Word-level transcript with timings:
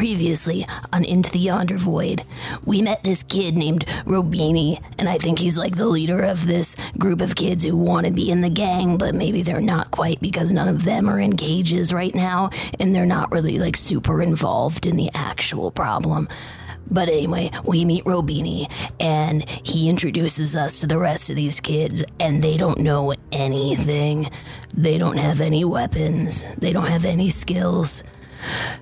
Previously 0.00 0.66
on 0.94 1.04
Into 1.04 1.30
the 1.30 1.38
Yonder 1.38 1.76
Void, 1.76 2.24
we 2.64 2.80
met 2.80 3.04
this 3.04 3.22
kid 3.22 3.54
named 3.54 3.84
Robini, 4.06 4.82
and 4.98 5.10
I 5.10 5.18
think 5.18 5.38
he's 5.38 5.58
like 5.58 5.76
the 5.76 5.88
leader 5.88 6.22
of 6.22 6.46
this 6.46 6.74
group 6.96 7.20
of 7.20 7.36
kids 7.36 7.66
who 7.66 7.76
want 7.76 8.06
to 8.06 8.10
be 8.10 8.30
in 8.30 8.40
the 8.40 8.48
gang, 8.48 8.96
but 8.96 9.14
maybe 9.14 9.42
they're 9.42 9.60
not 9.60 9.90
quite 9.90 10.18
because 10.22 10.54
none 10.54 10.68
of 10.68 10.84
them 10.84 11.06
are 11.06 11.20
in 11.20 11.36
cages 11.36 11.92
right 11.92 12.14
now, 12.14 12.48
and 12.78 12.94
they're 12.94 13.04
not 13.04 13.30
really 13.30 13.58
like 13.58 13.76
super 13.76 14.22
involved 14.22 14.86
in 14.86 14.96
the 14.96 15.10
actual 15.12 15.70
problem. 15.70 16.30
But 16.90 17.10
anyway, 17.10 17.50
we 17.62 17.84
meet 17.84 18.04
Robini, 18.04 18.72
and 18.98 19.46
he 19.50 19.90
introduces 19.90 20.56
us 20.56 20.80
to 20.80 20.86
the 20.86 20.98
rest 20.98 21.28
of 21.28 21.36
these 21.36 21.60
kids, 21.60 22.02
and 22.18 22.42
they 22.42 22.56
don't 22.56 22.80
know 22.80 23.12
anything. 23.32 24.30
They 24.74 24.96
don't 24.96 25.18
have 25.18 25.42
any 25.42 25.62
weapons, 25.62 26.46
they 26.56 26.72
don't 26.72 26.88
have 26.88 27.04
any 27.04 27.28
skills. 27.28 28.02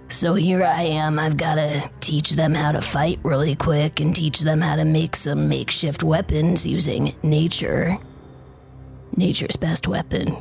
So 0.09 0.35
here 0.35 0.65
I 0.65 0.83
am. 0.83 1.19
I've 1.19 1.37
got 1.37 1.57
to 1.57 1.91
teach 2.01 2.33
them 2.33 2.55
how 2.55 2.73
to 2.73 2.81
fight 2.81 3.19
really 3.23 3.55
quick 3.55 4.01
and 4.01 4.15
teach 4.15 4.41
them 4.41 4.61
how 4.61 4.77
to 4.77 4.85
make 4.85 5.17
some 5.17 5.49
makeshift 5.49 6.03
weapons 6.03 6.67
using 6.67 7.15
nature. 7.23 7.99
Nature's 9.17 9.57
best 9.57 9.87
weapon. 9.89 10.37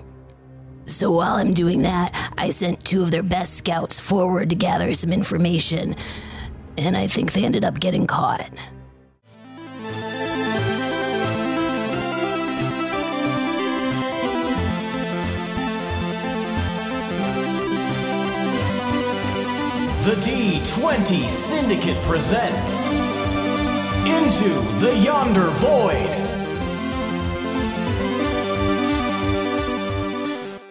So 0.85 1.11
while 1.11 1.35
I'm 1.35 1.53
doing 1.53 1.81
that, 1.81 2.31
I 2.37 2.49
sent 2.49 2.85
two 2.85 3.03
of 3.03 3.11
their 3.11 3.23
best 3.23 3.57
scouts 3.57 3.99
forward 3.99 4.49
to 4.51 4.55
gather 4.55 4.93
some 4.93 5.11
information, 5.11 5.95
and 6.77 6.95
I 6.95 7.07
think 7.07 7.33
they 7.33 7.43
ended 7.43 7.65
up 7.65 7.79
getting 7.79 8.07
caught. 8.07 8.49
The 20.07 20.13
D20 20.13 21.27
Syndicate 21.27 22.01
presents 22.03 22.93
Into 22.93 24.47
the 24.79 24.95
Yonder 25.03 25.49
Void. 25.55 26.07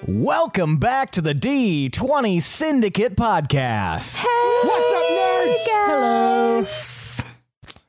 Welcome 0.06 0.78
back 0.78 1.10
to 1.10 1.20
the 1.20 1.34
D20 1.34 2.40
Syndicate 2.40 3.14
podcast. 3.14 4.16
Hey 4.16 4.60
What's 4.66 4.92
up, 4.94 5.04
nerds? 5.10 5.66
Hello. 5.68 6.66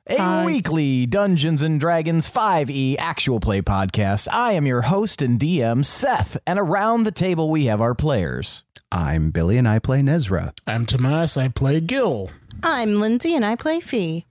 A 0.09 0.18
Hi. 0.18 0.45
weekly 0.45 1.06
Dungeons 1.06 1.64
and 1.64 1.80
Dragons 1.80 2.30
5e 2.30 2.98
actual 3.00 3.40
play 3.40 3.62
podcast. 3.62 4.28
I 4.34 4.52
am 4.52 4.66
your 4.66 4.81
host 4.81 5.22
and 5.22 5.40
DM, 5.40 5.86
Seth, 5.86 6.38
and 6.45 6.59
around 6.59 7.03
the 7.03 7.12
table 7.12 7.50
we 7.50 7.68
have 7.68 7.80
our 7.80 7.95
players. 7.95 8.64
I'm 8.92 9.32
Billy 9.32 9.58
and 9.58 9.68
I 9.68 9.80
play 9.80 10.02
Nezrah. 10.02 10.52
I'm 10.66 10.86
Tomas. 10.86 11.38
I 11.38 11.50
play 11.50 11.80
Gil. 11.82 12.30
I'm 12.64 13.00
Lindsey 13.00 13.36
and 13.36 13.46
I 13.46 13.56
play 13.56 13.80
Fee. 13.80 14.26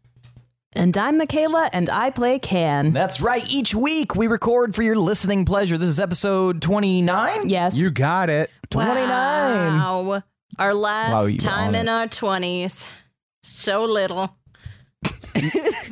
And 0.72 0.94
I'm 0.98 1.16
Michaela, 1.16 1.70
and 1.72 1.88
I 1.88 2.10
play 2.10 2.38
Kan. 2.38 2.92
That's 2.92 3.18
right. 3.22 3.42
Each 3.48 3.74
week 3.74 4.14
we 4.14 4.26
record 4.26 4.74
for 4.74 4.82
your 4.82 4.96
listening 4.96 5.46
pleasure. 5.46 5.78
This 5.78 5.88
is 5.88 5.98
episode 5.98 6.60
29. 6.60 7.48
Yes. 7.48 7.78
You 7.78 7.90
got 7.90 8.28
it. 8.28 8.50
29. 8.68 9.08
Wow. 9.08 10.22
Our 10.58 10.74
last 10.74 11.12
Wow, 11.12 11.24
you 11.24 11.38
time 11.38 11.68
on 11.70 11.74
in 11.76 11.88
it. 11.88 11.90
our 11.90 12.06
20s. 12.06 12.90
So 13.42 13.84
little. 13.84 14.36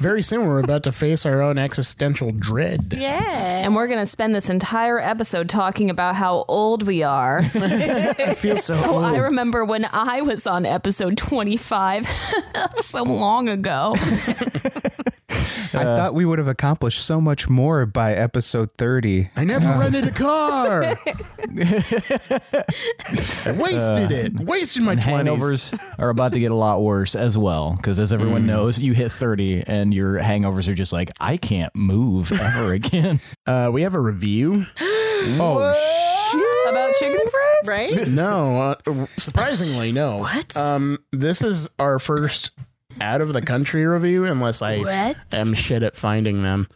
Very 0.04 0.20
soon, 0.22 0.46
we're 0.46 0.58
about 0.60 0.82
to 0.82 0.92
face 0.92 1.24
our 1.24 1.40
own 1.40 1.56
existential 1.56 2.30
dread. 2.30 2.92
Yeah. 2.94 3.22
and 3.64 3.74
we're 3.74 3.86
going 3.86 4.00
to 4.00 4.04
spend 4.04 4.34
this 4.34 4.50
entire 4.50 4.98
episode 4.98 5.48
talking 5.48 5.88
about 5.88 6.14
how 6.14 6.44
old 6.46 6.82
we 6.82 7.02
are. 7.02 7.38
I 7.54 8.34
feel 8.34 8.58
so 8.58 8.74
Oh, 8.84 8.96
old. 8.96 9.04
I 9.06 9.16
remember 9.16 9.64
when 9.64 9.86
I 9.90 10.20
was 10.20 10.46
on 10.46 10.66
episode 10.66 11.16
25 11.16 12.06
so 12.80 13.02
long 13.02 13.48
ago. 13.48 13.96
I 15.74 15.84
thought 15.84 16.14
we 16.14 16.24
would 16.24 16.38
have 16.38 16.48
accomplished 16.48 17.04
so 17.04 17.20
much 17.20 17.48
more 17.48 17.86
by 17.86 18.12
episode 18.14 18.70
30. 18.78 19.30
I 19.36 19.44
never 19.44 19.66
rented 19.78 20.04
a 20.04 20.10
car. 20.12 20.84
I 23.46 23.52
wasted 23.56 24.12
it. 24.12 24.34
Wasted 24.40 24.82
my 24.82 24.92
And 24.92 25.02
20s. 25.02 25.24
hangovers 25.24 25.78
are 25.98 26.08
about 26.10 26.32
to 26.32 26.40
get 26.40 26.50
a 26.52 26.54
lot 26.54 26.82
worse 26.82 27.14
as 27.14 27.36
well 27.38 27.74
because 27.76 27.98
as 27.98 28.12
everyone 28.12 28.46
knows 28.46 28.82
you 28.82 28.92
hit 28.92 29.12
30 29.12 29.64
and 29.66 29.92
your 29.94 30.18
hangovers 30.18 30.68
are 30.68 30.74
just 30.74 30.92
like 30.92 31.10
i 31.20 31.36
can't 31.36 31.74
move 31.74 32.32
ever 32.32 32.72
again 32.74 33.20
Uh, 33.46 33.70
we 33.72 33.82
have 33.82 33.94
a 33.94 34.00
review. 34.00 34.66
Oh, 35.26 35.72
shit. 36.32 36.70
about 36.74 36.94
chicken 36.96 37.26
fries? 37.30 37.66
Right? 37.66 38.08
No, 38.14 38.60
uh, 38.60 39.06
surprisingly, 39.16 39.90
no. 39.90 40.18
What? 40.18 40.54
Um, 40.54 40.98
this 41.12 41.40
is 41.42 41.70
our 41.78 41.98
first 41.98 42.50
out 43.00 43.20
of 43.20 43.32
the 43.32 43.42
country 43.42 43.84
review, 43.86 44.24
unless 44.24 44.62
I 44.62 44.78
What? 44.78 45.16
am 45.32 45.54
shit 45.54 45.82
at 45.82 45.96
finding 45.96 46.42
them. 46.42 46.68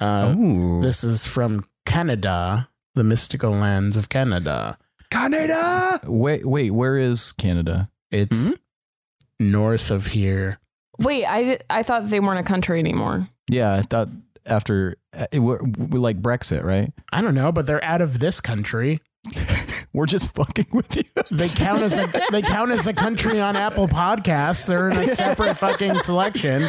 Uh, 0.00 0.34
This 0.80 1.04
is 1.04 1.24
from 1.24 1.64
Canada, 1.86 2.68
the 2.94 3.04
mystical 3.04 3.50
lands 3.52 3.96
of 3.96 4.08
Canada. 4.08 4.78
Canada! 5.10 6.00
wait 6.06 6.44
wait 6.44 6.72
where 6.72 6.98
is 6.98 7.30
canada 7.32 7.88
It's 8.10 8.52
north 9.38 9.90
of 9.92 10.08
here. 10.08 10.58
Wait, 10.98 11.24
I, 11.24 11.58
I 11.70 11.82
thought 11.84 12.08
they 12.10 12.18
weren't 12.20 12.40
a 12.40 12.42
country 12.44 12.78
anymore. 12.80 13.28
yeah 13.48 13.74
i 13.74 13.82
thought 13.82 14.08
after 14.46 14.96
uh, 15.16 15.26
it, 15.32 15.38
we're, 15.38 15.62
we 15.62 15.98
like 15.98 16.20
brexit 16.20 16.62
right 16.64 16.92
I 17.12 17.20
don't 17.20 17.34
know, 17.34 17.52
but 17.52 17.66
they're 17.66 17.82
out 17.84 18.00
of 18.02 18.18
this 18.18 18.40
country. 18.40 19.00
we're 19.92 20.06
just 20.06 20.34
fucking 20.34 20.66
with 20.72 20.96
you 20.96 21.04
They 21.30 21.48
count 21.48 21.82
as 21.82 21.96
a 21.96 22.10
they 22.30 22.42
count 22.42 22.70
as 22.72 22.86
a 22.86 22.92
country 22.92 23.40
on 23.40 23.56
Apple 23.56 23.88
Podcasts. 23.88 24.66
They're 24.66 24.90
in 24.90 24.96
a 24.98 25.08
separate 25.08 25.56
fucking 25.56 25.96
selection. 26.00 26.68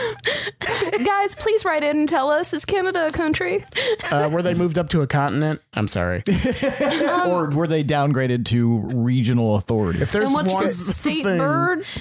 Guys, 1.04 1.36
please 1.36 1.66
write 1.66 1.84
in 1.84 1.98
and 1.98 2.10
tell 2.10 2.30
us 2.30 2.54
is 2.54 2.66
Canada 2.66 3.08
a 3.08 3.12
country? 3.12 3.66
Uh, 4.10 4.30
were 4.32 4.42
they 4.42 4.54
moved 4.54 4.78
up 4.78 4.90
to 4.90 5.02
a 5.02 5.08
continent? 5.08 5.62
I'm 5.74 5.88
sorry. 5.88 6.24
or 7.28 7.50
were 7.50 7.68
they 7.68 7.84
downgraded 7.84 8.46
to 8.46 8.78
regional 8.78 9.56
authority 9.56 10.00
If 10.02 10.12
there's 10.12 10.26
and 10.26 10.34
what's 10.34 10.52
one 10.54 10.64
the 10.64 10.70
state 10.70 11.24
thing, 11.24 11.38
bird? 11.38 11.86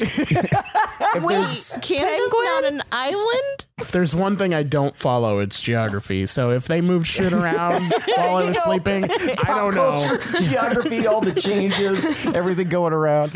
if 1.17 1.27
there's, 1.27 1.79
Canada's 1.83 2.33
not 2.33 2.65
an 2.65 2.83
island? 2.93 3.67
if 3.81 3.91
there's 3.93 4.15
one 4.15 4.37
thing 4.37 4.55
I 4.55 4.63
don't 4.63 4.97
follow, 4.97 5.41
it's 5.41 5.61
geography. 5.61 6.27
So 6.27 6.51
if 6.51 6.67
they 6.67 6.81
moved 6.81 7.07
shit 7.07 7.33
around 7.35 7.93
while 8.17 8.37
I 8.37 8.45
was 8.45 8.63
sleeping, 8.63 9.05
I 9.05 9.45
don't 9.49 9.75
know. 9.75 10.19
geography 10.43 11.07
all 11.07 11.21
the 11.21 11.33
changes 11.33 12.05
everything 12.27 12.69
going 12.69 12.93
around 12.93 13.33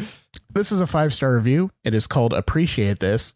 This 0.53 0.73
is 0.73 0.81
a 0.81 0.87
five 0.87 1.13
star 1.15 1.35
review. 1.35 1.71
It 1.85 1.95
is 1.95 2.07
called 2.07 2.33
Appreciate 2.33 2.99
This. 3.01 3.35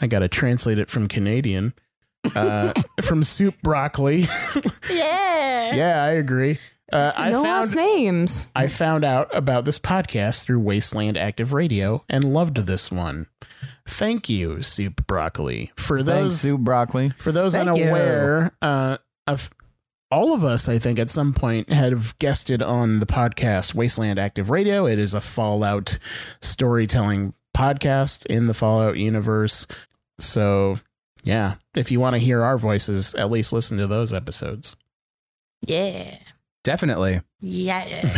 I 0.00 0.06
got 0.06 0.20
to 0.20 0.28
translate 0.28 0.78
it 0.78 0.90
from 0.90 1.08
Canadian. 1.08 1.74
Uh, 2.34 2.72
from 3.02 3.24
Soup 3.24 3.54
Broccoli. 3.62 4.26
Yeah. 4.90 5.74
yeah, 5.74 6.04
I 6.04 6.10
agree. 6.10 6.58
Uh, 6.92 7.12
I 7.16 7.30
no 7.30 7.42
found 7.42 7.74
names. 7.74 8.48
I 8.54 8.66
found 8.66 9.04
out 9.04 9.34
about 9.34 9.64
this 9.64 9.78
podcast 9.78 10.44
through 10.44 10.60
Wasteland 10.60 11.16
Active 11.16 11.52
Radio 11.52 12.04
and 12.10 12.22
loved 12.24 12.56
this 12.66 12.90
one. 12.92 13.26
Thank 13.86 14.28
you, 14.28 14.62
Soup 14.62 14.94
Broccoli. 15.06 15.72
For 15.76 16.02
thanks 16.02 16.34
those 16.34 16.40
soup 16.40 16.60
broccoli 16.60 17.10
for 17.18 17.32
those 17.32 17.54
Thank 17.54 17.68
unaware, 17.68 18.52
uh, 18.62 18.98
of 19.26 19.50
all 20.10 20.34
of 20.34 20.44
us, 20.44 20.68
I 20.68 20.78
think 20.78 20.98
at 20.98 21.10
some 21.10 21.32
point 21.32 21.70
have 21.72 22.18
guested 22.18 22.62
on 22.62 23.00
the 23.00 23.06
podcast 23.06 23.74
Wasteland 23.74 24.18
Active 24.18 24.50
Radio. 24.50 24.86
It 24.86 24.98
is 24.98 25.14
a 25.14 25.20
Fallout 25.20 25.98
storytelling 26.40 27.34
podcast 27.56 28.26
in 28.26 28.46
the 28.46 28.54
Fallout 28.54 28.98
universe. 28.98 29.66
So, 30.20 30.78
yeah, 31.24 31.54
if 31.74 31.90
you 31.90 31.98
want 31.98 32.14
to 32.14 32.18
hear 32.18 32.42
our 32.42 32.58
voices, 32.58 33.14
at 33.14 33.30
least 33.30 33.52
listen 33.52 33.78
to 33.78 33.86
those 33.86 34.12
episodes. 34.12 34.76
Yeah. 35.66 36.18
Definitely. 36.62 37.22
Yeah. 37.40 38.12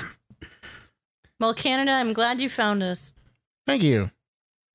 well, 1.40 1.54
Canada, 1.54 1.92
I'm 1.92 2.12
glad 2.12 2.40
you 2.40 2.48
found 2.48 2.82
us. 2.82 3.14
Thank 3.66 3.82
you. 3.82 4.10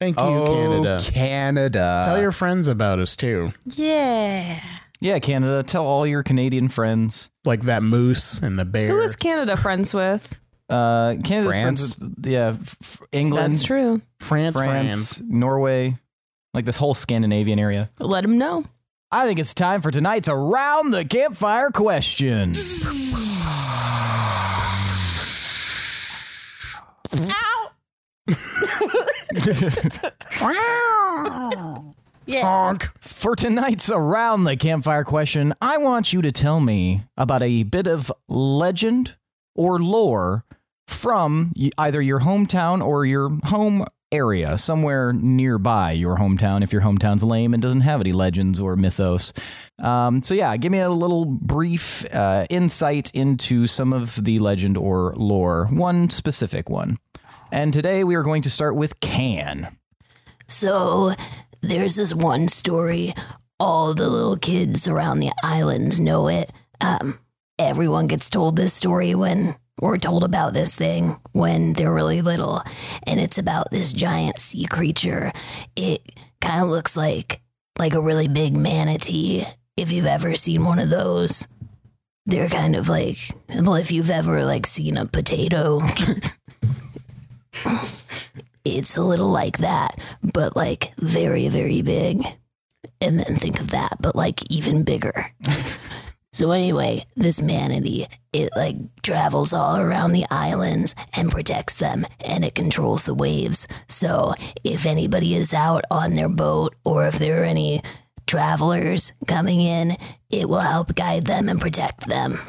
Thank 0.02 0.18
you, 0.18 0.24
oh, 0.24 0.56
Canada. 0.56 1.00
Canada. 1.04 2.02
Tell 2.06 2.20
your 2.20 2.32
friends 2.32 2.68
about 2.68 2.98
us 2.98 3.16
too. 3.16 3.54
Yeah. 3.66 4.60
yeah 5.00 5.20
canada 5.20 5.62
tell 5.62 5.86
all 5.86 6.08
your 6.08 6.24
canadian 6.24 6.70
friends 6.70 7.30
Like 7.46 7.62
that 7.66 7.84
moose 7.84 8.40
and 8.40 8.58
the 8.58 8.66
bear. 8.66 8.88
Who 8.90 9.00
is 9.02 9.16
Canada 9.16 9.56
friends 9.56 9.94
with? 9.94 10.40
uh 10.70 11.18
canada's 11.24 11.52
France? 11.54 11.96
friends 11.96 12.00
with- 12.00 12.26
yeah 12.26 12.56
f- 12.60 12.78
f- 12.82 13.02
england 13.12 13.52
That's 13.54 13.64
true. 13.64 14.02
France, 14.20 14.56
France, 14.56 15.18
France. 15.20 15.22
Norway, 15.24 16.00
like 16.56 16.66
this 16.66 16.78
whole 16.78 16.96
Scandinavian 16.96 17.60
area. 17.60 17.92
Let 18.00 18.22
them 18.22 18.40
know. 18.40 18.66
I 19.12 19.28
think 19.28 19.38
it's 19.38 19.54
time 19.54 19.84
for 19.84 19.92
tonight's 19.92 20.30
Around 20.30 20.92
the 20.92 21.06
Campfire 21.06 21.70
question. 21.70 22.54
Ow! 27.14 27.72
yeah. 32.26 32.42
Honk. 32.42 32.92
For 33.00 33.36
tonight's 33.36 33.90
Around 33.90 34.44
the 34.44 34.58
Campfire 34.58 35.04
question, 35.04 35.54
I 35.62 35.78
want 35.78 36.14
you 36.14 36.22
to 36.22 36.32
tell 36.32 36.60
me 36.60 37.04
about 37.18 37.42
a 37.42 37.64
bit 37.64 37.88
of 37.88 38.12
legend 38.28 39.16
or 39.56 39.80
lore 39.80 40.46
from 40.88 41.54
either 41.78 42.02
your 42.02 42.22
hometown 42.22 42.86
or 42.86 43.06
your 43.06 43.38
home 43.46 43.86
area, 44.12 44.58
somewhere 44.58 45.14
nearby 45.14 45.94
your 45.94 46.18
hometown 46.18 46.64
if 46.64 46.74
your 46.74 46.82
hometown's 46.82 47.24
lame 47.24 47.54
and 47.54 47.64
doesn't 47.64 47.82
have 47.82 48.02
any 48.02 48.12
legends 48.12 48.60
or 48.60 48.76
mythos. 48.76 49.32
Um, 49.80 50.22
so, 50.22 50.34
yeah, 50.34 50.56
give 50.58 50.72
me 50.72 50.80
a 50.80 50.90
little 50.90 51.26
brief 51.26 52.06
uh, 52.14 52.46
insight 52.50 53.10
into 53.14 53.68
some 53.68 53.94
of 53.94 54.24
the 54.24 54.40
legend 54.40 54.78
or 54.78 55.14
lore, 55.16 55.68
one 55.72 56.10
specific 56.10 56.70
one. 56.70 56.98
And 57.52 57.74
today 57.74 58.06
we 58.06 58.16
are 58.16 58.24
going 58.24 58.44
to 58.44 58.50
start 58.50 58.76
with 58.78 59.00
Kan. 59.02 59.76
So 60.48 61.14
there's 61.62 61.98
this 61.98 62.14
one 62.14 62.48
story. 62.48 63.14
All 63.60 63.94
the 63.94 64.10
little 64.10 64.38
kids 64.38 64.88
around 64.88 65.20
the 65.20 65.34
islands 65.44 66.00
know 66.00 66.30
it. 66.30 66.50
Um, 66.80 67.20
everyone 67.60 68.08
gets 68.08 68.30
told 68.30 68.56
this 68.56 68.74
story 68.74 69.14
when 69.16 69.56
or 69.82 69.98
told 69.98 70.24
about 70.24 70.54
this 70.54 70.76
thing 70.76 71.18
when 71.34 71.74
they're 71.74 71.94
really 71.94 72.22
little, 72.22 72.64
and 73.06 73.20
it's 73.20 73.38
about 73.38 73.72
this 73.72 73.94
giant 73.94 74.40
sea 74.40 74.66
creature. 74.66 75.32
It 75.76 76.02
kind 76.40 76.64
of 76.64 76.70
looks 76.70 76.96
like 76.96 77.42
like 77.78 77.94
a 77.94 78.02
really 78.02 78.28
big 78.28 78.56
manatee. 78.56 79.46
If 79.76 79.92
you've 79.92 80.06
ever 80.06 80.36
seen 80.36 80.64
one 80.64 80.80
of 80.80 80.90
those, 80.90 81.48
they're 82.26 82.50
kind 82.50 82.76
of 82.76 82.88
like 82.88 83.18
well, 83.50 83.76
if 83.76 83.92
you've 83.92 84.10
ever 84.10 84.46
like 84.46 84.66
seen 84.66 84.98
a 84.98 85.06
potato. 85.06 85.82
it's 88.64 88.98
a 88.98 89.04
little 89.04 89.30
like 89.30 89.58
that, 89.60 90.00
but 90.22 90.56
like 90.56 90.94
very, 90.98 91.48
very 91.48 91.82
big. 91.82 92.26
And 93.00 93.20
then 93.20 93.36
think 93.36 93.60
of 93.60 93.72
that, 93.72 93.98
but 94.00 94.16
like 94.16 94.50
even 94.52 94.84
bigger. 94.84 95.34
so 96.32 96.52
anyway, 96.52 97.06
this 97.16 97.42
manatee, 97.42 98.08
it 98.32 98.50
like 98.56 98.76
travels 99.02 99.54
all 99.54 99.78
around 99.78 100.12
the 100.12 100.26
islands 100.30 100.96
and 101.14 101.32
protects 101.32 101.78
them 101.78 102.06
and 102.20 102.46
it 102.46 102.56
controls 102.56 103.06
the 103.06 103.14
waves. 103.14 103.68
So 103.88 104.36
if 104.64 104.86
anybody 104.86 105.36
is 105.36 105.54
out 105.54 105.84
on 105.90 106.14
their 106.14 106.30
boat 106.30 106.76
or 106.86 107.08
if 107.08 107.18
there 107.18 107.42
are 107.42 107.46
any 107.46 107.82
travelers 108.28 109.14
coming 109.28 109.62
in, 109.62 109.98
it 110.30 110.48
will 110.48 110.60
help 110.60 110.96
guide 110.96 111.26
them 111.26 111.50
and 111.50 111.60
protect 111.60 112.08
them. 112.08 112.40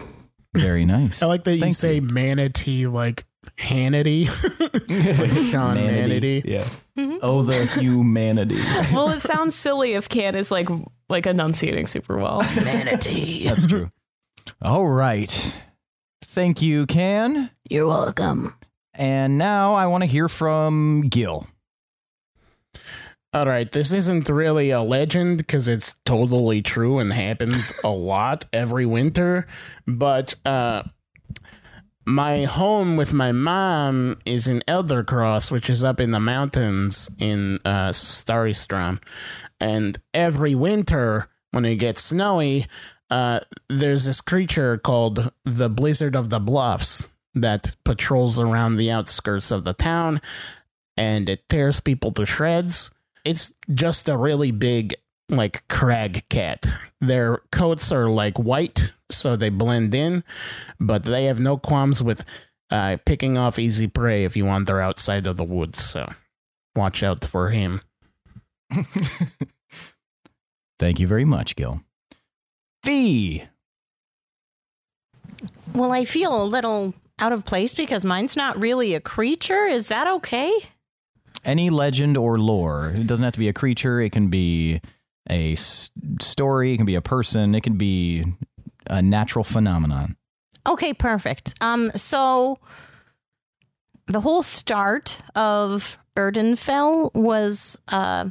Very 0.55 0.85
nice. 0.85 1.23
I 1.23 1.27
like 1.27 1.45
that 1.45 1.55
you 1.55 1.61
Thank 1.61 1.75
say 1.75 2.01
manatee 2.01 2.87
like 2.87 3.25
Hannity, 3.59 4.27
like 5.19 5.31
Sean 5.51 5.75
Manatee. 5.75 6.43
Yeah. 6.45 6.69
Oh, 7.23 7.43
the 7.43 7.67
humanity. 7.67 8.57
well, 8.93 9.11
it 9.11 9.21
sounds 9.21 9.55
silly 9.55 9.95
if 9.95 10.09
Kan 10.09 10.35
is 10.35 10.51
like 10.51 10.69
like 11.09 11.27
enunciating 11.27 11.87
super 11.87 12.17
well. 12.17 12.41
Manatee. 12.65 13.47
That's 13.49 13.67
true. 13.67 13.91
All 14.61 14.87
right. 14.87 15.55
Thank 16.25 16.63
you, 16.63 16.87
Kan. 16.87 17.51
You're 17.69 17.87
welcome. 17.87 18.55
And 18.95 19.39
now 19.39 19.75
I 19.75 19.87
want 19.87 20.03
to 20.03 20.07
hear 20.07 20.29
from 20.29 21.09
Gil. 21.09 21.47
All 23.35 23.47
right, 23.47 23.71
this 23.71 23.95
isn't 23.95 24.29
really 24.29 24.71
a 24.71 24.83
legend 24.83 25.39
because 25.39 25.67
it's 25.67 25.95
totally 26.05 26.61
true 26.61 26.99
and 26.99 27.11
happened 27.15 27.65
a 27.83 27.89
lot 27.89 28.45
every 28.53 28.85
winter. 28.85 29.47
But 29.87 30.37
uh, 30.45 30.83
my 32.05 32.45
home 32.45 32.97
with 32.97 33.15
my 33.15 33.33
mom 33.33 34.19
is 34.25 34.47
in 34.47 34.63
Eldercross, 34.67 35.51
which 35.51 35.71
is 35.71 35.85
up 35.85 36.01
in 36.01 36.11
the 36.11 36.21
mountains 36.21 37.11
in 37.19 37.61
uh, 37.65 37.91
Starrystrom. 37.91 39.01
And 39.61 39.99
every 40.13 40.55
winter, 40.55 41.29
when 41.53 41.65
it 41.65 41.77
gets 41.77 42.03
snowy, 42.03 42.67
uh, 43.11 43.41
there's 43.69 44.07
this 44.07 44.21
creature 44.21 44.79
called 44.79 45.31
the 45.45 45.69
Blizzard 45.69 46.17
of 46.17 46.31
the 46.31 46.41
Bluffs 46.41 47.13
that 47.35 47.77
patrols 47.85 48.41
around 48.41 48.77
the 48.77 48.91
outskirts 48.91 49.51
of 49.51 49.65
the 49.65 49.75
town 49.75 50.21
and 50.97 51.29
it 51.29 51.49
tears 51.49 51.81
people 51.81 52.13
to 52.13 52.27
shreds. 52.27 52.91
It's 53.25 53.53
just 53.73 54.09
a 54.09 54.17
really 54.17 54.51
big, 54.51 54.95
like, 55.29 55.67
crag 55.69 56.29
cat. 56.29 56.67
Their 57.01 57.39
coats 57.51 57.91
are 57.93 58.09
like 58.09 58.39
white, 58.39 58.93
so 59.11 59.37
they 59.37 59.49
blend 59.51 59.95
in, 59.95 60.25
but 60.79 61.05
they 61.05 61.25
have 61.25 61.41
no 61.41 61.57
qualms 61.57 62.03
with 62.03 62.25
uh, 62.71 62.97
picking 63.05 63.37
off 63.37 63.59
easy 63.59 63.87
prey 63.87 64.25
if 64.25 64.37
you 64.37 64.47
wander 64.47 64.81
outside 64.81 65.27
of 65.27 65.37
the 65.37 65.45
woods. 65.45 65.79
So 65.83 66.11
watch 66.75 67.03
out 67.03 67.25
for 67.25 67.51
him. 67.51 67.83
Thank 70.79 70.99
you 70.99 71.07
very 71.07 71.25
much, 71.25 71.55
Gil. 71.55 71.83
Fee. 72.83 73.45
Well, 75.75 75.93
I 75.93 76.05
feel 76.05 76.43
a 76.43 76.45
little 76.45 76.95
out 77.19 77.33
of 77.33 77.45
place 77.45 77.75
because 77.75 78.05
mine's 78.05 78.37
not 78.37 78.61
really 78.61 78.95
a 78.95 79.01
creature. 79.01 79.65
Is 79.65 79.89
that 79.89 80.07
okay? 80.07 80.53
Any 81.45 81.71
legend 81.71 82.17
or 82.17 82.39
lore. 82.39 82.93
It 82.95 83.07
doesn't 83.07 83.25
have 83.25 83.35
to 83.35 83.39
be 83.39 83.49
a 83.49 83.53
creature. 83.53 84.01
It 84.01 84.11
can 84.13 84.29
be 84.29 84.81
a 85.31 85.53
s- 85.53 85.91
story. 86.21 86.73
It 86.73 86.77
can 86.79 86.87
be 86.87 86.95
a 86.95 87.01
person. 87.03 87.55
It 87.55 87.63
can 87.63 87.77
be 87.77 88.25
a 88.89 89.01
natural 89.03 89.45
phenomenon. 89.45 90.17
Okay, 90.67 90.93
perfect. 90.95 91.55
Um, 91.61 91.91
so 91.97 92.59
the 94.07 94.21
whole 94.21 94.43
start 94.43 95.21
of 95.35 95.99
Erdenfell 96.17 97.13
was 97.15 97.79
uh 97.89 98.29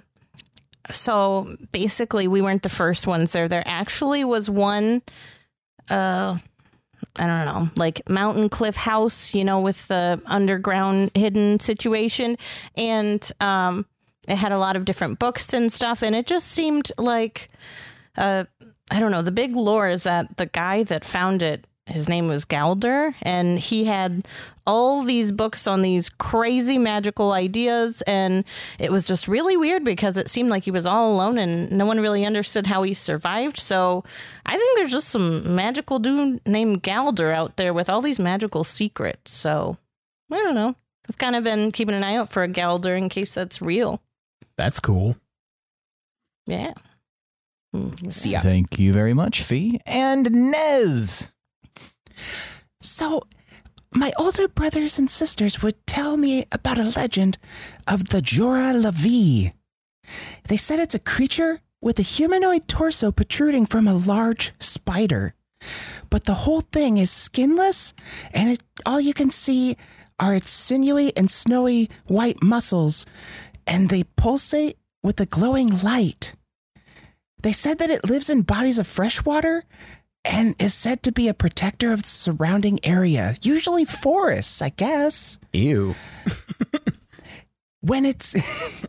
so 0.90 1.56
basically 1.72 2.28
we 2.28 2.42
weren't 2.42 2.64
the 2.64 2.70
first 2.70 3.08
ones 3.08 3.32
there. 3.32 3.48
There 3.48 3.64
actually 3.66 4.24
was 4.24 4.50
one 4.50 5.02
uh 5.90 6.38
I 7.18 7.26
don't 7.26 7.46
know, 7.46 7.70
like 7.76 8.08
mountain 8.10 8.48
cliff 8.50 8.76
house, 8.76 9.34
you 9.34 9.44
know, 9.44 9.60
with 9.62 9.88
the 9.88 10.22
underground 10.26 11.12
hidden 11.16 11.60
situation. 11.60 12.38
And 12.76 13.28
um 13.40 13.86
it 14.32 14.38
had 14.38 14.52
a 14.52 14.58
lot 14.58 14.76
of 14.76 14.86
different 14.86 15.20
books 15.20 15.54
and 15.54 15.72
stuff, 15.72 16.02
and 16.02 16.16
it 16.16 16.26
just 16.26 16.48
seemed 16.48 16.92
like 16.98 17.50
uh 18.18 18.46
I 18.92 19.00
don't 19.00 19.12
know. 19.12 19.22
The 19.22 19.32
big 19.32 19.56
lore 19.56 19.90
is 19.90 20.04
that 20.04 20.36
the 20.36 20.48
guy 20.48 20.84
that 20.84 21.06
found 21.06 21.42
it, 21.42 21.66
his 21.86 22.10
name 22.10 22.28
was 22.28 22.44
Galder, 22.44 23.16
and 23.22 23.58
he 23.58 23.86
had 23.86 24.28
all 24.68 25.04
these 25.04 25.32
books 25.32 25.66
on 25.66 25.82
these 25.82 26.10
crazy 26.10 26.78
magical 26.78 27.32
ideas. 27.32 28.02
And 28.04 28.44
it 28.80 28.92
was 28.92 29.08
just 29.08 29.28
really 29.28 29.56
weird 29.58 29.84
because 29.84 30.18
it 30.18 30.30
seemed 30.30 30.50
like 30.50 30.66
he 30.66 30.72
was 30.72 30.86
all 30.86 31.14
alone 31.14 31.38
and 31.38 31.72
no 31.72 31.86
one 31.86 32.00
really 32.00 32.26
understood 32.26 32.68
how 32.68 32.84
he 32.84 32.94
survived. 32.94 33.58
So 33.58 34.04
I 34.46 34.58
think 34.58 34.78
there's 34.78 34.92
just 34.92 35.08
some 35.08 35.56
magical 35.56 36.00
dude 36.00 36.46
named 36.46 36.84
Galder 36.84 37.34
out 37.34 37.58
there 37.58 37.74
with 37.74 37.90
all 37.90 38.02
these 38.02 38.20
magical 38.20 38.64
secrets. 38.64 39.32
So 39.32 39.78
I 40.32 40.38
don't 40.38 40.56
know. 40.56 40.76
I've 41.10 41.18
kind 41.18 41.36
of 41.36 41.44
been 41.44 41.72
keeping 41.72 41.96
an 41.96 42.04
eye 42.04 42.16
out 42.16 42.32
for 42.32 42.44
a 42.44 42.48
Galder 42.48 42.98
in 42.98 43.10
case 43.10 43.34
that's 43.34 43.62
real. 43.62 44.02
That's 44.62 44.80
cool. 44.80 45.16
Yeah. 46.46 46.74
Mm, 47.76 48.14
See 48.14 48.34
ya. 48.34 48.42
Thank 48.42 48.78
you 48.78 48.94
very 48.94 49.12
much, 49.12 49.42
Fee. 49.42 49.82
And 49.88 50.52
Nez. 50.52 51.32
So, 52.80 53.24
my 53.92 54.12
older 54.20 54.48
brothers 54.48 55.00
and 55.00 55.10
sisters 55.10 55.64
would 55.64 55.88
tell 55.88 56.16
me 56.16 56.46
about 56.52 56.78
a 56.78 56.94
legend 56.96 57.40
of 57.88 58.10
the 58.10 58.22
Jora 58.22 58.80
Lavi. 58.80 59.54
They 60.48 60.58
said 60.58 60.78
it's 60.78 60.94
a 60.94 61.00
creature 61.00 61.62
with 61.82 61.98
a 61.98 62.04
humanoid 62.04 62.68
torso 62.68 63.12
protruding 63.12 63.66
from 63.66 63.88
a 63.88 63.96
large 63.96 64.52
spider. 64.60 65.34
But 66.12 66.26
the 66.26 66.46
whole 66.46 66.62
thing 66.62 67.00
is 67.00 67.10
skinless, 67.10 67.96
and 68.32 68.52
it, 68.52 68.62
all 68.86 69.02
you 69.02 69.16
can 69.16 69.32
see 69.32 69.76
are 70.20 70.36
its 70.36 70.52
sinewy 70.52 71.12
and 71.18 71.32
snowy 71.32 71.90
white 72.06 72.44
muscles, 72.44 73.08
and 73.66 73.90
they 73.90 74.04
pulsate 74.04 74.78
with 75.04 75.20
a 75.20 75.26
glowing 75.26 75.82
light. 75.82 76.34
They 77.42 77.52
said 77.52 77.80
that 77.80 77.90
it 77.90 78.06
lives 78.06 78.30
in 78.30 78.44
bodies 78.44 78.80
of 78.80 78.88
fresh 78.88 79.26
water 79.26 79.64
and 80.24 80.56
is 80.60 80.74
said 80.74 81.02
to 81.04 81.12
be 81.12 81.28
a 81.28 81.34
protector 81.34 81.92
of 81.92 82.04
the 82.04 82.10
surrounding 82.10 82.80
area, 82.84 83.36
usually 83.42 83.86
forests, 83.86 84.62
I 84.62 84.70
guess. 84.70 85.40
Ew. 85.54 85.96
When 87.82 88.06
it's. 88.06 88.36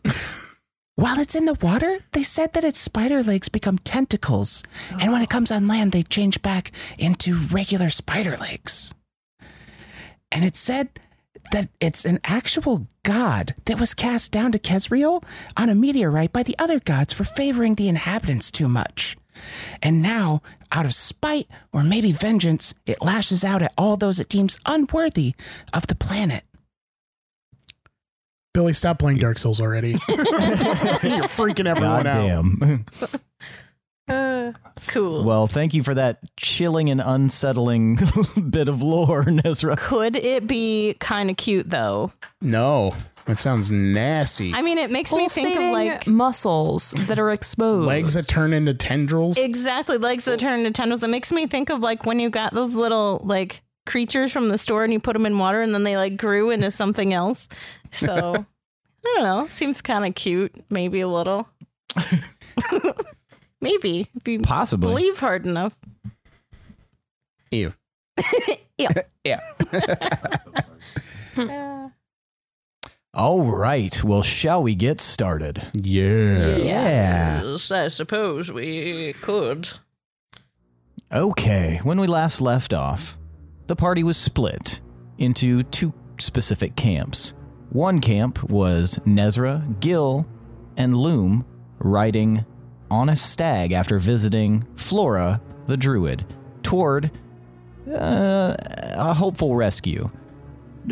While 0.94 1.18
it's 1.18 1.34
in 1.34 1.46
the 1.46 1.54
water, 1.54 2.00
they 2.12 2.22
said 2.22 2.52
that 2.52 2.64
its 2.64 2.78
spider 2.78 3.22
legs 3.22 3.48
become 3.48 3.78
tentacles, 3.78 4.62
and 5.00 5.10
when 5.10 5.22
it 5.22 5.30
comes 5.30 5.50
on 5.50 5.66
land, 5.66 5.92
they 5.92 6.02
change 6.02 6.42
back 6.42 6.70
into 6.98 7.34
regular 7.34 7.88
spider 7.88 8.36
legs. 8.36 8.92
And 10.30 10.44
it 10.44 10.54
said 10.54 10.90
that 11.52 11.68
it's 11.80 12.04
an 12.04 12.18
actual 12.24 12.88
god 13.04 13.54
that 13.64 13.78
was 13.78 13.94
cast 13.94 14.32
down 14.32 14.52
to 14.52 14.58
Kesriel 14.58 15.24
on 15.56 15.68
a 15.68 15.74
meteorite 15.74 16.32
by 16.32 16.42
the 16.42 16.56
other 16.58 16.80
gods 16.80 17.12
for 17.12 17.24
favoring 17.24 17.76
the 17.76 17.88
inhabitants 17.88 18.50
too 18.50 18.68
much. 18.68 19.16
And 19.82 20.02
now, 20.02 20.42
out 20.70 20.84
of 20.84 20.94
spite 20.94 21.46
or 21.72 21.82
maybe 21.82 22.12
vengeance, 22.12 22.74
it 22.86 23.00
lashes 23.00 23.44
out 23.44 23.62
at 23.62 23.72
all 23.78 23.96
those 23.96 24.20
it 24.20 24.28
deems 24.28 24.58
unworthy 24.66 25.34
of 25.72 25.86
the 25.86 25.94
planet. 25.94 26.44
Billy, 28.54 28.74
stop 28.74 28.98
playing 28.98 29.18
Dark 29.18 29.38
Souls 29.38 29.60
already. 29.60 29.92
You're 30.08 31.28
freaking 31.28 31.66
everyone 31.66 32.06
out. 32.06 32.44
Goddamn. 32.44 32.84
Uh, 34.12 34.52
cool. 34.88 35.24
well, 35.24 35.46
thank 35.46 35.74
you 35.74 35.82
for 35.82 35.94
that 35.94 36.18
chilling 36.36 36.90
and 36.90 37.00
unsettling 37.00 37.98
bit 38.50 38.68
of 38.68 38.82
lore, 38.82 39.24
Nezrah. 39.26 39.76
Could 39.78 40.16
it 40.16 40.46
be 40.46 40.94
kind 41.00 41.30
of 41.30 41.36
cute 41.36 41.70
though? 41.70 42.12
No. 42.40 42.94
That 43.26 43.38
sounds 43.38 43.70
nasty. 43.70 44.52
I 44.52 44.62
mean, 44.62 44.78
it 44.78 44.90
makes 44.90 45.12
me 45.12 45.28
think 45.28 45.56
of 45.56 45.62
like 45.72 46.08
muscles 46.08 46.90
that 47.06 47.20
are 47.20 47.30
exposed. 47.30 47.86
Legs 47.86 48.14
that 48.14 48.26
turn 48.26 48.52
into 48.52 48.74
tendrils. 48.74 49.38
exactly 49.38 49.96
legs 49.96 50.24
that 50.24 50.40
turn 50.40 50.58
into 50.58 50.72
tendrils. 50.72 51.04
It 51.04 51.08
makes 51.10 51.30
me 51.30 51.46
think 51.46 51.70
of 51.70 51.78
like 51.78 52.04
when 52.04 52.18
you 52.18 52.30
got 52.30 52.52
those 52.52 52.74
little 52.74 53.20
like 53.22 53.62
creatures 53.86 54.32
from 54.32 54.48
the 54.48 54.58
store 54.58 54.82
and 54.82 54.92
you 54.92 54.98
put 54.98 55.12
them 55.12 55.24
in 55.24 55.38
water 55.38 55.60
and 55.60 55.72
then 55.72 55.84
they 55.84 55.96
like 55.96 56.16
grew 56.16 56.50
into 56.50 56.72
something 56.72 57.12
else. 57.14 57.48
So 57.92 58.34
I 58.34 59.14
don't 59.14 59.22
know. 59.22 59.46
Seems 59.46 59.80
kind 59.82 60.04
of 60.04 60.16
cute. 60.16 60.52
Maybe 60.68 61.00
a 61.00 61.06
little. 61.08 61.48
Maybe 63.62 64.08
if 64.14 64.28
you 64.28 64.40
Possibly. 64.40 64.90
believe 64.90 65.18
hard 65.18 65.46
enough. 65.46 65.78
Ew. 67.50 67.72
Yeah. 69.24 69.40
All 73.14 73.42
right. 73.42 74.02
Well, 74.02 74.22
shall 74.22 74.62
we 74.62 74.74
get 74.74 75.00
started? 75.00 75.70
Yeah. 75.74 76.56
Yes, 76.56 77.70
I 77.70 77.88
suppose 77.88 78.50
we 78.50 79.14
could. 79.22 79.68
Okay, 81.12 81.78
when 81.82 82.00
we 82.00 82.06
last 82.06 82.40
left 82.40 82.72
off, 82.72 83.18
the 83.66 83.76
party 83.76 84.02
was 84.02 84.16
split 84.16 84.80
into 85.18 85.62
two 85.64 85.92
specific 86.18 86.74
camps. 86.74 87.34
One 87.70 88.00
camp 88.00 88.42
was 88.50 88.98
Nezrah, 89.06 89.78
Gil, 89.80 90.26
and 90.76 90.96
Loom 90.96 91.44
riding 91.78 92.44
on 92.92 93.08
a 93.08 93.16
stag 93.16 93.72
after 93.72 93.98
visiting 93.98 94.66
Flora, 94.76 95.40
the 95.66 95.78
druid, 95.78 96.26
toward 96.62 97.10
uh, 97.88 98.54
a 98.58 99.14
hopeful 99.14 99.56
rescue 99.56 100.10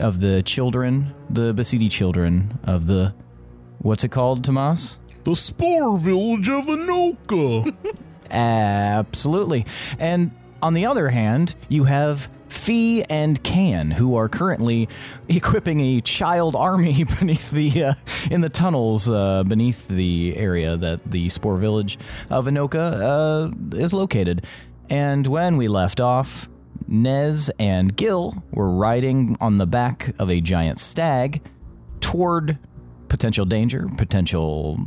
of 0.00 0.20
the 0.20 0.42
children, 0.42 1.14
the 1.28 1.52
Basidi 1.52 1.90
children 1.90 2.58
of 2.64 2.86
the. 2.86 3.14
What's 3.80 4.02
it 4.02 4.08
called, 4.08 4.42
Tomas? 4.44 4.98
The 5.24 5.36
spore 5.36 5.98
village 5.98 6.48
of 6.48 6.64
Anoka. 6.64 7.76
Absolutely. 8.30 9.66
And 9.98 10.30
on 10.62 10.72
the 10.72 10.86
other 10.86 11.10
hand, 11.10 11.54
you 11.68 11.84
have 11.84 12.30
Fee 12.50 13.04
and 13.04 13.42
Kan, 13.42 13.92
who 13.92 14.16
are 14.16 14.28
currently 14.28 14.88
equipping 15.28 15.80
a 15.80 16.00
child 16.00 16.56
army 16.56 17.04
beneath 17.18 17.50
the 17.50 17.84
uh, 17.84 17.94
in 18.30 18.40
the 18.40 18.48
tunnels 18.48 19.08
uh, 19.08 19.44
beneath 19.44 19.88
the 19.88 20.36
area 20.36 20.76
that 20.76 21.10
the 21.10 21.28
Spore 21.28 21.56
Village 21.56 21.98
of 22.28 22.46
Anoka 22.46 23.52
uh, 23.72 23.76
is 23.76 23.92
located. 23.92 24.44
And 24.88 25.26
when 25.26 25.56
we 25.56 25.68
left 25.68 26.00
off, 26.00 26.48
Nez 26.88 27.50
and 27.58 27.96
Gil 27.96 28.42
were 28.50 28.70
riding 28.70 29.36
on 29.40 29.58
the 29.58 29.66
back 29.66 30.14
of 30.18 30.28
a 30.28 30.40
giant 30.40 30.80
stag 30.80 31.42
toward 32.00 32.58
potential 33.08 33.44
danger, 33.44 33.88
potential 33.96 34.78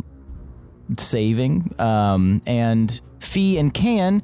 saving. 0.98 1.74
Um, 1.80 2.42
and 2.46 3.00
Fee 3.20 3.58
and 3.58 3.74
Kan 3.74 4.22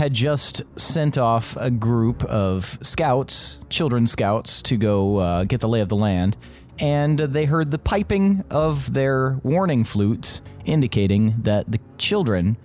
had 0.00 0.14
just 0.14 0.62
sent 0.80 1.18
off 1.18 1.54
a 1.56 1.70
group 1.70 2.24
of 2.24 2.78
scouts, 2.80 3.58
children 3.68 4.06
scouts, 4.06 4.62
to 4.62 4.78
go 4.78 5.18
uh, 5.18 5.44
get 5.44 5.60
the 5.60 5.68
lay 5.68 5.82
of 5.82 5.90
the 5.90 5.96
land. 5.96 6.38
And 6.78 7.18
they 7.18 7.44
heard 7.44 7.70
the 7.70 7.78
piping 7.78 8.42
of 8.50 8.94
their 8.94 9.38
warning 9.42 9.84
flutes 9.84 10.40
indicating 10.64 11.34
that 11.42 11.70
the 11.70 11.78
children 11.98 12.56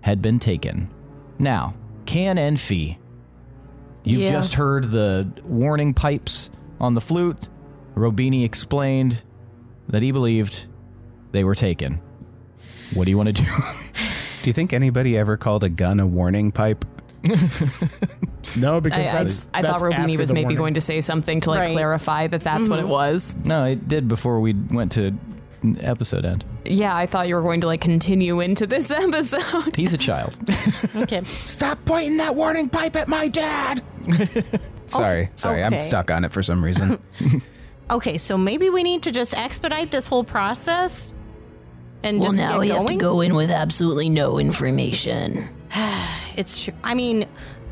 had 0.00 0.22
been 0.22 0.38
taken. 0.38 0.88
Now, 1.38 1.74
Kan 2.06 2.38
and 2.38 2.58
Fee, 2.58 2.96
you've 4.02 4.22
Yeah. 4.22 4.30
just 4.30 4.54
heard 4.54 4.90
the 4.90 5.28
warning 5.44 5.92
pipes 5.92 6.48
on 6.80 6.94
the 6.94 7.02
flute. 7.02 7.50
Robini 7.94 8.42
explained 8.42 9.22
that 9.90 10.00
he 10.00 10.12
believed 10.12 10.64
they 11.32 11.44
were 11.44 11.54
taken. 11.54 12.00
What 12.94 13.04
do 13.04 13.10
you 13.10 13.18
want 13.18 13.36
to 13.36 13.42
do? 13.42 13.50
Do 14.42 14.48
you 14.48 14.52
think 14.54 14.72
anybody 14.72 15.18
ever 15.18 15.36
called 15.36 15.64
a 15.64 15.68
gun 15.68 16.00
a 16.00 16.06
warning 16.06 16.52
pipe? 16.52 16.84
No, 18.56 18.80
because 18.80 19.14
I, 19.14 19.18
that's. 19.18 19.46
I 19.52 19.62
thought 19.62 19.80
that's 19.80 19.82
Robini 19.82 20.16
was 20.16 20.32
maybe 20.32 20.44
warning. 20.44 20.56
going 20.56 20.74
to 20.74 20.80
say 20.80 21.00
something 21.00 21.40
to 21.42 21.50
like 21.50 21.60
Right. 21.60 21.72
clarify 21.72 22.26
that 22.26 22.40
that's 22.40 22.68
what 22.68 22.78
it 22.78 22.82
mm-hmm. 22.82 22.90
was. 22.90 23.36
no, 23.44 23.64
it 23.64 23.86
did 23.86 24.08
before 24.08 24.40
we 24.40 24.54
went 24.54 24.92
to 24.92 25.16
episode 25.80 26.24
end. 26.24 26.44
Yeah, 26.64 26.96
I 26.96 27.06
thought 27.06 27.28
you 27.28 27.34
were 27.34 27.42
going 27.42 27.60
to 27.60 27.66
like 27.66 27.80
continue 27.80 28.40
into 28.40 28.66
this 28.66 28.90
episode. 28.90 29.76
He's 29.76 29.92
a 29.94 29.98
child. 29.98 30.36
Okay. 30.96 31.22
Stop 31.24 31.78
pointing 31.84 32.16
that 32.16 32.34
warning 32.34 32.68
pipe 32.68 32.96
at 32.96 33.06
my 33.08 33.28
dad. 33.28 33.82
Sorry, 34.86 35.26
oh, 35.26 35.32
sorry, 35.34 35.62
I'm 35.62 35.78
stuck 35.78 36.10
on 36.10 36.24
it 36.24 36.32
for 36.32 36.42
some 36.42 36.64
reason. 36.64 37.00
Okay, 37.90 38.18
so 38.18 38.38
maybe 38.38 38.70
we 38.70 38.82
need 38.82 39.02
to 39.02 39.12
just 39.12 39.36
expedite 39.36 39.90
this 39.90 40.06
whole 40.06 40.24
process 40.24 41.12
and 42.02 42.18
Well, 42.20 42.28
just 42.28 42.38
now 42.38 42.54
going. 42.54 42.70
have 42.70 42.86
to 42.86 42.96
go 42.96 43.20
in 43.20 43.34
with 43.34 43.50
absolutely 43.50 44.08
no 44.08 44.38
information. 44.38 45.48
It's 46.36 46.62
true. 46.62 46.74
I 46.84 46.94
mean, 46.94 47.26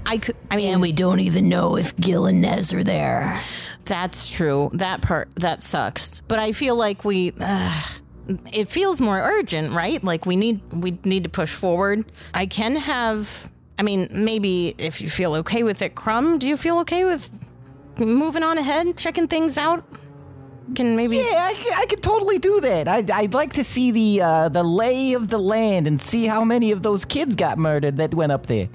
I 0.05 0.19
could. 0.19 0.37
I 0.51 0.57
mean, 0.57 0.73
And 0.73 0.83
we 0.83 0.93
don't 0.93 1.21
even 1.21 1.49
know 1.49 1.77
if 1.77 1.97
Gil 1.97 2.27
and 2.27 2.41
Nez 2.43 2.73
are 2.73 2.83
there. 2.85 3.41
That's 3.85 4.33
true. 4.33 4.69
That 4.75 5.01
part 5.01 5.29
that 5.37 5.63
sucks. 5.63 6.21
But 6.29 6.39
I 6.39 6.53
feel 6.53 6.75
like 6.77 7.05
we 7.05 7.33
uh, 7.41 7.83
it 8.53 8.69
feels 8.69 9.01
more 9.01 9.19
urgent, 9.19 9.73
right? 9.73 10.03
Like 10.03 10.27
we 10.27 10.37
need 10.37 10.61
we 10.73 10.99
need 11.05 11.23
to 11.25 11.31
push 11.31 11.55
forward. 11.55 12.05
I 12.35 12.47
can 12.47 12.77
have 12.77 13.49
I 13.79 13.83
mean, 13.83 14.09
maybe 14.11 14.75
if 14.77 15.01
you 15.01 15.09
feel 15.09 15.35
okay 15.37 15.63
with 15.63 15.81
it, 15.83 15.95
Crumb, 15.95 16.39
do 16.39 16.49
you 16.49 16.57
feel 16.57 16.79
okay 16.81 17.05
with 17.05 17.31
moving 17.97 18.43
on 18.43 18.59
ahead, 18.59 18.97
checking 18.99 19.29
things 19.29 19.57
out? 19.57 19.85
Can 20.75 20.97
maybe 20.97 21.17
Yeah, 21.17 21.25
I, 21.25 21.73
I 21.79 21.87
could 21.87 22.03
totally 22.03 22.39
do 22.39 22.61
that. 22.61 22.89
I'd, 22.89 23.11
I'd 23.11 23.35
like 23.35 23.55
to 23.55 23.65
see 23.65 23.91
the 23.91 24.23
uh, 24.23 24.49
the 24.49 24.63
lay 24.63 25.15
of 25.15 25.29
the 25.29 25.39
land 25.39 25.87
and 25.87 26.01
see 26.01 26.27
how 26.27 26.45
many 26.45 26.73
of 26.73 26.83
those 26.83 27.05
kids 27.05 27.37
got 27.37 27.59
murdered 27.59 27.97
that 27.97 28.15
went 28.15 28.33
up 28.33 28.47
there. 28.47 28.69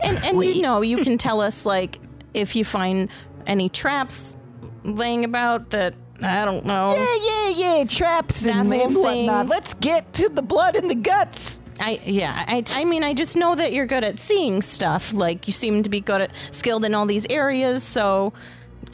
and 0.00 0.18
and 0.24 0.42
you 0.44 0.62
know, 0.62 0.80
you 0.82 0.98
can 0.98 1.18
tell 1.18 1.40
us 1.40 1.66
like 1.66 2.00
if 2.32 2.56
you 2.56 2.64
find 2.64 3.10
any 3.46 3.68
traps 3.68 4.36
laying 4.84 5.24
about 5.24 5.70
that 5.70 5.94
I 6.22 6.44
don't 6.44 6.64
know. 6.64 6.94
Yeah, 6.96 7.50
yeah, 7.56 7.76
yeah, 7.78 7.84
traps 7.84 8.42
That 8.42 8.56
and, 8.56 8.72
whole 8.72 8.86
and 8.86 8.96
whatnot. 8.96 9.46
Let's 9.48 9.74
get 9.74 10.12
to 10.14 10.28
the 10.28 10.42
blood 10.42 10.76
and 10.76 10.88
the 10.88 10.94
guts. 10.94 11.60
I 11.80 12.00
yeah, 12.04 12.44
I 12.46 12.64
I 12.70 12.84
mean 12.84 13.02
I 13.02 13.14
just 13.14 13.36
know 13.36 13.54
that 13.56 13.72
you're 13.72 13.86
good 13.86 14.04
at 14.04 14.20
seeing 14.20 14.62
stuff. 14.62 15.12
Like 15.12 15.46
you 15.48 15.52
seem 15.52 15.82
to 15.82 15.90
be 15.90 16.00
good 16.00 16.20
at 16.22 16.30
skilled 16.52 16.84
in 16.84 16.94
all 16.94 17.04
these 17.06 17.26
areas, 17.28 17.82
so 17.82 18.32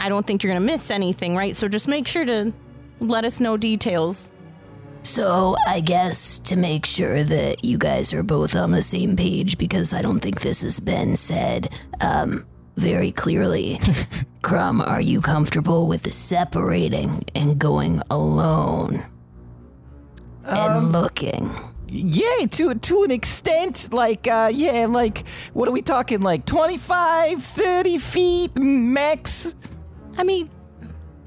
I 0.01 0.09
don't 0.09 0.27
think 0.27 0.43
you're 0.43 0.53
gonna 0.53 0.65
miss 0.65 0.91
anything, 0.91 1.37
right? 1.37 1.55
So 1.55 1.69
just 1.69 1.87
make 1.87 2.07
sure 2.07 2.25
to 2.25 2.53
let 3.01 3.25
us 3.25 3.39
know 3.39 3.57
details. 3.57 4.31
So 5.03 5.57
I 5.67 5.81
guess 5.81 6.39
to 6.41 6.57
make 6.57 6.85
sure 6.85 7.23
that 7.23 7.65
you 7.65 7.79
guys 7.79 8.13
are 8.13 8.23
both 8.23 8.55
on 8.55 8.71
the 8.71 8.83
same 8.83 9.17
page, 9.17 9.57
because 9.57 9.95
I 9.95 10.03
don't 10.03 10.21
think 10.21 10.41
this 10.41 10.63
has 10.63 10.81
been 10.81 11.17
said 11.17 11.73
um, 12.01 12.47
very 12.77 13.13
clearly. 13.13 13.81
Crumb, 14.43 14.81
are 14.81 15.01
you 15.01 15.21
comfortable 15.21 15.87
with 15.87 16.03
the 16.03 16.13
separating 16.13 17.25
and 17.35 17.59
going 17.59 18.03
alone 18.11 19.03
and 20.45 20.93
looking? 20.93 21.51
Yeah, 21.89 22.47
to 22.53 22.75
to 22.75 23.03
an 23.03 23.11
extent, 23.11 23.93
like 23.93 24.29
uh, 24.29 24.51
yeah, 24.53 24.87
like 24.87 25.27
what 25.55 25.69
are 25.69 25.73
we 25.73 25.83
talking? 25.83 26.21
Like 26.21 26.47
25, 26.47 27.43
30 27.43 27.99
feet 27.99 28.59
max. 28.59 29.55
I 30.21 30.23
mean, 30.23 30.51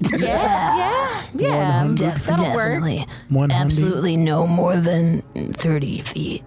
yeah, 0.00 0.18
yeah, 0.18 1.26
yeah. 1.34 1.94
Def- 1.96 2.26
that'll 2.26 2.54
work. 2.54 2.68
definitely. 2.68 3.04
One 3.28 3.50
hundred. 3.50 3.64
Absolutely 3.64 4.16
no 4.16 4.46
more 4.46 4.76
than 4.76 5.22
30 5.34 6.02
feet. 6.02 6.44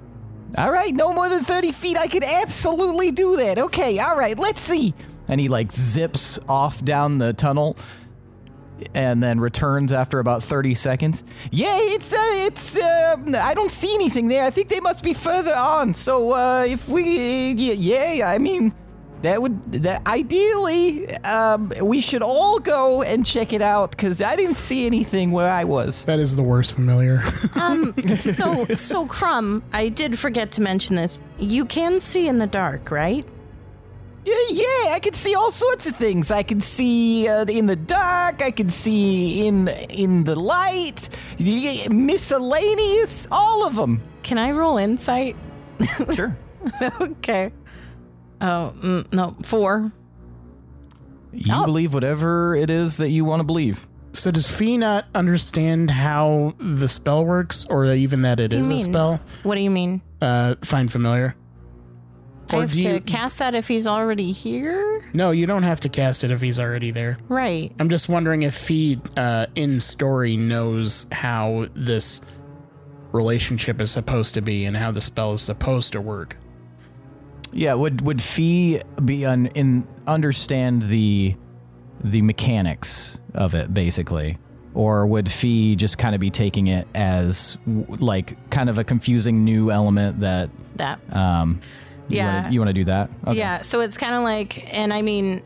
All 0.58 0.72
right, 0.72 0.96
no 0.96 1.12
more 1.12 1.28
than 1.28 1.44
30 1.44 1.74
feet. 1.74 1.98
I 1.98 2.08
could 2.08 2.24
absolutely 2.24 3.12
do 3.12 3.36
that. 3.36 3.60
Okay, 3.60 4.00
all 4.00 4.18
right, 4.18 4.40
let's 4.40 4.62
see. 4.62 4.94
And 5.28 5.42
he 5.42 5.50
like 5.50 5.74
zips 5.74 6.40
off 6.48 6.82
down 6.86 7.18
the 7.18 7.34
tunnel 7.34 7.76
and 8.94 9.22
then 9.22 9.42
returns 9.42 9.92
after 9.92 10.20
about 10.20 10.42
30 10.42 10.74
seconds. 10.74 11.26
Yeah, 11.52 11.76
it's 11.80 12.14
uh 12.14 12.18
it's 12.48 12.78
uh 12.78 13.18
I 13.40 13.54
don't 13.56 13.74
see 13.74 13.94
anything 13.94 14.30
there. 14.30 14.46
I 14.46 14.52
think 14.52 14.70
they 14.70 14.80
must 14.80 15.04
be 15.04 15.14
further 15.14 15.54
on. 15.54 15.94
So 15.94 16.32
uh 16.32 16.64
if 16.66 16.88
we 16.88 17.52
yeah, 17.52 17.74
yeah 17.74 18.30
I 18.30 18.38
mean 18.38 18.74
that 19.24 19.42
would 19.42 19.62
that 19.84 20.06
ideally 20.08 21.12
um 21.24 21.72
we 21.82 22.02
should 22.02 22.22
all 22.22 22.60
go 22.60 23.02
and 23.02 23.26
check 23.26 23.52
it 23.54 23.62
out 23.62 23.98
cuz 23.98 24.22
I 24.22 24.36
didn't 24.36 24.58
see 24.58 24.86
anything 24.86 25.32
where 25.32 25.50
I 25.52 25.64
was. 25.64 26.06
That 26.06 26.20
is 26.20 26.36
the 26.36 26.44
worst 26.44 26.76
familiar. 26.76 27.24
Um, 27.56 27.94
so 28.20 28.66
so 28.76 29.06
Crumb, 29.08 29.64
I 29.74 29.90
did 29.90 30.18
forget 30.20 30.52
to 30.54 30.62
mention 30.62 30.96
this. 30.96 31.20
You 31.40 31.66
can 31.66 32.00
see 32.00 32.28
in 32.28 32.38
the 32.40 32.48
dark, 32.48 32.92
right? 32.92 33.26
Yeah, 34.26 34.34
yeah, 34.52 34.94
I 34.94 35.00
can 35.02 35.14
see 35.14 35.34
all 35.36 35.52
sorts 35.52 35.88
of 35.88 35.96
things. 35.96 36.32
I 36.32 36.44
can 36.44 36.60
see 36.62 37.28
uh, 37.30 37.46
in 37.46 37.66
the 37.66 37.78
dark. 37.78 38.42
I 38.42 38.52
can 38.52 38.70
see 38.70 39.48
in 39.48 39.70
in 39.90 40.24
the 40.26 40.36
light. 40.36 41.10
y- 41.40 41.88
Miscellaneous, 41.90 43.28
all 43.32 43.66
of 43.66 43.76
them. 43.76 44.02
Can 44.24 44.38
I 44.38 44.52
roll 44.52 44.78
insight? 44.78 45.36
Sure. 46.14 46.36
okay. 47.02 47.52
Oh 48.42 48.74
mm, 48.82 49.12
no, 49.14 49.36
four. 49.44 49.92
You 51.34 51.54
Oh. 51.54 51.66
believe 51.66 51.94
whatever 51.94 52.56
it 52.56 52.70
is 52.70 52.98
that 52.98 53.10
you 53.10 53.26
want 53.26 53.42
to 53.42 53.44
believe. 53.44 53.88
So 54.14 54.32
does 54.32 54.50
Fee 54.50 54.78
not 54.78 55.06
understand 55.14 55.92
how 55.92 56.56
the 56.60 56.88
spell 56.88 57.24
works, 57.26 57.66
or 57.70 57.86
even 57.94 58.24
that 58.24 58.40
it 58.40 58.48
do 58.50 58.56
you 58.56 58.62
is 58.62 58.72
a 58.72 58.80
spell? 58.80 59.20
What 59.44 59.56
do 59.56 59.62
you 59.62 59.70
mean? 59.70 60.02
Uh, 60.22 60.56
find 60.64 60.92
familiar. 60.92 61.36
I 62.50 62.56
Or 62.58 62.62
have 62.62 62.72
do 62.72 62.82
to 62.82 63.00
cast 63.02 63.40
that 63.40 63.54
if 63.54 63.68
he's 63.68 63.86
already 63.86 64.32
here? 64.32 65.04
No, 65.14 65.32
you 65.32 65.46
don't 65.46 65.64
have 65.64 65.82
to 65.82 65.90
cast 65.90 66.24
it 66.24 66.32
if 66.32 66.40
he's 66.42 66.60
already 66.60 66.92
there. 66.92 67.18
Right. 67.28 67.74
I'm 67.78 67.90
just 67.90 68.08
wondering 68.08 68.44
if 68.44 68.56
Fee, 68.56 69.00
uh, 69.18 69.48
in 69.56 69.80
story, 69.82 70.38
knows 70.38 71.06
how 71.12 71.68
this 71.76 72.22
relationship 73.12 73.82
is 73.82 73.92
supposed 73.92 74.34
to 74.36 74.42
be 74.42 74.66
and 74.66 74.76
how 74.78 74.92
the 74.92 75.02
spell 75.02 75.34
is 75.34 75.42
supposed 75.42 75.92
to 75.92 76.02
work. 76.02 76.38
Yeah, 77.54 77.74
would 77.74 78.02
would 78.02 78.22
Fee 78.22 78.82
be 79.04 79.26
un, 79.26 79.48
in 79.48 79.88
understand 80.06 80.84
the 80.84 81.36
the 82.04 82.22
mechanics 82.22 83.20
of 83.34 83.54
it 83.56 83.74
basically, 83.74 84.38
or 84.74 85.06
would 85.08 85.32
Fee 85.32 85.76
just 85.76 85.98
kind 85.98 86.14
of 86.14 86.22
be 86.22 86.30
taking 86.30 86.68
it 86.68 86.88
as 86.94 87.58
like 87.66 88.50
kind 88.50 88.70
of 88.70 88.78
a 88.78 88.84
confusing 88.84 89.44
new 89.44 89.72
element 89.72 90.20
that 90.20 90.50
That. 90.76 91.00
um 91.16 91.62
you 92.10 92.18
Yeah. 92.18 92.42
wanna, 92.44 92.54
you 92.54 92.60
want 92.62 92.70
to 92.70 92.74
do 92.74 92.84
that? 92.86 93.10
Okay. 93.28 93.38
Yeah. 93.38 93.62
So 93.62 93.82
it's 93.82 93.98
kind 93.98 94.14
of 94.14 94.24
like, 94.24 94.74
and 94.74 94.94
I 94.94 95.02
mean, 95.02 95.42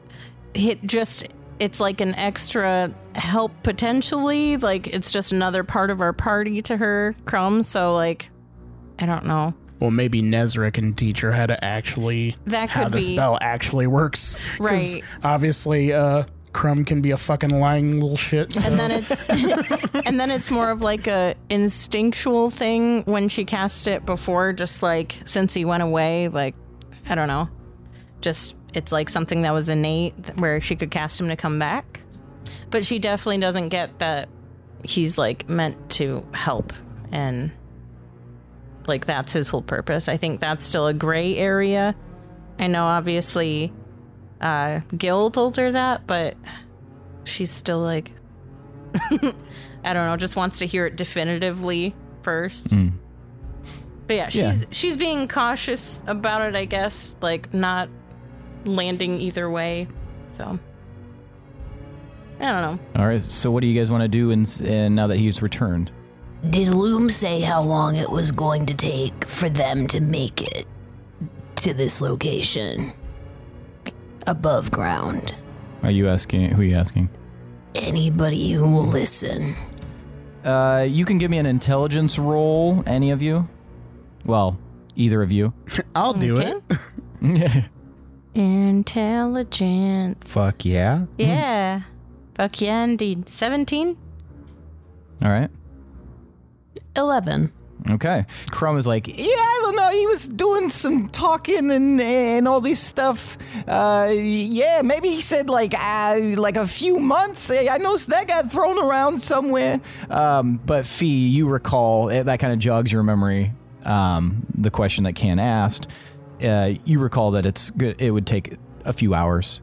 it 0.53 0.84
just, 0.86 1.27
it's 1.60 1.79
like 1.79 2.01
an 2.01 2.13
extra 2.13 2.93
help 3.15 3.51
potentially. 3.63 4.58
Like 4.58 4.86
it's 4.88 5.10
just 5.12 5.31
another 5.31 5.63
part 5.63 5.89
of 5.89 6.01
our 6.01 6.13
party 6.13 6.62
to 6.63 6.77
her, 6.77 7.15
Crumb. 7.25 7.63
So, 7.63 7.96
like, 7.96 8.29
I 9.00 9.08
don't 9.08 9.25
know. 9.25 9.55
Well, 9.82 9.92
maybe 9.92 10.22
Nezrah 10.22 10.72
can 10.72 10.94
teach 10.94 11.20
her 11.22 11.32
how 11.34 11.48
to 11.48 11.62
actually 11.64 12.38
That 12.46 12.70
how 12.70 12.88
the 12.88 12.98
be. 13.00 13.02
spell 13.16 13.38
actually 13.42 13.88
works. 13.88 14.38
Right. 14.60 15.04
Obviously, 15.24 15.92
uh, 15.92 16.24
Crumb 16.54 16.86
can 16.86 17.02
be 17.02 17.12
a 17.12 17.18
fucking 17.18 17.50
lying 17.50 18.00
little 18.00 18.16
shit. 18.18 18.54
so- 18.54 18.68
and 18.68 18.78
then 18.80 18.92
it's 18.92 19.28
and 20.06 20.20
then 20.20 20.30
it's 20.30 20.52
more 20.52 20.70
of 20.70 20.82
like 20.82 21.08
a 21.08 21.34
instinctual 21.50 22.50
thing 22.52 23.04
when 23.06 23.28
she 23.30 23.44
cast 23.46 23.88
it 23.88 24.06
before 24.06 24.54
just 24.54 24.84
like 24.84 25.18
since 25.26 25.54
he 25.54 25.64
went 25.66 25.82
away 25.82 26.28
like 26.28 26.54
i 27.10 27.16
don't 27.16 27.30
know 27.30 27.48
just 28.20 28.54
it's 28.74 28.92
like 28.92 29.08
something 29.10 29.44
that 29.44 29.52
was 29.52 29.70
innate 29.70 30.14
where 30.36 30.60
she 30.60 30.76
could 30.76 30.92
cast 30.92 31.20
him 31.22 31.30
to 31.30 31.38
come 31.38 31.58
back 31.58 32.02
but 32.70 32.86
she 32.86 33.00
definitely 33.00 33.40
doesn't 33.40 33.70
get 33.70 33.98
that 34.00 34.28
he's 34.84 35.18
like 35.18 35.48
meant 35.50 35.90
to 35.90 36.28
help 36.34 36.74
and 37.14 37.50
like 38.88 39.06
that's 39.06 39.34
his 39.34 39.50
whole 39.50 39.62
purpose 39.62 40.08
i 40.08 40.18
think 40.18 40.40
that's 40.40 40.66
still 40.66 40.88
a 40.88 40.94
gray 40.94 41.36
area 41.38 41.96
i 42.60 42.68
know 42.68 42.84
obviously 42.86 43.72
uh 44.42 44.80
gil 44.98 45.30
told 45.32 45.56
her 45.58 45.72
that 45.72 46.06
but 46.08 46.36
she's 47.24 47.52
still 47.52 47.80
like 47.80 48.12
I 49.84 49.94
don't 49.94 50.06
know, 50.06 50.18
just 50.18 50.36
wants 50.36 50.60
to 50.60 50.66
hear 50.66 50.86
it 50.86 50.96
definitively 50.98 51.96
first. 52.24 52.68
Mm. 52.68 52.92
But 54.06 54.16
yeah, 54.16 54.30
she's 54.30 54.42
Yeah. 54.42 54.64
she's 54.70 54.98
being 54.98 55.28
cautious 55.30 56.04
about 56.08 56.42
it, 56.42 56.56
I 56.56 56.66
guess, 56.66 57.16
like 57.22 57.54
not 57.54 57.88
landing 58.66 59.22
either 59.22 59.50
way. 59.50 59.88
So 60.34 60.60
I 62.40 62.44
don't 62.46 62.62
know. 62.78 62.80
All 62.98 63.08
right. 63.08 63.22
So 63.22 63.50
what 63.50 63.62
do 63.62 63.68
you 63.68 63.80
guys 63.80 63.90
want 63.90 64.02
to 64.04 64.08
do 64.10 64.32
and 64.32 64.96
now 64.96 65.08
that 65.08 65.18
he's 65.18 65.42
returned? 65.42 65.92
Did 66.50 66.70
Loom 66.74 67.10
say 67.10 67.42
how 67.42 67.62
long 67.62 67.96
it 67.96 68.10
was 68.10 68.32
going 68.32 68.66
to 68.66 68.74
take 68.74 69.26
for 69.26 69.48
them 69.50 69.88
to 69.88 70.02
make 70.02 70.42
it 70.42 70.66
to 71.58 71.74
this 71.74 72.02
location? 72.02 72.94
Above 74.28 74.72
ground. 74.72 75.36
Are 75.84 75.92
you 75.92 76.08
asking? 76.08 76.50
Who 76.52 76.62
are 76.62 76.66
you 76.66 76.76
asking? 76.76 77.10
Anybody 77.76 78.52
who 78.52 78.64
will 78.70 78.88
listen. 78.88 79.56
Uh, 80.44 80.86
you 80.90 81.06
can 81.06 81.18
give 81.20 81.30
me 81.32 81.38
an 81.38 81.46
intelligence 81.46 82.18
roll. 82.18 82.84
Any 82.88 83.12
of 83.12 83.22
you? 83.22 83.48
Well, 84.26 84.58
either 84.96 85.22
of 85.22 85.32
you. 85.32 85.54
I'll 85.96 86.14
do 86.14 86.40
Okay. 86.40 86.56
it. 87.22 87.66
Intelligence. 88.34 90.32
Fuck 90.32 90.66
yeah. 90.66 91.06
Yeah. 91.18 91.82
Fuck 92.36 92.62
yeah, 92.62 92.84
indeed. 92.84 93.27
17? 93.30 93.98
All 95.24 95.30
right. 95.30 95.50
11. 96.96 97.51
Okay. 97.90 98.25
Crumb 98.51 98.77
is 98.77 98.86
like, 98.86 99.08
yeah, 99.08 99.25
I 99.25 99.60
don't 99.64 99.75
know. 99.75 99.90
He 99.90 100.06
was 100.06 100.27
doing 100.27 100.70
some 100.70 101.10
talking 101.10 101.72
and 101.72 102.00
and 102.00 102.48
all 102.48 102.62
this 102.62 102.80
stuff. 102.80 103.38
Uh, 103.68 104.12
yeah, 104.14 104.82
maybe 104.84 105.10
he 105.10 105.22
said 105.22 105.50
like 105.50 105.74
uh, 105.75 106.20
like 106.38 106.58
a 106.58 106.68
few 106.68 107.00
months. 107.00 107.50
I 107.50 107.77
know 107.77 107.98
that 107.98 108.27
got 108.27 108.51
thrown 108.51 108.77
around 108.77 109.20
somewhere. 109.20 109.82
Um, 110.10 110.60
but 110.64 110.86
Fee, 110.86 111.27
you 111.27 111.48
recall 111.50 112.10
eh, 112.12 112.24
that 112.24 112.40
kind 112.40 112.54
of 112.54 112.60
jogs 112.60 112.92
your 112.92 113.04
memory. 113.04 113.54
Um, 113.84 114.46
the 114.54 114.70
question 114.70 115.06
that 115.06 115.14
Kan 115.14 115.40
asked, 115.40 115.88
uh, 116.44 116.74
you 116.86 117.00
recall 117.00 117.32
that 117.32 117.48
it's 117.48 117.72
good. 117.72 118.00
It 118.00 118.12
would 118.12 118.27
take 118.27 118.58
a 118.86 118.94
few 118.94 119.16
hours. 119.16 119.60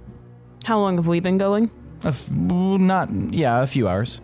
How 0.65 0.81
long 0.81 0.97
have 0.97 1.07
we 1.07 1.21
been 1.21 1.39
going? 1.39 1.71
A 2.03 2.09
f- 2.09 2.31
not 2.31 3.11
yeah, 3.33 3.63
a 3.63 3.67
few 3.67 3.87
hours. 3.89 4.21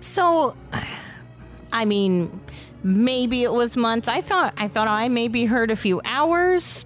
So 0.00 0.56
I 1.74 1.84
mean, 1.84 2.40
maybe 2.84 3.42
it 3.42 3.52
was 3.52 3.76
months. 3.76 4.06
I 4.08 4.20
thought 4.20 4.54
I 4.56 4.68
thought 4.68 4.88
I 4.88 5.08
maybe 5.08 5.44
heard 5.44 5.70
a 5.70 5.76
few 5.76 6.00
hours. 6.04 6.84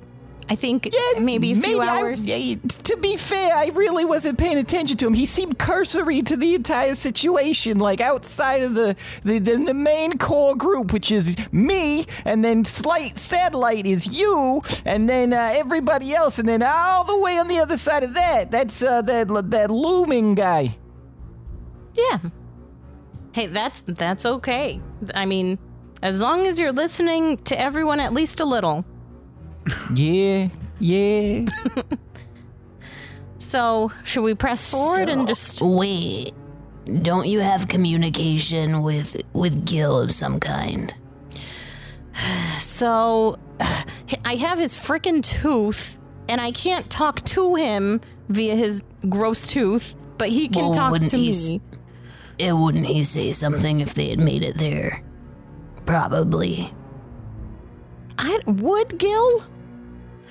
I 0.51 0.55
think 0.55 0.89
maybe 1.21 1.53
a 1.53 1.57
few 1.57 1.83
I- 1.83 1.87
hours. 2.01 2.25
yeah, 2.25 2.55
to 2.85 2.97
be 2.97 3.19
fair, 3.19 3.55
I 3.55 3.67
really 3.67 4.07
wasn't 4.07 4.39
paying 4.39 4.57
attention 4.57 4.97
to 4.97 5.07
him. 5.07 5.13
He 5.13 5.27
seemed 5.27 5.59
cursory 5.59 6.23
to 6.23 6.39
the 6.39 6.55
entire 6.55 6.95
situation, 6.95 7.79
like 7.79 8.01
outside 8.01 8.63
of 8.63 8.75
the 8.75 8.97
the, 9.25 9.41
the, 9.41 9.57
the 9.57 9.75
main 9.75 10.17
core 10.17 10.57
group, 10.57 10.91
which 10.95 11.13
is 11.13 11.37
me, 11.53 12.07
and 12.25 12.43
then 12.43 12.65
slight 12.65 13.19
satellite 13.19 13.87
is 13.87 14.19
you, 14.19 14.63
and 14.87 15.07
then 15.07 15.35
uh, 15.35 15.51
everybody 15.53 16.15
else, 16.15 16.39
and 16.39 16.49
then 16.49 16.63
all 16.63 17.05
the 17.05 17.19
way 17.19 17.37
on 17.37 17.47
the 17.49 17.59
other 17.59 17.77
side 17.77 18.03
of 18.03 18.15
that, 18.15 18.51
that's 18.51 18.83
uh, 18.83 19.03
that 19.03 19.29
that 19.51 19.71
looming 19.71 20.35
guy. 20.35 20.79
Yeah. 21.93 22.21
Hey, 23.33 23.47
that's 23.47 23.81
that's 23.87 24.25
okay. 24.27 24.81
I 25.15 25.27
mean, 25.27 25.59
as 26.03 26.21
long 26.21 26.47
as 26.47 26.59
you're 26.59 26.73
listening 26.73 27.39
to 27.45 27.59
everyone 27.61 28.01
at 28.01 28.13
least 28.13 28.41
a 28.41 28.45
little. 28.45 28.85
Yeah, 29.95 30.49
yeah. 30.81 31.45
So, 33.39 33.93
should 34.05 34.23
we 34.25 34.35
press 34.35 34.71
forward 34.71 35.09
and 35.09 35.27
just 35.27 35.63
Wait. 35.63 36.35
Don't 37.03 37.27
you 37.29 37.41
have 37.41 37.69
communication 37.69 38.83
with 38.83 39.17
with 39.33 39.65
Gil 39.67 39.99
of 39.99 40.13
some 40.13 40.39
kind? 40.41 40.93
so 42.61 43.39
I 44.25 44.35
have 44.37 44.59
his 44.59 44.77
frickin' 44.77 45.23
tooth 45.23 45.99
and 46.29 46.41
I 46.41 46.51
can't 46.51 46.91
talk 46.91 47.25
to 47.27 47.55
him 47.55 48.01
via 48.29 48.55
his 48.55 48.83
gross 49.09 49.47
tooth, 49.47 49.97
but 50.19 50.29
he 50.29 50.49
can 50.49 50.65
Well, 50.67 50.75
talk 50.75 51.01
to 51.01 51.17
he 51.17 51.31
me. 51.31 51.61
S- 52.39 52.45
It 52.49 52.53
wouldn't 52.53 52.87
he 52.87 53.05
say 53.05 53.33
something 53.33 53.81
if 53.81 53.95
they 53.95 54.09
had 54.11 54.19
made 54.19 54.43
it 54.43 54.57
there? 54.59 55.03
Probably. 55.87 56.73
I 58.19 58.39
would 58.47 58.99
Gil. 58.99 59.41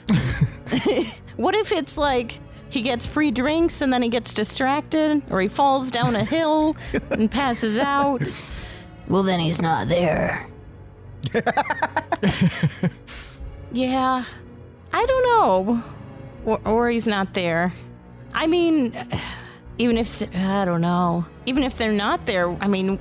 what 1.37 1.55
if 1.55 1.71
it's 1.71 1.97
like 1.97 2.39
he 2.69 2.81
gets 2.81 3.05
free 3.05 3.31
drinks 3.31 3.81
and 3.81 3.91
then 3.93 4.01
he 4.01 4.09
gets 4.09 4.33
distracted, 4.33 5.21
or 5.29 5.39
he 5.41 5.47
falls 5.47 5.89
down 5.91 6.15
a 6.15 6.23
hill 6.23 6.75
and 7.11 7.29
passes 7.31 7.77
out? 7.77 8.21
Well, 9.07 9.23
then 9.23 9.39
he's 9.39 9.61
not 9.61 9.87
there. 9.87 10.47
Yeah, 13.73 14.23
I 14.93 15.05
don't 15.05 15.23
know, 15.23 15.83
or, 16.45 16.59
or 16.65 16.89
he's 16.89 17.05
not 17.05 17.33
there. 17.33 17.73
I 18.33 18.47
mean, 18.47 18.93
even 19.77 19.97
if 19.97 20.21
I 20.35 20.65
don't 20.65 20.81
know, 20.81 21.25
even 21.45 21.63
if 21.63 21.77
they're 21.77 21.91
not 21.91 22.25
there, 22.25 22.49
I 22.61 22.67
mean, 22.67 22.99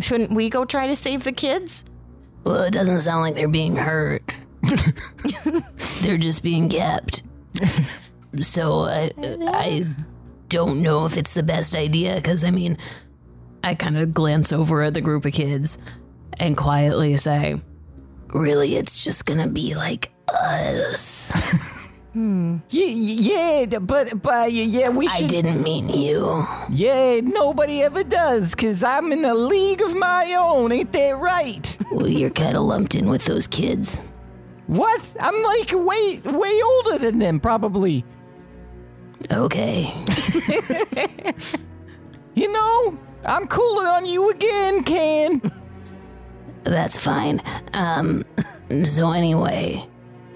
shouldn't 0.00 0.32
we 0.32 0.50
go 0.50 0.64
try 0.64 0.86
to 0.86 0.96
save 0.96 1.24
the 1.24 1.32
kids? 1.32 1.84
Well, 2.44 2.62
it 2.62 2.72
doesn't 2.72 3.00
sound 3.00 3.20
like 3.22 3.34
they're 3.34 3.48
being 3.48 3.76
hurt. 3.76 4.22
they're 6.02 6.18
just 6.18 6.42
being 6.42 6.68
kept. 6.68 7.22
So 8.40 8.84
I, 8.84 9.10
I 9.18 9.86
don't 10.48 10.82
know 10.82 11.06
if 11.06 11.16
it's 11.16 11.34
the 11.34 11.42
best 11.42 11.74
idea 11.76 12.16
because 12.16 12.44
I 12.44 12.50
mean, 12.50 12.78
I 13.62 13.74
kind 13.74 13.98
of 13.98 14.14
glance 14.14 14.52
over 14.52 14.82
at 14.82 14.94
the 14.94 15.00
group 15.00 15.24
of 15.24 15.32
kids 15.32 15.78
and 16.34 16.56
quietly 16.56 17.16
say, 17.16 17.60
"Really, 18.28 18.76
it's 18.76 19.04
just 19.04 19.26
gonna 19.26 19.48
be 19.48 19.74
like 19.74 20.12
us." 20.28 21.32
Yeah, 22.14 22.60
yeah, 22.68 23.78
but 23.78 24.20
but 24.22 24.52
yeah, 24.52 24.90
we 24.90 25.08
I 25.08 25.22
didn't 25.26 25.62
mean 25.62 25.88
you. 25.88 26.46
Yeah, 26.68 27.20
nobody 27.20 27.82
ever 27.82 28.04
does, 28.04 28.54
cause 28.54 28.82
I'm 28.82 29.12
in 29.12 29.24
a 29.24 29.34
league 29.34 29.80
of 29.80 29.96
my 29.96 30.34
own. 30.34 30.72
Ain't 30.72 30.92
that 30.92 31.16
right? 31.16 31.76
Well, 31.90 32.08
you're 32.08 32.30
kind 32.30 32.56
of 32.56 32.64
lumped 32.64 32.94
in 32.94 33.08
with 33.08 33.24
those 33.24 33.46
kids. 33.46 34.02
What? 34.66 35.02
I'm 35.18 35.42
like 35.42 35.72
way 35.72 36.20
way 36.24 36.62
older 36.62 36.98
than 36.98 37.18
them, 37.18 37.40
probably. 37.40 38.04
Okay. 39.30 39.92
You 42.34 42.50
know, 42.50 42.98
I'm 43.26 43.46
cooling 43.46 43.86
on 43.86 44.06
you 44.06 44.30
again, 44.30 44.84
Kan. 44.84 45.42
That's 46.64 46.96
fine. 46.96 47.42
Um, 47.74 48.24
so 48.84 49.10
anyway, 49.10 49.86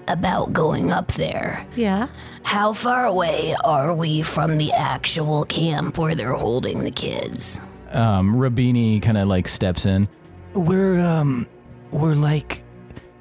about 0.07 0.53
going 0.53 0.91
up 0.91 1.11
there. 1.13 1.65
Yeah. 1.75 2.07
How 2.43 2.73
far 2.73 3.05
away 3.05 3.55
are 3.63 3.93
we 3.93 4.21
from 4.21 4.57
the 4.57 4.71
actual 4.73 5.45
camp 5.45 5.97
where 5.97 6.15
they're 6.15 6.33
holding 6.33 6.83
the 6.83 6.91
kids? 6.91 7.59
Um, 7.91 8.35
Robini 8.35 9.01
kind 9.01 9.17
of 9.17 9.27
like 9.27 9.47
steps 9.47 9.85
in. 9.85 10.07
We're 10.53 10.99
um, 10.99 11.47
we're 11.91 12.15
like, 12.15 12.63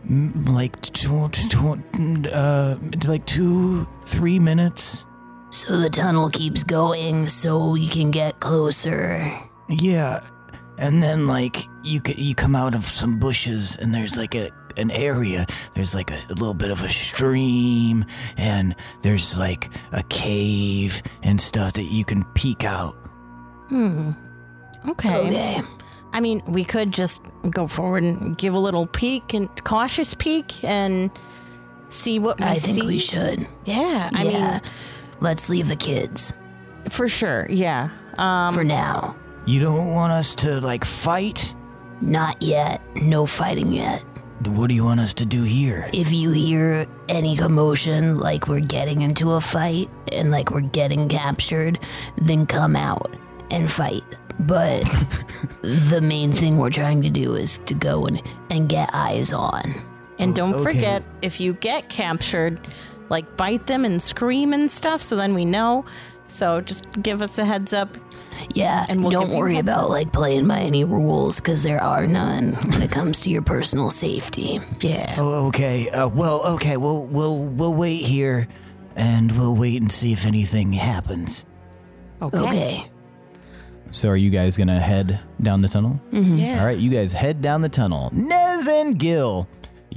like 0.09 0.81
tw- 0.83 1.33
tw- 1.33 2.27
uh, 2.33 2.77
like 3.07 3.27
two, 3.27 3.87
three 4.05 4.39
minutes. 4.39 5.05
So 5.51 5.77
the 5.77 5.91
tunnel 5.91 6.29
keeps 6.31 6.65
going 6.65 7.29
so 7.29 7.71
we 7.71 7.87
can 7.89 8.11
get 8.11 8.41
closer. 8.41 9.31
Yeah, 9.69 10.21
and 10.79 11.03
then 11.03 11.27
like 11.27 11.67
you 11.83 12.01
c- 12.07 12.21
you 12.21 12.35
come 12.35 12.55
out 12.57 12.75
of 12.75 12.85
some 12.87 13.19
bushes 13.19 13.77
and 13.77 13.95
there's 13.95 14.17
like 14.19 14.35
a 14.35 14.51
an 14.77 14.91
area. 14.91 15.47
There's 15.75 15.95
like 15.95 16.11
a, 16.11 16.19
a 16.29 16.35
little 16.35 16.55
bit 16.55 16.71
of 16.71 16.83
a 16.83 16.89
stream 16.89 18.05
and 18.37 18.75
there's 19.03 19.39
like 19.39 19.71
a 19.93 20.03
cave 20.05 21.03
and 21.23 21.41
stuff 21.41 21.75
that 21.75 21.85
you 21.85 22.05
can 22.05 22.25
peek 22.35 22.65
out. 22.65 22.95
Hmm. 23.69 24.11
Okay. 24.89 25.17
Okay. 25.17 25.63
I 26.13 26.21
mean, 26.21 26.43
we 26.47 26.65
could 26.65 26.93
just 26.93 27.21
go 27.51 27.67
forward 27.67 28.03
and 28.03 28.39
give 28.39 28.55
a 28.55 28.59
little 28.59 28.87
peek 28.87 29.35
and 29.35 29.49
cautious 29.65 30.15
peek 30.15 30.63
and 30.65 31.11
see 31.89 32.19
what 32.19 32.39
we 32.41 32.47
I 32.47 32.55
think 32.55 32.81
see. 32.81 32.87
we 32.87 32.99
should. 32.99 33.47
Yeah. 33.65 34.11
I 34.13 34.23
yeah. 34.25 34.61
Let's 35.21 35.49
leave 35.49 35.69
the 35.69 35.77
kids 35.77 36.33
for 36.91 37.09
sure. 37.09 37.47
Yeah. 37.51 37.91
Um, 38.19 38.55
for 38.55 38.65
now. 38.65 39.17
You 39.45 39.61
don't 39.61 39.93
want 39.93 40.13
us 40.13 40.35
to 40.37 40.61
like 40.61 40.85
fight? 40.85 41.55
Not 42.01 42.41
yet. 42.43 42.81
No 42.97 43.27
fighting 43.27 43.73
yet. 43.73 44.03
What 44.45 44.69
do 44.69 44.75
you 44.75 44.85
want 44.85 45.01
us 45.01 45.15
to 45.15 45.27
do 45.27 45.45
here? 45.45 45.89
If 45.93 46.13
you 46.13 46.31
hear 46.31 46.87
any 47.09 47.37
commotion, 47.37 48.19
like 48.19 48.49
we're 48.49 48.61
getting 48.61 49.03
into 49.03 49.33
a 49.33 49.41
fight 49.41 49.89
and 50.13 50.31
like 50.31 50.51
we're 50.51 50.61
getting 50.61 51.09
captured, 51.09 51.79
then 52.19 52.47
come 52.47 52.77
out 52.77 53.17
and 53.51 53.71
fight. 53.71 54.05
But 54.41 54.83
the 55.63 56.01
main 56.03 56.33
thing 56.33 56.59
we're 56.59 56.71
trying 56.71 57.03
to 57.03 57.11
do 57.11 57.35
is 57.35 57.59
to 57.67 57.75
go 57.75 58.05
and, 58.07 58.23
and 58.51 58.69
get 58.69 58.91
eyes 58.93 59.33
on. 59.33 59.75
and 60.19 60.35
don't 60.35 60.55
okay. 60.55 60.65
forget, 60.65 61.03
if 61.23 61.41
you 61.41 61.55
get 61.55 61.89
captured, 61.89 62.61
like 63.09 63.37
bite 63.37 63.67
them 63.67 63.85
and 63.85 64.03
scream 64.03 64.53
and 64.53 64.71
stuff, 64.71 65.03
so 65.03 65.17
then 65.17 65.35
we 65.35 65.45
know. 65.45 65.85
So 66.27 66.61
just 66.61 66.91
give 67.03 67.23
us 67.23 67.39
a 67.39 67.45
heads 67.45 67.73
up. 67.73 67.97
Yeah, 68.55 68.87
And 68.89 69.03
we'll 69.03 69.11
don't 69.11 69.31
worry 69.31 69.59
about 69.59 69.85
up. 69.85 69.91
like 69.91 70.13
playing 70.13 70.47
by 70.49 70.61
any 70.61 70.85
rules 70.85 71.41
because 71.41 71.63
there 71.63 71.83
are 71.83 72.07
none 72.07 72.53
when 72.71 72.83
it 72.83 72.91
comes 72.91 73.21
to 73.23 73.31
your 73.31 73.43
personal 73.43 73.91
safety. 73.91 74.61
Yeah. 74.81 75.15
Oh, 75.19 75.47
okay. 75.49 75.89
Uh, 75.91 76.09
well, 76.09 76.45
okay. 76.55 76.77
We'll 76.77 77.05
we'll 77.05 77.39
we'll 77.45 77.75
wait 77.75 78.03
here, 78.03 78.49
and 78.95 79.33
we'll 79.39 79.55
wait 79.57 79.81
and 79.81 79.91
see 79.93 80.13
if 80.13 80.25
anything 80.27 80.73
happens. 80.73 81.45
Okay. 82.23 82.39
okay. 82.39 82.91
So, 83.93 84.09
are 84.11 84.17
you 84.17 84.31
guys 84.31 84.57
gonna 84.57 84.81
head 84.81 85.21
down 85.41 85.63
the 85.63 85.69
tunnel? 85.69 86.01
Yeah. 86.13 86.61
All 86.61 86.67
right, 86.67 86.79
you 86.79 86.91
guys 86.91 87.13
head 87.13 87.41
down 87.41 87.63
the 87.63 87.69
tunnel. 87.69 88.11
Nez 88.13 88.67
and 88.69 88.99
Gil, 88.99 89.47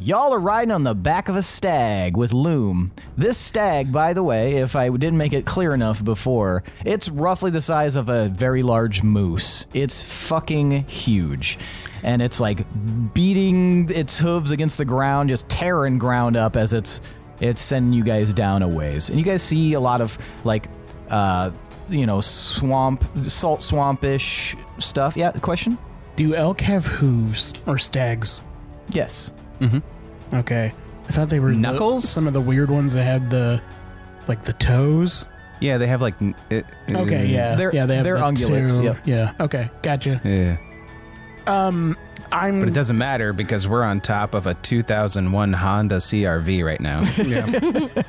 y'all 0.01 0.33
are 0.33 0.39
riding 0.39 0.71
on 0.71 0.83
the 0.83 0.95
back 0.95 1.27
of 1.27 1.35
a 1.35 1.41
stag 1.41 2.15
with 2.15 2.31
Loom. 2.31 2.91
This 3.17 3.37
stag, 3.37 3.91
by 3.91 4.13
the 4.13 4.23
way, 4.23 4.53
if 4.53 4.75
I 4.75 4.89
didn't 4.89 5.17
make 5.17 5.33
it 5.33 5.45
clear 5.45 5.73
enough 5.73 6.03
before, 6.03 6.63
it's 6.85 7.09
roughly 7.09 7.51
the 7.51 7.61
size 7.61 7.95
of 7.95 8.07
a 8.07 8.29
very 8.29 8.63
large 8.63 9.03
moose. 9.03 9.67
It's 9.73 10.01
fucking 10.01 10.85
huge. 10.85 11.57
And 12.03 12.21
it's 12.21 12.39
like 12.39 12.65
beating 13.13 13.89
its 13.89 14.17
hooves 14.17 14.51
against 14.51 14.77
the 14.77 14.85
ground, 14.85 15.29
just 15.29 15.49
tearing 15.49 15.97
ground 15.97 16.37
up 16.37 16.55
as 16.55 16.71
it's 16.71 17.01
it's 17.41 17.61
sending 17.61 17.93
you 17.93 18.03
guys 18.03 18.33
down 18.33 18.63
a 18.63 18.67
ways. 18.67 19.09
And 19.09 19.19
you 19.19 19.25
guys 19.25 19.41
see 19.41 19.73
a 19.73 19.79
lot 19.79 19.99
of 19.99 20.17
like 20.43 20.69
uh 21.09 21.51
you 21.89 22.05
know, 22.05 22.21
swamp, 22.21 23.03
salt 23.17 23.61
swampish 23.61 24.55
stuff. 24.81 25.17
Yeah, 25.17 25.31
question? 25.31 25.77
Do 26.15 26.35
elk 26.35 26.61
have 26.61 26.85
hooves 26.85 27.53
or 27.65 27.77
stags? 27.79 28.43
Yes. 28.91 29.31
Okay. 30.33 30.73
I 31.07 31.11
thought 31.11 31.29
they 31.29 31.39
were 31.39 31.51
the- 31.51 31.57
Knuckles? 31.57 32.07
some 32.07 32.27
of 32.27 32.33
the 32.33 32.41
weird 32.41 32.69
ones 32.69 32.93
that 32.93 33.03
had 33.03 33.29
the 33.29 33.61
like 34.27 34.43
the 34.43 34.53
toes. 34.53 35.25
Yeah, 35.59 35.77
they 35.77 35.87
have 35.87 36.01
like. 36.01 36.15
It, 36.49 36.65
Okay, 36.91 37.25
yeah, 37.25 37.55
They're- 37.55 37.71
yeah, 37.73 37.85
they 37.85 37.95
have 37.95 38.03
they're 38.05 38.15
the 38.17 38.21
ungulates, 38.21 38.81
yep. 38.83 38.97
Yeah. 39.05 39.33
Okay, 39.39 39.69
gotcha. 39.81 40.21
Yeah. 40.23 40.57
Um, 41.47 41.97
I'm. 42.31 42.59
But 42.59 42.69
it 42.69 42.73
doesn't 42.75 42.97
matter 42.97 43.33
because 43.33 43.67
we're 43.67 43.83
on 43.83 43.99
top 44.01 44.33
of 44.35 44.45
a 44.45 44.53
2001 44.53 45.51
Honda 45.53 45.97
CRV 45.97 46.63
right 46.63 46.79
now. 46.79 47.01
yeah. 47.17 48.03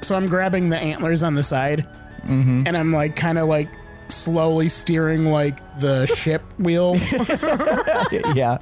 so 0.00 0.16
I'm 0.16 0.26
grabbing 0.26 0.70
the 0.70 0.78
antlers 0.78 1.22
on 1.22 1.34
the 1.34 1.42
side, 1.42 1.86
Mm-hmm. 2.24 2.64
and 2.66 2.76
I'm 2.76 2.92
like 2.92 3.14
kind 3.16 3.36
of 3.38 3.48
like 3.48 3.68
slowly 4.08 4.68
steering 4.68 5.26
like 5.26 5.58
the 5.80 6.06
ship 6.16 6.42
wheel 6.58 6.96
yeah. 8.34 8.58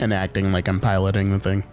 and 0.00 0.12
acting 0.12 0.52
like 0.52 0.68
I'm 0.68 0.80
piloting 0.80 1.30
the 1.30 1.38
thing. 1.38 1.64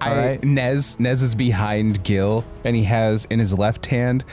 I, 0.00 0.10
Alright. 0.10 0.44
Nez 0.44 0.98
Nez 0.98 1.22
is 1.22 1.34
behind 1.34 2.02
Gil, 2.04 2.44
and 2.64 2.76
he 2.76 2.82
has 2.84 3.24
in 3.26 3.38
his 3.38 3.56
left 3.56 3.86
hand 3.86 4.24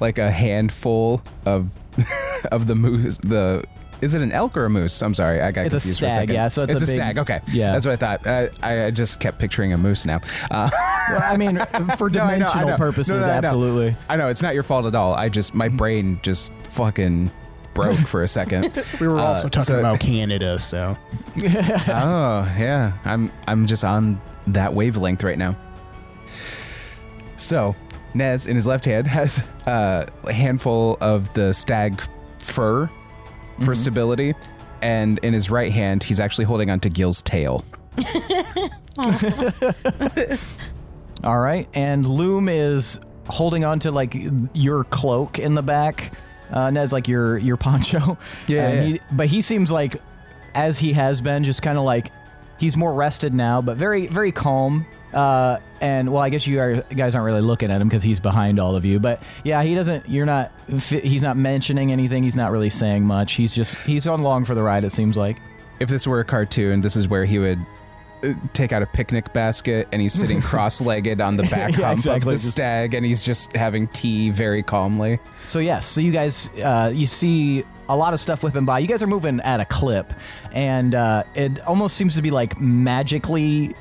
like 0.00 0.18
a 0.18 0.30
handful 0.30 1.22
of 1.46 1.70
of 2.52 2.66
the 2.66 2.74
moose. 2.74 3.18
The 3.18 3.64
is 4.00 4.14
it 4.14 4.22
an 4.22 4.32
elk 4.32 4.56
or 4.56 4.64
a 4.66 4.70
moose? 4.70 5.02
I'm 5.02 5.14
sorry, 5.14 5.40
I 5.40 5.50
got 5.52 5.66
It's 5.66 5.74
a 5.74 5.78
confused 5.78 6.00
for 6.00 6.06
a 6.06 6.10
stag, 6.10 6.22
second. 6.22 6.34
yeah, 6.34 6.48
so 6.48 6.62
it's 6.64 6.72
a 6.82 6.86
big- 6.86 6.94
stag. 6.96 7.18
Okay, 7.18 7.40
yeah. 7.52 7.72
that's 7.72 7.86
what 7.86 7.92
I 7.92 7.96
thought. 7.96 8.26
Uh, 8.26 8.48
I, 8.62 8.84
I 8.86 8.90
just 8.90 9.20
kept 9.20 9.38
picturing 9.38 9.72
a 9.72 9.78
moose 9.78 10.04
now. 10.06 10.20
Uh, 10.50 10.70
Well, 11.10 11.20
I 11.22 11.36
mean, 11.36 11.58
for 11.98 12.10
No, 12.10 12.20
I 12.22 12.38
know, 12.38 12.46
I 12.46 12.52
dimensional 12.52 12.68
know. 12.68 12.76
purposes, 12.76 13.12
No, 13.14 13.20
no, 13.20 13.26
absolutely. 13.26 13.96
I 14.08 14.16
know 14.16 14.28
it's 14.28 14.42
not 14.42 14.54
your 14.54 14.62
fault 14.62 14.86
at 14.86 14.94
all. 14.94 15.14
I 15.14 15.28
just 15.28 15.54
my 15.54 15.68
brain 15.68 16.18
just 16.22 16.52
fucking 16.64 17.30
broke 17.74 17.98
for 17.98 18.22
a 18.22 18.28
second. 18.28 18.72
We 19.00 19.08
were 19.08 19.18
Uh, 19.18 19.22
also 19.24 19.48
talking 19.48 19.64
so- 19.74 19.78
about 19.80 20.00
Canada, 20.10 20.58
so 20.58 20.96
oh 21.36 22.54
yeah, 22.58 22.92
I'm 23.04 23.30
I'm 23.46 23.66
just 23.66 23.84
on 23.84 24.20
that 24.48 24.72
wavelength 24.74 25.22
right 25.24 25.38
now. 25.38 25.56
So, 27.36 27.74
Nez 28.14 28.46
in 28.46 28.54
his 28.54 28.66
left 28.66 28.84
hand 28.84 29.06
has 29.06 29.42
uh, 29.66 30.06
a 30.24 30.32
handful 30.32 30.96
of 31.00 31.32
the 31.34 31.52
stag 31.52 32.00
fur 32.38 32.88
for 33.62 33.74
stability, 33.74 34.34
and 34.82 35.18
in 35.20 35.32
his 35.32 35.50
right 35.50 35.72
hand 35.72 36.02
he's 36.04 36.20
actually 36.20 36.44
holding 36.44 36.70
onto 36.70 36.88
Gil's 36.88 37.22
tail. 37.22 37.64
All 41.22 41.38
right. 41.38 41.68
And 41.74 42.06
Loom 42.06 42.48
is 42.48 43.00
holding 43.28 43.64
on 43.64 43.78
to 43.80 43.90
like 43.90 44.14
your 44.52 44.84
cloak 44.84 45.38
in 45.38 45.54
the 45.54 45.62
back. 45.62 46.12
Uh, 46.50 46.70
Ned's 46.70 46.92
like 46.92 47.08
your 47.08 47.38
your 47.38 47.56
poncho. 47.56 48.18
Yeah, 48.48 48.72
yeah. 48.72 48.82
He, 48.84 49.00
but 49.12 49.26
he 49.28 49.40
seems 49.40 49.70
like, 49.72 49.96
as 50.54 50.78
he 50.78 50.92
has 50.92 51.20
been, 51.20 51.44
just 51.44 51.62
kind 51.62 51.78
of 51.78 51.84
like 51.84 52.12
he's 52.58 52.76
more 52.76 52.92
rested 52.92 53.32
now, 53.34 53.62
but 53.62 53.76
very 53.76 54.06
very 54.06 54.32
calm. 54.32 54.86
Uh, 55.14 55.60
and 55.80 56.10
well, 56.12 56.22
I 56.22 56.28
guess 56.30 56.46
you 56.46 56.58
are, 56.60 56.76
guys 56.96 57.14
aren't 57.14 57.24
really 57.26 57.40
looking 57.40 57.70
at 57.70 57.80
him 57.80 57.88
because 57.88 58.02
he's 58.02 58.18
behind 58.20 58.58
all 58.58 58.74
of 58.74 58.84
you. 58.84 58.98
But 58.98 59.22
yeah, 59.44 59.62
he 59.62 59.74
doesn't. 59.74 60.08
You're 60.08 60.26
not. 60.26 60.50
He's 60.68 61.22
not 61.22 61.36
mentioning 61.36 61.92
anything. 61.92 62.22
He's 62.22 62.36
not 62.36 62.50
really 62.50 62.70
saying 62.70 63.04
much. 63.04 63.34
He's 63.34 63.54
just 63.54 63.76
he's 63.86 64.06
on 64.06 64.22
long 64.22 64.44
for 64.44 64.54
the 64.54 64.62
ride. 64.62 64.84
It 64.84 64.90
seems 64.90 65.16
like. 65.16 65.38
If 65.80 65.88
this 65.88 66.06
were 66.06 66.20
a 66.20 66.24
cartoon, 66.24 66.80
this 66.80 66.96
is 66.96 67.06
where 67.08 67.24
he 67.24 67.38
would 67.38 67.58
uh, 68.22 68.32
take 68.52 68.72
out 68.72 68.82
a 68.82 68.86
picnic 68.86 69.32
basket 69.32 69.88
and 69.92 70.00
he's 70.00 70.12
sitting 70.12 70.40
cross-legged 70.50 71.20
on 71.20 71.36
the 71.36 71.42
back 71.44 71.76
Yeah, 71.76 71.92
exactly. 71.92 72.34
of 72.34 72.40
the 72.40 72.48
stag, 72.48 72.94
and 72.94 73.04
he's 73.04 73.24
just 73.24 73.54
having 73.56 73.88
tea 73.88 74.30
very 74.30 74.62
calmly. 74.62 75.18
So 75.44 75.58
yes, 75.58 75.84
so 75.86 76.00
you 76.00 76.12
guys, 76.12 76.48
uh, 76.62 76.90
you 76.94 77.06
see 77.06 77.64
a 77.88 77.96
lot 77.96 78.14
of 78.14 78.20
stuff 78.20 78.42
whipping 78.42 78.64
by. 78.64 78.78
You 78.78 78.86
guys 78.88 79.02
are 79.02 79.06
moving 79.08 79.40
at 79.40 79.60
a 79.60 79.64
clip, 79.64 80.12
and 80.52 80.94
uh, 80.94 81.24
it 81.34 81.60
almost 81.66 81.96
seems 81.96 82.14
to 82.14 82.22
be 82.22 82.30
like 82.30 82.58
magically 82.60 83.74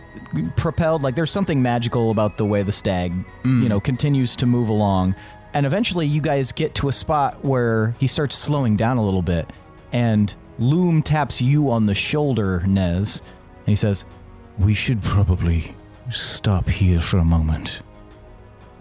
propelled. 0.56 1.02
Like 1.02 1.16
there's 1.16 1.32
something 1.32 1.62
magical 1.62 2.12
about 2.12 2.38
the 2.38 2.46
way 2.46 2.64
the 2.64 2.72
stag, 2.72 3.14
you 3.44 3.70
know, 3.70 3.80
mm. 3.80 3.84
continues 3.84 4.36
to 4.38 4.46
move 4.46 4.70
along. 4.70 5.16
And 5.54 5.66
eventually, 5.66 6.08
you 6.08 6.20
guys 6.20 6.52
get 6.52 6.74
to 6.76 6.88
a 6.88 6.92
spot 6.92 7.46
where 7.46 7.96
he 8.00 8.08
starts 8.08 8.36
slowing 8.36 8.76
down 8.76 8.98
a 8.98 9.06
little 9.06 9.22
bit, 9.22 9.48
and 9.92 10.34
Loom 10.60 11.02
taps 11.02 11.42
you 11.42 11.72
on 11.72 11.86
the 11.86 11.96
shoulder, 11.96 12.64
Nez, 12.66 13.22
and 13.60 13.68
he 13.68 13.76
says, 13.76 14.06
"We 14.58 14.74
should 14.74 15.02
probably 15.02 15.76
stop 16.10 16.70
here 16.70 17.02
for 17.02 17.18
a 17.18 17.26
moment." 17.26 17.82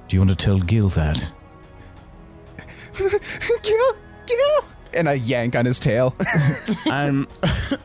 Do 0.09 0.16
you 0.16 0.21
want 0.21 0.31
to 0.31 0.37
tell 0.37 0.59
Gil 0.59 0.88
that? 0.90 1.33
Gil, 2.99 3.97
Gil, 4.27 4.64
and 4.94 5.09
I 5.09 5.14
yank 5.14 5.57
on 5.57 5.64
his 5.64 5.81
tail. 5.81 6.14
I'm 6.87 7.26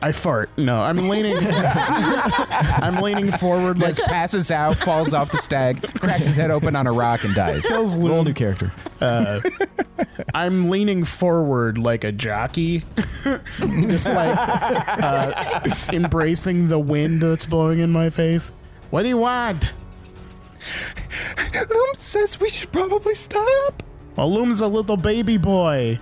I 0.02 0.12
fart. 0.12 0.50
No, 0.56 0.80
I'm 0.80 1.08
leaning 1.08 1.36
I'm 1.42 2.96
leaning 3.02 3.30
forward 3.32 3.78
like 3.78 3.96
Nez 3.96 4.00
passes 4.00 4.50
out, 4.50 4.76
falls 4.76 5.12
off 5.12 5.30
the 5.32 5.38
stag, 5.38 5.82
cracks 6.00 6.26
his 6.26 6.36
head 6.36 6.50
open 6.50 6.76
on 6.76 6.86
a 6.86 6.92
rock, 6.92 7.24
and 7.24 7.34
dies. 7.34 7.66
kills 7.66 7.98
Roll 7.98 8.20
a 8.20 8.24
new 8.24 8.34
character. 8.34 8.72
Uh, 9.00 9.40
I'm 10.34 10.70
leaning 10.70 11.04
forward 11.04 11.78
like 11.78 12.04
a 12.04 12.12
jockey, 12.12 12.84
just 13.58 14.08
like 14.08 14.36
uh, 14.38 15.70
embracing 15.92 16.68
the 16.68 16.78
wind 16.78 17.20
that's 17.20 17.46
blowing 17.46 17.78
in 17.80 17.90
my 17.90 18.10
face. 18.10 18.52
What 18.90 19.02
do 19.02 19.08
you 19.08 19.18
want? 19.18 19.72
Loom 21.70 21.94
says 21.94 22.40
we 22.40 22.48
should 22.48 22.72
probably 22.72 23.14
stop. 23.14 23.82
Well, 24.16 24.32
Loom's 24.32 24.60
a 24.60 24.66
little 24.66 24.96
baby 24.96 25.36
boy. 25.36 26.00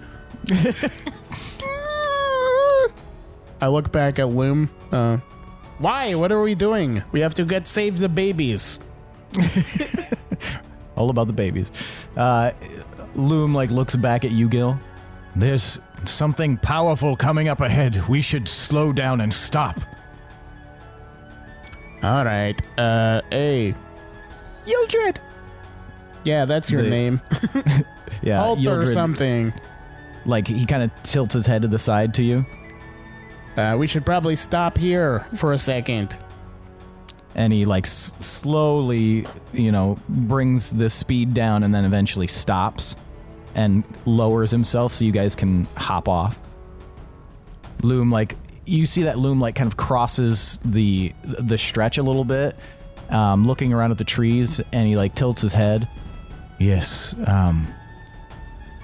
I 3.61 3.69
look 3.69 3.91
back 3.93 4.19
at 4.19 4.29
Loom. 4.29 4.71
Uh, 4.93 5.19
why? 5.79 6.15
What 6.15 6.31
are 6.33 6.43
we 6.43 6.55
doing? 6.55 7.03
We 7.13 7.21
have 7.21 7.35
to 7.35 7.45
get 7.45 7.67
save 7.67 7.99
the 7.99 8.09
babies. 8.09 8.81
All 10.97 11.11
about 11.11 11.27
the 11.27 11.33
babies. 11.33 11.73
Uh, 12.17 12.53
Loom 13.15 13.55
like 13.55 13.71
looks 13.71 13.97
back 13.97 14.25
at 14.25 14.31
you, 14.31 14.49
Gil. 14.49 14.79
There's 15.35 15.81
something 16.05 16.57
powerful 16.59 17.17
coming 17.17 17.49
up 17.49 17.61
ahead. 17.61 18.07
We 18.09 18.21
should 18.23 18.49
slow 18.49 18.93
down 18.93 19.21
and 19.21 19.33
stop. 19.33 19.81
All 22.03 22.25
right. 22.25 22.55
Uh, 22.79 23.23
hey. 23.31 23.75
Yildred. 24.67 25.19
Yeah, 26.25 26.45
that's 26.45 26.71
your 26.71 26.83
The- 26.83 26.91
name. 26.91 27.21
Yeah, 28.23 28.43
Alter 28.43 28.61
or 28.61 28.63
Yildred, 28.83 28.93
something. 28.95 29.53
Like 30.27 30.47
he 30.49 30.67
kind 30.67 30.83
of 30.83 30.91
tilts 31.05 31.33
his 31.35 31.47
head 31.47 31.62
to 31.62 31.69
the 31.69 31.79
side 31.79 32.12
to 32.15 32.23
you, 32.23 32.45
Uh, 33.57 33.75
we 33.79 33.87
should 33.87 34.05
probably 34.05 34.37
stop 34.37 34.77
here 34.77 35.25
for 35.35 35.53
a 35.55 35.59
second. 35.59 36.15
and 37.35 37.53
he 37.53 37.65
like 37.67 37.85
s- 37.87 38.15
slowly, 38.19 39.27
you 39.53 39.71
know, 39.71 39.99
brings 40.09 40.71
the 40.71 40.89
speed 40.91 41.35
down, 41.35 41.62
and 41.62 41.75
then 41.75 41.85
eventually 41.85 42.27
stops 42.27 42.97
and 43.55 43.85
lowers 44.07 44.51
himself 44.51 44.93
so 44.95 45.05
you 45.05 45.12
guys 45.12 45.37
can 45.37 45.67
hop 45.77 46.09
off. 46.09 46.39
Loom 47.83 48.11
like 48.11 48.37
you 48.65 48.87
see 48.87 49.03
that 49.05 49.19
Loom 49.19 49.39
like 49.39 49.55
kind 49.55 49.69
of 49.69 49.77
crosses 49.77 50.59
the 50.65 51.12
the 51.23 51.59
stretch 51.59 51.99
a 51.99 52.03
little 52.03 52.25
bit, 52.25 52.57
um, 53.11 53.47
looking 53.47 53.73
around 53.73 53.91
at 53.91 53.99
the 53.99 54.05
trees, 54.05 54.61
and 54.73 54.89
he 54.89 54.97
like 54.97 55.15
tilts 55.15 55.43
his 55.43 55.53
head. 55.53 55.87
Yes, 56.59 57.15
um, 57.27 57.69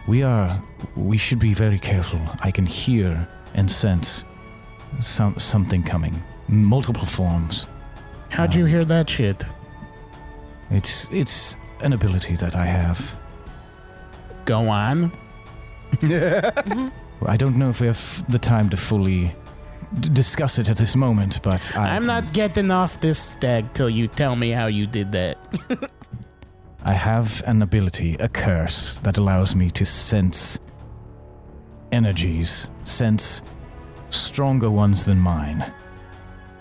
we 0.06 0.22
are. 0.22 0.62
We 0.96 1.16
should 1.16 1.38
be 1.38 1.54
very 1.54 1.78
careful. 1.78 2.20
I 2.40 2.50
can 2.50 2.66
hear 2.66 3.26
and 3.54 3.70
sense 3.70 4.24
some 5.00 5.38
something 5.38 5.82
coming, 5.82 6.22
multiple 6.48 7.06
forms. 7.06 7.66
How'd 8.30 8.54
you 8.54 8.64
um, 8.64 8.70
hear 8.70 8.84
that 8.84 9.08
shit? 9.08 9.44
It's 10.70 11.08
it's 11.10 11.56
an 11.82 11.92
ability 11.92 12.36
that 12.36 12.56
I 12.56 12.66
have. 12.66 13.14
Go 14.44 14.68
on. 14.68 15.12
Mm-hmm. 15.92 16.88
I 17.26 17.36
don't 17.36 17.56
know 17.56 17.70
if 17.70 17.80
we 17.80 17.86
have 17.86 18.24
the 18.28 18.38
time 18.38 18.68
to 18.70 18.76
fully 18.76 19.34
d- 20.00 20.08
discuss 20.08 20.58
it 20.58 20.70
at 20.70 20.76
this 20.76 20.96
moment, 20.96 21.40
but 21.42 21.76
I, 21.76 21.94
I'm 21.94 22.06
not 22.06 22.32
getting 22.32 22.70
off 22.70 23.00
this 23.00 23.18
stag 23.18 23.72
till 23.74 23.90
you 23.90 24.08
tell 24.08 24.34
me 24.34 24.50
how 24.50 24.66
you 24.66 24.86
did 24.86 25.12
that. 25.12 25.36
I 26.84 26.94
have 26.94 27.42
an 27.46 27.62
ability, 27.62 28.16
a 28.18 28.28
curse, 28.28 28.98
that 29.04 29.16
allows 29.18 29.54
me 29.54 29.70
to 29.70 29.84
sense 29.84 30.58
energies, 31.92 32.70
sense 32.84 33.42
stronger 34.10 34.70
ones 34.70 35.04
than 35.04 35.18
mine. 35.18 35.72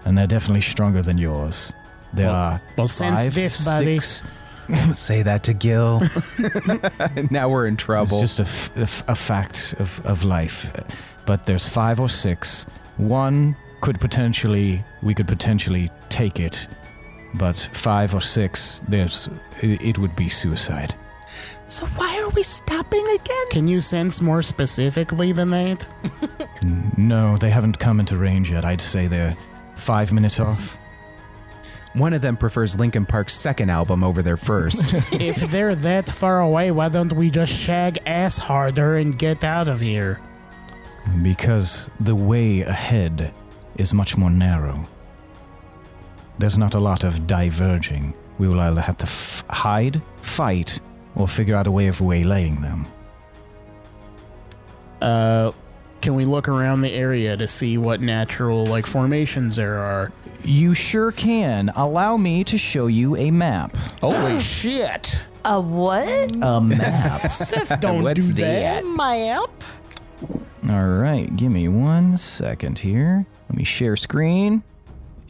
And 0.05 0.17
they're 0.17 0.27
definitely 0.27 0.61
stronger 0.61 1.01
than 1.01 1.17
yours. 1.17 1.73
There 2.13 2.27
Well- 2.27 2.35
are 2.35 2.61
Well, 2.77 2.87
since 2.87 3.25
five, 3.25 3.33
this, 3.33 3.65
buddy. 3.65 3.99
six- 3.99 4.23
Don't 4.71 4.95
say 4.95 5.21
that 5.23 5.43
to 5.45 5.53
Gil. 5.53 6.01
now 7.31 7.49
we're 7.49 7.67
in 7.67 7.75
trouble. 7.75 8.21
It's 8.21 8.35
trouble. 8.35 8.45
just 8.45 8.73
a, 8.75 8.77
f- 8.77 8.77
a 8.77 8.81
f- 8.83 9.03
a 9.09 9.15
fact 9.15 9.73
of, 9.79 9.99
of 10.05 10.23
life. 10.23 10.71
But 11.25 11.45
there's 11.45 11.67
five 11.67 11.99
or 11.99 12.07
six. 12.07 12.65
One 12.97 13.55
could 13.81 13.99
potentially, 13.99 14.83
we 15.01 15.13
could 15.13 15.27
potentially 15.27 15.89
take 16.09 16.39
it. 16.39 16.67
But 17.33 17.55
five 17.73 18.13
or 18.13 18.21
six, 18.21 18.81
there's, 18.87 19.29
it, 19.61 19.81
it 19.81 19.97
would 19.97 20.15
be 20.15 20.29
suicide. 20.29 20.95
So 21.67 21.85
why 21.85 22.19
are 22.21 22.29
we 22.29 22.43
stopping 22.43 23.05
again? 23.15 23.45
Can 23.51 23.67
you 23.67 23.79
sense 23.79 24.19
more 24.19 24.41
specifically 24.41 25.31
than 25.31 25.49
that? 25.51 25.85
No, 26.95 27.37
they 27.37 27.49
haven't 27.49 27.79
come 27.79 27.99
into 27.99 28.17
range 28.17 28.51
yet. 28.51 28.63
I'd 28.65 28.81
say 28.81 29.07
they're 29.07 29.35
five 29.75 30.11
minutes 30.11 30.39
off. 30.39 30.77
One 31.93 32.13
of 32.13 32.21
them 32.21 32.37
prefers 32.37 32.79
Linkin 32.79 33.05
Park's 33.07 33.33
second 33.33 33.71
album 33.71 34.03
over 34.03 34.21
their 34.21 34.37
first. 34.37 34.93
if 35.11 35.37
they're 35.49 35.73
that 35.73 36.07
far 36.07 36.39
away, 36.41 36.69
why 36.69 36.89
don't 36.89 37.13
we 37.13 37.31
just 37.31 37.51
shag 37.59 37.97
ass 38.05 38.37
harder 38.37 38.97
and 38.97 39.17
get 39.17 39.43
out 39.43 39.67
of 39.67 39.79
here? 39.79 40.21
Because 41.23 41.89
the 41.99 42.15
way 42.15 42.61
ahead 42.61 43.33
is 43.77 43.91
much 43.93 44.15
more 44.15 44.29
narrow. 44.29 44.87
There's 46.39 46.57
not 46.57 46.73
a 46.73 46.79
lot 46.79 47.03
of 47.03 47.27
diverging. 47.27 48.13
We 48.37 48.47
will 48.47 48.59
either 48.61 48.81
have 48.81 48.97
to 48.97 49.03
f- 49.05 49.43
hide, 49.49 50.01
fight, 50.21 50.79
or 51.15 51.27
figure 51.27 51.55
out 51.55 51.67
a 51.67 51.71
way 51.71 51.87
of 51.87 51.99
waylaying 52.01 52.61
them. 52.61 52.87
Uh, 55.01 55.51
can 56.01 56.15
we 56.15 56.25
look 56.25 56.47
around 56.47 56.81
the 56.81 56.91
area 56.93 57.37
to 57.37 57.45
see 57.47 57.77
what 57.77 58.01
natural 58.01 58.65
like 58.65 58.85
formations 58.85 59.55
there 59.55 59.77
are? 59.79 60.11
You 60.43 60.73
sure 60.73 61.11
can. 61.11 61.69
Allow 61.75 62.17
me 62.17 62.43
to 62.45 62.57
show 62.57 62.87
you 62.87 63.15
a 63.17 63.29
map. 63.31 63.75
Holy 63.99 64.39
shit! 64.41 65.19
A 65.45 65.59
what? 65.59 66.35
A 66.41 66.61
map. 66.61 67.31
Seth, 67.31 67.79
don't 67.79 68.03
What's 68.03 68.27
do 68.27 68.33
that? 68.35 68.83
that. 68.83 68.85
My 68.85 69.27
app? 69.29 69.63
All 70.69 70.87
right, 70.87 71.35
give 71.35 71.51
me 71.51 71.67
one 71.67 72.17
second 72.17 72.79
here. 72.79 73.25
Let 73.49 73.57
me 73.57 73.63
share 73.63 73.95
screen. 73.97 74.63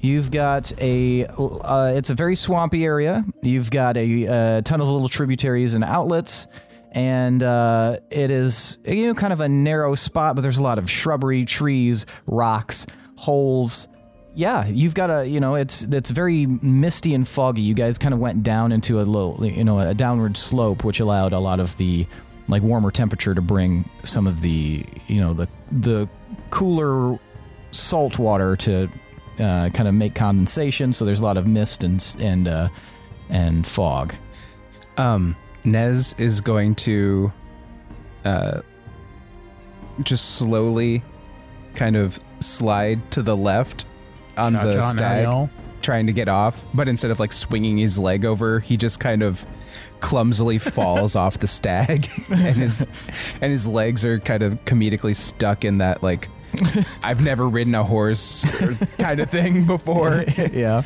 You've 0.02 0.32
got 0.32 0.74
a, 0.82 1.26
uh, 1.28 1.94
it's 1.96 2.10
a 2.10 2.16
very 2.16 2.36
swampy 2.36 2.84
area. 2.84 3.24
You've 3.42 3.70
got 3.70 3.98
a, 3.98 4.28
uh 4.28 4.62
ton 4.62 4.82
of 4.82 4.88
little 4.88 5.08
tributaries 5.08 5.76
and 5.76 5.84
outlets, 5.84 6.48
and 6.92 7.42
uh, 7.42 7.98
it 8.10 8.32
is 8.32 8.80
you 8.86 9.08
know 9.08 9.14
kind 9.14 9.32
of 9.32 9.42
a 9.42 9.50
narrow 9.50 9.96
spot, 9.96 10.36
but 10.36 10.42
there's 10.42 10.58
a 10.58 10.64
lot 10.64 10.78
of 10.78 10.90
shrubbery, 10.90 11.46
trees, 11.46 12.06
rocks, 12.26 12.86
holes. 13.16 13.88
Yeah, 14.34 14.66
you've 14.66 14.94
got 14.94 15.10
a 15.10 15.28
you 15.28 15.40
know 15.40 15.56
it's 15.56 15.84
it's 15.84 16.10
very 16.10 16.46
misty 16.46 17.14
and 17.14 17.28
foggy. 17.28 17.62
You 17.62 17.74
guys 17.74 17.98
kind 17.98 18.14
of 18.14 18.20
went 18.20 18.44
down 18.44 18.72
into 18.72 19.00
a 19.00 19.04
little 19.04 19.46
you 19.46 19.64
know 19.64 19.80
a 19.80 19.94
downward 19.94 20.36
slope, 20.36 20.84
which 20.84 21.00
allowed 21.00 21.34
a 21.34 21.40
lot 21.40 21.60
of 21.60 21.78
the 21.78 22.08
like 22.48 22.64
warmer 22.64 22.92
temperature 22.92 23.34
to 23.34 23.42
bring 23.42 23.90
some 24.04 24.28
of 24.28 24.42
the 24.42 24.86
you 25.08 25.22
know 25.22 25.34
the 25.34 25.48
the 25.72 26.10
cooler 26.50 27.18
salt 27.72 28.20
water 28.20 28.56
to 28.58 28.90
uh, 29.40 29.70
kind 29.70 29.88
of 29.88 29.94
make 29.94 30.16
condensation. 30.16 30.94
So 30.94 31.06
there's 31.06 31.20
a 31.20 31.24
lot 31.24 31.38
of 31.38 31.48
mist 31.48 31.84
and 31.84 32.16
and 32.20 32.48
uh, 32.48 32.70
and 33.30 33.66
fog. 33.66 34.14
um, 34.98 35.36
Nez 35.64 36.16
is 36.18 36.42
going 36.42 36.76
to 36.76 37.32
uh, 38.26 38.62
just 40.04 40.36
slowly 40.36 41.04
kind 41.76 41.96
of 41.96 42.20
slide 42.40 43.12
to 43.12 43.22
the 43.22 43.38
left 43.38 43.86
on 44.38 44.54
the 44.54 44.74
Cha-cha 44.74 44.92
stag, 44.92 45.24
now. 45.26 45.50
trying 45.82 46.08
to 46.08 46.14
get 46.14 46.28
off. 46.28 46.66
But 46.74 46.88
instead 46.90 47.12
of 47.12 47.20
like 47.20 47.32
swinging 47.32 47.78
his 47.78 48.00
leg 48.00 48.26
over, 48.26 48.60
he 48.60 48.78
just 48.78 49.00
kind 49.00 49.22
of 49.22 49.46
clumsily 50.00 50.58
falls 50.60 51.16
off 51.16 51.40
the 51.40 51.48
stag, 51.48 52.10
and 52.32 52.58
his 52.58 52.82
and 53.42 53.52
his 53.52 53.68
legs 53.68 54.04
are 54.04 54.20
kind 54.20 54.44
of 54.44 54.54
comedically 54.66 55.16
stuck 55.16 55.64
in 55.66 55.78
that 55.80 56.04
like. 56.04 56.28
I've 57.04 57.22
never 57.22 57.48
ridden 57.48 57.76
a 57.76 57.84
horse 57.84 58.44
kind 58.98 59.20
of 59.20 59.30
thing 59.30 59.66
before. 59.66 60.24
yeah. 60.52 60.84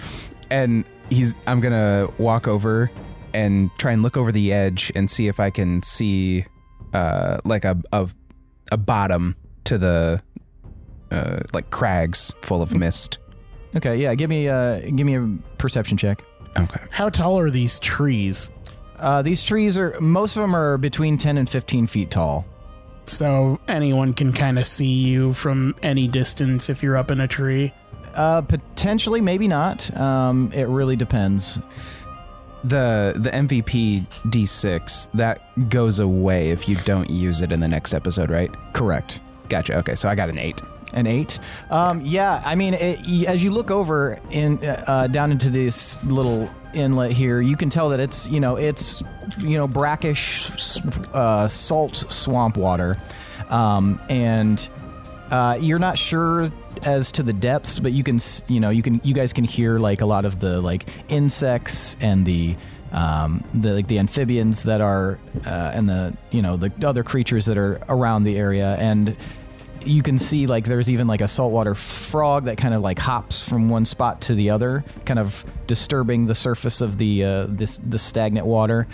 and 0.50 0.86
he's 1.10 1.36
I'm 1.48 1.60
gonna 1.62 2.08
walk 2.18 2.48
over 2.48 2.92
and 3.34 3.70
try 3.78 3.92
and 3.92 4.02
look 4.02 4.18
over 4.18 4.32
the 4.32 4.54
edge 4.54 4.92
and 4.96 5.10
see 5.10 5.28
if 5.28 5.40
I 5.40 5.50
can 5.50 5.84
see 5.84 6.46
uh 6.94 7.38
like 7.46 7.66
a 7.66 7.82
a, 7.92 8.10
a 8.72 8.78
bottom 8.78 9.36
to 9.66 9.78
the 9.78 10.22
uh 11.12 11.40
like 11.54 11.70
crags 11.70 12.34
full 12.42 12.62
of 12.62 12.74
mist. 12.74 13.20
Okay. 13.76 13.98
Yeah. 13.98 14.16
Give 14.16 14.30
me 14.30 14.48
uh 14.48 14.80
give 14.80 15.06
me 15.06 15.16
a 15.16 15.28
perception 15.58 15.98
check. 15.98 16.24
Okay. 16.58 16.80
How 16.90 17.10
tall 17.10 17.38
are 17.40 17.52
these 17.52 17.80
trees? 17.80 18.52
Uh, 18.98 19.22
these 19.22 19.44
trees 19.44 19.78
are 19.78 20.00
most 20.00 20.38
of 20.38 20.42
them 20.42 20.56
are 20.56 20.78
between 20.78 21.18
ten 21.18 21.38
and 21.38 21.50
fifteen 21.50 21.86
feet 21.86 22.10
tall. 22.10 22.46
So 23.06 23.60
anyone 23.68 24.14
can 24.14 24.34
kind 24.34 24.58
of 24.60 24.66
see 24.66 24.92
you 24.92 25.34
from 25.34 25.76
any 25.82 26.08
distance 26.08 26.70
if 26.70 26.82
you're 26.84 26.98
up 26.98 27.12
in 27.12 27.22
a 27.22 27.28
tree. 27.28 27.74
Uh, 28.14 28.42
potentially, 28.42 29.22
maybe 29.22 29.48
not. 29.48 29.96
Um, 29.98 30.52
it 30.54 30.68
really 30.68 30.96
depends. 30.96 31.60
The 32.64 33.14
the 33.16 33.30
MVP 33.30 34.08
D6 34.26 35.12
that 35.14 35.70
goes 35.70 36.00
away 36.00 36.50
if 36.50 36.68
you 36.68 36.76
don't 36.78 37.10
use 37.10 37.42
it 37.42 37.52
in 37.52 37.60
the 37.60 37.68
next 37.68 37.94
episode, 37.94 38.32
right? 38.32 38.52
Correct. 38.74 39.20
Gotcha. 39.50 39.78
Okay, 39.78 39.96
so 39.96 40.10
I 40.10 40.16
got 40.16 40.30
an 40.30 40.40
eight. 40.40 40.62
An 40.96 41.08
eight. 41.08 41.40
Um, 41.70 42.02
yeah, 42.02 42.42
I 42.46 42.56
mean, 42.56 42.74
it, 42.74 43.28
as 43.28 43.44
you 43.44 43.52
look 43.52 43.70
over 43.70 44.18
in 44.32 44.64
uh, 44.64 45.08
down 45.08 45.32
into 45.32 45.50
this 45.50 46.02
little 46.06 46.50
inlet 46.74 47.12
here, 47.12 47.42
you 47.42 47.58
can 47.58 47.70
tell 47.70 47.90
that 47.90 48.00
it's 48.00 48.30
you 48.30 48.40
know 48.40 48.56
it's 48.56 49.04
you 49.40 49.58
know 49.58 49.68
brackish 49.68 50.50
uh, 51.14 51.48
salt 51.50 51.98
swamp 52.10 52.56
water, 52.56 52.98
um, 53.50 54.00
and 54.10 54.70
uh, 55.32 55.58
you're 55.60 55.80
not 55.80 55.98
sure 55.98 56.50
as 56.84 57.12
to 57.14 57.24
the 57.24 57.34
depths, 57.34 57.80
but 57.80 57.92
you 57.92 58.04
can 58.04 58.20
you 58.48 58.60
know 58.60 58.70
you 58.70 58.82
can 58.82 59.02
you 59.04 59.14
guys 59.14 59.34
can 59.34 59.44
hear 59.44 59.80
like 59.80 60.02
a 60.02 60.06
lot 60.06 60.24
of 60.26 60.40
the 60.40 60.62
like 60.62 60.88
insects 61.10 61.98
and 62.00 62.26
the 62.26 62.56
um, 62.92 63.44
the 63.54 63.74
like 63.74 63.88
the 63.88 64.00
amphibians 64.00 64.64
that 64.64 64.82
are 64.82 65.20
uh, 65.46 65.72
and 65.74 65.90
the 65.90 66.16
you 66.32 66.42
know 66.42 66.58
the 66.58 66.72
other 66.88 67.04
creatures 67.04 67.46
that 67.46 67.58
are 67.58 67.82
around 67.90 68.24
the 68.24 68.38
area 68.38 68.76
and 68.76 69.18
you 69.86 70.04
can 70.04 70.18
see 70.18 70.48
like 70.48 70.66
there's 70.66 70.90
even 70.90 71.08
like 71.08 71.22
a 71.22 71.28
saltwater 71.28 71.76
frog 71.76 72.46
that 72.46 72.58
kind 72.58 72.74
of 72.74 72.82
like 72.82 73.00
hops 73.00 73.44
from 73.44 73.70
one 73.70 73.86
spot 73.86 74.22
to 74.22 74.36
the 74.36 74.50
other, 74.50 74.84
kind 75.06 75.20
of 75.20 75.46
disturbing 75.68 76.26
the 76.26 76.36
surface 76.36 76.82
of 76.82 76.98
the 76.98 77.24
uh, 77.24 77.46
this 77.50 77.80
the 77.88 78.00
stagnant 78.00 78.46
water. 78.48 78.88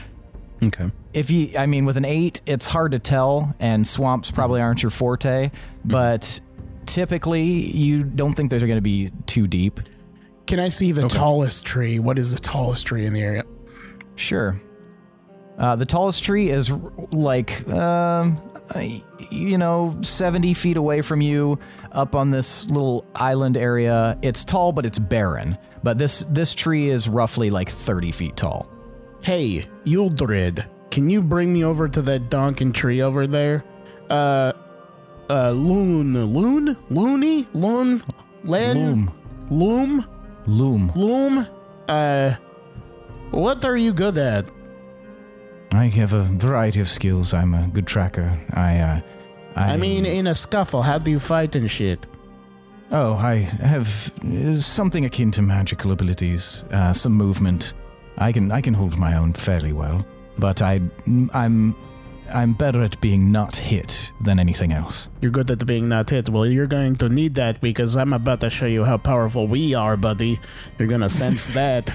Okay. 0.63 0.91
If 1.13 1.31
you, 1.31 1.57
I 1.57 1.65
mean, 1.65 1.85
with 1.85 1.97
an 1.97 2.05
eight, 2.05 2.41
it's 2.45 2.67
hard 2.67 2.91
to 2.91 2.99
tell, 2.99 3.55
and 3.59 3.85
swamps 3.87 4.29
probably 4.29 4.61
aren't 4.61 4.83
your 4.83 4.91
forte. 4.91 5.49
But 5.83 6.39
typically, 6.85 7.43
you 7.43 8.03
don't 8.03 8.33
think 8.33 8.49
they're 8.51 8.59
going 8.59 8.75
to 8.75 8.81
be 8.81 9.11
too 9.25 9.47
deep. 9.47 9.79
Can 10.45 10.59
I 10.59 10.67
see 10.69 10.91
the 10.91 11.07
tallest 11.07 11.65
tree? 11.65 11.97
What 11.99 12.19
is 12.19 12.33
the 12.33 12.39
tallest 12.39 12.85
tree 12.85 13.05
in 13.05 13.13
the 13.13 13.21
area? 13.21 13.43
Sure. 14.15 14.61
Uh, 15.57 15.75
the 15.75 15.85
tallest 15.85 16.23
tree 16.23 16.49
is 16.49 16.71
r- 16.71 16.79
like, 17.11 17.67
um, 17.69 18.41
I- 18.50 18.50
you 18.75 19.57
know, 19.57 19.97
70 20.01 20.53
feet 20.53 20.77
away 20.77 21.01
from 21.01 21.21
you, 21.21 21.59
up 21.91 22.15
on 22.15 22.31
this 22.31 22.69
little 22.69 23.05
island 23.15 23.57
area. 23.57 24.17
It's 24.21 24.45
tall, 24.45 24.71
but 24.71 24.85
it's 24.85 24.99
barren. 24.99 25.57
But 25.83 25.97
this 25.97 26.25
this 26.29 26.53
tree 26.53 26.89
is 26.89 27.09
roughly 27.09 27.49
like 27.49 27.69
30 27.69 28.11
feet 28.11 28.37
tall. 28.37 28.69
Hey, 29.23 29.67
Yuldrid, 29.85 30.65
can 30.89 31.09
you 31.09 31.21
bring 31.21 31.53
me 31.53 31.63
over 31.63 31.87
to 31.87 32.01
that 32.03 32.29
Donkin 32.29 32.73
tree 32.73 33.01
over 33.01 33.27
there? 33.27 33.63
Uh, 34.09 34.53
uh, 35.29 35.51
Loon, 35.51 36.13
Loon, 36.33 36.77
Loony, 36.89 37.47
Loon, 37.53 38.03
Len, 38.43 38.77
Loom, 38.77 39.11
Loom, 39.49 40.07
loom. 40.45 40.91
Loom. 40.95 41.47
Uh, 41.87 42.35
what 43.31 43.63
are 43.65 43.77
you 43.77 43.93
good 43.93 44.17
at? 44.17 44.45
I 45.71 45.85
have 45.87 46.13
a 46.13 46.23
variety 46.23 46.79
of 46.81 46.89
skills. 46.89 47.33
I'm 47.33 47.53
a 47.53 47.67
good 47.67 47.87
tracker. 47.87 48.37
I, 48.53 48.79
uh, 48.79 49.01
I, 49.55 49.73
I 49.73 49.77
mean, 49.77 50.05
in 50.05 50.27
a 50.27 50.35
scuffle, 50.35 50.81
how 50.81 50.97
do 50.97 51.11
you 51.11 51.19
fight 51.19 51.55
and 51.55 51.69
shit? 51.69 52.05
oh, 52.91 53.13
I 53.13 53.35
have 53.35 54.11
uh, 54.23 54.53
something 54.55 55.05
akin 55.05 55.31
to 55.31 55.41
magical 55.41 55.91
abilities, 55.91 56.65
uh, 56.71 56.93
some 56.93 57.13
movement. 57.13 57.73
I 58.17 58.31
can, 58.31 58.51
I 58.51 58.61
can 58.61 58.73
hold 58.73 58.97
my 58.97 59.15
own 59.15 59.33
fairly 59.33 59.73
well, 59.73 60.05
but 60.37 60.61
I, 60.61 60.81
I'm, 61.33 61.75
I'm 62.33 62.53
better 62.53 62.83
at 62.83 62.99
being 63.01 63.31
not 63.31 63.55
hit 63.55 64.11
than 64.21 64.39
anything 64.39 64.71
else. 64.71 65.07
You're 65.21 65.31
good 65.31 65.49
at 65.51 65.65
being 65.65 65.89
not 65.89 66.09
hit. 66.09 66.29
Well, 66.29 66.45
you're 66.45 66.67
going 66.67 66.95
to 66.97 67.09
need 67.09 67.35
that 67.35 67.61
because 67.61 67.97
I'm 67.97 68.13
about 68.13 68.41
to 68.41 68.49
show 68.49 68.67
you 68.67 68.83
how 68.83 68.97
powerful 68.97 69.47
we 69.47 69.73
are, 69.73 69.97
buddy. 69.97 70.39
You're 70.77 70.87
gonna 70.87 71.09
sense 71.09 71.47
that. 71.53 71.91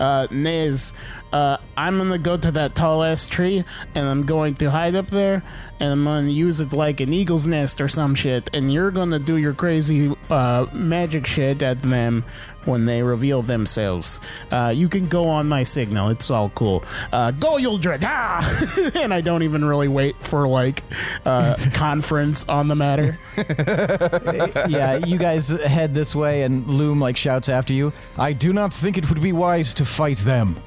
Uh, 0.00 0.26
Nez, 0.30 0.92
uh, 1.32 1.58
I'm 1.76 1.98
gonna 1.98 2.18
go 2.18 2.36
to 2.36 2.50
that 2.52 2.74
tall 2.74 3.02
ass 3.02 3.28
tree 3.28 3.64
and 3.94 4.06
I'm 4.06 4.24
going 4.24 4.54
to 4.56 4.70
hide 4.70 4.94
up 4.94 5.08
there 5.08 5.42
and 5.80 5.92
I'm 5.92 6.04
gonna 6.04 6.28
use 6.28 6.60
it 6.60 6.72
like 6.72 7.00
an 7.00 7.12
eagle's 7.12 7.46
nest 7.46 7.80
or 7.80 7.88
some 7.88 8.14
shit. 8.14 8.50
And 8.52 8.72
you're 8.72 8.90
gonna 8.90 9.18
do 9.18 9.36
your 9.36 9.52
crazy 9.52 10.14
uh, 10.30 10.66
magic 10.72 11.26
shit 11.26 11.62
at 11.62 11.82
them 11.82 12.24
when 12.64 12.84
they 12.84 13.02
reveal 13.02 13.42
themselves. 13.42 14.20
Uh, 14.50 14.72
you 14.74 14.88
can 14.88 15.08
go 15.08 15.28
on 15.28 15.48
my 15.48 15.62
signal. 15.62 16.10
It's 16.10 16.30
all 16.30 16.50
cool. 16.50 16.84
Uh, 17.12 17.30
go, 17.30 17.56
Yuldred! 17.56 18.02
Ah! 18.04 18.90
and 18.94 19.12
I 19.12 19.20
don't 19.20 19.42
even 19.42 19.64
really 19.64 19.88
wait 19.88 20.16
for 20.20 20.46
like 20.46 20.82
uh, 21.24 21.56
conference 21.72 22.48
on 22.48 22.68
the 22.68 22.76
matter. 22.76 23.18
yeah, 24.68 24.96
you 25.06 25.18
guys 25.18 25.48
head 25.48 25.94
this 25.94 26.14
way, 26.14 26.42
and 26.42 26.66
Loom 26.66 27.00
like 27.00 27.16
shouts 27.16 27.48
after 27.48 27.72
you. 27.72 27.92
I 28.16 28.32
do 28.32 28.52
not 28.52 28.72
think 28.72 28.98
it 28.98 29.08
would 29.08 29.22
be 29.22 29.32
wise 29.32 29.74
to 29.74 29.84
fight 29.84 30.18
them. 30.18 30.60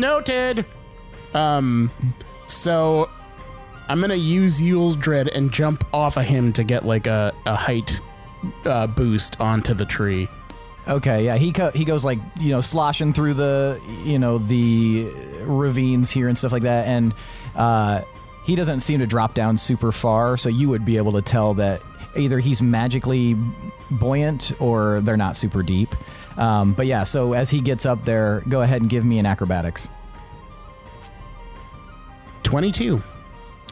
Noted. 0.00 0.64
Um, 1.34 1.90
so 2.46 3.10
I'm 3.86 4.00
gonna 4.00 4.14
use 4.14 4.62
Yule's 4.62 4.96
Dread 4.96 5.28
and 5.28 5.52
jump 5.52 5.84
off 5.92 6.16
of 6.16 6.24
him 6.24 6.54
to 6.54 6.64
get 6.64 6.86
like 6.86 7.06
a, 7.06 7.34
a 7.44 7.54
height 7.54 8.00
uh, 8.64 8.86
boost 8.86 9.38
onto 9.40 9.74
the 9.74 9.84
tree. 9.84 10.26
Okay, 10.88 11.26
yeah, 11.26 11.36
he 11.36 11.52
co- 11.52 11.70
he 11.72 11.84
goes 11.84 12.02
like 12.02 12.18
you 12.38 12.48
know 12.48 12.62
sloshing 12.62 13.12
through 13.12 13.34
the 13.34 13.78
you 14.02 14.18
know 14.18 14.38
the 14.38 15.12
ravines 15.42 16.10
here 16.10 16.28
and 16.28 16.38
stuff 16.38 16.52
like 16.52 16.62
that, 16.62 16.88
and 16.88 17.14
uh, 17.54 18.00
he 18.44 18.56
doesn't 18.56 18.80
seem 18.80 19.00
to 19.00 19.06
drop 19.06 19.34
down 19.34 19.58
super 19.58 19.92
far, 19.92 20.38
so 20.38 20.48
you 20.48 20.70
would 20.70 20.86
be 20.86 20.96
able 20.96 21.12
to 21.12 21.22
tell 21.22 21.52
that 21.54 21.82
either 22.16 22.38
he's 22.38 22.62
magically 22.62 23.36
buoyant 23.90 24.52
or 24.60 25.00
they're 25.02 25.18
not 25.18 25.36
super 25.36 25.62
deep. 25.62 25.94
Um, 26.36 26.72
but 26.72 26.86
yeah, 26.86 27.04
so 27.04 27.32
as 27.32 27.50
he 27.50 27.60
gets 27.60 27.86
up 27.86 28.04
there, 28.04 28.42
go 28.48 28.62
ahead 28.62 28.80
and 28.80 28.90
give 28.90 29.04
me 29.04 29.18
an 29.18 29.26
acrobatics. 29.26 29.90
Twenty-two. 32.42 33.02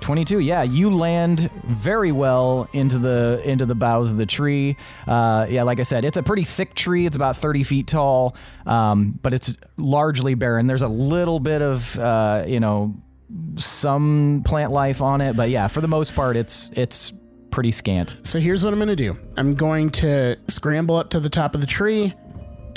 22 0.01 0.39
yeah 0.39 0.63
you 0.63 0.95
land 0.95 1.51
very 1.67 2.13
well 2.13 2.69
into 2.73 3.01
the 3.01 3.43
into 3.45 3.67
the 3.67 3.75
boughs 3.75 4.13
of 4.13 4.17
the 4.17 4.27
tree 4.27 4.77
uh, 5.09 5.45
yeah 5.51 5.65
like 5.65 5.81
i 5.81 5.83
said 5.83 6.05
it's 6.05 6.17
a 6.17 6.23
pretty 6.23 6.45
thick 6.45 6.73
tree 6.75 7.05
it's 7.05 7.17
about 7.17 7.37
30 7.37 7.65
feet 7.65 7.89
tall 7.89 8.37
um, 8.65 9.19
but 9.21 9.35
it's 9.35 9.59
largely 9.77 10.35
barren 10.35 10.69
there's 10.69 10.83
a 10.83 10.89
little 10.89 11.41
bit 11.41 11.63
of 11.63 11.99
uh, 11.99 12.45
you 12.47 12.61
know 12.61 12.95
some 13.57 14.43
plant 14.45 14.71
life 14.71 15.03
on 15.03 15.21
it 15.21 15.37
but 15.37 15.51
yeah 15.51 15.67
for 15.67 15.81
the 15.81 15.89
most 15.89 16.15
part 16.15 16.37
it's 16.37 16.71
it's 16.75 17.13
pretty 17.51 17.73
scant 17.73 18.17
So 18.23 18.39
here's 18.39 18.65
what 18.65 18.73
I'm 18.73 18.79
gonna 18.79 18.95
do. 18.95 19.19
I'm 19.37 19.57
going 19.57 19.91
to 19.91 20.37
scramble 20.47 20.95
up 20.95 21.11
to 21.11 21.19
the 21.19 21.31
top 21.31 21.57
of 21.57 21.61
the 21.61 21.67
tree. 21.67 22.15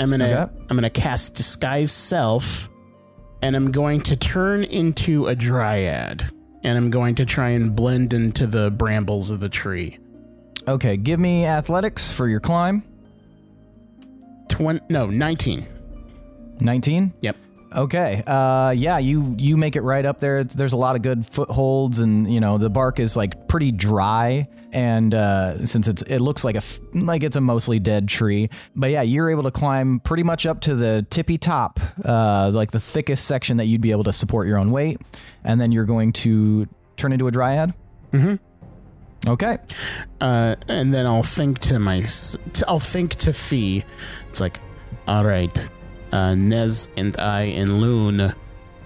I'm 0.01 0.09
gonna 0.09 0.25
Okay. 0.25 0.53
I'm 0.69 0.77
gonna 0.77 0.89
cast 0.89 1.35
disguise 1.35 1.91
self, 1.91 2.69
and 3.41 3.55
I'm 3.55 3.71
going 3.71 4.01
to 4.01 4.15
turn 4.15 4.63
into 4.63 5.27
a 5.27 5.35
dryad, 5.35 6.29
and 6.63 6.77
I'm 6.77 6.89
going 6.89 7.15
to 7.15 7.25
try 7.25 7.49
and 7.49 7.75
blend 7.75 8.13
into 8.13 8.47
the 8.47 8.71
brambles 8.71 9.31
of 9.31 9.39
the 9.39 9.49
tree. 9.49 9.97
okay 10.67 10.95
give 10.97 11.19
me 11.19 11.45
athletics 11.45 12.11
for 12.11 12.27
your 12.27 12.39
climb 12.39 12.83
Twenty 14.47 14.81
no 14.89 15.07
nineteen. 15.07 15.65
19 16.59 17.13
Yep. 17.21 17.35
Okay. 17.73 18.21
Uh, 18.27 18.71
yeah, 18.71 18.97
you 18.99 19.33
you 19.39 19.55
make 19.57 19.75
it 19.75 19.81
right 19.81 20.05
up 20.05 20.19
there. 20.19 20.39
It's, 20.39 20.53
there's 20.53 20.73
a 20.73 20.77
lot 20.77 20.95
of 20.95 21.01
good 21.01 21.25
footholds, 21.25 21.99
and 21.99 22.31
you 22.31 22.39
know 22.39 22.57
the 22.57 22.69
bark 22.69 22.99
is 22.99 23.15
like 23.15 23.47
pretty 23.47 23.71
dry, 23.71 24.47
and 24.71 25.13
uh, 25.13 25.65
since 25.65 25.87
it's 25.87 26.01
it 26.03 26.19
looks 26.19 26.43
like 26.43 26.55
a 26.55 26.61
like 26.93 27.23
it's 27.23 27.35
a 27.35 27.41
mostly 27.41 27.79
dead 27.79 28.07
tree, 28.07 28.49
but 28.75 28.89
yeah, 28.91 29.01
you're 29.01 29.29
able 29.29 29.43
to 29.43 29.51
climb 29.51 29.99
pretty 29.99 30.23
much 30.23 30.45
up 30.45 30.61
to 30.61 30.75
the 30.75 31.05
tippy 31.09 31.37
top, 31.37 31.79
uh, 32.05 32.51
like 32.53 32.71
the 32.71 32.79
thickest 32.79 33.25
section 33.25 33.57
that 33.57 33.65
you'd 33.65 33.81
be 33.81 33.91
able 33.91 34.03
to 34.05 34.13
support 34.13 34.47
your 34.47 34.57
own 34.57 34.71
weight, 34.71 34.99
and 35.43 35.59
then 35.59 35.71
you're 35.71 35.85
going 35.85 36.13
to 36.13 36.67
turn 36.97 37.11
into 37.11 37.27
a 37.27 37.31
dryad. 37.31 37.73
Mm-hmm. 38.11 38.35
Okay. 39.29 39.57
Uh, 40.19 40.55
and 40.67 40.93
then 40.93 41.05
I'll 41.05 41.21
think 41.21 41.59
to 41.59 41.77
my, 41.79 41.99
s- 41.99 42.37
t- 42.53 42.63
I'll 42.67 42.79
think 42.79 43.13
to 43.15 43.33
Fee. 43.33 43.83
It's 44.29 44.41
like, 44.41 44.59
all 45.07 45.23
right, 45.23 45.69
uh, 46.11 46.33
Nez 46.33 46.89
and 46.97 47.15
I 47.19 47.41
and 47.41 47.81
Loon, 47.81 48.33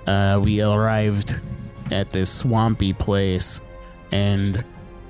uh, 0.08 0.42
we 0.44 0.62
arrived 0.62 1.36
at 1.92 2.10
this 2.10 2.30
swampy 2.30 2.92
place, 2.92 3.62
and 4.12 4.64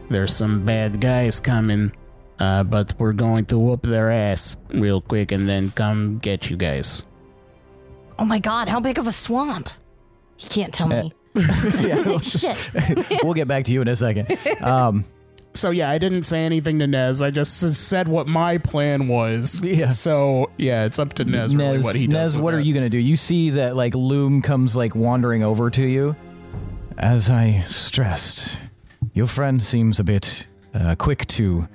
there's 0.09 0.35
some 0.35 0.63
bad 0.65 0.99
guys 1.01 1.39
coming. 1.39 1.91
Uh, 2.37 2.63
but 2.63 2.93
we're 2.99 3.13
going 3.13 3.45
to 3.45 3.57
whoop 3.57 3.81
their 3.83 4.11
ass 4.11 4.57
real 4.73 4.99
quick 4.99 5.31
and 5.31 5.47
then 5.47 5.71
come 5.71 6.17
get 6.19 6.49
you 6.49 6.57
guys. 6.57 7.05
Oh 8.19 8.25
my 8.25 8.39
god, 8.39 8.67
how 8.67 8.79
big 8.81 8.97
of 8.97 9.07
a 9.07 9.11
swamp? 9.13 9.69
He 10.35 10.49
can't 10.49 10.73
tell 10.73 10.87
me. 10.89 11.13
yeah, 11.35 12.17
Shit. 12.21 12.57
we'll 13.23 13.33
get 13.33 13.47
back 13.47 13.63
to 13.65 13.71
you 13.73 13.81
in 13.81 13.87
a 13.87 13.95
second. 13.95 14.37
Um, 14.61 15.05
So 15.53 15.69
yeah, 15.69 15.89
I 15.89 15.97
didn't 15.97 16.23
say 16.23 16.43
anything 16.43 16.79
to 16.79 16.87
Nez. 16.87 17.21
I 17.21 17.31
just 17.31 17.63
s- 17.63 17.77
said 17.77 18.09
what 18.09 18.27
my 18.27 18.57
plan 18.57 19.07
was. 19.07 19.63
Yeah. 19.63 19.87
So 19.87 20.51
yeah, 20.57 20.83
it's 20.83 20.99
up 20.99 21.13
to 21.13 21.23
Nez, 21.23 21.55
really 21.55 21.79
what 21.79 21.95
he 21.95 22.07
does. 22.07 22.13
Nez, 22.33 22.35
with 22.35 22.43
what 22.43 22.53
are 22.53 22.57
that. 22.57 22.63
you 22.63 22.73
gonna 22.73 22.89
do? 22.89 22.97
You 22.97 23.15
see 23.15 23.51
that 23.51 23.77
like 23.77 23.95
Loom 23.95 24.41
comes 24.41 24.75
like 24.75 24.93
wandering 24.93 25.41
over 25.43 25.69
to 25.69 25.85
you. 25.85 26.17
As 26.97 27.29
I 27.29 27.63
stressed, 27.67 28.57
your 29.15 29.25
friend 29.27 29.61
seems 29.63 29.99
a 29.99 30.03
bit 30.03 30.45
uh, 30.75 30.93
quick 30.95 31.25
to 31.27 31.67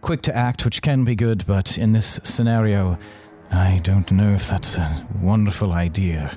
quick 0.00 0.22
to 0.22 0.34
act, 0.36 0.64
which 0.64 0.80
can 0.80 1.04
be 1.04 1.14
good, 1.14 1.44
but 1.46 1.76
in 1.78 1.92
this 1.92 2.20
scenario, 2.24 2.98
I 3.50 3.80
don't 3.82 4.10
know 4.12 4.32
if 4.34 4.48
that's 4.48 4.76
a 4.78 5.06
wonderful 5.20 5.72
idea. 5.72 6.36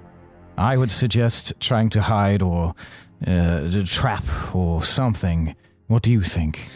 I 0.57 0.75
would 0.77 0.91
suggest 0.91 1.53
trying 1.59 1.89
to 1.91 2.01
hide 2.01 2.41
or 2.41 2.73
uh, 3.25 3.69
trap 3.85 4.23
or 4.55 4.83
something. 4.83 5.55
What 5.87 6.03
do 6.03 6.11
you 6.11 6.21
think? 6.21 6.67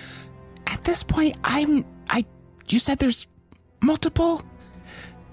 at 0.68 0.84
this 0.86 1.04
point, 1.04 1.36
I'm. 1.44 1.84
I. 2.10 2.24
You 2.70 2.80
said 2.80 3.00
there's 3.00 3.28
multiple, 3.84 4.42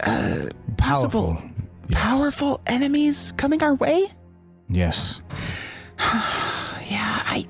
uh, 0.00 0.48
possible, 0.76 1.34
Powerful. 1.34 1.42
Yes. 1.88 2.02
powerful 2.02 2.60
enemies 2.66 3.32
coming 3.36 3.62
our 3.62 3.74
way. 3.74 4.06
Yes. 4.68 5.20
Yeah, 6.90 7.22
I. 7.26 7.44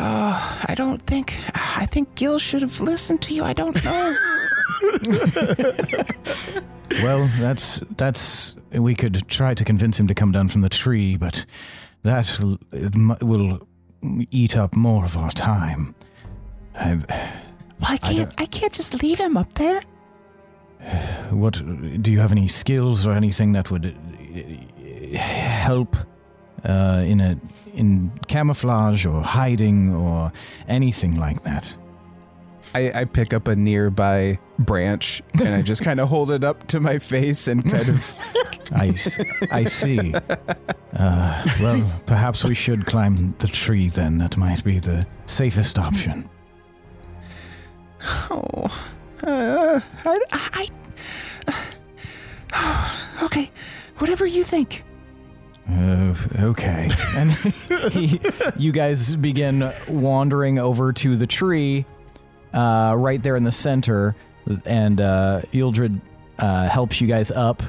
Uh, 0.00 0.64
I 0.68 0.74
don't 0.76 1.04
think. 1.06 1.36
I 1.54 1.84
think 1.86 2.14
Gil 2.14 2.38
should 2.38 2.62
have 2.62 2.80
listened 2.80 3.20
to 3.22 3.34
you. 3.34 3.42
I 3.44 3.52
don't 3.52 3.76
know. 3.84 4.14
Well, 7.02 7.28
that's 7.38 7.80
that's 7.96 8.56
we 8.72 8.94
could 8.94 9.28
try 9.28 9.52
to 9.54 9.62
convince 9.64 10.00
him 10.00 10.06
to 10.08 10.14
come 10.14 10.32
down 10.32 10.48
from 10.48 10.62
the 10.62 10.70
tree, 10.70 11.16
but 11.16 11.44
that 12.02 12.40
l- 12.40 12.58
it 12.72 12.94
mu- 12.96 13.14
will 13.20 13.68
eat 14.30 14.56
up 14.56 14.74
more 14.74 15.04
of 15.04 15.14
our 15.16 15.30
time. 15.30 15.94
I, 16.74 16.94
well, 16.96 17.92
I 17.92 17.98
can't. 17.98 18.32
I 18.38 18.46
can't 18.46 18.72
just 18.72 19.02
leave 19.02 19.18
him 19.20 19.36
up 19.36 19.52
there. 19.54 19.82
what 21.30 21.60
do 22.02 22.10
you 22.10 22.20
have 22.20 22.32
any 22.32 22.48
skills 22.48 23.06
or 23.06 23.12
anything 23.12 23.52
that 23.52 23.70
would 23.70 23.86
uh, 23.86 25.18
help 25.18 25.94
uh, 26.64 27.02
in 27.06 27.20
a 27.20 27.36
in 27.74 28.10
camouflage 28.26 29.06
or 29.06 29.22
hiding 29.22 29.94
or 29.94 30.32
anything 30.66 31.16
like 31.16 31.42
that? 31.44 31.74
I, 32.74 33.00
I 33.00 33.04
pick 33.06 33.32
up 33.32 33.48
a 33.48 33.56
nearby 33.56 34.38
branch 34.58 35.22
and 35.38 35.48
I 35.48 35.62
just 35.62 35.82
kind 35.88 36.00
of 36.00 36.08
hold 36.08 36.30
it 36.30 36.44
up 36.44 36.66
to 36.68 36.80
my 36.80 36.98
face 36.98 37.48
and 37.48 37.68
kind 37.68 37.88
of 37.88 38.14
I, 38.72 38.94
I 39.50 39.64
see. 39.64 40.14
Uh, 40.14 41.46
well, 41.62 42.00
perhaps 42.06 42.44
we 42.44 42.54
should 42.54 42.84
climb 42.84 43.34
the 43.38 43.48
tree 43.48 43.88
then. 43.88 44.18
That 44.18 44.36
might 44.36 44.62
be 44.62 44.78
the 44.78 45.04
safest 45.26 45.78
option. 45.78 46.28
Oh, 48.30 48.66
uh, 49.22 49.80
I, 50.04 50.68
I, 52.52 53.08
okay, 53.22 53.50
whatever 53.96 54.26
you 54.26 54.44
think. 54.44 54.84
Okay. 56.36 56.88
And 57.16 57.32
he, 57.92 58.20
you 58.56 58.72
guys 58.72 59.16
begin 59.16 59.72
wandering 59.88 60.58
over 60.58 60.92
to 60.94 61.16
the 61.16 61.26
tree 61.26 61.86
uh, 62.52 62.94
right 62.96 63.22
there 63.22 63.36
in 63.36 63.44
the 63.44 63.52
center, 63.52 64.14
and 64.64 65.00
uh, 65.00 65.42
Yildred 65.52 66.00
uh, 66.38 66.68
helps 66.68 67.00
you 67.00 67.06
guys 67.06 67.30
up 67.30 67.62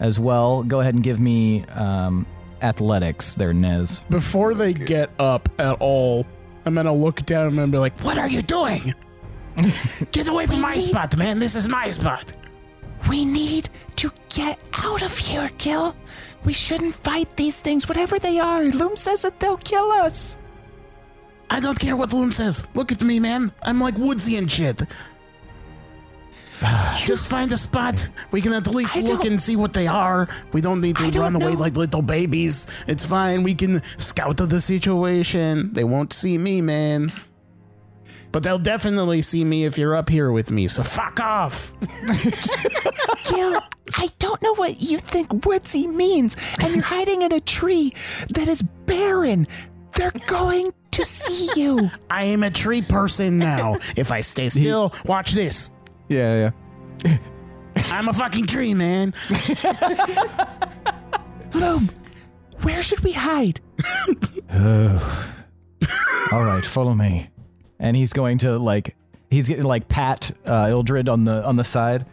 as 0.00 0.18
well. 0.18 0.62
Go 0.62 0.80
ahead 0.80 0.94
and 0.94 1.02
give 1.02 1.20
me 1.20 1.64
um, 1.66 2.26
athletics 2.62 3.34
there, 3.34 3.52
Nez. 3.52 4.04
Before 4.10 4.54
they 4.54 4.72
get 4.72 5.10
up 5.18 5.48
at 5.58 5.76
all, 5.80 6.26
I'm 6.64 6.74
gonna 6.74 6.92
look 6.92 7.24
down 7.24 7.58
and 7.58 7.72
be 7.72 7.78
like, 7.78 7.98
"What 8.00 8.18
are 8.18 8.28
you 8.28 8.42
doing? 8.42 8.94
Get 10.10 10.28
away 10.28 10.46
from 10.46 10.60
my 10.60 10.76
spot, 10.76 11.16
man! 11.16 11.38
This 11.38 11.56
is 11.56 11.68
my 11.68 11.88
spot." 11.90 12.32
We 13.08 13.24
need 13.24 13.68
to 13.96 14.10
get 14.28 14.62
out 14.72 15.02
of 15.02 15.16
here, 15.16 15.48
Gil. 15.58 15.94
We 16.46 16.52
shouldn't 16.52 16.94
fight 16.94 17.36
these 17.36 17.60
things, 17.60 17.88
whatever 17.88 18.18
they 18.18 18.38
are. 18.38 18.62
Loom 18.62 18.96
says 18.96 19.22
that 19.22 19.40
they'll 19.40 19.58
kill 19.58 19.90
us. 19.90 20.38
I 21.50 21.60
don't 21.60 21.78
care 21.78 21.96
what 21.96 22.12
Loom 22.12 22.32
says. 22.32 22.68
Look 22.74 22.92
at 22.92 23.02
me, 23.02 23.20
man. 23.20 23.52
I'm 23.62 23.80
like 23.80 23.98
woodsy 23.98 24.36
and 24.36 24.50
shit. 24.50 24.80
Just 27.04 27.28
find 27.28 27.52
a 27.52 27.56
spot. 27.56 28.08
We 28.30 28.40
can 28.40 28.52
at 28.52 28.66
least 28.68 28.96
I 28.96 29.00
look 29.00 29.24
and 29.24 29.40
see 29.40 29.56
what 29.56 29.72
they 29.72 29.86
are. 29.86 30.28
We 30.52 30.60
don't 30.60 30.80
need 30.80 30.96
to 30.96 31.10
don't 31.10 31.22
run 31.22 31.36
away 31.36 31.52
know. 31.52 31.60
like 31.60 31.76
little 31.76 32.02
babies. 32.02 32.66
It's 32.86 33.04
fine. 33.04 33.42
We 33.42 33.54
can 33.54 33.82
scout 33.98 34.36
the 34.38 34.60
situation. 34.60 35.72
They 35.72 35.84
won't 35.84 36.12
see 36.12 36.38
me, 36.38 36.62
man. 36.62 37.10
But 38.32 38.42
they'll 38.42 38.58
definitely 38.58 39.22
see 39.22 39.44
me 39.44 39.64
if 39.64 39.78
you're 39.78 39.94
up 39.94 40.08
here 40.08 40.30
with 40.30 40.50
me. 40.50 40.68
So 40.68 40.82
fuck 40.82 41.20
off. 41.20 41.72
Gil, 43.30 43.60
I 43.94 44.08
don't 44.18 44.40
know 44.42 44.54
what 44.54 44.82
you 44.82 44.98
think 44.98 45.46
woodsy 45.46 45.86
means, 45.86 46.36
and 46.62 46.74
you're 46.74 46.84
hiding 46.84 47.22
in 47.22 47.32
a 47.32 47.40
tree 47.40 47.92
that 48.30 48.48
is 48.48 48.62
barren. 48.62 49.46
They're 49.94 50.12
going 50.26 50.72
to 50.92 51.04
see 51.04 51.60
you. 51.60 51.90
I 52.10 52.24
am 52.24 52.42
a 52.42 52.50
tree 52.50 52.82
person 52.82 53.38
now. 53.38 53.76
if 53.96 54.12
I 54.12 54.20
stay 54.20 54.48
still, 54.48 54.92
watch 55.04 55.32
this. 55.32 55.70
yeah 56.08 56.50
yeah. 57.04 57.18
I'm 57.90 58.08
a 58.08 58.12
fucking 58.12 58.46
tree, 58.46 58.74
man. 58.74 59.14
Loom, 61.54 61.90
where 62.62 62.82
should 62.82 63.00
we 63.00 63.12
hide? 63.12 63.60
Oh. 64.52 65.32
All 66.32 66.44
right, 66.44 66.64
follow 66.64 66.94
me. 66.94 67.28
And 67.78 67.96
he's 67.96 68.12
going 68.12 68.38
to 68.38 68.58
like 68.58 68.96
he's 69.30 69.48
getting 69.48 69.64
like 69.64 69.88
pat 69.88 70.32
uh, 70.46 70.66
Ildred 70.66 71.08
on 71.08 71.24
the 71.24 71.44
on 71.44 71.56
the 71.56 71.64
side. 71.64 72.06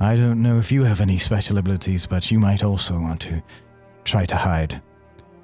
I 0.00 0.14
don't 0.14 0.42
know 0.42 0.58
if 0.58 0.70
you 0.70 0.84
have 0.84 1.00
any 1.00 1.18
special 1.18 1.58
abilities, 1.58 2.06
but 2.06 2.30
you 2.30 2.38
might 2.38 2.62
also 2.62 2.98
want 2.98 3.20
to 3.22 3.42
try 4.04 4.24
to 4.26 4.36
hide. 4.36 4.80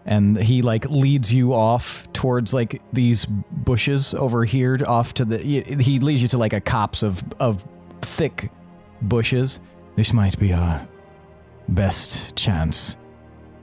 And 0.06 0.38
he 0.38 0.62
like 0.62 0.84
leads 0.90 1.32
you 1.32 1.54
off 1.54 2.06
towards 2.12 2.52
like 2.52 2.80
these 2.92 3.24
bushes 3.24 4.14
over 4.14 4.44
here, 4.44 4.78
off 4.86 5.14
to 5.14 5.24
the. 5.24 5.38
He 5.38 5.98
leads 5.98 6.22
you 6.22 6.28
to 6.28 6.38
like 6.38 6.52
a 6.52 6.60
copse 6.60 7.02
of 7.02 7.22
of 7.40 7.66
thick 8.02 8.50
bushes. 9.02 9.60
This 9.96 10.12
might 10.12 10.38
be 10.38 10.52
our 10.52 10.86
best 11.68 12.36
chance. 12.36 12.96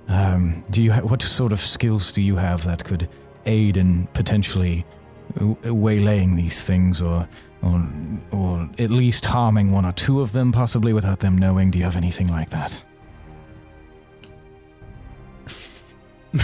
Um, 0.07 0.65
do 0.71 0.81
you 0.83 0.91
ha- 0.91 1.01
what 1.01 1.21
sort 1.21 1.53
of 1.53 1.59
skills 1.61 2.11
do 2.11 2.21
you 2.21 2.35
have 2.35 2.65
that 2.65 2.83
could 2.83 3.07
aid 3.45 3.77
in 3.77 4.07
potentially 4.07 4.85
waylaying 5.63 6.35
these 6.35 6.63
things, 6.63 7.01
or 7.01 7.27
or 7.61 7.83
or 8.31 8.69
at 8.79 8.89
least 8.91 9.25
harming 9.25 9.71
one 9.71 9.85
or 9.85 9.91
two 9.93 10.21
of 10.21 10.31
them, 10.31 10.51
possibly 10.51 10.93
without 10.93 11.19
them 11.19 11.37
knowing? 11.37 11.71
Do 11.71 11.79
you 11.79 11.85
have 11.85 11.97
anything 11.97 12.27
like 12.27 12.49
that? 12.49 12.83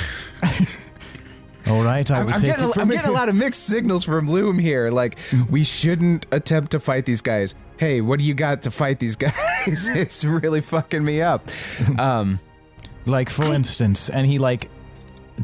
All 1.67 1.83
right, 1.83 2.09
I 2.09 2.19
I'm, 2.21 2.29
I'm 2.29 2.41
getting, 2.41 2.63
a, 2.65 2.71
I'm 2.79 2.87
getting 2.89 3.09
a 3.09 3.13
lot 3.13 3.27
of 3.27 3.35
mixed 3.35 3.65
signals 3.65 4.05
from 4.05 4.29
Loom 4.29 4.57
here. 4.57 4.89
Like, 4.89 5.17
we 5.49 5.65
shouldn't 5.65 6.25
attempt 6.31 6.71
to 6.71 6.79
fight 6.79 7.05
these 7.05 7.21
guys. 7.21 7.55
Hey, 7.75 7.99
what 7.99 8.19
do 8.19 8.25
you 8.25 8.33
got 8.33 8.61
to 8.63 8.71
fight 8.71 8.99
these 8.99 9.17
guys? 9.17 9.33
it's 9.67 10.23
really 10.23 10.61
fucking 10.61 11.03
me 11.03 11.21
up. 11.21 11.47
Um, 11.99 12.39
Like 13.05 13.29
for 13.29 13.45
instance, 13.45 14.09
and 14.09 14.25
he 14.25 14.37
like 14.37 14.69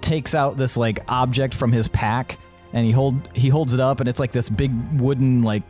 takes 0.01 0.33
out 0.35 0.57
this 0.57 0.75
like 0.75 0.99
object 1.07 1.53
from 1.53 1.71
his 1.71 1.87
pack 1.87 2.37
and 2.73 2.85
he 2.85 2.91
hold 2.91 3.15
he 3.35 3.49
holds 3.49 3.73
it 3.73 3.79
up 3.79 3.99
and 3.99 4.09
it's 4.09 4.19
like 4.19 4.31
this 4.31 4.49
big 4.49 4.71
wooden 4.99 5.43
like 5.43 5.63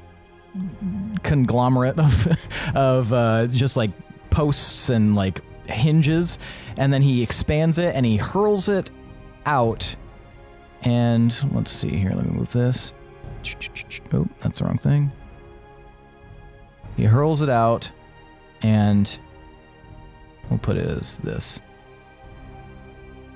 conglomerate 1.24 1.98
of 1.98 2.28
of 2.76 3.14
uh, 3.14 3.48
just 3.48 3.78
like 3.78 3.92
posts 4.30 4.90
and 4.90 5.16
like 5.16 5.42
hinges. 5.68 6.40
And 6.78 6.92
then 6.92 7.02
he 7.02 7.22
expands 7.22 7.80
it 7.80 7.96
and 7.96 8.06
he 8.06 8.18
hurls 8.18 8.70
it 8.70 8.90
out. 9.46 9.96
And 10.82 11.38
let's 11.54 11.72
see 11.72 11.96
here 11.96 12.12
let 12.12 12.26
me 12.26 12.32
move 12.32 12.52
this. 12.52 12.94
Oh 14.14 14.28
that's 14.40 14.60
the 14.60 14.66
wrong 14.66 14.78
thing. 14.78 15.12
He 16.96 17.06
hurls 17.06 17.42
it 17.42 17.50
out 17.50 17.92
and 18.62 19.18
we'll 20.50 20.60
put 20.60 20.78
it 20.78 20.88
as 20.88 21.18
this. 21.20 21.60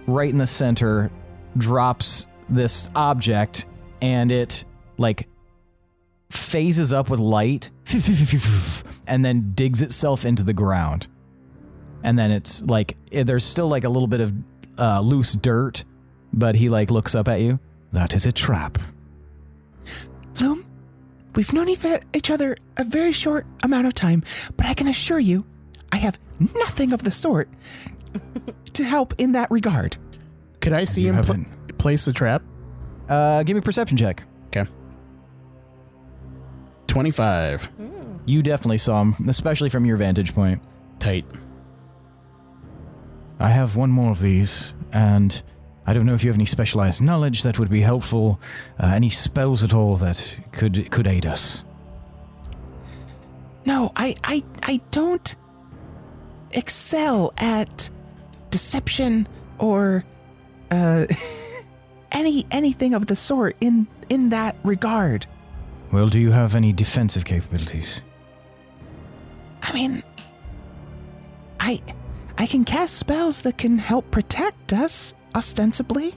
Right 0.06 0.30
in 0.30 0.38
the 0.38 0.48
center 0.48 1.12
drops 1.58 2.28
this 2.50 2.90
object 2.96 3.66
and 4.02 4.32
it 4.32 4.64
like 4.98 5.28
phases 6.30 6.92
up 6.94 7.10
with 7.10 7.20
light 7.20 7.70
and 9.08 9.24
then 9.24 9.52
digs 9.54 9.82
itself 9.82 10.26
into 10.26 10.44
the 10.44 10.54
ground. 10.54 11.08
And 12.04 12.18
then 12.18 12.32
it's 12.32 12.62
like 12.64 12.96
eh, 13.12 13.24
there's 13.24 13.44
still 13.44 13.68
like 13.68 13.84
a 13.84 13.90
little 13.90 14.08
bit 14.08 14.22
of 14.22 14.34
uh, 14.78 15.02
loose 15.02 15.34
dirt 15.34 15.84
but 16.34 16.56
he 16.56 16.70
like 16.70 16.92
looks 16.92 17.16
up 17.16 17.28
at 17.28 17.40
you. 17.42 17.60
That 17.94 18.14
is 18.14 18.26
a 18.26 18.32
trap. 18.32 18.78
Loom, 20.42 20.66
we've 21.36 21.52
known 21.54 21.70
each- 21.70 21.84
each 22.14 22.30
other 22.30 22.58
a 22.76 22.84
very 22.84 23.12
short 23.14 23.48
amount 23.64 23.88
of 23.88 23.94
time, 23.94 24.24
but 24.58 24.68
I 24.68 24.74
can 24.74 24.88
assure 24.88 25.20
you, 25.20 25.46
I 25.92 25.98
have 25.98 26.20
nothing 26.40 26.92
of 26.94 27.04
the 27.04 27.12
sort 27.12 27.50
to 28.74 28.84
help 28.84 29.14
in 29.18 29.32
that 29.32 29.50
regard. 29.50 29.98
Could 30.60 30.74
I 30.74 30.84
see 30.84 31.08
him 31.08 31.16
pl- 31.16 31.24
haven't- 31.24 31.48
place 31.88 32.06
the 32.06 32.14
trap? 32.14 32.42
uh 33.10 33.42
give 33.44 33.56
me 33.56 33.60
a 33.60 33.62
perception 33.62 33.96
check 33.98 34.24
Okay. 34.48 34.70
25. 36.88 37.70
you 38.26 38.44
definitely 38.44 38.78
saw 38.78 39.02
him 39.02 39.16
especially 39.30 39.70
from 39.70 39.86
your 39.86 39.98
vantage 39.98 40.34
point 40.36 40.62
Tight. 41.00 41.26
I 43.40 43.50
have 43.50 43.76
one 43.76 43.92
more 43.92 44.10
of 44.12 44.20
these, 44.20 44.74
and 44.92 45.40
I 45.86 45.94
don't 45.94 46.08
know 46.08 46.16
if 46.16 46.24
you 46.24 46.30
have 46.32 46.38
any 46.38 46.48
specialized 46.48 47.02
knowledge 47.04 47.44
that 47.44 47.60
would 47.60 47.70
be 47.70 47.82
helpful, 47.82 48.40
uh, 48.82 48.88
any 48.88 49.12
spells 49.12 49.64
at 49.64 49.76
all 49.76 49.96
that 49.98 50.40
could 50.52 50.90
could 50.90 51.06
aid 51.06 51.26
us. 51.28 51.64
No, 53.66 53.92
I, 53.96 54.16
I, 54.24 54.44
I 54.64 54.82
don't 54.90 55.36
excel 56.52 57.32
at 57.38 57.92
deception 58.50 59.28
or 59.60 60.04
uh, 60.72 61.06
any 62.12 62.46
anything 62.52 62.94
of 62.94 63.08
the 63.08 63.16
sort 63.16 63.56
in 63.62 63.88
in 64.10 64.30
that 64.30 64.56
regard. 64.64 65.26
Well, 65.92 66.10
do 66.10 66.20
you 66.20 66.32
have 66.32 66.56
any 66.56 66.74
defensive 66.74 67.26
capabilities? 67.26 68.02
I 69.62 69.74
mean, 69.74 70.04
I 71.60 71.82
I 72.38 72.46
can 72.46 72.64
cast 72.64 72.98
spells 72.98 73.42
that 73.42 73.58
can 73.58 73.80
help 73.80 74.12
protect 74.12 74.74
us, 74.74 75.14
ostensibly. 75.36 76.14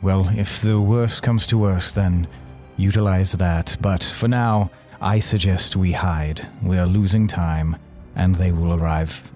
Well, 0.00 0.28
if 0.36 0.60
the 0.60 0.80
worst 0.80 1.22
comes 1.22 1.46
to 1.48 1.58
worst, 1.58 1.94
then 1.94 2.28
utilize 2.76 3.32
that. 3.32 3.76
But 3.80 4.04
for 4.04 4.28
now, 4.28 4.70
I 5.00 5.18
suggest 5.18 5.76
we 5.76 5.92
hide. 5.92 6.48
We 6.62 6.78
are 6.78 6.86
losing 6.86 7.26
time, 7.26 7.76
and 8.14 8.36
they 8.36 8.52
will 8.52 8.72
arrive. 8.72 9.30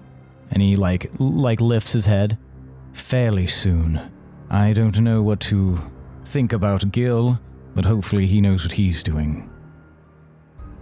And 0.51 0.61
he 0.61 0.75
like 0.75 1.11
like 1.19 1.61
lifts 1.61 1.93
his 1.93 2.05
head 2.05 2.37
fairly 2.93 3.47
soon. 3.47 3.99
I 4.49 4.73
don't 4.73 4.99
know 4.99 5.21
what 5.21 5.39
to 5.41 5.79
think 6.33 6.51
about 6.51 6.91
Gil, 6.91 7.39
but 7.75 7.85
hopefully 7.85 8.25
he 8.25 8.41
knows 8.41 8.63
what 8.65 8.71
he's 8.73 9.03
doing. 9.03 9.47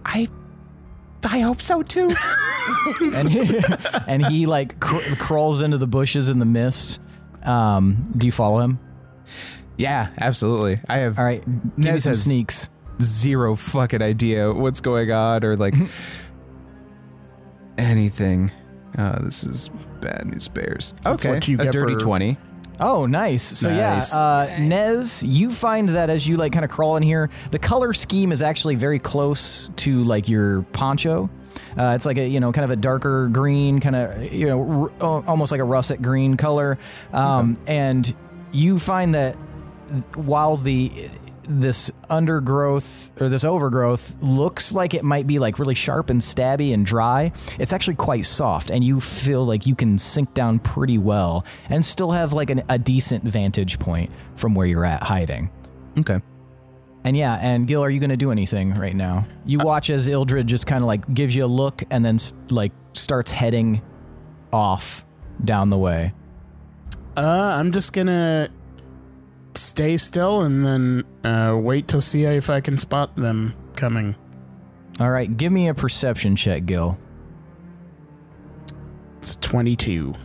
I 0.06 0.30
I 1.24 1.42
hope 1.42 1.62
so 1.62 1.84
too. 1.84 2.10
and 3.14 3.30
he, 3.30 3.60
and 4.08 4.26
he 4.26 4.46
like 4.48 4.80
cr- 4.80 5.16
crawls 5.20 5.60
into 5.62 5.78
the 5.78 5.86
bushes 5.88 6.30
in 6.30 6.40
the 6.40 6.46
mist. 6.46 7.00
Um, 7.44 8.12
do 8.18 8.26
you 8.26 8.32
follow 8.32 8.60
him? 8.60 8.80
Yeah, 9.78 10.10
absolutely. 10.20 10.80
I 10.88 11.00
have 11.00 11.20
All 11.20 11.26
right, 11.26 11.44
give 11.46 11.78
me 11.78 11.92
Nez 11.92 12.04
some 12.04 12.12
has- 12.12 12.24
sneaks. 12.24 12.70
zero 13.02 13.56
fucking 13.56 14.02
idea 14.02 14.54
what's 14.54 14.80
going 14.82 15.12
on 15.12 15.44
or 15.44 15.56
like 15.58 15.76
anything. 17.78 18.52
Oh, 18.98 19.18
this 19.22 19.44
is 19.44 19.70
bad 20.02 20.26
news 20.28 20.48
bears. 20.48 20.94
That's 21.04 21.26
okay, 21.26 21.34
what 21.36 21.48
you 21.48 21.58
a 21.60 21.64
get 21.66 21.74
dirty 21.74 21.94
for- 21.96 22.00
20. 22.00 22.38
Oh, 22.82 23.06
nice. 23.06 23.44
So 23.60 23.70
Nice. 23.70 24.12
yeah, 24.14 24.20
uh, 24.20 24.56
Nez, 24.60 25.22
you 25.24 25.52
find 25.52 25.90
that 25.90 26.10
as 26.10 26.28
you 26.28 26.36
like 26.36 26.52
kind 26.52 26.66
of 26.66 26.72
crawl 26.72 26.98
in 26.98 27.04
here, 27.04 27.30
the 27.52 27.60
color 27.60 27.94
scheme 27.94 28.32
is 28.32 28.42
actually 28.42 28.76
very 28.76 28.98
close 29.00 29.70
to 29.78 30.04
like 30.04 30.28
your 30.28 30.64
poncho. 30.74 31.30
Uh, 31.78 31.94
it's 31.96 32.06
like 32.06 32.18
a 32.18 32.28
you 32.28 32.40
know 32.40 32.52
kind 32.52 32.66
of 32.66 32.72
a 32.72 32.76
darker 32.76 33.28
green, 33.28 33.80
kind 33.80 33.96
of 33.96 34.34
you 34.34 34.48
know 34.48 34.92
r- 35.00 35.24
almost 35.28 35.52
like 35.52 35.62
a 35.62 35.64
russet 35.66 36.02
green 36.02 36.36
color, 36.38 36.78
um, 37.14 37.58
and 37.68 38.14
you 38.52 38.80
find 38.80 39.14
that 39.16 39.36
while 40.16 40.58
the 40.58 40.92
this 41.44 41.92
undergrowth 42.10 43.12
or 43.22 43.30
this 43.30 43.44
overgrowth 43.44 44.16
looks 44.22 44.74
like 44.74 44.94
it 44.94 45.04
might 45.04 45.28
be 45.28 45.40
like 45.40 45.60
really 45.60 45.76
sharp 45.76 46.10
and 46.10 46.22
stabby 46.22 46.74
and 46.74 46.86
dry, 46.86 47.32
it's 47.60 47.74
actually 47.74 47.96
quite 47.96 48.26
soft, 48.26 48.70
and 48.70 48.84
you 48.84 49.00
feel 49.00 49.46
like 49.46 49.66
you 49.66 49.76
can 49.76 49.98
sink 49.98 50.34
down 50.34 50.60
pretty 50.60 50.98
well 50.98 51.46
and 51.70 51.86
still 51.86 52.12
have 52.12 52.34
like 52.34 52.50
an, 52.50 52.64
a 52.70 52.78
decent 52.80 53.24
vantage 53.24 53.80
point 53.80 54.12
from 54.36 54.56
where 54.56 54.66
you're 54.68 54.86
at 54.86 55.04
hiding. 55.04 55.50
Okay. 56.00 56.22
And 57.04 57.18
yeah, 57.18 57.40
and 57.42 57.68
Gil, 57.68 57.84
are 57.84 57.90
you 57.90 58.00
going 58.00 58.12
to 58.12 58.18
do 58.18 58.32
anything 58.32 58.76
right 58.76 58.96
now? 58.96 59.26
You 59.46 59.58
watch 59.58 59.90
as 59.90 60.08
Ildred 60.08 60.46
just 60.46 60.68
kind 60.68 60.84
of 60.84 60.88
like 60.88 61.12
gives 61.14 61.36
you 61.36 61.46
a 61.46 61.48
look 61.48 61.84
and 61.90 62.06
then 62.06 62.16
s- 62.16 62.34
like 62.52 62.72
starts 62.94 63.32
heading 63.32 63.82
off 64.54 65.04
down 65.44 65.72
the 65.72 65.78
way. 65.80 66.14
Uh, 67.18 67.22
I'm 67.60 67.72
just 67.72 67.92
gonna 67.94 68.50
stay 69.56 69.98
still 69.98 70.42
and 70.42 70.66
then 70.66 71.04
uh, 71.24 71.56
wait 71.58 71.88
to 71.90 72.02
see 72.02 72.24
if 72.24 72.50
I 72.50 72.62
can 72.62 72.78
spot 72.78 73.16
them 73.16 73.56
coming. 73.76 74.16
All 75.00 75.10
right, 75.10 75.36
give 75.36 75.52
me 75.52 75.68
a 75.68 75.74
perception 75.74 76.36
check, 76.36 76.66
Gil. 76.66 77.00
It's 79.20 79.36
22. 79.38 80.16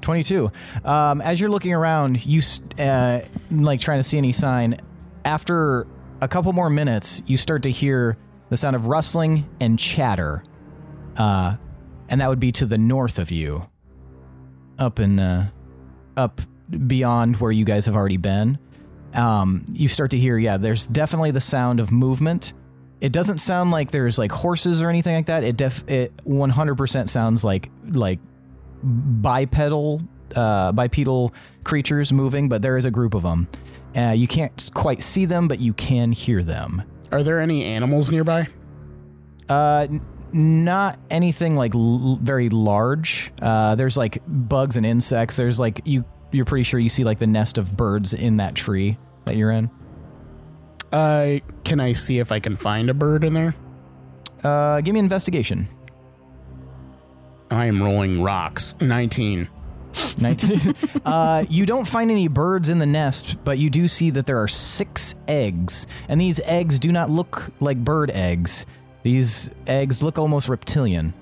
22. 0.00 0.52
Um, 0.84 1.20
as 1.20 1.40
you're 1.40 1.50
looking 1.50 1.72
around, 1.72 2.24
you 2.24 2.40
uh, 2.78 3.20
like 3.50 3.80
trying 3.80 3.98
to 3.98 4.02
see 4.02 4.18
any 4.18 4.32
sign. 4.32 4.76
After 5.24 5.86
a 6.20 6.28
couple 6.28 6.52
more 6.52 6.68
minutes, 6.68 7.22
you 7.26 7.36
start 7.36 7.62
to 7.62 7.70
hear 7.70 8.18
the 8.50 8.56
sound 8.56 8.76
of 8.76 8.86
rustling 8.86 9.48
and 9.60 9.78
chatter, 9.78 10.44
uh, 11.16 11.56
and 12.08 12.20
that 12.20 12.28
would 12.28 12.40
be 12.40 12.52
to 12.52 12.66
the 12.66 12.76
north 12.76 13.18
of 13.18 13.30
you, 13.30 13.68
up 14.78 15.00
in 15.00 15.18
uh, 15.18 15.48
up 16.16 16.40
beyond 16.86 17.36
where 17.36 17.52
you 17.52 17.64
guys 17.64 17.86
have 17.86 17.96
already 17.96 18.16
been. 18.16 18.58
Um, 19.14 19.64
you 19.72 19.86
start 19.88 20.10
to 20.12 20.18
hear, 20.18 20.36
yeah, 20.38 20.56
there's 20.56 20.86
definitely 20.86 21.30
the 21.30 21.40
sound 21.40 21.78
of 21.80 21.92
movement. 21.92 22.52
It 23.00 23.12
doesn't 23.12 23.38
sound 23.38 23.70
like 23.70 23.90
there's 23.90 24.18
like 24.18 24.32
horses 24.32 24.82
or 24.82 24.88
anything 24.88 25.14
like 25.14 25.26
that. 25.26 25.44
It 25.44 25.56
def 25.56 25.88
it 25.88 26.16
100% 26.24 27.08
sounds 27.08 27.44
like 27.44 27.70
like 27.90 28.18
bipedal 28.82 30.02
uh, 30.34 30.72
bipedal 30.72 31.34
creatures 31.64 32.12
moving, 32.12 32.48
but 32.48 32.62
there 32.62 32.76
is 32.76 32.84
a 32.84 32.90
group 32.90 33.14
of 33.14 33.22
them. 33.22 33.48
Uh, 33.96 34.10
you 34.10 34.26
can't 34.26 34.70
quite 34.74 35.02
see 35.02 35.24
them, 35.24 35.46
but 35.48 35.60
you 35.60 35.72
can 35.72 36.12
hear 36.12 36.42
them. 36.42 36.82
Are 37.12 37.22
there 37.22 37.40
any 37.40 37.64
animals 37.64 38.10
nearby? 38.10 38.48
Uh, 39.48 39.86
n- 39.88 40.00
not 40.32 40.98
anything 41.10 41.54
like 41.54 41.74
l- 41.74 42.18
very 42.20 42.48
large. 42.48 43.32
Uh, 43.40 43.76
there's 43.76 43.96
like 43.96 44.20
bugs 44.26 44.76
and 44.76 44.84
insects. 44.84 45.36
There's 45.36 45.60
like 45.60 45.82
you. 45.84 46.04
You're 46.34 46.44
pretty 46.44 46.64
sure 46.64 46.80
you 46.80 46.88
see 46.88 47.04
like 47.04 47.20
the 47.20 47.28
nest 47.28 47.58
of 47.58 47.76
birds 47.76 48.12
in 48.12 48.38
that 48.38 48.56
tree 48.56 48.98
that 49.24 49.36
you're 49.36 49.52
in. 49.52 49.70
Uh, 50.90 51.38
can 51.62 51.78
I 51.78 51.92
see 51.92 52.18
if 52.18 52.32
I 52.32 52.40
can 52.40 52.56
find 52.56 52.90
a 52.90 52.94
bird 52.94 53.22
in 53.22 53.34
there? 53.34 53.54
Uh, 54.42 54.80
give 54.80 54.94
me 54.94 54.98
an 54.98 55.06
investigation. 55.06 55.68
I 57.52 57.66
am 57.66 57.80
rolling 57.80 58.20
rocks. 58.20 58.74
19. 58.80 59.48
19. 60.18 60.74
uh, 61.04 61.44
you 61.48 61.66
don't 61.66 61.86
find 61.86 62.10
any 62.10 62.26
birds 62.26 62.68
in 62.68 62.80
the 62.80 62.86
nest, 62.86 63.36
but 63.44 63.58
you 63.58 63.70
do 63.70 63.86
see 63.86 64.10
that 64.10 64.26
there 64.26 64.42
are 64.42 64.48
six 64.48 65.14
eggs, 65.28 65.86
and 66.08 66.20
these 66.20 66.40
eggs 66.40 66.80
do 66.80 66.90
not 66.90 67.10
look 67.10 67.52
like 67.60 67.78
bird 67.78 68.10
eggs. 68.10 68.66
These 69.04 69.52
eggs 69.68 70.02
look 70.02 70.18
almost 70.18 70.48
reptilian. 70.48 71.14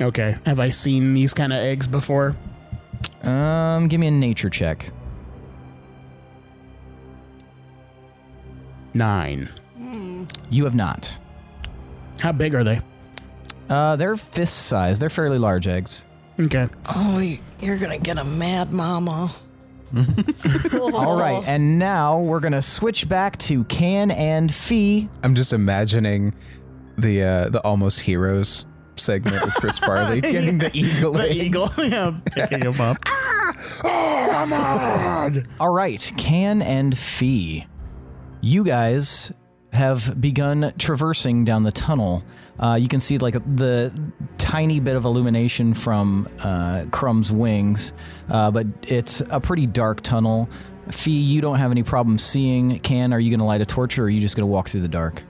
Okay. 0.00 0.36
Have 0.46 0.60
I 0.60 0.70
seen 0.70 1.14
these 1.14 1.32
kind 1.34 1.52
of 1.52 1.58
eggs 1.60 1.86
before? 1.86 2.36
Um, 3.22 3.88
give 3.88 4.00
me 4.00 4.08
a 4.08 4.10
nature 4.10 4.50
check. 4.50 4.90
Nine. 8.92 9.48
You 10.50 10.64
have 10.64 10.74
not. 10.74 11.18
How 12.20 12.32
big 12.32 12.54
are 12.54 12.64
they? 12.64 12.80
Uh, 13.68 13.96
they're 13.96 14.16
fist 14.16 14.66
size. 14.66 14.98
They're 14.98 15.10
fairly 15.10 15.38
large 15.38 15.66
eggs. 15.66 16.04
Okay. 16.38 16.68
Oh, 16.86 17.16
y- 17.16 17.40
you're 17.60 17.78
gonna 17.78 17.98
get 17.98 18.18
a 18.18 18.24
mad 18.24 18.72
mama. 18.72 19.32
All 20.74 21.16
right, 21.18 21.42
and 21.46 21.78
now 21.78 22.20
we're 22.20 22.40
gonna 22.40 22.62
switch 22.62 23.08
back 23.08 23.38
to 23.38 23.64
Kan 23.64 24.10
and 24.10 24.52
Fee. 24.52 25.08
I'm 25.22 25.34
just 25.34 25.52
imagining 25.52 26.34
the 26.98 27.22
uh, 27.22 27.48
the 27.50 27.60
almost 27.60 28.00
heroes 28.00 28.64
segment 29.00 29.44
with 29.44 29.54
Chris 29.54 29.78
Farley 29.78 30.20
getting 30.22 30.58
the 30.58 30.70
eagle. 30.76 31.12
The 31.12 31.30
eggs. 31.30 31.36
eagle. 31.36 31.70
yeah, 31.78 32.18
picking 32.26 32.62
him 32.62 32.80
up. 32.80 32.98
oh, 33.06 34.26
come 34.30 34.52
on. 34.52 35.48
All 35.60 35.72
right, 35.72 36.12
Kan 36.16 36.62
and 36.62 36.96
Fee. 36.96 37.66
You 38.40 38.64
guys 38.64 39.32
have 39.72 40.20
begun 40.20 40.72
traversing 40.78 41.44
down 41.44 41.64
the 41.64 41.72
tunnel. 41.72 42.22
Uh, 42.58 42.78
you 42.80 42.88
can 42.88 43.00
see 43.00 43.18
like 43.18 43.34
the 43.56 43.92
tiny 44.38 44.78
bit 44.78 44.94
of 44.94 45.04
illumination 45.04 45.74
from 45.74 46.28
uh, 46.40 46.84
Crumb's 46.92 47.32
wings, 47.32 47.92
uh, 48.28 48.50
but 48.50 48.66
it's 48.82 49.20
a 49.30 49.40
pretty 49.40 49.66
dark 49.66 50.00
tunnel. 50.02 50.48
Fee, 50.90 51.20
you 51.20 51.40
don't 51.40 51.58
have 51.58 51.70
any 51.70 51.82
problem 51.82 52.18
seeing. 52.18 52.78
Kan, 52.80 53.12
are 53.12 53.18
you 53.18 53.30
going 53.30 53.40
to 53.40 53.46
light 53.46 53.62
a 53.62 53.66
torch 53.66 53.98
or 53.98 54.04
are 54.04 54.08
you 54.10 54.20
just 54.20 54.36
going 54.36 54.42
to 54.42 54.52
walk 54.52 54.68
through 54.68 54.82
the 54.82 54.88
dark? 54.88 55.22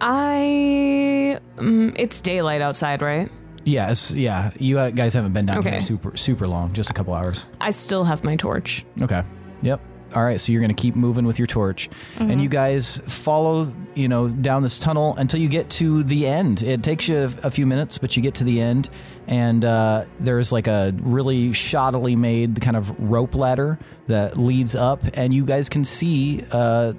I. 0.00 1.38
Mm, 1.56 1.94
it's 1.98 2.20
daylight 2.20 2.60
outside, 2.60 3.02
right? 3.02 3.30
Yes, 3.64 4.12
yeah. 4.14 4.52
You 4.58 4.78
uh, 4.78 4.90
guys 4.90 5.14
haven't 5.14 5.32
been 5.32 5.46
down 5.46 5.58
Okay. 5.58 5.72
here 5.72 5.80
super 5.80 6.16
super 6.16 6.46
long, 6.46 6.72
just 6.72 6.90
a 6.90 6.92
couple 6.94 7.14
hours. 7.14 7.46
I 7.60 7.70
still 7.70 8.04
have 8.04 8.22
my 8.22 8.36
torch. 8.36 8.84
Okay. 9.02 9.22
Yep. 9.62 9.80
All 10.14 10.22
right. 10.22 10.40
So 10.40 10.52
you're 10.52 10.60
going 10.60 10.74
to 10.74 10.80
keep 10.80 10.94
moving 10.94 11.26
with 11.26 11.38
your 11.40 11.46
torch, 11.48 11.88
and 12.16 12.40
you 12.40 12.48
guys 12.48 12.98
follow, 13.08 13.72
you 13.96 14.06
know, 14.06 14.28
down 14.28 14.62
this 14.62 14.78
tunnel 14.78 15.16
until 15.16 15.40
you 15.40 15.48
get 15.48 15.68
to 15.70 16.04
the 16.04 16.26
end. 16.28 16.62
It 16.62 16.84
takes 16.84 17.08
you 17.08 17.28
a 17.42 17.50
few 17.50 17.66
minutes, 17.66 17.98
but 17.98 18.16
you 18.16 18.22
get 18.22 18.36
to 18.36 18.44
the 18.44 18.60
end, 18.60 18.88
and 19.26 19.64
uh, 19.64 20.04
there's 20.20 20.52
like 20.52 20.68
a 20.68 20.94
really 21.00 21.50
shoddily 21.50 22.16
made 22.16 22.60
kind 22.60 22.76
of 22.76 22.96
rope 23.00 23.34
ladder 23.34 23.78
that 24.06 24.38
leads 24.38 24.76
up, 24.76 25.02
and 25.14 25.34
you 25.34 25.44
guys 25.44 25.68
can 25.68 25.82
see. 25.82 26.44
Uh, 26.52 26.92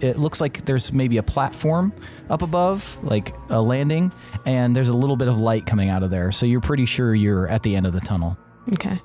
it 0.00 0.18
looks 0.18 0.40
like 0.40 0.64
there's 0.64 0.92
maybe 0.92 1.16
a 1.16 1.22
platform 1.22 1.92
up 2.28 2.42
above, 2.42 2.98
like 3.02 3.34
a 3.48 3.60
landing, 3.60 4.12
and 4.46 4.74
there's 4.74 4.88
a 4.88 4.94
little 4.96 5.16
bit 5.16 5.28
of 5.28 5.38
light 5.38 5.66
coming 5.66 5.88
out 5.88 6.02
of 6.02 6.10
there. 6.10 6.32
So 6.32 6.46
you're 6.46 6.60
pretty 6.60 6.86
sure 6.86 7.14
you're 7.14 7.48
at 7.48 7.62
the 7.62 7.76
end 7.76 7.86
of 7.86 7.92
the 7.92 8.00
tunnel. 8.00 8.36
Okay. 8.72 9.00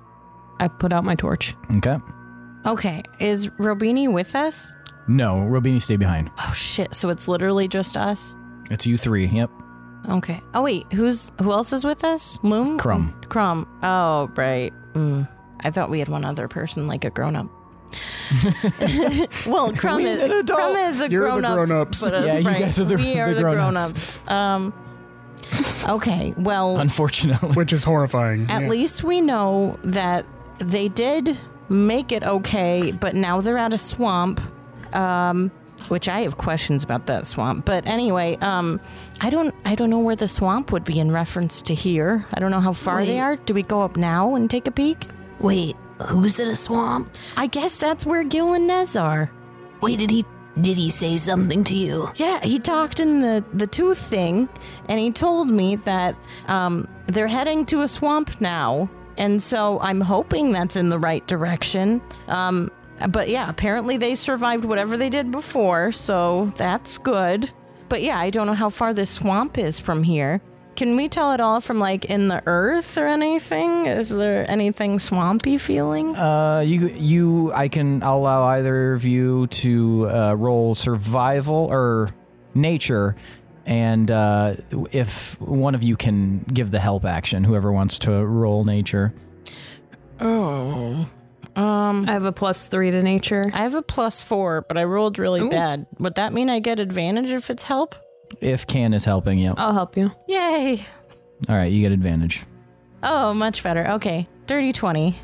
I 0.60 0.68
put 0.68 0.94
out 0.94 1.04
my 1.04 1.16
torch. 1.16 1.54
Okay. 1.76 1.98
Okay, 2.66 3.04
is 3.20 3.48
Robini 3.60 4.12
with 4.12 4.36
us? 4.36 4.74
No, 5.08 5.36
Robini, 5.36 5.80
stay 5.80 5.98
behind. 5.98 6.32
Oh 6.40 6.54
shit! 6.56 6.96
So 6.96 7.10
it's 7.10 7.28
literally 7.28 7.68
just 7.68 7.96
us. 7.96 8.36
It's 8.72 8.88
you 8.88 8.98
three. 8.98 9.28
Yep. 9.28 9.52
Okay. 10.10 10.42
Oh 10.56 10.64
wait, 10.64 10.92
who's 10.92 11.32
who 11.42 11.52
else 11.52 11.74
is 11.74 11.86
with 11.86 12.04
us? 12.04 12.40
Loom. 12.42 12.80
Crumb. 12.80 13.20
Crumb. 13.30 13.68
Oh 13.84 14.32
right. 14.36 14.74
Mm. 14.94 15.30
I 15.60 15.72
thought 15.72 15.90
we 15.92 16.00
had 16.00 16.10
one 16.10 16.26
other 16.26 16.48
person, 16.48 16.88
like 16.88 17.06
a 17.06 17.10
grown 17.12 17.36
up. 17.36 17.48
well, 19.48 19.72
Crumb 19.74 19.98
We 19.98 20.06
is, 20.10 20.20
an 20.22 20.32
adult. 20.32 20.60
Crumb 20.60 20.76
is 20.76 21.02
a 21.02 21.10
You're 21.10 21.26
the 21.26 21.32
grown 21.42 21.46
up. 21.46 21.54
grown-ups. 21.56 22.04
But 22.04 22.14
us, 22.14 22.26
Yeah, 22.26 22.38
you 22.40 22.48
right? 22.48 22.60
guys 22.62 22.80
are 22.80 22.86
the- 22.86 22.96
we 22.96 23.20
are 23.20 23.30
the 23.30 23.36
the 23.36 23.42
grown-ups. 23.42 24.20
grown-ups. 24.20 24.22
Um, 24.28 24.74
okay, 25.88 26.34
well, 26.38 26.78
Unfortunately. 26.80 27.50
Which 27.52 27.74
is 27.74 27.84
horrifying. 27.84 28.50
at 28.50 28.64
Yeah. 28.64 28.70
least 28.70 29.04
we 29.04 29.22
know 29.22 29.78
that 29.84 30.26
they 30.60 30.88
did 30.88 31.38
make 31.70 32.12
it 32.12 32.24
okay, 32.24 32.92
but 32.92 33.16
now 33.16 33.42
they're 33.42 33.58
at 33.58 33.74
a 33.74 33.78
swamp. 33.78 34.42
Um, 34.94 35.52
which 35.90 36.10
I 36.10 36.22
have 36.22 36.38
questions 36.38 36.84
about 36.84 37.06
that 37.08 37.28
swamp. 37.28 37.66
But 37.66 37.86
anyway, 37.86 38.38
um, 38.38 38.80
I 39.22 39.30
don't, 39.30 39.54
I 39.66 39.76
don't 39.76 39.92
know 39.92 40.00
where 40.00 40.16
the 40.16 40.28
swamp 40.28 40.72
would 40.72 40.84
be 40.84 41.00
in 41.00 41.12
reference 41.12 41.62
to 41.64 41.76
here. 41.76 42.26
I 42.34 42.40
don't 42.40 42.50
know 42.50 42.60
how 42.62 42.74
far 42.74 43.06
they 43.06 43.16
Wait. 43.16 43.20
are. 43.20 43.36
Do 43.36 43.54
we 43.54 43.62
go 43.62 43.84
up 43.84 43.96
now 43.96 44.34
and 44.34 44.50
take 44.50 44.66
a 44.66 44.72
peek? 44.72 45.06
Wait, 45.40 45.76
who's 46.04 46.40
in 46.40 46.50
a 46.50 46.56
swamp? 46.56 47.10
I 47.38 47.48
guess 47.48 47.78
that's 47.78 48.06
where 48.06 48.24
Gil 48.24 48.54
and 48.54 48.68
Nez 48.68 48.96
are. 48.96 49.32
Wait, 49.82 50.00
did 50.00 50.10
he 50.10 50.26
did 50.62 50.78
he 50.78 50.90
say 50.90 51.18
something 51.18 51.66
to 51.66 51.76
you? 51.76 52.12
Yeah, 52.16 52.40
he 52.42 52.60
talked 52.60 53.00
in 53.00 53.22
the 53.22 53.44
the 53.54 53.68
tooth 53.68 54.00
thing, 54.00 54.48
and 54.88 55.00
he 55.00 55.12
told 55.12 55.50
me 55.50 55.76
that 55.78 56.16
um, 56.48 56.88
they're 57.08 57.28
heading 57.28 57.66
to 57.68 57.82
a 57.82 57.88
swamp 57.88 58.40
now, 58.40 58.90
and 59.18 59.42
so 59.42 59.80
I'm 59.82 60.02
hoping 60.02 60.52
that's 60.52 60.76
in 60.76 60.90
the 60.90 61.00
right 61.00 61.26
direction. 61.28 62.02
Um, 62.28 62.72
but 63.10 63.28
yeah, 63.28 63.50
apparently 63.50 63.98
they 63.98 64.16
survived 64.16 64.64
whatever 64.64 64.96
they 64.96 65.10
did 65.10 65.32
before, 65.32 65.92
so 65.92 66.54
that's 66.56 66.98
good. 66.98 67.52
But 67.90 68.02
yeah, 68.02 68.18
I 68.18 68.30
don't 68.30 68.48
know 68.48 68.54
how 68.54 68.70
far 68.70 68.94
this 68.94 69.10
swamp 69.10 69.58
is 69.58 69.80
from 69.80 70.04
here. 70.04 70.42
Can 70.76 70.98
we 70.98 71.08
tell 71.08 71.32
it 71.32 71.40
all 71.40 71.62
from 71.62 71.80
like 71.80 72.06
in 72.06 72.28
the 72.28 72.44
earth 72.46 72.98
or 72.98 73.08
anything? 73.08 73.86
Is 73.86 74.10
there 74.10 74.50
anything 74.50 75.00
swampy 75.00 75.58
feeling? 75.58 76.16
Uh, 76.16 76.64
you 76.66 76.90
you 76.90 77.54
I 77.54 77.70
can 77.70 78.04
I'll 78.04 78.18
allow 78.18 78.44
either 78.44 78.94
of 78.94 79.06
you 79.06 79.48
to 79.48 80.10
uh, 80.10 80.34
roll 80.34 80.76
survival 80.76 81.70
or 81.72 82.10
nature, 82.54 83.16
and 83.66 84.12
uh, 84.12 84.56
if 84.92 85.40
one 85.40 85.76
of 85.76 85.84
you 85.84 85.96
can 85.96 86.40
give 86.40 86.72
the 86.72 86.80
help 86.80 87.06
action, 87.06 87.46
whoever 87.46 87.72
wants 87.72 88.00
to 88.00 88.12
roll 88.26 88.66
nature. 88.66 89.14
Oh, 90.20 91.10
um, 91.56 92.06
I 92.08 92.12
have 92.12 92.26
a 92.26 92.34
plus 92.34 92.68
three 92.68 92.92
to 92.92 93.02
nature. 93.02 93.44
I 93.54 93.64
have 93.64 93.76
a 93.76 93.82
plus 93.82 94.22
four, 94.22 94.62
but 94.62 94.78
I 94.78 94.84
rolled 94.84 95.20
really 95.20 95.48
bad. 95.48 95.88
Would 96.00 96.16
that 96.16 96.34
mean 96.34 96.50
I 96.50 96.60
get 96.60 96.80
advantage 96.80 97.32
if 97.32 97.50
it's 97.50 97.64
help? 97.64 97.96
If 98.42 98.68
Kan 98.68 98.94
is 98.94 99.06
helping 99.06 99.40
you, 99.40 99.54
I'll 99.58 99.74
help 99.74 99.98
you. 99.98 100.12
Yay! 100.28 100.86
all 101.50 101.56
right, 101.56 101.72
you 101.72 101.82
get 101.82 101.92
advantage. 101.92 102.44
Oh, 103.04 103.34
much 103.34 103.62
better. 103.64 103.88
Okay, 103.92 104.28
dirty 104.48 104.72
twenty. 104.72 105.18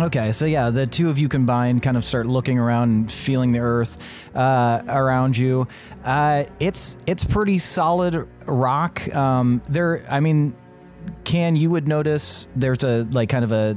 Okay, 0.00 0.32
so 0.32 0.44
yeah, 0.44 0.70
the 0.70 0.86
two 0.88 1.08
of 1.08 1.20
you 1.20 1.28
combined 1.28 1.82
kind 1.82 1.96
of 1.96 2.04
start 2.04 2.26
looking 2.26 2.58
around 2.58 2.90
and 2.90 3.12
feeling 3.12 3.52
the 3.52 3.60
earth 3.60 3.96
uh, 4.34 4.82
around 4.88 5.36
you. 5.38 5.68
Uh, 6.04 6.44
it's 6.58 6.98
it's 7.06 7.22
pretty 7.24 7.58
solid 7.58 8.28
rock. 8.46 9.14
Um, 9.14 9.62
there, 9.68 10.04
I 10.10 10.18
mean, 10.18 10.56
Kan 11.22 11.54
you 11.54 11.70
would 11.70 11.86
notice 11.86 12.48
there's 12.56 12.82
a 12.82 13.04
like 13.12 13.28
kind 13.28 13.44
of 13.44 13.52
a 13.52 13.76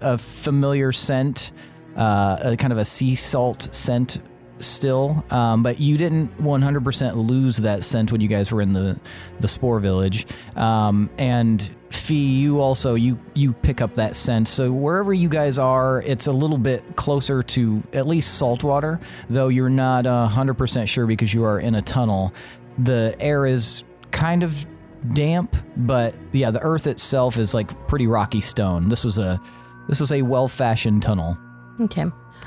a 0.00 0.18
familiar 0.18 0.90
scent, 0.90 1.52
uh, 1.96 2.38
a 2.40 2.56
kind 2.56 2.72
of 2.72 2.78
a 2.78 2.84
sea 2.84 3.14
salt 3.14 3.68
scent 3.72 4.20
still, 4.60 5.24
um, 5.30 5.62
but 5.62 5.80
you 5.80 5.96
didn't 5.96 6.36
100% 6.38 7.16
lose 7.16 7.58
that 7.58 7.84
scent 7.84 8.12
when 8.12 8.20
you 8.20 8.28
guys 8.28 8.52
were 8.52 8.60
in 8.60 8.72
the 8.72 8.98
the 9.40 9.48
spore 9.48 9.80
village. 9.80 10.26
Um, 10.56 11.10
and 11.18 11.62
Fee, 11.90 12.38
you 12.40 12.60
also 12.60 12.94
you 12.94 13.18
you 13.34 13.52
pick 13.52 13.80
up 13.80 13.94
that 13.94 14.14
scent. 14.14 14.48
So 14.48 14.70
wherever 14.70 15.12
you 15.12 15.28
guys 15.28 15.58
are, 15.58 16.02
it's 16.02 16.26
a 16.26 16.32
little 16.32 16.58
bit 16.58 16.96
closer 16.96 17.42
to 17.42 17.82
at 17.92 18.06
least 18.06 18.38
saltwater, 18.38 19.00
though 19.30 19.48
you're 19.48 19.70
not 19.70 20.06
uh, 20.06 20.28
100% 20.30 20.88
sure 20.88 21.06
because 21.06 21.32
you 21.32 21.44
are 21.44 21.58
in 21.60 21.74
a 21.74 21.82
tunnel. 21.82 22.32
The 22.78 23.16
air 23.18 23.46
is 23.46 23.84
kind 24.10 24.42
of 24.42 24.66
damp, 25.14 25.56
but 25.76 26.14
yeah, 26.32 26.50
the 26.50 26.60
earth 26.60 26.86
itself 26.86 27.38
is 27.38 27.54
like 27.54 27.88
pretty 27.88 28.06
rocky 28.06 28.40
stone. 28.40 28.88
This 28.88 29.04
was 29.04 29.18
a 29.18 29.40
this 29.88 30.00
was 30.00 30.12
a 30.12 30.22
well-fashioned 30.22 31.02
tunnel. 31.02 31.38
Okay. 31.80 32.04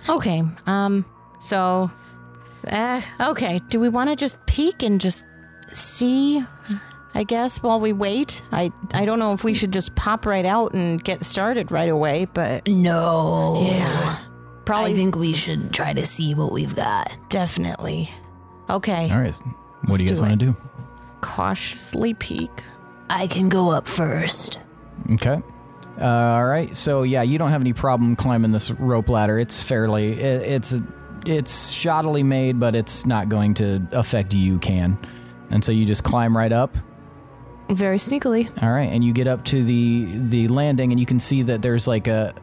Okay. 0.08 0.44
Um. 0.68 1.06
So, 1.40 1.90
uh, 2.70 3.02
okay. 3.20 3.60
Do 3.70 3.80
we 3.80 3.90
want 3.90 4.10
to 4.10 4.16
just 4.16 4.44
peek 4.46 4.84
and 4.84 5.00
just 5.02 5.26
see? 5.72 6.44
I 7.14 7.24
guess 7.24 7.62
while 7.62 7.80
we 7.80 7.92
wait. 7.94 8.42
I 8.52 8.72
I 8.94 9.04
don't 9.06 9.20
know 9.20 9.34
if 9.34 9.44
we 9.44 9.54
should 9.54 9.74
just 9.74 9.96
pop 9.96 10.26
right 10.26 10.46
out 10.46 10.74
and 10.74 11.04
get 11.04 11.26
started 11.26 11.72
right 11.72 11.90
away, 11.90 12.26
but 12.34 12.68
No. 12.68 13.62
yeah, 13.66 14.20
probably 14.66 14.92
I 14.92 14.96
think 14.96 15.16
we 15.18 15.34
should 15.34 15.74
try 15.74 15.92
to 15.94 16.06
see 16.06 16.34
what 16.34 16.52
we've 16.54 16.76
got. 16.76 17.12
definitely. 17.30 18.10
Okay. 18.70 19.12
All 19.12 19.20
right. 19.20 19.36
What 19.88 19.98
do 19.98 20.04
you 20.04 20.10
guys 20.10 20.20
do 20.20 20.26
want 20.26 20.40
to 20.40 20.46
do? 20.46 20.58
Cautiously 21.20 22.14
peek. 22.14 22.52
I 23.10 23.28
can 23.28 23.50
go 23.50 23.72
up 23.72 23.88
first. 23.88 24.60
Okay. 25.12 25.42
Uh, 26.00 26.06
all 26.06 26.46
right. 26.46 26.76
So 26.78 27.04
yeah, 27.04 27.22
you 27.24 27.38
don't 27.38 27.52
have 27.52 27.62
any 27.62 27.74
problem 27.74 28.16
climbing 28.16 28.52
this 28.54 28.72
rope 28.72 29.10
ladder. 29.10 29.38
It's 29.38 29.62
fairly 29.62 30.14
it, 30.20 30.42
it's 30.44 30.74
a, 30.74 30.82
it's 31.26 31.74
shoddily 31.74 32.24
made, 32.24 32.60
but 32.60 32.76
it's 32.76 33.06
not 33.06 33.30
going 33.30 33.54
to 33.56 33.88
affect 33.92 34.34
you, 34.34 34.60
Kan. 34.60 34.98
And 35.50 35.64
so 35.64 35.72
you 35.72 35.86
just 35.86 36.04
climb 36.04 36.36
right 36.36 36.52
up. 36.52 36.76
Very 37.70 37.98
sneakily. 37.98 38.50
All 38.62 38.72
right, 38.72 38.90
and 38.90 39.04
you 39.04 39.14
get 39.14 39.28
up 39.28 39.46
to 39.46 39.64
the 39.64 40.06
the 40.28 40.48
landing, 40.50 40.92
and 40.92 41.00
you 41.00 41.06
can 41.06 41.20
see 41.20 41.42
that 41.44 41.62
there's 41.62 41.88
like 41.88 42.08
a 42.08 42.34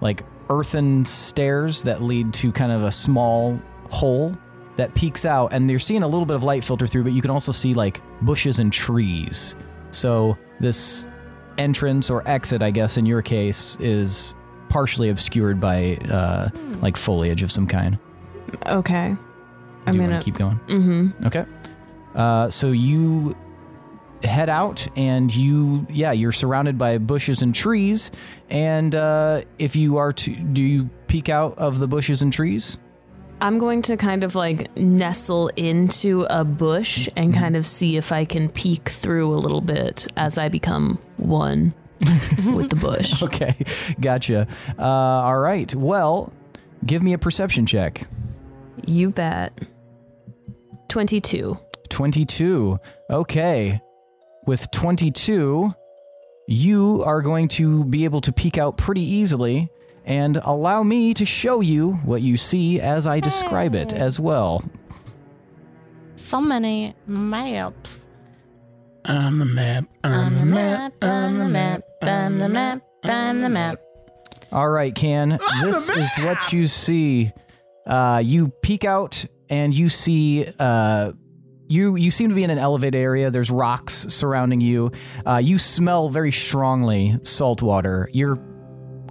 like 0.00 0.24
earthen 0.50 1.04
stairs 1.06 1.82
that 1.82 2.02
lead 2.02 2.34
to 2.34 2.50
kind 2.52 2.72
of 2.72 2.82
a 2.82 2.90
small 2.90 3.60
hole 3.90 4.36
that 4.76 4.94
peeks 4.94 5.24
out, 5.24 5.52
and 5.52 5.70
you're 5.70 5.78
seeing 5.78 6.02
a 6.02 6.08
little 6.08 6.26
bit 6.26 6.34
of 6.34 6.42
light 6.42 6.64
filter 6.64 6.86
through, 6.86 7.04
but 7.04 7.12
you 7.12 7.22
can 7.22 7.30
also 7.30 7.52
see 7.52 7.74
like 7.74 8.00
bushes 8.22 8.58
and 8.58 8.72
trees. 8.72 9.54
So 9.92 10.36
this 10.58 11.06
entrance 11.58 12.10
or 12.10 12.26
exit, 12.28 12.62
I 12.62 12.70
guess, 12.70 12.96
in 12.96 13.06
your 13.06 13.22
case, 13.22 13.76
is 13.78 14.34
partially 14.68 15.10
obscured 15.10 15.60
by 15.60 15.96
uh, 16.10 16.48
like 16.80 16.96
foliage 16.96 17.42
of 17.42 17.52
some 17.52 17.66
kind. 17.66 17.98
Okay. 18.66 19.16
I'm 19.86 19.92
Do 19.92 19.92
you 19.92 19.98
gonna. 20.00 20.12
want 20.12 20.24
to 20.24 20.30
keep 20.30 20.38
going? 20.38 20.58
mm-hmm. 20.68 21.26
Okay. 21.26 21.44
Uh, 22.14 22.50
so 22.50 22.70
you 22.72 23.36
head 24.22 24.48
out, 24.48 24.86
and 24.96 25.34
you, 25.34 25.86
yeah, 25.90 26.12
you're 26.12 26.30
surrounded 26.32 26.78
by 26.78 26.98
bushes 26.98 27.42
and 27.42 27.54
trees. 27.54 28.12
And 28.50 28.94
uh, 28.94 29.42
if 29.58 29.74
you 29.74 29.96
are 29.96 30.12
to, 30.12 30.30
do 30.36 30.62
you 30.62 30.90
peek 31.08 31.28
out 31.28 31.58
of 31.58 31.80
the 31.80 31.88
bushes 31.88 32.22
and 32.22 32.32
trees? 32.32 32.78
I'm 33.40 33.58
going 33.58 33.82
to 33.82 33.96
kind 33.96 34.22
of 34.22 34.36
like 34.36 34.76
nestle 34.76 35.48
into 35.56 36.24
a 36.30 36.44
bush 36.44 37.08
and 37.16 37.34
kind 37.34 37.56
of 37.56 37.66
see 37.66 37.96
if 37.96 38.12
I 38.12 38.24
can 38.24 38.48
peek 38.48 38.88
through 38.90 39.34
a 39.34 39.38
little 39.40 39.60
bit 39.60 40.06
as 40.16 40.38
I 40.38 40.48
become 40.48 41.00
one 41.16 41.74
with 42.54 42.70
the 42.70 42.76
bush. 42.80 43.20
Okay, 43.24 43.56
gotcha. 44.00 44.46
Uh, 44.78 44.82
all 44.82 45.38
right. 45.40 45.74
Well, 45.74 46.32
give 46.86 47.02
me 47.02 47.12
a 47.14 47.18
perception 47.18 47.66
check. 47.66 48.06
You 48.86 49.10
bet. 49.10 49.58
22. 50.88 51.58
22. 51.88 52.78
Okay. 53.10 53.80
With 54.46 54.70
22, 54.70 55.74
you 56.48 57.02
are 57.04 57.22
going 57.22 57.48
to 57.48 57.84
be 57.84 58.04
able 58.04 58.20
to 58.22 58.32
peek 58.32 58.58
out 58.58 58.76
pretty 58.76 59.02
easily 59.02 59.68
and 60.04 60.38
allow 60.38 60.82
me 60.82 61.14
to 61.14 61.24
show 61.24 61.60
you 61.60 61.92
what 62.04 62.22
you 62.22 62.36
see 62.36 62.80
as 62.80 63.06
I 63.06 63.20
describe 63.20 63.74
it 63.74 63.92
as 63.92 64.18
well. 64.18 64.64
So 66.16 66.40
many 66.40 66.94
maps. 67.06 68.00
On 69.04 69.38
the 69.38 69.44
map. 69.44 69.84
On 70.04 70.34
the 70.34 70.44
map. 70.44 70.92
On 71.02 71.38
the 71.38 71.44
map. 71.44 71.82
I'm 72.02 72.38
the 72.38 72.48
map. 72.48 72.82
I'm 73.04 73.40
the 73.40 73.48
map. 73.48 73.78
All 74.50 74.70
right, 74.70 74.94
Kan. 74.94 75.38
This 75.62 75.88
is 75.88 76.08
what 76.24 76.52
you 76.52 76.66
see. 76.66 77.32
Uh, 77.86 78.22
you 78.24 78.48
peek 78.62 78.84
out 78.84 79.24
and 79.48 79.74
you 79.74 79.88
see. 79.88 80.46
Uh, 80.58 81.12
you 81.68 81.96
you 81.96 82.10
seem 82.10 82.28
to 82.28 82.34
be 82.34 82.44
in 82.44 82.50
an 82.50 82.58
elevated 82.58 83.00
area. 83.00 83.30
There's 83.30 83.50
rocks 83.50 84.06
surrounding 84.08 84.60
you. 84.60 84.92
Uh, 85.26 85.38
you 85.38 85.58
smell 85.58 86.10
very 86.10 86.32
strongly 86.32 87.18
salt 87.22 87.62
water. 87.62 88.10
You're 88.12 88.38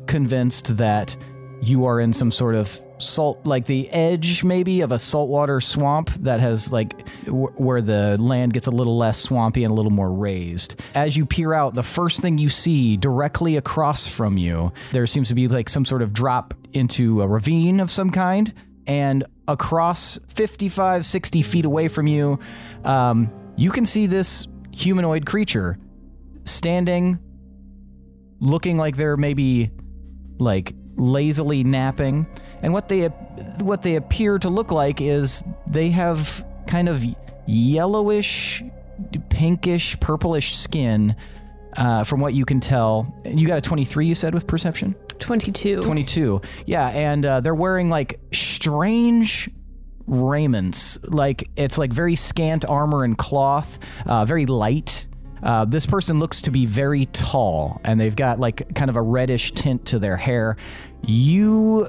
convinced 0.06 0.78
that 0.78 1.16
you 1.62 1.86
are 1.86 2.00
in 2.00 2.12
some 2.12 2.32
sort 2.32 2.56
of 2.56 2.80
salt, 2.98 3.46
like 3.46 3.66
the 3.66 3.90
edge 3.90 4.44
maybe 4.44 4.82
of 4.82 4.92
a 4.92 5.00
saltwater 5.00 5.62
swamp 5.62 6.10
that 6.22 6.40
has 6.40 6.72
like 6.72 7.06
w- 7.26 7.52
where 7.56 7.82
the 7.82 8.18
land 8.20 8.54
gets 8.54 8.68
a 8.68 8.72
little 8.72 8.98
less 8.98 9.20
swampy 9.20 9.64
and 9.64 9.72
a 9.72 9.76
little 9.76 9.92
more 9.92 10.12
raised. 10.12 10.80
As 10.96 11.16
you 11.18 11.26
peer 11.26 11.54
out, 11.54 11.74
the 11.74 11.84
first 11.84 12.22
thing 12.22 12.38
you 12.38 12.50
see 12.50 12.98
directly 12.98 13.58
across 13.58 14.08
from 14.08 14.38
you, 14.38 14.72
there 14.92 15.06
seems 15.08 15.30
to 15.30 15.36
be 15.36 15.48
like 15.48 15.70
some 15.70 15.86
sort 15.86 16.02
of 16.02 16.14
drop 16.14 16.54
into 16.74 17.22
a 17.22 17.28
ravine 17.28 17.80
of 17.80 17.92
some 17.92 18.10
kind. 18.10 18.54
And 18.88 19.24
across 19.48 20.20
55, 20.30 21.06
60 21.06 21.42
feet 21.44 21.66
away 21.66 21.88
from 21.88 22.08
you, 22.08 22.40
um, 22.84 23.32
you 23.56 23.72
can 23.72 23.86
see 23.86 24.08
this 24.08 24.48
humanoid 24.72 25.26
creature 25.26 25.78
standing, 26.46 27.20
looking 28.40 28.78
like 28.78 28.96
they're 28.98 29.18
maybe 29.18 29.70
like 30.40 30.74
lazily 31.02 31.64
napping 31.64 32.28
and 32.62 32.74
what 32.74 32.88
they 32.88 33.08
what 33.08 33.82
they 33.82 33.96
appear 33.96 34.38
to 34.40 34.50
look 34.50 34.72
like 34.72 35.02
is 35.02 35.44
they 35.68 35.90
have 35.90 36.46
kind 36.68 36.88
of 36.88 37.04
yellowish, 37.48 38.64
pinkish, 39.30 40.00
purplish 40.00 40.56
skin. 40.56 41.16
Uh, 41.78 42.04
from 42.04 42.20
what 42.20 42.34
you 42.34 42.44
can 42.44 42.60
tell, 42.60 43.16
you 43.24 43.48
got 43.48 43.58
a 43.58 43.62
23. 43.62 44.06
You 44.06 44.14
said 44.14 44.34
with 44.34 44.46
perception. 44.46 44.94
22. 45.20 45.82
22. 45.84 46.42
Yeah, 46.66 46.88
and 46.90 47.26
uh, 47.26 47.40
they're 47.40 47.56
wearing 47.56 47.90
like 47.90 48.20
strange 48.34 49.50
raiments. 50.06 51.00
Like 51.04 51.50
it's 51.56 51.78
like 51.78 51.94
very 51.94 52.16
scant 52.16 52.66
armor 52.66 53.06
and 53.06 53.18
cloth, 53.18 53.80
uh, 54.06 54.26
very 54.26 54.46
light. 54.46 55.08
Uh, 55.42 55.66
this 55.66 55.86
person 55.86 56.20
looks 56.20 56.42
to 56.44 56.52
be 56.52 56.66
very 56.66 57.06
tall, 57.08 57.80
and 57.84 58.00
they've 58.00 58.16
got 58.16 58.40
like 58.40 58.76
kind 58.76 58.90
of 58.90 58.98
a 58.98 59.02
reddish 59.02 59.54
tint 59.54 59.86
to 59.86 59.98
their 59.98 60.18
hair. 60.18 60.58
You. 61.04 61.88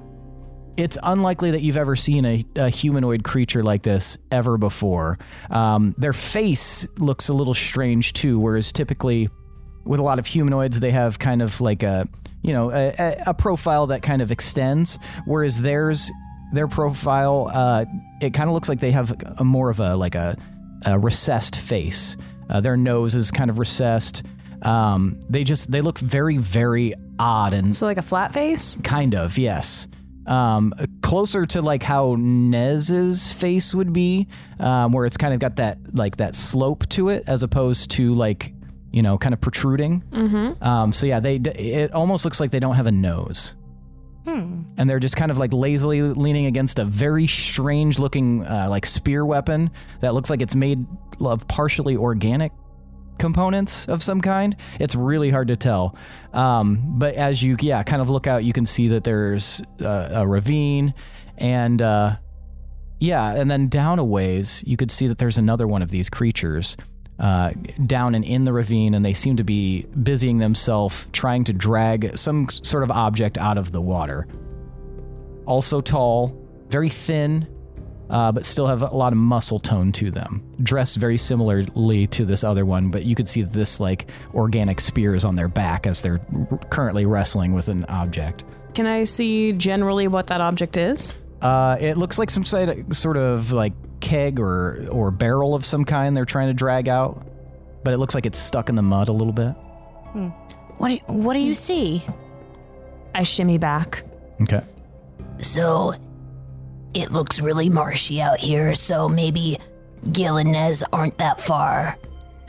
It's 0.78 0.96
unlikely 1.02 1.50
that 1.50 1.60
you've 1.60 1.76
ever 1.76 1.94
seen 1.94 2.24
a, 2.24 2.44
a 2.56 2.70
humanoid 2.70 3.24
creature 3.24 3.62
like 3.62 3.82
this 3.82 4.16
ever 4.30 4.56
before. 4.56 5.18
Um, 5.50 5.94
their 5.98 6.14
face 6.14 6.86
looks 6.96 7.28
a 7.28 7.34
little 7.34 7.52
strange 7.52 8.14
too, 8.14 8.38
whereas 8.38 8.72
typically 8.72 9.28
with 9.84 10.00
a 10.00 10.02
lot 10.02 10.18
of 10.18 10.26
humanoids, 10.26 10.80
they 10.80 10.90
have 10.90 11.18
kind 11.18 11.42
of 11.42 11.60
like 11.60 11.82
a 11.82 12.08
you 12.42 12.52
know 12.54 12.70
a, 12.72 13.16
a- 13.26 13.34
profile 13.34 13.88
that 13.88 14.02
kind 14.02 14.22
of 14.22 14.32
extends, 14.32 14.98
whereas 15.26 15.60
theirs 15.60 16.10
their 16.52 16.68
profile 16.68 17.50
uh, 17.52 17.84
it 18.20 18.32
kind 18.32 18.48
of 18.48 18.54
looks 18.54 18.68
like 18.68 18.80
they 18.80 18.92
have 18.92 19.14
a 19.38 19.44
more 19.44 19.68
of 19.70 19.78
a 19.78 19.94
like 19.96 20.14
a, 20.14 20.36
a 20.86 20.98
recessed 20.98 21.60
face. 21.60 22.16
Uh, 22.48 22.60
their 22.60 22.76
nose 22.78 23.14
is 23.14 23.30
kind 23.30 23.50
of 23.50 23.58
recessed. 23.58 24.22
Um, 24.62 25.20
they 25.28 25.44
just 25.44 25.70
they 25.70 25.82
look 25.82 25.98
very 25.98 26.38
very 26.38 26.94
odd 27.18 27.54
and 27.54 27.74
So 27.76 27.86
like 27.86 27.98
a 27.98 28.02
flat 28.02 28.32
face? 28.32 28.78
Kind 28.82 29.14
of, 29.14 29.38
yes. 29.38 29.88
Um, 30.26 30.72
closer 31.02 31.46
to 31.46 31.62
like 31.62 31.82
how 31.82 32.14
Nez's 32.16 33.32
face 33.32 33.74
would 33.74 33.92
be, 33.92 34.28
um, 34.60 34.92
where 34.92 35.04
it's 35.04 35.16
kind 35.16 35.34
of 35.34 35.40
got 35.40 35.56
that 35.56 35.78
like 35.94 36.18
that 36.18 36.36
slope 36.36 36.88
to 36.90 37.08
it, 37.08 37.24
as 37.26 37.42
opposed 37.42 37.90
to 37.92 38.14
like 38.14 38.54
you 38.92 39.02
know 39.02 39.18
kind 39.18 39.32
of 39.32 39.40
protruding. 39.40 40.02
Mm-hmm. 40.12 40.62
Um, 40.62 40.92
so 40.92 41.06
yeah, 41.06 41.18
they 41.18 41.36
it 41.36 41.92
almost 41.92 42.24
looks 42.24 42.38
like 42.38 42.52
they 42.52 42.60
don't 42.60 42.76
have 42.76 42.86
a 42.86 42.92
nose. 42.92 43.54
And 44.76 44.88
they're 44.88 45.00
just 45.00 45.16
kind 45.16 45.32
of 45.32 45.38
like 45.38 45.52
lazily 45.52 46.00
leaning 46.00 46.46
against 46.46 46.78
a 46.78 46.84
very 46.84 47.26
strange 47.26 47.98
looking 47.98 48.46
uh, 48.46 48.68
like 48.70 48.86
spear 48.86 49.26
weapon 49.26 49.70
that 50.00 50.14
looks 50.14 50.30
like 50.30 50.40
it's 50.40 50.54
made 50.54 50.86
of 51.20 51.48
partially 51.48 51.96
organic 51.96 52.52
components 53.22 53.88
of 53.88 54.02
some 54.02 54.20
kind. 54.20 54.54
It's 54.78 54.94
really 54.94 55.30
hard 55.30 55.48
to 55.48 55.56
tell. 55.56 55.96
Um, 56.34 56.98
but 56.98 57.14
as 57.14 57.42
you, 57.42 57.56
yeah, 57.60 57.82
kind 57.82 58.02
of 58.02 58.10
look 58.10 58.26
out, 58.26 58.44
you 58.44 58.52
can 58.52 58.66
see 58.66 58.88
that 58.88 59.04
there's 59.04 59.62
uh, 59.80 60.08
a 60.12 60.26
ravine 60.26 60.92
and, 61.38 61.80
uh, 61.80 62.16
yeah, 63.00 63.34
and 63.34 63.50
then 63.50 63.68
down 63.68 63.98
a 63.98 64.04
ways, 64.04 64.62
you 64.66 64.76
could 64.76 64.90
see 64.90 65.08
that 65.08 65.18
there's 65.18 65.38
another 65.38 65.66
one 65.66 65.82
of 65.82 65.90
these 65.90 66.08
creatures 66.10 66.76
uh, 67.18 67.50
down 67.86 68.14
and 68.14 68.24
in 68.24 68.44
the 68.44 68.52
ravine, 68.52 68.94
and 68.94 69.04
they 69.04 69.12
seem 69.12 69.36
to 69.36 69.44
be 69.44 69.82
busying 70.02 70.38
themselves 70.38 71.06
trying 71.12 71.44
to 71.44 71.52
drag 71.52 72.16
some 72.16 72.48
sort 72.48 72.82
of 72.82 72.90
object 72.90 73.38
out 73.38 73.58
of 73.58 73.72
the 73.72 73.80
water. 73.80 74.26
Also 75.46 75.80
tall, 75.80 76.36
very 76.68 76.88
thin, 76.88 77.46
uh, 78.12 78.30
but 78.30 78.44
still 78.44 78.68
have 78.68 78.82
a 78.82 78.86
lot 78.94 79.12
of 79.12 79.18
muscle 79.18 79.58
tone 79.58 79.90
to 79.92 80.10
them. 80.12 80.42
Dressed 80.62 80.98
very 80.98 81.18
similarly 81.18 82.06
to 82.08 82.24
this 82.24 82.44
other 82.44 82.64
one, 82.64 82.90
but 82.90 83.04
you 83.04 83.16
could 83.16 83.26
see 83.26 83.42
this 83.42 83.80
like 83.80 84.08
organic 84.34 84.78
spears 84.78 85.24
on 85.24 85.34
their 85.34 85.48
back 85.48 85.86
as 85.86 86.02
they're 86.02 86.20
r- 86.50 86.58
currently 86.70 87.06
wrestling 87.06 87.54
with 87.54 87.68
an 87.68 87.84
object. 87.86 88.44
Can 88.74 88.86
I 88.86 89.04
see 89.04 89.52
generally 89.52 90.06
what 90.08 90.28
that 90.28 90.40
object 90.40 90.76
is? 90.76 91.14
Uh, 91.40 91.76
it 91.80 91.96
looks 91.98 92.18
like 92.18 92.30
some 92.30 92.44
sort 92.44 93.16
of, 93.16 93.50
like 93.50 93.72
keg 94.00 94.40
or 94.40 94.88
or 94.90 95.10
barrel 95.10 95.54
of 95.54 95.64
some 95.64 95.84
kind 95.84 96.16
they're 96.16 96.24
trying 96.24 96.48
to 96.48 96.54
drag 96.54 96.88
out, 96.88 97.26
but 97.84 97.94
it 97.94 97.98
looks 97.98 98.14
like 98.14 98.26
it's 98.26 98.38
stuck 98.38 98.68
in 98.68 98.74
the 98.74 98.82
mud 98.82 99.08
a 99.08 99.12
little 99.12 99.32
bit. 99.32 99.54
What 100.78 100.88
do, 100.88 100.96
what 101.12 101.34
do 101.34 101.40
you 101.40 101.54
see? 101.54 102.04
I 103.14 103.22
shimmy 103.22 103.58
back. 103.58 104.04
Okay. 104.40 104.62
So, 105.40 105.94
it 106.94 107.10
looks 107.12 107.40
really 107.40 107.68
marshy 107.68 108.20
out 108.20 108.40
here, 108.40 108.74
so 108.74 109.08
maybe 109.08 109.58
Gil 110.12 110.36
and 110.36 110.52
Nez 110.52 110.82
aren't 110.92 111.18
that 111.18 111.40
far, 111.40 111.96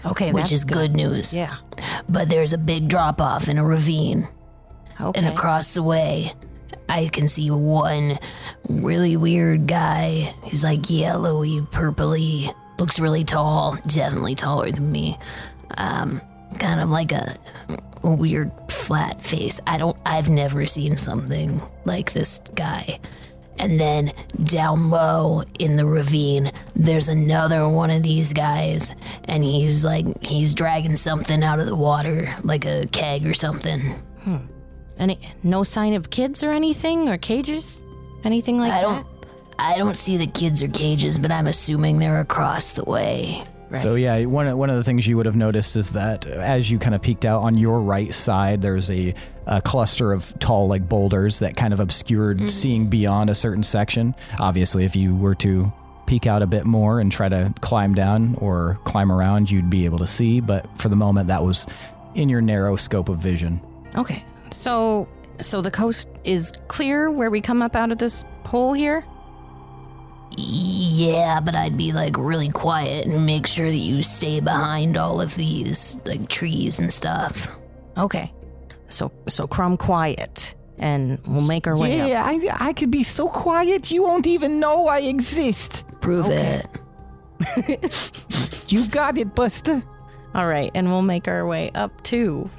Okay, 0.06 0.32
which 0.32 0.44
that's 0.46 0.52
is 0.54 0.64
good 0.66 0.96
news. 0.96 1.36
Yeah. 1.36 1.56
But 2.10 2.30
there's 2.30 2.54
a 2.54 2.58
big 2.58 2.88
drop 2.88 3.22
off 3.22 3.48
in 3.48 3.58
a 3.58 3.64
ravine, 3.66 4.28
Okay. 5.00 5.20
and 5.20 5.28
across 5.34 5.74
the 5.74 5.84
way, 5.84 6.34
I 6.90 7.08
can 7.08 7.28
see 7.28 7.50
one 7.52 8.20
really 8.70 9.16
weird 9.18 9.68
guy. 9.68 10.34
He's 10.44 10.64
like 10.64 10.90
yellowy, 10.90 11.62
purpley, 11.62 12.54
looks 12.80 13.00
really 13.00 13.24
tall, 13.24 13.78
definitely 13.88 14.36
taller 14.36 14.72
than 14.72 14.92
me. 14.92 15.18
Um, 15.78 16.22
kind 16.60 16.82
of 16.82 16.90
like 16.90 17.12
a, 17.12 17.38
a 18.04 18.14
weird 18.16 18.52
flat 18.70 19.22
face. 19.22 19.60
I 19.66 19.78
don't, 19.78 19.98
I've 20.06 20.30
never 20.30 20.66
seen 20.68 20.98
something 20.98 21.62
like 21.86 22.14
this 22.14 22.40
guy. 22.54 23.00
And 23.60 23.80
then 23.80 24.14
down 24.44 24.90
low 24.90 25.44
in 25.60 25.76
the 25.76 25.86
ravine, 25.86 26.52
there's 26.76 27.08
another 27.08 27.70
one 27.70 27.92
of 27.92 28.04
these 28.04 28.34
guys, 28.34 28.94
and 29.26 29.44
he's 29.44 29.86
like, 29.86 30.06
he's 30.24 30.54
dragging 30.54 30.96
something 30.96 31.44
out 31.44 31.60
of 31.60 31.68
the 31.68 31.76
water, 31.76 32.34
like 32.44 32.66
a 32.66 32.88
keg 32.88 33.26
or 33.26 33.34
something. 33.34 33.80
Hmm. 34.24 34.38
Any 34.98 35.20
no 35.44 35.64
sign 35.64 35.94
of 35.94 36.10
kids 36.10 36.44
or 36.44 36.52
anything 36.52 37.10
or 37.10 37.18
cages, 37.18 37.82
anything 38.24 38.58
like 38.58 38.72
that? 38.72 38.80
I 38.80 38.82
don't, 38.82 39.08
I 39.60 39.78
don't 39.78 39.98
see 39.98 40.18
the 40.18 40.28
kids 40.28 40.62
or 40.64 40.68
cages, 40.68 41.20
but 41.20 41.32
I'm 41.32 41.48
assuming 41.48 42.00
they're 42.00 42.22
across 42.22 42.72
the 42.72 42.84
way. 42.84 43.44
So 43.78 43.96
yeah, 43.96 44.26
one 44.26 44.48
of- 44.48 44.58
one 44.58 44.70
of 44.70 44.76
the 44.78 44.84
things 44.84 45.08
you 45.08 45.18
would 45.18 45.26
have 45.26 45.36
noticed 45.36 45.76
is 45.76 45.92
that 45.92 46.26
as 46.28 46.70
you 46.70 46.80
kind 46.80 46.96
of 46.96 47.02
peeked 47.02 47.26
out 47.26 47.42
on 47.42 47.58
your 47.58 47.82
right 47.82 48.14
side, 48.14 48.62
there's 48.62 48.90
a, 48.92 49.14
a 49.46 49.62
cluster 49.62 50.14
of 50.14 50.34
tall 50.40 50.68
like 50.68 50.88
boulders 50.88 51.40
that 51.40 51.56
kind 51.58 51.74
of 51.74 51.80
obscured 51.80 52.38
mm-hmm. 52.38 52.48
seeing 52.48 52.88
beyond 52.88 53.30
a 53.30 53.36
certain 53.36 53.64
section. 53.64 54.16
Obviously, 54.40 54.86
if 54.86 54.96
you 54.96 55.16
were 55.16 55.36
to 55.36 55.72
peek 56.06 56.28
out 56.28 56.42
a 56.42 56.48
bit 56.48 56.66
more 56.66 57.00
and 57.00 57.12
try 57.12 57.30
to 57.30 57.54
climb 57.62 57.96
down 57.96 58.36
or 58.40 58.78
climb 58.84 59.12
around, 59.12 59.50
you'd 59.50 59.70
be 59.70 59.86
able 59.86 59.98
to 60.00 60.08
see. 60.08 60.40
But 60.40 60.68
for 60.80 60.90
the 60.90 60.96
moment, 60.96 61.28
that 61.28 61.44
was 61.44 61.66
in 62.16 62.30
your 62.30 62.42
narrow 62.42 62.76
scope 62.76 63.10
of 63.10 63.18
vision. 63.18 63.62
Okay. 63.96 64.24
So 64.52 65.08
so 65.42 65.62
the 65.62 65.72
coast 65.72 66.08
is 66.24 66.54
clear 66.68 67.10
where 67.10 67.30
we 67.30 67.42
come 67.42 67.62
up 67.62 67.76
out 67.76 67.92
of 67.92 67.98
this 67.98 68.24
hole 68.46 68.74
here? 68.74 69.04
Yeah, 70.38 71.40
but 71.40 71.56
I'd 71.56 71.78
be 71.78 71.92
like 71.92 72.18
really 72.18 72.50
quiet 72.50 73.06
and 73.06 73.26
make 73.26 73.48
sure 73.48 73.70
that 73.70 73.76
you 73.76 74.04
stay 74.04 74.40
behind 74.40 74.98
all 74.98 75.22
of 75.22 75.36
these 75.36 75.98
like 76.06 76.30
trees 76.30 76.80
and 76.80 76.92
stuff. 76.92 77.48
Okay. 77.98 78.34
So 78.90 79.12
so 79.28 79.48
crumb 79.48 79.78
quiet 79.78 80.56
and 80.78 81.20
we'll 81.28 81.42
make 81.42 81.68
our 81.68 81.78
way 81.78 82.14
up. 82.14 82.28
I, 82.28 82.68
I 82.70 82.74
could 82.74 82.92
be 82.92 83.04
so 83.04 83.28
quiet 83.30 83.92
you 83.92 84.04
won't 84.04 84.28
even 84.28 84.60
know 84.60 84.88
I 84.88 85.02
exist. 85.02 85.86
Prove 86.02 86.30
it. 86.30 86.68
You 88.74 88.88
got 88.88 89.20
it, 89.20 89.36
Buster. 89.36 89.84
All 90.34 90.48
right, 90.48 90.72
and 90.74 90.88
we'll 90.92 91.04
make 91.04 91.28
our 91.28 91.46
way 91.46 91.70
up 91.76 92.02
too. 92.02 92.50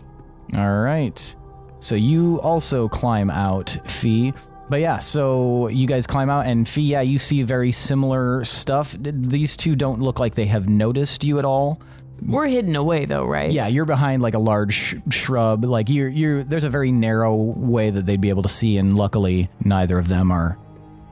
All 0.54 0.78
right. 0.80 1.34
So 1.80 1.96
you 1.96 2.40
also 2.40 2.88
climb 2.88 3.30
out, 3.30 3.76
Fee. 3.86 4.32
But 4.68 4.80
yeah, 4.80 4.98
so 4.98 5.68
you 5.68 5.86
guys 5.86 6.06
climb 6.06 6.30
out, 6.30 6.46
and 6.46 6.66
Fee, 6.66 6.82
yeah, 6.82 7.02
you 7.02 7.18
see 7.18 7.42
very 7.42 7.70
similar 7.70 8.44
stuff. 8.44 8.96
These 8.98 9.56
two 9.56 9.76
don't 9.76 10.00
look 10.00 10.18
like 10.18 10.34
they 10.34 10.46
have 10.46 10.68
noticed 10.68 11.22
you 11.22 11.38
at 11.38 11.44
all. 11.44 11.80
We're 12.26 12.46
hidden 12.46 12.74
away 12.74 13.04
though, 13.04 13.24
right? 13.24 13.50
Yeah, 13.50 13.66
you're 13.66 13.84
behind 13.84 14.22
like 14.22 14.34
a 14.34 14.38
large 14.38 14.72
sh- 14.72 14.94
shrub. 15.10 15.64
Like 15.64 15.90
you're, 15.90 16.08
you're. 16.08 16.42
There's 16.44 16.64
a 16.64 16.70
very 16.70 16.90
narrow 16.92 17.34
way 17.34 17.90
that 17.90 18.06
they'd 18.06 18.20
be 18.20 18.30
able 18.30 18.42
to 18.44 18.48
see, 18.48 18.78
and 18.78 18.96
luckily, 18.96 19.50
neither 19.64 19.98
of 19.98 20.08
them 20.08 20.30
are, 20.30 20.56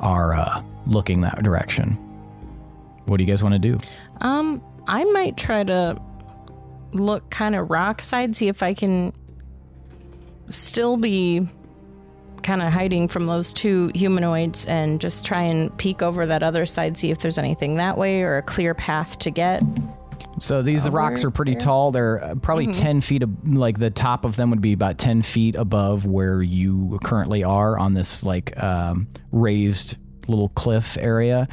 are 0.01 0.35
uh, 0.35 0.63
looking 0.87 1.21
that 1.21 1.43
direction. 1.43 1.99
What 3.05 3.19
do 3.19 3.25
you 3.25 3.29
guys 3.31 3.43
want 3.43 3.55
to 3.55 3.59
do? 3.59 3.79
Um, 4.23 4.63
I 4.87 5.05
might 5.05 5.37
try 5.37 5.65
to 5.65 6.01
look 6.93 7.29
kind 7.31 7.55
of 7.55 7.69
rock 7.71 8.01
side, 8.01 8.35
see 8.35 8.49
if 8.49 8.63
I 8.63 8.73
can 8.73 9.13
still 10.49 10.97
be 10.97 11.49
kind 12.43 12.63
of 12.63 12.73
hiding 12.73 13.09
from 13.09 13.27
those 13.27 13.53
two 13.53 13.91
humanoids 13.95 14.67
and 14.67 15.01
just 15.01 15.25
try 15.25 15.43
and 15.43 15.77
peek 15.79 16.03
over 16.03 16.27
that 16.27 16.43
other 16.43 16.67
side, 16.67 16.97
see 16.97 17.11
if 17.11 17.19
there's 17.19 17.39
anything 17.39 17.77
that 17.77 17.97
way 17.99 18.23
or 18.23 18.37
a 18.37 18.43
clear 18.43 18.75
path 18.75 19.19
to 19.21 19.31
get. 19.31 19.63
So 20.39 20.63
these 20.63 20.87
Over 20.87 20.97
rocks 20.97 21.25
are 21.25 21.31
pretty 21.31 21.53
here? 21.53 21.61
tall. 21.61 21.93
They're 21.93 22.23
uh, 22.25 22.35
probably 22.37 22.67
Mm-hmm. 22.69 22.83
10 22.83 23.01
feet, 23.03 23.23
ab- 23.23 23.47
like 23.49 23.79
the 23.79 23.91
top 23.91 24.25
of 24.25 24.37
them 24.37 24.51
would 24.51 24.61
be 24.63 24.73
about 24.73 24.99
10 24.99 25.23
feet 25.23 25.55
above 25.57 26.07
where 26.07 26.43
you 26.43 26.99
currently 27.05 27.45
are 27.45 27.79
on 27.79 27.93
this 27.95 28.25
like 28.25 28.61
um, 28.63 29.07
raised 29.31 29.97
little 30.29 30.49
cliff 30.51 30.97
area. 30.99 31.49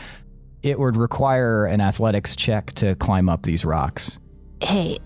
It 0.64 0.80
would 0.80 0.96
require 0.98 1.66
an 1.66 1.82
athletics 1.82 2.36
check 2.36 2.72
to 2.74 2.96
climb 2.96 3.30
up 3.30 3.44
these 3.44 3.64
rocks. 3.66 4.18
Hey, 4.62 4.98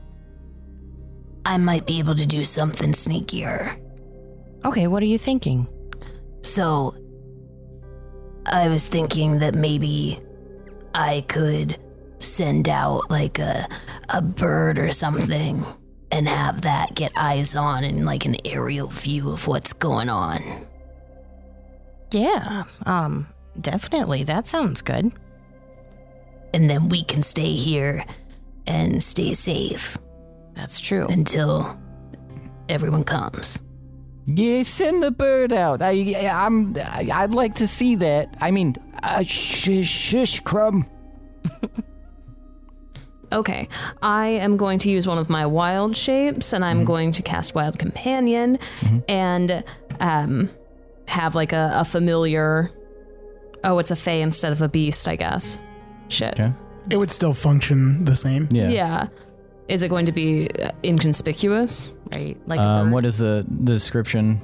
I 1.45 1.57
might 1.57 1.85
be 1.85 1.99
able 1.99 2.15
to 2.15 2.25
do 2.25 2.43
something 2.43 2.91
sneakier. 2.91 3.79
Okay, 4.65 4.87
what 4.87 5.03
are 5.03 5.07
you 5.07 5.17
thinking? 5.17 5.67
So, 6.43 6.95
I 8.45 8.67
was 8.67 8.85
thinking 8.85 9.39
that 9.39 9.55
maybe 9.55 10.21
I 10.93 11.25
could 11.27 11.77
send 12.19 12.69
out 12.69 13.09
like 13.09 13.39
a 13.39 13.67
a 14.09 14.21
bird 14.21 14.77
or 14.77 14.91
something 14.91 15.65
and 16.11 16.27
have 16.27 16.61
that 16.61 16.93
get 16.93 17.11
eyes 17.15 17.55
on 17.55 17.83
and 17.83 18.05
like 18.05 18.25
an 18.25 18.35
aerial 18.45 18.87
view 18.87 19.31
of 19.31 19.47
what's 19.47 19.73
going 19.73 20.09
on. 20.09 20.67
Yeah, 22.11 22.65
um, 22.85 23.27
definitely. 23.59 24.23
That 24.23 24.45
sounds 24.45 24.83
good. 24.83 25.11
And 26.53 26.69
then 26.69 26.89
we 26.89 27.03
can 27.03 27.23
stay 27.23 27.55
here 27.55 28.05
and 28.67 29.01
stay 29.01 29.33
safe 29.33 29.97
That's 30.53 30.79
true. 30.79 31.07
until 31.09 31.81
everyone 32.69 33.03
comes. 33.03 33.62
Yeah, 34.25 34.63
send 34.63 35.03
the 35.03 35.11
bird 35.11 35.51
out. 35.51 35.81
I, 35.81 35.91
I'm. 36.27 36.75
I'd 36.77 37.33
like 37.33 37.55
to 37.55 37.67
see 37.67 37.95
that. 37.95 38.35
I 38.39 38.51
mean, 38.51 38.75
uh, 39.01 39.23
shush, 39.23 39.87
shush, 39.87 40.39
crumb. 40.39 40.87
Okay, 43.33 43.67
I 44.03 44.27
am 44.27 44.57
going 44.57 44.77
to 44.79 44.91
use 44.91 45.07
one 45.07 45.17
of 45.17 45.27
my 45.27 45.45
wild 45.47 45.97
shapes, 45.97 46.53
and 46.53 46.63
I'm 46.63 46.85
going 46.85 47.11
to 47.13 47.23
cast 47.23 47.55
Wild 47.55 47.79
Companion, 47.79 48.59
and 49.09 49.63
um, 49.99 50.51
have 51.07 51.33
like 51.33 51.51
a, 51.51 51.71
a 51.73 51.83
familiar. 51.83 52.69
Oh, 53.63 53.79
it's 53.79 53.89
a 53.89 53.95
fae 53.95 54.11
instead 54.21 54.51
of 54.51 54.61
a 54.61 54.69
beast, 54.69 55.07
I 55.07 55.15
guess. 55.15 55.57
Shit. 56.09 56.39
Okay. 56.39 56.53
It 56.91 56.97
would 56.97 57.09
still 57.09 57.33
function 57.33 58.05
the 58.05 58.15
same. 58.15 58.49
Yeah. 58.51 58.69
Yeah. 58.69 59.07
Is 59.67 59.81
it 59.83 59.87
going 59.89 60.05
to 60.07 60.11
be 60.11 60.49
uh, 60.61 60.71
inconspicuous? 60.83 61.95
right? 62.15 62.37
Like 62.47 62.59
Um, 62.59 62.91
what 62.91 63.05
is 63.05 63.17
the, 63.17 63.45
the 63.49 63.73
description? 63.73 64.41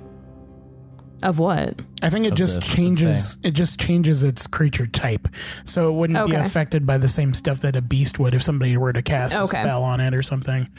Of 1.22 1.38
what? 1.38 1.82
I 2.02 2.10
think 2.10 2.26
it 2.26 2.32
Of 2.32 2.38
just 2.38 2.54
the- 2.56 2.66
of 2.66 2.70
the 2.70 2.76
changes. 2.76 3.38
It 3.44 3.52
just 3.52 3.78
changes 3.80 4.24
its 4.24 4.48
creature 4.48 4.88
type, 4.88 5.28
so 5.66 5.90
it 5.90 5.94
wouldn't 5.94 6.26
be 6.30 6.36
affected 6.36 6.86
by 6.86 6.98
the 6.98 7.10
same 7.10 7.34
stuff 7.34 7.60
that 7.62 7.76
a 7.76 7.82
beast 7.82 8.20
would 8.20 8.34
if 8.34 8.42
somebody 8.42 8.78
were 8.78 8.94
to 8.94 9.02
cast 9.02 9.36
a 9.36 9.46
spell 9.46 9.84
on 9.84 10.00
it 10.00 10.16
or 10.16 10.22
something. 10.24 10.70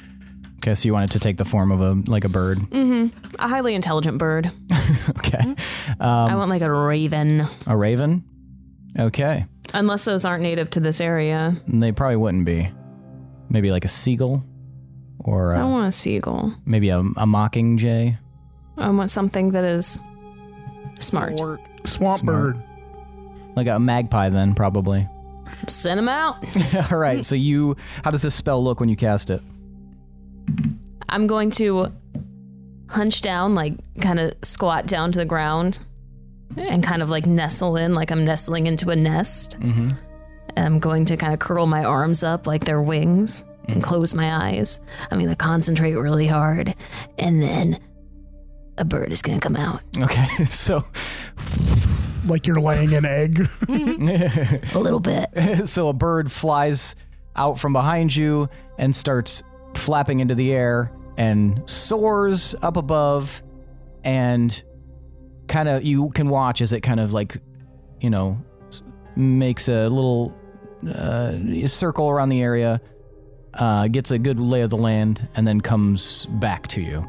Okay, 0.56 0.74
so 0.74 0.86
you 0.86 0.94
want 0.94 1.10
it 1.10 1.12
to 1.12 1.18
take 1.20 1.36
the 1.36 1.44
form 1.44 1.70
of 1.70 1.80
a 1.82 1.92
like 2.10 2.24
a 2.24 2.28
bird. 2.30 2.58
Mm-hmm. 2.58 3.34
A 3.38 3.48
highly 3.48 3.74
intelligent 3.74 4.16
bird. 4.18 4.50
Okay. 5.10 5.54
I 6.00 6.30
Um, 6.30 6.38
want 6.38 6.50
like 6.50 6.62
a 6.62 6.72
raven. 6.72 7.46
a 7.66 7.76
raven. 7.76 8.24
Okay. 8.98 9.46
Unless 9.72 10.04
those 10.06 10.24
aren't 10.24 10.42
native 10.42 10.70
to 10.70 10.80
this 10.80 11.00
area. 11.00 11.54
They 11.68 11.92
probably 11.92 12.16
wouldn't 12.16 12.44
be. 12.44 12.70
Maybe 13.50 13.70
like 13.70 13.84
a 13.84 13.88
seagull, 13.88 14.44
or 15.18 15.54
I 15.54 15.60
uh, 15.60 15.68
want 15.68 15.88
a 15.88 15.92
seagull. 15.92 16.54
maybe 16.64 16.88
a, 16.88 17.00
a 17.16 17.26
mocking 17.26 17.76
jay. 17.76 18.16
I 18.78 18.88
want 18.90 19.10
something 19.10 19.50
that 19.50 19.64
is 19.64 19.98
smart. 20.98 21.36
Swamp 21.84 22.20
Smart. 22.20 22.22
bird. 22.22 22.62
Like 23.56 23.66
a 23.66 23.78
magpie, 23.78 24.30
then 24.30 24.54
probably. 24.54 25.06
Send 25.66 25.98
them 25.98 26.08
out. 26.08 26.44
All 26.92 26.98
right. 26.98 27.24
So 27.24 27.34
you, 27.34 27.76
how 28.04 28.10
does 28.10 28.22
this 28.22 28.34
spell 28.34 28.62
look 28.62 28.80
when 28.80 28.88
you 28.88 28.96
cast 28.96 29.28
it? 29.30 29.42
I'm 31.08 31.26
going 31.26 31.50
to 31.52 31.92
hunch 32.88 33.20
down, 33.20 33.54
like 33.54 33.74
kind 34.00 34.20
of 34.20 34.32
squat 34.42 34.86
down 34.86 35.12
to 35.12 35.18
the 35.18 35.24
ground 35.24 35.80
and 36.56 36.82
kind 36.82 37.02
of 37.02 37.10
like 37.10 37.26
nestle 37.26 37.76
in, 37.76 37.94
like 37.94 38.10
I'm 38.10 38.24
nestling 38.24 38.66
into 38.66 38.90
a 38.90 38.96
nest. 38.96 39.58
Mm-hmm. 39.60 39.90
I'm 40.56 40.78
going 40.78 41.04
to 41.06 41.16
kind 41.16 41.32
of 41.32 41.38
curl 41.38 41.66
my 41.66 41.84
arms 41.84 42.22
up 42.22 42.46
like 42.46 42.64
they're 42.64 42.82
wings 42.82 43.44
and 43.68 43.82
mm. 43.82 43.84
close 43.84 44.14
my 44.14 44.48
eyes. 44.48 44.80
I'm 45.10 45.18
going 45.18 45.30
to 45.30 45.36
concentrate 45.36 45.94
really 45.94 46.26
hard, 46.26 46.74
and 47.18 47.42
then 47.42 47.80
a 48.78 48.84
bird 48.84 49.12
is 49.12 49.22
going 49.22 49.38
to 49.38 49.46
come 49.46 49.56
out. 49.56 49.82
Okay. 49.96 50.26
So, 50.46 50.84
Like 52.26 52.46
you're 52.46 52.60
laying 52.60 52.94
an 52.94 53.04
egg. 53.04 53.40
A 53.68 54.78
little 54.78 55.00
bit. 55.00 55.28
so 55.68 55.88
a 55.88 55.92
bird 55.92 56.30
flies 56.30 56.96
out 57.36 57.58
from 57.58 57.72
behind 57.72 58.14
you 58.14 58.48
and 58.78 58.94
starts 58.94 59.42
flapping 59.74 60.20
into 60.20 60.34
the 60.34 60.52
air 60.52 60.92
and 61.16 61.62
soars 61.66 62.54
up 62.62 62.76
above 62.76 63.42
and 64.04 64.62
kind 65.48 65.68
of 65.68 65.84
you 65.84 66.10
can 66.10 66.28
watch 66.28 66.60
as 66.60 66.72
it 66.72 66.80
kind 66.80 67.00
of 67.00 67.12
like 67.12 67.36
you 68.00 68.10
know 68.10 68.42
makes 69.16 69.68
a 69.68 69.88
little 69.88 70.34
uh, 70.88 71.66
circle 71.66 72.08
around 72.08 72.28
the 72.28 72.42
area 72.42 72.80
uh, 73.54 73.88
gets 73.88 74.10
a 74.10 74.18
good 74.18 74.38
lay 74.38 74.62
of 74.62 74.70
the 74.70 74.76
land 74.76 75.28
and 75.34 75.46
then 75.46 75.60
comes 75.60 76.26
back 76.26 76.66
to 76.68 76.80
you 76.80 77.06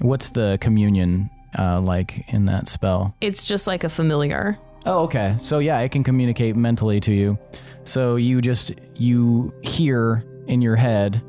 what's 0.00 0.30
the 0.30 0.58
communion 0.60 1.30
uh, 1.58 1.80
like 1.80 2.24
in 2.28 2.46
that 2.46 2.68
spell 2.68 3.14
It's 3.20 3.44
just 3.44 3.66
like 3.66 3.84
a 3.84 3.88
familiar. 3.88 4.58
Oh, 4.84 5.04
okay. 5.04 5.34
So 5.38 5.58
yeah, 5.58 5.80
it 5.80 5.90
can 5.90 6.04
communicate 6.04 6.54
mentally 6.54 7.00
to 7.00 7.12
you. 7.12 7.38
So 7.84 8.16
you 8.16 8.40
just 8.40 8.72
you 8.94 9.52
hear 9.62 10.24
in 10.46 10.62
your 10.62 10.76
head, 10.76 11.22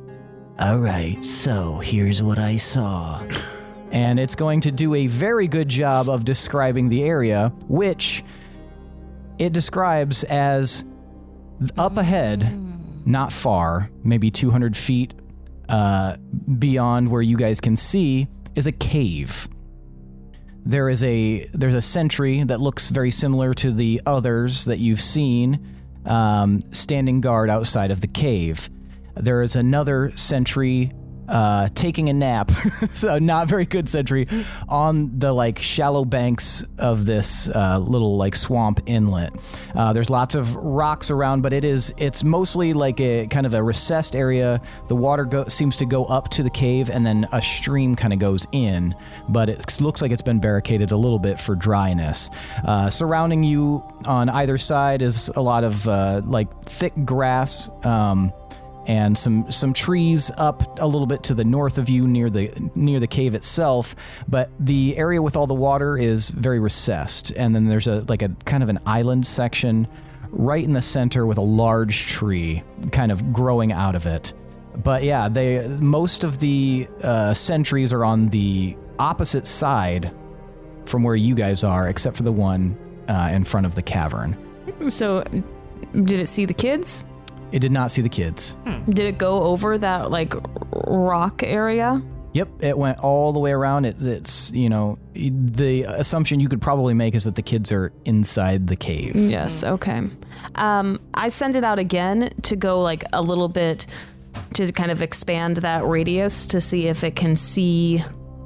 All 0.60 0.78
right, 0.78 1.24
so 1.24 1.80
here's 1.80 2.22
what 2.22 2.38
I 2.40 2.58
saw. 2.58 3.22
and 3.92 4.20
it's 4.20 4.36
going 4.36 4.62
to 4.62 4.72
do 4.72 4.94
a 4.96 5.08
very 5.08 5.48
good 5.48 5.70
job 5.70 6.10
of 6.10 6.24
describing 6.26 6.90
the 6.90 7.04
area, 7.04 7.52
which 7.68 8.24
it 9.40 9.54
describes 9.54 10.24
as 10.26 10.84
up 11.78 11.98
ahead, 11.98 12.52
not 13.06 13.32
far, 13.32 13.90
maybe 14.04 14.30
200 14.32 14.76
feet 14.76 15.14
uh, 15.70 16.18
beyond 16.60 17.10
where 17.10 17.22
you 17.22 17.38
guys 17.38 17.60
can 17.60 17.78
see, 17.78 18.28
is 18.56 18.68
a 18.68 18.72
cave. 18.72 19.48
There 20.66 20.90
is 20.90 21.02
a 21.04 21.46
there's 21.54 21.74
a 21.74 21.82
sentry 21.82 22.44
that 22.44 22.60
looks 22.60 22.90
very 22.90 23.12
similar 23.12 23.54
to 23.56 23.72
the 23.72 24.02
others 24.06 24.66
that 24.66 24.80
you've 24.80 25.00
seen, 25.00 25.66
um, 26.06 26.62
standing 26.74 27.22
guard 27.22 27.50
outside 27.50 27.90
of 27.90 28.02
the 28.02 28.08
cave. 28.08 28.70
There 29.16 29.42
is 29.42 29.56
another 29.56 30.12
sentry 30.16 30.92
uh, 31.28 31.70
taking 31.76 32.10
a 32.10 32.14
nap, 32.14 32.52
so 32.90 33.20
not 33.20 33.48
very 33.48 33.66
good 33.66 33.90
sentry, 33.90 34.28
on 34.70 35.20
the 35.20 35.34
like 35.34 35.60
shallow 35.60 36.06
banks 36.06 36.66
of 36.78 37.06
this 37.06 37.50
uh, 37.50 37.80
little 37.80 38.18
like 38.18 38.36
swamp 38.36 38.80
inlet. 38.86 39.34
Uh, 39.76 39.94
there's 39.94 40.10
lots 40.10 40.36
of 40.36 40.56
rocks 40.56 41.12
around, 41.12 41.42
but 41.42 41.54
it 41.54 41.64
is 41.64 41.94
it's 41.98 42.24
mostly 42.24 42.74
like 42.74 43.00
a 43.00 43.28
kind 43.28 43.46
of 43.46 43.54
a 43.54 43.62
recessed 43.62 44.16
area. 44.16 44.62
The 44.88 44.96
water 44.96 45.26
go- 45.26 45.48
seems 45.48 45.76
to 45.78 45.86
go 45.86 46.06
up 46.06 46.30
to 46.30 46.44
the 46.44 46.50
cave, 46.50 46.90
and 46.90 47.06
then 47.06 47.28
a 47.32 47.42
stream 47.42 47.96
kind 47.96 48.14
of 48.14 48.20
goes 48.20 48.46
in, 48.52 48.96
but 49.30 49.50
it 49.50 49.82
looks 49.82 50.02
like 50.02 50.12
it's 50.12 50.22
been 50.22 50.40
barricaded 50.40 50.92
a 50.92 50.98
little 50.98 51.20
bit 51.20 51.40
for 51.40 51.56
dryness. 51.56 52.30
Uh, 52.66 52.90
surrounding 52.90 53.44
you 53.44 53.84
on 54.06 54.30
either 54.30 54.58
side 54.58 55.02
is 55.02 55.30
a 55.30 55.42
lot 55.42 55.64
of 55.64 55.88
uh, 55.88 56.22
like 56.26 56.64
thick 56.64 56.94
grass. 57.06 57.70
Um, 57.84 58.32
and 58.88 59.18
some 59.18 59.52
some 59.52 59.74
trees 59.74 60.32
up 60.38 60.80
a 60.80 60.88
little 60.88 61.06
bit 61.06 61.22
to 61.24 61.34
the 61.34 61.44
north 61.44 61.78
of 61.78 61.90
you 61.90 62.08
near 62.08 62.30
the 62.30 62.50
near 62.74 63.00
the 63.00 63.08
cave 63.08 63.36
itself 63.36 63.96
but 64.28 64.50
the 64.60 64.98
area 64.98 65.22
with 65.22 65.36
all 65.36 65.46
the 65.46 65.54
water 65.54 65.98
is 65.98 66.30
very 66.30 66.60
recessed. 66.60 67.32
And 67.32 67.54
then 67.54 67.66
there's 67.66 67.88
a 67.88 68.04
like 68.08 68.22
a 68.22 68.30
kind 68.46 68.64
of 68.64 68.70
an 68.70 68.80
island 68.86 69.28
section 69.28 69.88
right 70.30 70.64
in 70.64 70.74
the 70.74 70.82
center 70.82 71.26
with 71.26 71.38
a 71.38 71.42
large 71.42 72.08
tree 72.08 72.64
kind 72.92 73.12
of 73.12 73.32
growing 73.34 73.72
out 73.72 73.96
of 73.96 74.06
it. 74.06 74.34
But 74.76 75.04
yeah 75.04 75.28
they 75.30 75.68
most 75.68 76.24
of 76.24 76.40
the 76.40 76.88
uh, 77.04 77.34
sentries 77.34 77.94
are 77.94 78.06
on 78.06 78.30
the 78.30 78.78
opposite 79.00 79.48
side 79.48 80.12
from 80.86 81.04
where 81.04 81.16
you 81.16 81.36
guys 81.36 81.64
are 81.64 81.90
except 81.90 82.16
for 82.16 82.24
the 82.24 82.32
one 82.32 82.78
uh, 83.10 83.30
in 83.34 83.44
front 83.44 83.66
of 83.66 83.76
the 83.76 83.82
cavern. 83.82 84.38
So, 84.90 85.24
did 85.94 86.20
it 86.20 86.28
see 86.28 86.46
the 86.46 86.54
kids? 86.54 87.06
It 87.52 87.60
did 87.60 87.72
not 87.72 87.92
see 87.92 88.02
the 88.02 88.10
kids 88.10 88.56
Did 88.90 89.06
it 89.06 89.18
go 89.18 89.44
over 89.44 89.78
that 89.78 90.12
like 90.12 90.34
rock 90.86 91.44
area? 91.44 92.02
Yep, 92.34 92.50
it 92.64 92.78
went 92.78 93.00
all 93.00 93.34
the 93.34 93.40
way 93.40 93.52
around. 93.52 93.86
It, 93.86 93.96
it's 94.00 94.52
you 94.52 94.70
know 94.70 95.00
the 95.14 95.84
assumption 95.84 96.40
you 96.40 96.50
could 96.50 96.62
probably 96.62 96.94
make 96.94 97.16
is 97.16 97.24
that 97.24 97.36
the 97.36 97.42
kids 97.42 97.72
are 97.72 97.92
inside 98.06 98.68
the 98.68 98.76
cave. 98.76 99.16
Yes. 99.16 99.64
Okay. 99.64 100.04
Um, 100.56 101.00
I 101.16 101.30
send 101.30 101.56
it 101.56 101.64
out 101.64 101.80
again 101.80 102.32
to 102.44 102.56
go 102.56 102.82
like 102.82 103.06
a 103.12 103.22
little 103.22 103.48
bit 103.48 103.88
to 104.54 104.72
kind 104.72 104.92
of 104.92 105.02
expand 105.02 105.58
that 105.58 105.86
radius 105.86 106.46
to 106.48 106.62
see 106.62 106.88
if 106.88 107.04
it 107.04 107.16
can 107.16 107.36
see 107.36 108.04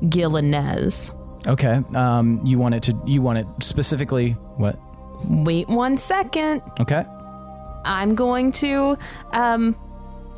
Gil 0.07 0.37
and 0.37 0.51
Nez. 0.51 1.11
Okay, 1.47 1.81
um, 1.95 2.39
you 2.45 2.59
want 2.59 2.75
it 2.75 2.83
to 2.83 2.97
you 3.05 3.21
want 3.21 3.39
it 3.39 3.47
specifically 3.61 4.31
what? 4.55 4.79
Wait 5.25 5.67
one 5.67 5.97
second. 5.97 6.61
Okay, 6.79 7.03
I'm 7.85 8.15
going 8.15 8.51
to 8.53 8.97
um, 9.33 9.75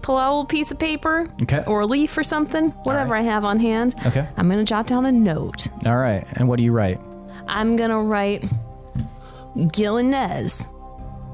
pull 0.02 0.18
out 0.18 0.30
a 0.30 0.32
little 0.32 0.46
piece 0.46 0.72
of 0.72 0.80
paper 0.80 1.28
okay, 1.42 1.64
or 1.68 1.82
a 1.82 1.86
leaf 1.86 2.18
or 2.18 2.24
something, 2.24 2.70
whatever 2.84 3.16
I 3.16 3.22
have 3.22 3.46
on 3.46 3.60
hand. 3.60 3.96
okay. 4.06 4.28
I'm 4.38 4.48
going 4.48 4.60
to 4.60 4.66
jot 4.66 4.88
down 4.88 5.06
a 5.06 5.12
note. 5.12 5.68
All 5.86 5.98
right, 5.98 6.26
and 6.34 6.48
what 6.48 6.58
do 6.58 6.64
you 6.64 6.72
write? 6.72 7.00
I'm 7.48 7.76
going 7.76 7.90
to 7.90 8.00
write 8.00 8.46
Gil 9.72 9.98
and 9.98 10.12
Nez. 10.12 10.68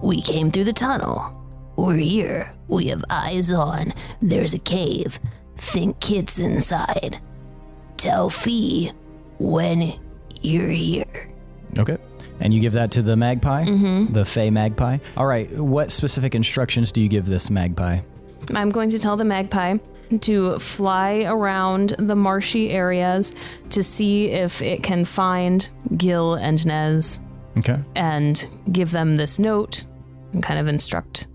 We 0.02 0.22
came 0.22 0.50
through 0.52 0.64
the 0.66 0.74
tunnel. 0.74 1.36
We're 1.76 1.98
here. 1.98 2.54
We 2.68 2.88
have 2.88 3.04
eyes 3.10 3.52
on. 3.52 3.94
There's 4.22 4.54
a 4.54 4.60
cave. 4.60 5.20
Think 5.58 6.00
kids 6.00 6.40
inside. 6.40 7.20
Tell 7.98 8.30
Fee 8.30 8.92
when 9.40 10.00
you're 10.42 10.70
here. 10.70 11.30
Okay, 11.78 11.98
And 12.40 12.54
you 12.54 12.60
give 12.60 12.74
that 12.74 12.92
to 12.92 13.02
the 13.02 13.16
magpie, 13.16 13.66
mm-hmm. 13.66 14.14
the 14.14 14.24
Fey 14.26 14.50
magpie. 14.50 15.00
All 15.18 15.26
right. 15.26 15.52
What 15.52 15.92
specific 15.92 16.36
instructions 16.36 16.92
do 16.92 17.02
you 17.02 17.10
give 17.10 17.26
this 17.26 17.50
magpie? 17.50 18.00
I'm 18.54 18.70
going 18.70 18.90
to 18.92 19.00
tell 19.00 19.18
the 19.18 19.26
magpie 19.26 19.78
to 20.22 20.58
fly 20.60 21.24
around 21.26 21.96
the 22.00 22.16
marshy 22.16 22.72
areas 22.72 23.34
to 23.72 23.84
see 23.84 24.30
if 24.30 24.62
it 24.62 24.82
can 24.82 25.06
find 25.06 25.70
Gil 25.96 26.34
and 26.36 26.66
Nez 26.66 27.20
Okay. 27.58 27.80
and 27.96 28.48
give 28.72 28.92
them 28.92 29.18
this 29.18 29.38
note 29.38 29.86
and 30.34 30.42
kind 30.42 30.60
of 30.60 30.68
instruct. 30.68 31.28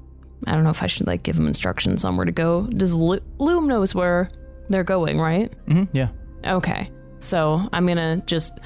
I 0.47 0.55
don't 0.55 0.65
know 0.65 0.71
if 0.71 0.83
I 0.83 0.87
should 0.87 1.07
like 1.07 1.23
give 1.23 1.37
them 1.37 1.47
instructions 1.47 2.05
on 2.05 2.17
where 2.17 2.27
to 2.27 2.33
go. 2.33 2.67
Does 2.67 2.95
Lo- 2.95 3.21
Loom 3.39 3.69
knows 3.69 3.95
where 3.95 4.29
they're 4.69 4.85
going, 4.85 5.21
right? 5.21 5.53
Mm-hmm. 5.67 5.97
Yeah. 5.97 6.09
Okay. 6.45 6.91
So 7.21 7.69
I'm 7.73 7.87
gonna 7.87 8.23
just. 8.27 8.59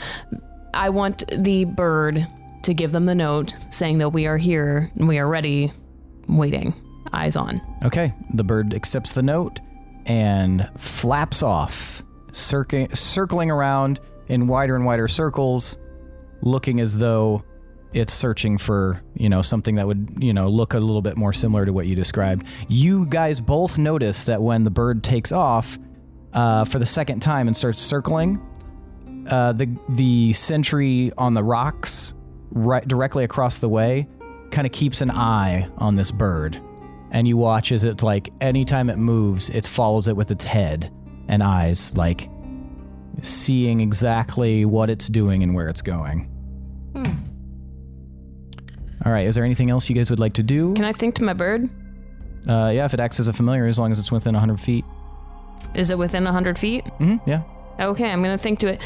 I 0.78 0.90
want 0.90 1.24
the 1.36 1.64
bird 1.64 2.24
to 2.62 2.72
give 2.72 2.92
them 2.92 3.04
the 3.04 3.14
note 3.14 3.52
saying 3.70 3.98
that 3.98 4.10
we 4.10 4.28
are 4.28 4.36
here 4.36 4.92
and 4.94 5.08
we 5.08 5.18
are 5.18 5.26
ready, 5.26 5.72
waiting, 6.28 6.72
eyes 7.12 7.34
on. 7.34 7.60
Okay. 7.84 8.14
The 8.34 8.44
bird 8.44 8.72
accepts 8.72 9.10
the 9.10 9.24
note 9.24 9.58
and 10.06 10.70
flaps 10.76 11.42
off, 11.42 12.04
circling, 12.30 12.94
circling 12.94 13.50
around 13.50 13.98
in 14.28 14.46
wider 14.46 14.76
and 14.76 14.84
wider 14.84 15.08
circles, 15.08 15.78
looking 16.42 16.78
as 16.78 16.96
though 16.96 17.42
it's 17.92 18.14
searching 18.14 18.56
for, 18.56 19.02
you 19.14 19.28
know, 19.28 19.42
something 19.42 19.74
that 19.74 19.86
would, 19.88 20.18
you 20.20 20.32
know, 20.32 20.48
look 20.48 20.74
a 20.74 20.78
little 20.78 21.02
bit 21.02 21.16
more 21.16 21.32
similar 21.32 21.66
to 21.66 21.72
what 21.72 21.88
you 21.88 21.96
described. 21.96 22.46
You 22.68 23.04
guys 23.06 23.40
both 23.40 23.78
notice 23.78 24.22
that 24.24 24.40
when 24.40 24.62
the 24.62 24.70
bird 24.70 25.02
takes 25.02 25.32
off 25.32 25.76
uh, 26.32 26.64
for 26.66 26.78
the 26.78 26.86
second 26.86 27.18
time 27.18 27.48
and 27.48 27.56
starts 27.56 27.82
circling, 27.82 28.40
uh, 29.28 29.52
the 29.52 29.68
the 29.90 30.32
sentry 30.32 31.12
on 31.18 31.34
the 31.34 31.42
rocks 31.42 32.14
right 32.50 32.86
directly 32.88 33.24
across 33.24 33.58
the 33.58 33.68
way 33.68 34.08
kind 34.50 34.66
of 34.66 34.72
keeps 34.72 35.00
an 35.00 35.10
eye 35.10 35.68
on 35.78 35.96
this 35.96 36.10
bird 36.10 36.60
and 37.10 37.28
you 37.28 37.36
watch 37.36 37.70
as 37.72 37.84
it's 37.84 38.02
like 38.02 38.30
anytime 38.40 38.88
it 38.90 38.96
moves 38.96 39.50
it 39.50 39.66
follows 39.66 40.08
it 40.08 40.16
with 40.16 40.30
its 40.30 40.44
head 40.44 40.90
and 41.28 41.42
eyes 41.42 41.94
like 41.96 42.28
seeing 43.22 43.80
exactly 43.80 44.64
what 44.64 44.88
it's 44.88 45.08
doing 45.08 45.42
and 45.42 45.54
where 45.54 45.68
it's 45.68 45.82
going 45.82 46.26
all 49.04 49.12
right 49.12 49.26
is 49.26 49.34
there 49.34 49.44
anything 49.44 49.70
else 49.70 49.88
you 49.88 49.94
guys 49.94 50.10
would 50.10 50.20
like 50.20 50.32
to 50.34 50.42
do 50.42 50.74
Can 50.74 50.84
I 50.84 50.92
think 50.92 51.14
to 51.16 51.24
my 51.24 51.32
bird? 51.34 51.68
uh, 52.48 52.70
yeah 52.74 52.84
if 52.84 52.94
it 52.94 53.00
acts 53.00 53.20
as 53.20 53.28
a 53.28 53.32
familiar 53.32 53.66
as 53.66 53.78
long 53.78 53.92
as 53.92 53.98
it's 53.98 54.10
within 54.10 54.34
100 54.34 54.58
feet 54.60 54.84
Is 55.74 55.90
it 55.90 55.98
within 55.98 56.24
100 56.24 56.58
feet? 56.58 56.86
hmm 56.98 57.16
yeah 57.26 57.42
Okay, 57.80 58.10
I'm 58.10 58.20
gonna 58.24 58.36
think 58.36 58.58
to 58.60 58.66
it. 58.66 58.80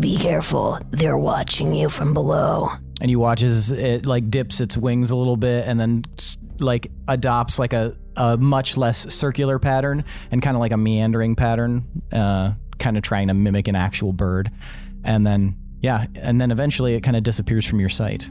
Be 0.00 0.16
careful. 0.16 0.78
They're 0.90 1.16
watching 1.18 1.74
you 1.74 1.88
from 1.88 2.12
below. 2.14 2.68
and 3.00 3.10
you 3.10 3.18
watch 3.18 3.42
as 3.42 3.72
it 3.72 4.06
like 4.06 4.30
dips 4.30 4.60
its 4.60 4.76
wings 4.76 5.10
a 5.10 5.16
little 5.16 5.36
bit 5.36 5.66
and 5.66 5.78
then 5.78 6.02
like 6.58 6.90
adopts 7.08 7.58
like 7.58 7.72
a, 7.74 7.94
a 8.16 8.36
much 8.38 8.76
less 8.78 9.12
circular 9.14 9.58
pattern 9.58 10.04
and 10.30 10.40
kind 10.42 10.56
of 10.56 10.60
like 10.60 10.72
a 10.72 10.76
meandering 10.78 11.34
pattern 11.36 11.84
uh, 12.12 12.52
kind 12.78 12.96
of 12.96 13.02
trying 13.02 13.28
to 13.28 13.34
mimic 13.34 13.68
an 13.68 13.76
actual 13.76 14.12
bird 14.14 14.50
and 15.04 15.26
then 15.26 15.54
yeah 15.80 16.06
and 16.14 16.40
then 16.40 16.50
eventually 16.50 16.94
it 16.94 17.02
kind 17.02 17.16
of 17.16 17.22
disappears 17.22 17.66
from 17.66 17.80
your 17.80 17.90
sight 17.90 18.28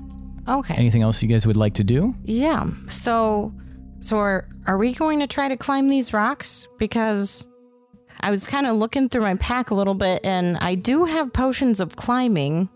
Okay. 0.47 0.73
anything 0.75 1.01
else 1.03 1.21
you 1.21 1.27
guys 1.29 1.45
would 1.47 1.57
like 1.57 1.75
to 1.75 1.83
do 1.83 2.15
Yeah. 2.23 2.67
So, 2.89 3.53
so 3.99 4.17
are, 4.17 4.47
are 4.67 4.77
we 4.77 4.93
going 4.93 5.19
to 5.19 5.27
try 5.27 5.47
to 5.47 5.57
climb 5.57 5.89
these 5.89 6.11
rocks? 6.13 6.67
Because 6.79 7.47
I 8.19 8.31
was 8.31 8.47
kind 8.47 8.65
of 8.67 8.75
looking 8.75 9.09
through 9.09 9.21
my 9.21 9.35
pack 9.35 9.69
a 9.71 9.75
little 9.75 9.93
bit, 9.93 10.25
and 10.25 10.57
I 10.57 10.75
do 10.75 11.05
have 11.05 11.33
potions 11.33 11.79
of 11.79 11.95
climbing. 11.95 12.69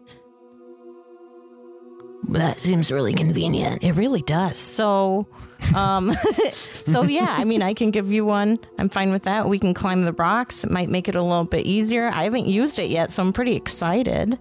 That 2.30 2.60
seems 2.60 2.92
really 2.92 3.14
convenient. 3.14 3.84
It 3.84 3.94
really 3.94 4.22
does. 4.22 4.58
So, 4.58 5.28
um, 5.76 6.14
so 6.86 7.04
yeah. 7.04 7.36
I 7.38 7.44
mean, 7.44 7.64
I 7.64 7.74
can 7.74 7.92
give 7.92 8.12
you 8.12 8.26
one. 8.26 8.60
I'm 8.78 8.90
fine 8.90 9.12
with 9.12 9.24
that. 9.24 9.48
We 9.48 9.58
can 9.58 9.74
climb 9.74 10.04
the 10.04 10.14
rocks. 10.14 10.64
It 10.64 10.72
might 10.72 10.90
make 10.90 11.08
it 11.08 11.16
a 11.16 11.22
little 11.22 11.46
bit 11.46 11.66
easier. 11.66 12.10
I 12.10 12.26
haven't 12.26 12.46
used 12.46 12.78
it 12.78 12.90
yet, 12.90 13.12
so 13.12 13.24
I'm 13.24 13.34
pretty 13.34 13.56
excited. 13.56 14.38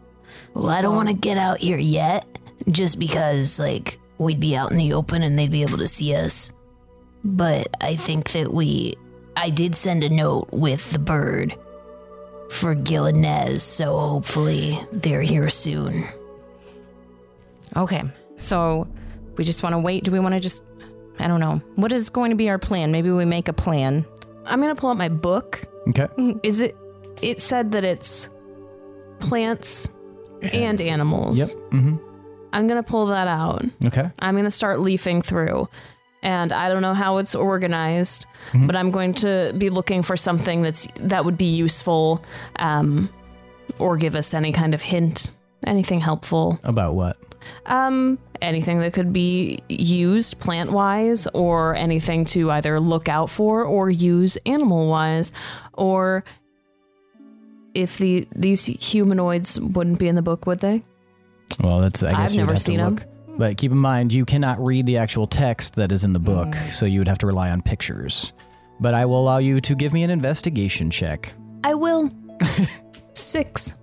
Well, 0.54 0.68
I 0.68 0.82
don't 0.82 0.96
want 0.96 1.08
to 1.08 1.14
get 1.14 1.38
out 1.38 1.60
here 1.60 1.78
yet, 1.78 2.26
just 2.70 2.98
because, 2.98 3.58
like, 3.58 3.98
we'd 4.18 4.40
be 4.40 4.56
out 4.56 4.72
in 4.72 4.78
the 4.78 4.92
open 4.92 5.22
and 5.22 5.38
they'd 5.38 5.50
be 5.50 5.62
able 5.62 5.78
to 5.78 5.88
see 5.88 6.14
us. 6.14 6.52
But 7.24 7.68
I 7.80 7.94
think 7.94 8.32
that 8.32 8.52
we. 8.52 8.96
I 9.38 9.50
did 9.50 9.76
send 9.76 10.02
a 10.02 10.08
note 10.08 10.48
with 10.50 10.90
the 10.90 10.98
bird 10.98 11.56
for 12.50 12.74
Gil 12.74 13.08
so 13.60 13.98
hopefully 13.98 14.80
they're 14.90 15.22
here 15.22 15.48
soon. 15.48 16.04
Okay. 17.76 18.02
So 18.38 18.88
we 19.36 19.44
just 19.44 19.62
want 19.62 19.74
to 19.74 19.78
wait. 19.78 20.02
Do 20.02 20.10
we 20.10 20.18
want 20.18 20.34
to 20.34 20.40
just? 20.40 20.64
I 21.20 21.28
don't 21.28 21.38
know. 21.38 21.62
What 21.76 21.92
is 21.92 22.10
going 22.10 22.30
to 22.30 22.36
be 22.36 22.48
our 22.50 22.58
plan? 22.58 22.90
Maybe 22.90 23.10
we 23.12 23.24
make 23.24 23.46
a 23.46 23.52
plan. 23.52 24.04
I'm 24.44 24.60
gonna 24.60 24.74
pull 24.74 24.90
out 24.90 24.96
my 24.96 25.08
book. 25.08 25.62
okay 25.88 26.08
Is 26.42 26.60
it? 26.60 26.76
It 27.22 27.38
said 27.38 27.72
that 27.72 27.84
it's 27.84 28.30
plants 29.20 29.90
and 30.42 30.80
animals. 30.80 31.38
yep 31.38 31.48
mm-hmm 31.70 31.96
I'm 32.52 32.66
gonna 32.66 32.82
pull 32.82 33.06
that 33.06 33.28
out. 33.28 33.64
okay 33.84 34.10
I'm 34.18 34.34
going 34.34 34.44
to 34.44 34.50
start 34.50 34.80
leafing 34.80 35.20
through. 35.22 35.68
And 36.22 36.52
I 36.52 36.68
don't 36.68 36.82
know 36.82 36.94
how 36.94 37.18
it's 37.18 37.34
organized, 37.34 38.26
but 38.66 38.74
I'm 38.74 38.90
going 38.90 39.14
to 39.14 39.54
be 39.56 39.70
looking 39.70 40.02
for 40.02 40.16
something 40.16 40.62
that's 40.62 40.88
that 40.96 41.24
would 41.24 41.38
be 41.38 41.54
useful 41.54 42.22
um, 42.56 43.08
or 43.78 43.96
give 43.96 44.14
us 44.16 44.34
any 44.34 44.50
kind 44.52 44.74
of 44.74 44.82
hint, 44.82 45.32
anything 45.64 46.00
helpful. 46.00 46.58
about 46.64 46.94
what 46.94 47.16
Um, 47.66 48.18
anything 48.42 48.80
that 48.80 48.92
could 48.94 49.12
be 49.12 49.60
used 49.68 50.38
plant 50.40 50.72
wise 50.72 51.26
or 51.34 51.74
anything 51.76 52.24
to 52.26 52.50
either 52.50 52.80
look 52.80 53.08
out 53.08 53.30
for 53.30 53.62
or 53.64 53.88
use 53.90 54.36
animal 54.44 54.88
wise 54.88 55.30
or 55.74 56.24
if 57.74 57.98
the 57.98 58.26
these 58.34 58.64
humanoids 58.64 59.60
wouldn't 59.60 59.98
be 59.98 60.08
in 60.08 60.14
the 60.16 60.22
book, 60.22 60.46
would 60.46 60.60
they? 60.60 60.82
well 61.62 61.80
that's 61.80 62.02
i 62.02 62.10
guess 62.12 62.32
I've 62.32 62.36
never 62.36 62.56
seen 62.58 62.78
'em. 62.80 62.98
But 63.38 63.56
keep 63.56 63.72
in 63.72 63.78
mind 63.78 64.12
you 64.12 64.24
cannot 64.24 64.62
read 64.62 64.84
the 64.84 64.98
actual 64.98 65.26
text 65.26 65.76
that 65.76 65.90
is 65.92 66.04
in 66.04 66.12
the 66.12 66.18
book 66.18 66.54
so 66.70 66.84
you 66.84 67.00
would 67.00 67.08
have 67.08 67.18
to 67.18 67.26
rely 67.26 67.50
on 67.50 67.62
pictures 67.62 68.32
but 68.80 68.92
i 68.92 69.06
will 69.06 69.20
allow 69.20 69.38
you 69.38 69.60
to 69.60 69.74
give 69.74 69.92
me 69.92 70.02
an 70.02 70.10
investigation 70.10 70.90
check 70.90 71.32
I 71.64 71.74
will. 71.74 72.10
Six. 73.14 73.74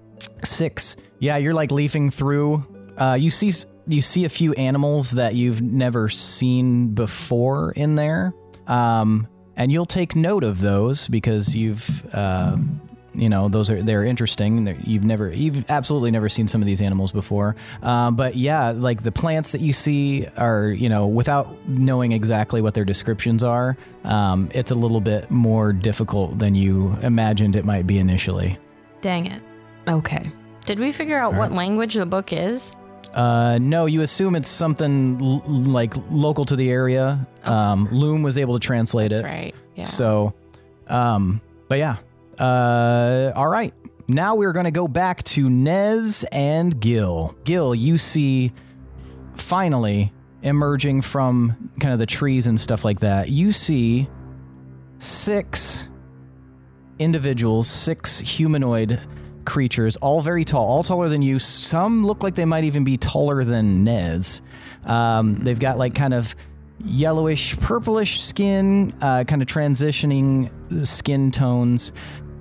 Six. 0.43 0.95
Yeah, 1.19 1.37
you're 1.37 1.53
like 1.53 1.71
leafing 1.71 2.09
through. 2.09 2.65
Uh, 2.97 3.17
you 3.19 3.29
see, 3.29 3.51
you 3.87 4.01
see 4.01 4.25
a 4.25 4.29
few 4.29 4.53
animals 4.53 5.11
that 5.11 5.35
you've 5.35 5.61
never 5.61 6.09
seen 6.09 6.93
before 6.93 7.71
in 7.73 7.95
there, 7.95 8.33
um, 8.67 9.27
and 9.55 9.71
you'll 9.71 9.85
take 9.85 10.15
note 10.15 10.43
of 10.43 10.59
those 10.59 11.07
because 11.07 11.55
you've, 11.55 12.05
uh, 12.13 12.57
you 13.15 13.29
know, 13.29 13.49
those 13.49 13.69
are 13.69 13.81
they're 13.81 14.03
interesting. 14.03 14.65
They're, 14.65 14.77
you've 14.83 15.03
never, 15.03 15.31
you've 15.31 15.69
absolutely 15.69 16.11
never 16.11 16.29
seen 16.29 16.47
some 16.47 16.61
of 16.61 16.65
these 16.65 16.81
animals 16.81 17.11
before. 17.11 17.55
Um, 17.81 18.15
but 18.15 18.35
yeah, 18.35 18.71
like 18.71 19.03
the 19.03 19.11
plants 19.11 19.51
that 19.53 19.61
you 19.61 19.73
see 19.73 20.27
are, 20.37 20.67
you 20.67 20.89
know, 20.89 21.07
without 21.07 21.67
knowing 21.67 22.11
exactly 22.11 22.61
what 22.61 22.73
their 22.73 22.85
descriptions 22.85 23.43
are, 23.43 23.77
um, 24.03 24.49
it's 24.53 24.71
a 24.71 24.75
little 24.75 25.01
bit 25.01 25.31
more 25.31 25.73
difficult 25.73 26.39
than 26.39 26.55
you 26.55 26.95
imagined 27.01 27.55
it 27.55 27.65
might 27.65 27.87
be 27.87 27.97
initially. 27.99 28.57
Dang 29.01 29.25
it. 29.27 29.41
Okay. 29.87 30.31
Did 30.65 30.79
we 30.79 30.91
figure 30.91 31.19
out 31.19 31.35
what 31.35 31.51
language 31.51 31.93
the 31.93 32.05
book 32.05 32.33
is? 32.33 32.75
Uh, 33.13 33.57
no, 33.59 33.85
you 33.85 34.01
assume 34.01 34.35
it's 34.35 34.49
something 34.49 35.17
l- 35.21 35.41
like 35.47 35.93
local 36.09 36.43
to 36.45 36.55
the 36.55 36.69
area. 36.69 37.25
Um, 37.45 37.87
Loom 37.91 38.23
was 38.23 38.37
able 38.37 38.59
to 38.59 38.65
translate 38.65 39.11
That's 39.11 39.21
it. 39.21 39.25
right. 39.25 39.55
Yeah. 39.75 39.85
So, 39.85 40.33
um, 40.87 41.39
but 41.69 41.77
yeah. 41.77 41.97
Uh, 42.39 43.31
all 43.35 43.47
right. 43.47 43.73
Now 44.07 44.35
we're 44.35 44.53
going 44.53 44.65
to 44.65 44.71
go 44.71 44.87
back 44.87 45.23
to 45.23 45.49
Nez 45.49 46.25
and 46.31 46.79
Gil. 46.79 47.35
Gil, 47.43 47.73
you 47.73 47.97
see 47.97 48.51
finally 49.35 50.13
emerging 50.43 51.01
from 51.01 51.71
kind 51.79 51.91
of 51.91 51.99
the 51.99 52.05
trees 52.05 52.45
and 52.45 52.59
stuff 52.59 52.85
like 52.85 52.99
that. 52.99 53.29
You 53.29 53.51
see 53.51 54.07
six 54.99 55.89
individuals, 56.99 57.67
six 57.67 58.19
humanoid 58.19 59.01
creatures, 59.45 59.97
all 59.97 60.21
very 60.21 60.45
tall, 60.45 60.67
all 60.67 60.83
taller 60.83 61.09
than 61.09 61.21
you. 61.21 61.39
Some 61.39 62.05
look 62.05 62.23
like 62.23 62.35
they 62.35 62.45
might 62.45 62.63
even 62.63 62.83
be 62.83 62.97
taller 62.97 63.43
than 63.43 63.83
Nez. 63.83 64.41
Um, 64.85 65.35
they've 65.35 65.59
got 65.59 65.77
like 65.77 65.95
kind 65.95 66.13
of 66.13 66.35
yellowish, 66.83 67.57
purplish 67.57 68.21
skin, 68.21 68.93
uh, 69.01 69.23
kind 69.23 69.41
of 69.41 69.47
transitioning 69.47 70.51
skin 70.85 71.31
tones, 71.31 71.93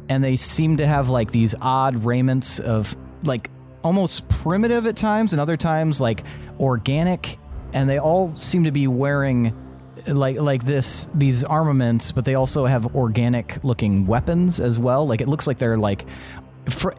and 0.08 0.22
they 0.22 0.36
seem 0.36 0.76
to 0.78 0.86
have 0.86 1.08
like 1.08 1.30
these 1.30 1.54
odd 1.60 2.04
raiments 2.04 2.58
of 2.60 2.96
like 3.22 3.50
almost 3.82 4.28
primitive 4.28 4.86
at 4.86 4.96
times, 4.96 5.32
and 5.32 5.40
other 5.40 5.56
times 5.56 6.00
like 6.00 6.24
organic. 6.60 7.38
And 7.72 7.90
they 7.90 7.98
all 7.98 8.28
seem 8.36 8.64
to 8.64 8.70
be 8.70 8.86
wearing 8.86 9.56
like 10.06 10.38
like 10.38 10.64
this 10.64 11.08
these 11.14 11.44
armaments, 11.44 12.12
but 12.12 12.24
they 12.24 12.34
also 12.34 12.66
have 12.66 12.94
organic 12.94 13.62
looking 13.64 14.06
weapons 14.06 14.60
as 14.60 14.78
well. 14.78 15.06
Like 15.06 15.20
it 15.20 15.28
looks 15.28 15.46
like 15.46 15.58
they're 15.58 15.78
like, 15.78 16.06
for, 16.68 16.94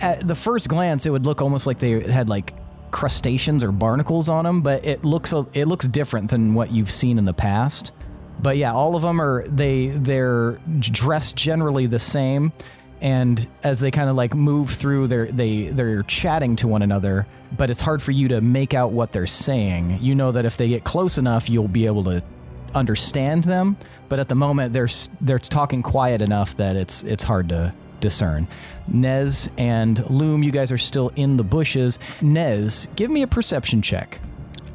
at 0.00 0.26
the 0.26 0.34
first 0.34 0.68
glance, 0.68 1.06
it 1.06 1.10
would 1.10 1.26
look 1.26 1.42
almost 1.42 1.66
like 1.66 1.78
they 1.78 2.00
had 2.00 2.28
like 2.28 2.54
crustaceans 2.90 3.64
or 3.64 3.72
barnacles 3.72 4.28
on 4.28 4.44
them, 4.44 4.62
but 4.62 4.84
it 4.84 5.04
looks 5.04 5.32
it 5.52 5.66
looks 5.66 5.86
different 5.88 6.30
than 6.30 6.54
what 6.54 6.70
you've 6.70 6.90
seen 6.90 7.18
in 7.18 7.24
the 7.24 7.34
past. 7.34 7.92
But 8.40 8.56
yeah, 8.56 8.72
all 8.72 8.96
of 8.96 9.02
them 9.02 9.20
are 9.20 9.46
they 9.46 9.88
they're 9.88 10.58
dressed 10.80 11.36
generally 11.36 11.86
the 11.86 11.98
same, 11.98 12.52
and 13.00 13.46
as 13.62 13.80
they 13.80 13.90
kind 13.90 14.08
of 14.08 14.16
like 14.16 14.34
move 14.34 14.70
through, 14.70 15.06
they're 15.08 15.26
they 15.26 15.68
they're 15.68 16.02
chatting 16.04 16.56
to 16.56 16.68
one 16.68 16.82
another, 16.82 17.26
but 17.56 17.70
it's 17.70 17.80
hard 17.80 18.02
for 18.02 18.12
you 18.12 18.28
to 18.28 18.40
make 18.40 18.74
out 18.74 18.92
what 18.92 19.12
they're 19.12 19.26
saying. 19.26 19.98
You 20.00 20.14
know 20.14 20.32
that 20.32 20.44
if 20.44 20.56
they 20.56 20.68
get 20.68 20.84
close 20.84 21.18
enough, 21.18 21.48
you'll 21.48 21.68
be 21.68 21.86
able 21.86 22.04
to 22.04 22.22
understand 22.74 23.44
them, 23.44 23.76
but 24.08 24.18
at 24.18 24.28
the 24.28 24.34
moment 24.34 24.72
they're 24.72 24.88
they're 25.20 25.38
talking 25.38 25.82
quiet 25.82 26.20
enough 26.20 26.56
that 26.56 26.76
it's 26.76 27.02
it's 27.04 27.24
hard 27.24 27.48
to 27.50 27.72
discern. 28.00 28.46
Nez 28.86 29.48
and 29.56 30.08
Loom, 30.10 30.42
you 30.42 30.50
guys 30.50 30.70
are 30.70 30.78
still 30.78 31.10
in 31.16 31.36
the 31.36 31.44
bushes. 31.44 31.98
Nez, 32.20 32.86
give 32.96 33.10
me 33.10 33.22
a 33.22 33.26
perception 33.26 33.80
check. 33.80 34.20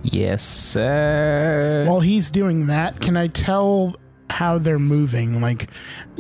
Yes, 0.04 0.44
sir. 0.44 1.86
While 1.88 2.00
he's 2.00 2.32
doing 2.32 2.68
that, 2.68 3.00
can 3.00 3.18
I 3.18 3.28
tell 3.28 3.96
how 4.30 4.58
they're 4.58 4.80
moving? 4.80 5.42
Like, 5.42 5.70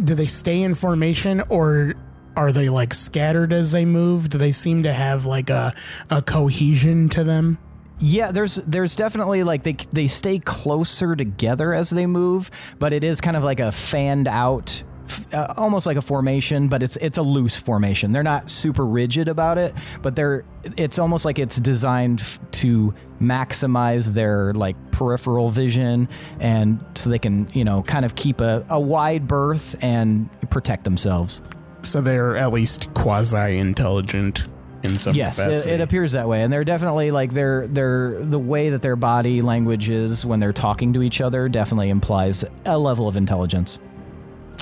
do 0.03 0.15
they 0.15 0.27
stay 0.27 0.61
in 0.61 0.75
formation 0.75 1.41
or 1.49 1.93
are 2.35 2.51
they 2.51 2.69
like 2.69 2.93
scattered 2.93 3.53
as 3.53 3.71
they 3.71 3.85
move? 3.85 4.29
Do 4.29 4.37
they 4.37 4.51
seem 4.51 4.83
to 4.83 4.93
have 4.93 5.25
like 5.25 5.49
a, 5.49 5.73
a 6.09 6.21
cohesion 6.21 7.09
to 7.09 7.23
them? 7.23 7.57
Yeah, 8.01 8.31
there's 8.31 8.55
there's 8.55 8.95
definitely 8.95 9.43
like 9.43 9.63
they 9.63 9.75
they 9.91 10.07
stay 10.07 10.39
closer 10.39 11.15
together 11.17 11.73
as 11.73 11.89
they 11.89 12.05
move, 12.05 12.49
but 12.79 12.93
it 12.93 13.03
is 13.03 13.19
kind 13.19 13.35
of 13.35 13.43
like 13.43 13.59
a 13.59 13.73
fanned 13.73 14.27
out 14.27 14.69
f- 14.71 14.88
uh, 15.33 15.53
almost 15.57 15.85
like 15.85 15.97
a 15.97 16.01
formation, 16.01 16.67
but 16.67 16.83
it's 16.83 16.95
it's 16.97 17.17
a 17.17 17.21
loose 17.21 17.57
formation. 17.57 18.11
They're 18.11 18.23
not 18.23 18.49
super 18.49 18.85
rigid 18.85 19.27
about 19.27 19.57
it, 19.57 19.73
but 20.01 20.15
they're 20.15 20.45
it's 20.77 20.99
almost 20.99 21.25
like 21.25 21.39
it's 21.39 21.57
designed 21.57 22.21
f- 22.21 22.39
to 22.51 22.93
maximize 23.21 24.13
their 24.13 24.53
like 24.53 24.75
peripheral 24.91 25.49
vision 25.49 26.07
and 26.39 26.83
so 26.95 27.09
they 27.09 27.19
can, 27.19 27.49
you 27.53 27.63
know, 27.63 27.83
kind 27.83 28.05
of 28.05 28.15
keep 28.15 28.41
a, 28.41 28.65
a 28.69 28.79
wide 28.79 29.27
berth 29.27 29.81
and 29.83 30.29
protect 30.49 30.83
themselves. 30.83 31.41
So 31.81 32.01
they're 32.01 32.37
at 32.37 32.51
least 32.51 32.93
quasi 32.93 33.57
intelligent 33.57 34.47
in 34.83 34.97
some 34.97 35.15
Yes, 35.15 35.39
it, 35.39 35.67
it 35.67 35.81
appears 35.81 36.13
that 36.13 36.27
way, 36.27 36.41
and 36.41 36.51
they're 36.51 36.63
definitely 36.63 37.11
like 37.11 37.33
they're 37.33 37.67
they're 37.67 38.23
the 38.23 38.39
way 38.39 38.69
that 38.69 38.81
their 38.81 38.95
body 38.95 39.41
language 39.41 39.89
is 39.89 40.25
when 40.25 40.39
they're 40.39 40.53
talking 40.53 40.93
to 40.93 41.03
each 41.03 41.21
other 41.21 41.49
definitely 41.49 41.89
implies 41.89 42.45
a 42.65 42.77
level 42.77 43.07
of 43.07 43.15
intelligence. 43.15 43.79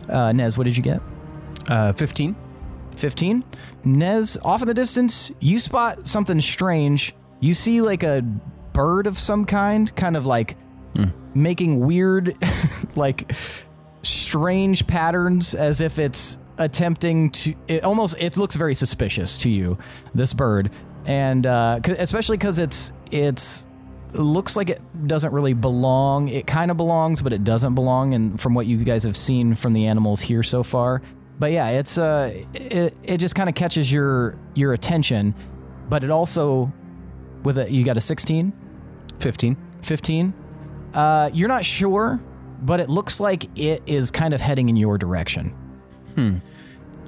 Uh, 0.10 0.32
Nez, 0.32 0.58
what 0.58 0.66
did 0.66 0.78
you 0.78 0.84
get? 0.84 1.02
Uh, 1.68 1.94
15. 1.94 2.36
Fifteen. 2.96 3.44
Nez, 3.86 4.38
off 4.44 4.62
in 4.64 4.68
the 4.68 4.74
distance, 4.74 5.32
you 5.40 5.60
spot 5.60 6.08
something 6.08 6.42
strange. 6.42 7.14
You 7.40 7.54
see 7.54 7.80
like 7.80 8.02
a 8.02 8.24
bird 8.74 9.06
of 9.06 9.20
some 9.20 9.46
kind, 9.46 9.96
kind 9.96 10.18
of 10.18 10.26
like 10.26 10.58
making 11.36 11.80
weird, 11.80 12.36
like 12.96 13.32
strange 14.02 14.88
patterns 14.88 15.54
as 15.54 15.80
if 15.80 16.00
it's 16.00 16.40
attempting 16.58 17.30
to 17.30 17.54
it 17.68 17.84
almost 17.84 18.16
it 18.20 18.36
looks 18.36 18.56
very 18.56 18.74
suspicious 18.74 19.38
to 19.38 19.50
you 19.50 19.78
this 20.16 20.34
bird 20.34 20.72
and 21.06 21.46
uh 21.46 21.80
especially 22.00 22.36
because 22.36 22.58
it's 22.58 22.92
it's 23.12 23.68
it 23.68 23.68
looks 24.22 24.56
like 24.56 24.70
it 24.70 24.82
doesn't 25.08 25.32
really 25.32 25.54
belong. 25.54 26.30
It 26.30 26.48
kind 26.48 26.72
of 26.72 26.78
belongs 26.78 27.22
but 27.22 27.34
it 27.34 27.44
doesn't 27.44 27.76
belong 27.76 28.14
and 28.14 28.40
from 28.40 28.54
what 28.54 28.66
you 28.66 28.84
guys 28.84 29.04
have 29.04 29.18
seen 29.18 29.56
from 29.56 29.74
the 29.74 29.86
animals 29.86 30.22
here 30.22 30.44
so 30.44 30.64
far. 30.64 31.02
But 31.40 31.52
yeah 31.52 31.70
it's 31.70 31.98
uh 31.98 32.44
it, 32.54 32.96
it 33.04 33.18
just 33.18 33.36
kind 33.36 33.50
of 33.50 33.56
catches 33.56 33.92
your 33.92 34.38
your 34.56 34.74
attention 34.74 35.36
but 35.90 36.04
it 36.04 36.10
also 36.10 36.72
with 37.44 37.58
a 37.58 37.72
you 37.72 37.84
got 37.84 37.98
a 37.98 38.02
16 38.02 38.54
15. 39.20 39.58
15 39.82 40.34
uh 40.94 41.30
you're 41.34 41.48
not 41.48 41.64
sure 41.64 42.20
but 42.62 42.80
it 42.80 42.90
looks 42.90 43.20
like 43.20 43.46
it 43.58 43.84
is 43.86 44.12
kind 44.12 44.34
of 44.34 44.42
heading 44.42 44.70
in 44.70 44.76
your 44.76 44.98
direction. 44.98 45.50
Hmm. 46.16 46.38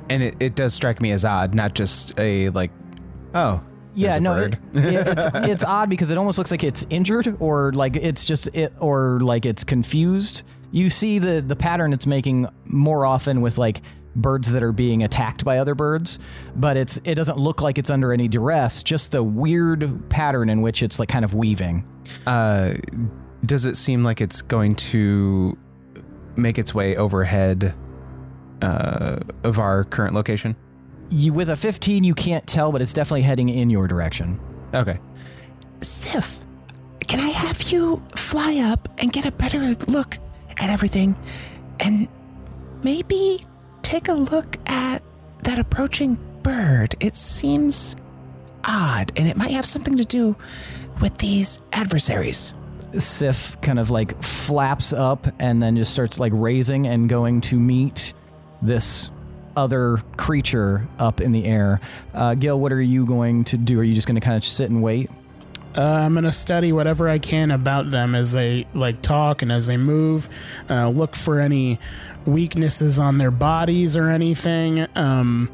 And 0.10 0.24
it, 0.24 0.36
it 0.40 0.56
does 0.56 0.74
strike 0.74 1.02
me 1.02 1.12
as 1.12 1.26
odd, 1.26 1.54
not 1.54 1.76
just 1.76 2.20
a 2.20 2.50
like, 2.50 2.72
oh, 3.34 3.64
Yeah, 3.96 4.20
no, 4.20 4.36
it- 4.38 4.54
it- 4.74 5.08
it's 5.08 5.26
it's 5.34 5.64
odd 5.64 5.90
because 5.90 6.12
it 6.12 6.18
almost 6.18 6.38
looks 6.38 6.52
like 6.52 6.64
it's 6.64 6.86
injured 6.90 7.36
or 7.40 7.72
like 7.74 7.96
it's 7.96 8.24
just 8.26 8.48
it 8.56 8.74
or 8.80 9.20
like 9.22 9.46
it's 9.46 9.64
confused. 9.64 10.44
You 10.72 10.90
see 10.90 11.20
the 11.20 11.42
the 11.42 11.56
pattern 11.56 11.94
it's 11.94 12.06
making 12.06 12.48
more 12.66 13.06
often 13.06 13.42
with 13.42 13.58
like 13.58 13.82
birds 14.16 14.52
that 14.52 14.64
are 14.64 14.72
being 14.72 15.04
attacked 15.04 15.44
by 15.46 15.58
other 15.60 15.76
birds, 15.76 16.20
but 16.56 16.78
it's 16.78 17.00
it 17.04 17.16
doesn't 17.16 17.38
look 17.38 17.62
like 17.62 17.78
it's 17.78 17.90
under 17.90 18.14
any 18.14 18.28
duress. 18.28 18.84
Just 18.84 19.12
the 19.12 19.24
weird 19.24 20.10
pattern 20.10 20.50
in 20.50 20.62
which 20.62 20.84
it's 20.84 21.00
like 21.00 21.10
kind 21.10 21.26
of 21.26 21.34
weaving. 21.34 21.84
Uh, 22.28 22.74
does 23.46 23.66
it 23.66 23.76
seem 23.78 24.04
like 24.04 24.20
it's 24.22 24.42
going 24.42 24.76
to 24.76 25.58
make 26.36 26.58
its 26.60 26.74
way 26.76 26.96
overhead 26.98 27.74
uh, 28.62 29.20
of 29.44 29.58
our 29.60 29.84
current 29.86 30.14
location? 30.14 30.56
You, 31.10 31.34
with 31.34 31.50
a 31.50 31.56
15, 31.56 32.04
you 32.04 32.14
can't 32.14 32.46
tell, 32.46 32.72
but 32.72 32.82
it's 32.82 32.94
definitely 32.94 33.24
heading 33.24 33.50
in 33.50 33.70
your 33.70 33.88
direction. 33.88 34.40
Okay. 34.74 35.00
Sif, 35.82 36.38
can 37.02 37.20
I 37.20 37.30
have 37.30 37.62
you 37.64 38.04
fly 38.16 38.58
up 38.58 38.88
and 39.00 39.12
get 39.12 39.26
a 39.26 39.32
better 39.32 39.76
look 39.88 40.18
at 40.58 40.70
everything 40.70 41.16
and 41.80 42.08
maybe 42.84 43.44
take 43.82 44.08
a 44.08 44.14
look 44.14 44.58
at 44.68 45.02
that 45.44 45.58
approaching 45.58 46.20
bird? 46.44 46.96
It 47.00 47.16
seems 47.16 47.96
odd 48.64 49.12
and 49.16 49.28
it 49.28 49.38
might 49.38 49.52
have 49.52 49.66
something 49.66 49.98
to 49.98 50.06
do 50.06 50.36
with 51.02 51.18
these 51.18 51.62
adversaries. 51.74 52.54
Sif 52.98 53.60
kind 53.62 53.80
of 53.80 53.90
like 53.90 54.22
flaps 54.22 54.94
up 54.94 55.28
and 55.40 55.62
then 55.62 55.76
just 55.76 55.94
starts 55.94 56.20
like 56.20 56.34
raising 56.36 56.88
and 56.88 57.08
going 57.08 57.42
to 57.42 57.56
meet 57.56 58.14
this 58.62 59.12
other 59.60 59.98
creature 60.18 60.88
up 60.98 61.20
in 61.20 61.34
the 61.34 61.46
air. 61.46 61.82
Uh, 62.14 62.34
Gil, 62.34 62.60
what 62.60 62.72
are 62.72 62.82
you 62.82 63.06
going 63.06 63.44
to 63.46 63.58
do? 63.58 63.80
Are 63.80 63.84
you 63.84 63.94
just 63.94 64.08
going 64.08 64.20
to 64.20 64.26
kind 64.26 64.38
of 64.38 64.44
sit 64.44 64.70
and 64.70 64.82
wait? 64.82 65.10
Uh, 65.78 65.84
I'm 65.84 66.16
gonna 66.16 66.32
study 66.32 66.74
whatever 66.74 67.08
I 67.08 67.20
can 67.20 67.52
about 67.52 67.92
them 67.92 68.16
as 68.16 68.32
they 68.34 68.66
like 68.74 69.04
talk 69.04 69.44
and 69.44 69.52
as 69.52 69.68
they 69.68 69.78
move. 69.78 70.28
Uh, 70.68 70.90
look 70.90 71.16
for 71.16 71.40
any 71.40 71.80
weaknesses 72.26 72.98
on 72.98 73.20
their 73.20 73.30
bodies 73.30 73.96
or 73.96 74.10
anything. 74.10 74.88
Um, 74.96 75.48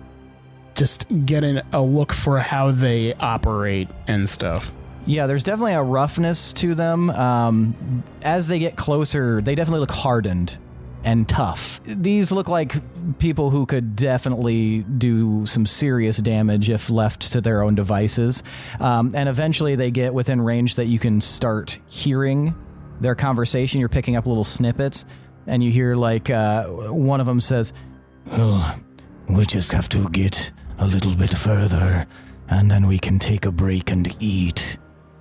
just 0.74 1.06
get 1.26 1.44
an, 1.44 1.64
a 1.74 1.82
look 1.82 2.14
for 2.14 2.40
how 2.40 2.72
they 2.72 3.14
operate 3.16 3.90
and 4.08 4.30
stuff. 4.30 4.72
Yeah, 5.06 5.28
there's 5.28 5.44
definitely 5.44 5.74
a 5.74 5.84
roughness 5.84 6.54
to 6.54 6.76
them. 6.76 7.10
Um, 7.10 8.04
as 8.22 8.48
they 8.48 8.58
get 8.58 8.78
closer, 8.78 9.42
they 9.42 9.54
definitely 9.54 9.82
look 9.82 9.92
hardened 9.92 10.58
and 11.06 11.30
tough. 11.30 11.80
These 11.86 12.32
look 12.32 12.50
like 12.50 12.76
people 13.20 13.52
who 13.52 13.66
could 13.66 13.96
definitely 13.96 14.84
do 14.84 15.46
some 15.46 15.66
serious 15.66 16.18
damage 16.18 16.70
if 16.70 16.90
left 16.90 17.32
to 17.34 17.42
their 17.42 17.62
own 17.62 17.76
devices. 17.76 18.44
Um, 18.80 19.14
and 19.16 19.30
eventually 19.30 19.76
they 19.76 19.92
get 19.92 20.14
within 20.14 20.42
range 20.42 20.76
that 20.76 20.86
you 20.86 21.00
can 21.00 21.22
start 21.22 21.80
hearing 21.88 22.56
their 23.00 23.16
conversation. 23.16 23.80
You're 23.80 23.88
picking 23.90 24.16
up 24.16 24.26
little 24.26 24.44
snippets, 24.44 25.06
and 25.48 25.64
you 25.64 25.72
hear 25.72 25.96
like 25.96 26.30
uh, 26.30 26.66
one 26.66 27.20
of 27.20 27.28
them 27.28 27.40
says, 27.40 27.72
Oh, 28.32 28.76
we 29.30 29.46
just 29.46 29.72
have 29.74 29.88
to 29.90 30.10
get 30.10 30.52
a 30.80 30.88
little 30.88 31.16
bit 31.16 31.34
further, 31.36 32.08
and 32.50 32.70
then 32.72 32.88
we 32.88 32.98
can 32.98 33.20
take 33.20 33.46
a 33.46 33.52
break 33.52 33.92
and 33.92 34.16
eat. 34.20 34.78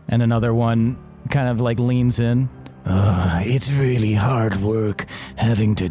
and 0.09 0.23
another 0.23 0.53
one 0.55 0.97
kind 1.31 1.49
of 1.49 1.61
like 1.61 1.79
leans 1.79 2.21
in. 2.21 2.49
Uh, 2.85 3.41
it's 3.45 3.73
really 3.73 4.13
hard 4.13 4.57
work 4.59 5.07
having 5.37 5.75
to 5.75 5.91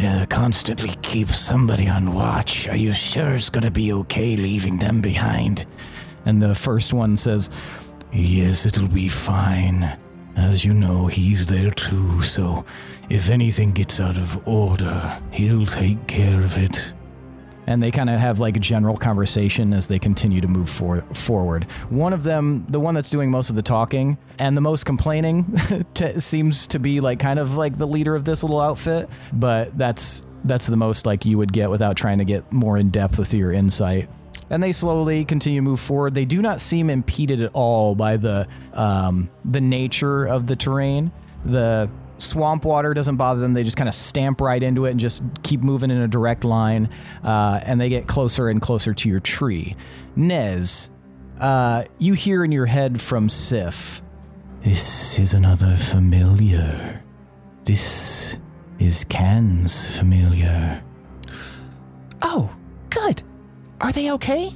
uh, 0.00 0.26
constantly 0.28 0.94
keep 1.02 1.28
somebody 1.28 1.88
on 1.88 2.14
watch. 2.14 2.68
Are 2.68 2.76
you 2.76 2.92
sure 2.92 3.30
it's 3.34 3.50
gonna 3.50 3.70
be 3.70 3.92
okay 3.92 4.36
leaving 4.36 4.78
them 4.78 5.00
behind? 5.00 5.66
And 6.24 6.42
the 6.42 6.54
first 6.54 6.92
one 6.92 7.16
says, 7.16 7.50
Yes, 8.12 8.66
it'll 8.66 8.88
be 8.88 9.08
fine. 9.08 9.96
As 10.36 10.64
you 10.64 10.74
know, 10.74 11.06
he's 11.06 11.46
there 11.46 11.70
too, 11.70 12.22
so 12.22 12.64
if 13.08 13.28
anything 13.28 13.72
gets 13.72 14.00
out 14.00 14.16
of 14.16 14.46
order, 14.46 15.20
he'll 15.30 15.66
take 15.66 16.06
care 16.06 16.40
of 16.40 16.56
it. 16.56 16.92
And 17.66 17.82
they 17.82 17.90
kind 17.90 18.10
of 18.10 18.18
have 18.18 18.38
like 18.38 18.56
a 18.56 18.60
general 18.60 18.96
conversation 18.96 19.72
as 19.72 19.86
they 19.86 19.98
continue 19.98 20.40
to 20.40 20.48
move 20.48 20.68
for- 20.68 21.02
forward. 21.12 21.64
One 21.90 22.12
of 22.12 22.22
them, 22.22 22.66
the 22.68 22.80
one 22.80 22.94
that's 22.94 23.10
doing 23.10 23.30
most 23.30 23.50
of 23.50 23.56
the 23.56 23.62
talking 23.62 24.18
and 24.38 24.56
the 24.56 24.60
most 24.60 24.84
complaining, 24.84 25.56
t- 25.94 26.20
seems 26.20 26.66
to 26.68 26.78
be 26.78 27.00
like 27.00 27.20
kind 27.20 27.38
of 27.38 27.56
like 27.56 27.78
the 27.78 27.86
leader 27.86 28.14
of 28.14 28.24
this 28.24 28.42
little 28.42 28.60
outfit, 28.60 29.08
but 29.32 29.76
that's 29.76 30.24
that's 30.44 30.66
the 30.66 30.76
most 30.76 31.06
like 31.06 31.24
you 31.24 31.38
would 31.38 31.52
get 31.52 31.70
without 31.70 31.96
trying 31.96 32.18
to 32.18 32.24
get 32.24 32.50
more 32.52 32.76
in 32.76 32.90
depth 32.90 33.18
with 33.18 33.32
your 33.32 33.52
insight. 33.52 34.08
And 34.50 34.62
they 34.62 34.72
slowly 34.72 35.24
continue 35.24 35.60
to 35.60 35.64
move 35.64 35.80
forward. 35.80 36.14
They 36.14 36.24
do 36.24 36.42
not 36.42 36.60
seem 36.60 36.90
impeded 36.90 37.40
at 37.40 37.52
all 37.54 37.94
by 37.94 38.16
the 38.16 38.48
um, 38.72 39.30
the 39.44 39.60
nature 39.60 40.24
of 40.24 40.46
the 40.46 40.56
terrain. 40.56 41.12
The 41.44 41.88
swamp 42.22 42.64
water 42.64 42.94
doesn't 42.94 43.16
bother 43.16 43.40
them. 43.40 43.54
They 43.54 43.64
just 43.64 43.76
kind 43.76 43.88
of 43.88 43.94
stamp 43.94 44.40
right 44.40 44.62
into 44.62 44.86
it 44.86 44.90
and 44.92 45.00
just 45.00 45.22
keep 45.42 45.60
moving 45.60 45.90
in 45.90 45.98
a 45.98 46.08
direct 46.08 46.44
line. 46.44 46.88
Uh, 47.22 47.60
and 47.64 47.80
they 47.80 47.88
get 47.88 48.06
closer 48.06 48.48
and 48.48 48.60
closer 48.60 48.94
to 48.94 49.08
your 49.08 49.20
tree. 49.20 49.74
Nez, 50.16 50.90
uh, 51.40 51.84
you 51.98 52.14
hear 52.14 52.44
in 52.44 52.52
your 52.52 52.66
head 52.66 53.00
from 53.00 53.28
Sif. 53.28 54.02
This 54.62 55.18
is 55.18 55.34
another 55.34 55.76
familiar. 55.76 57.02
This 57.64 58.38
is 58.78 59.04
Kan's 59.04 59.96
familiar. 59.96 60.82
Oh, 62.22 62.54
good. 62.90 63.22
Are 63.80 63.92
they 63.92 64.12
okay? 64.12 64.52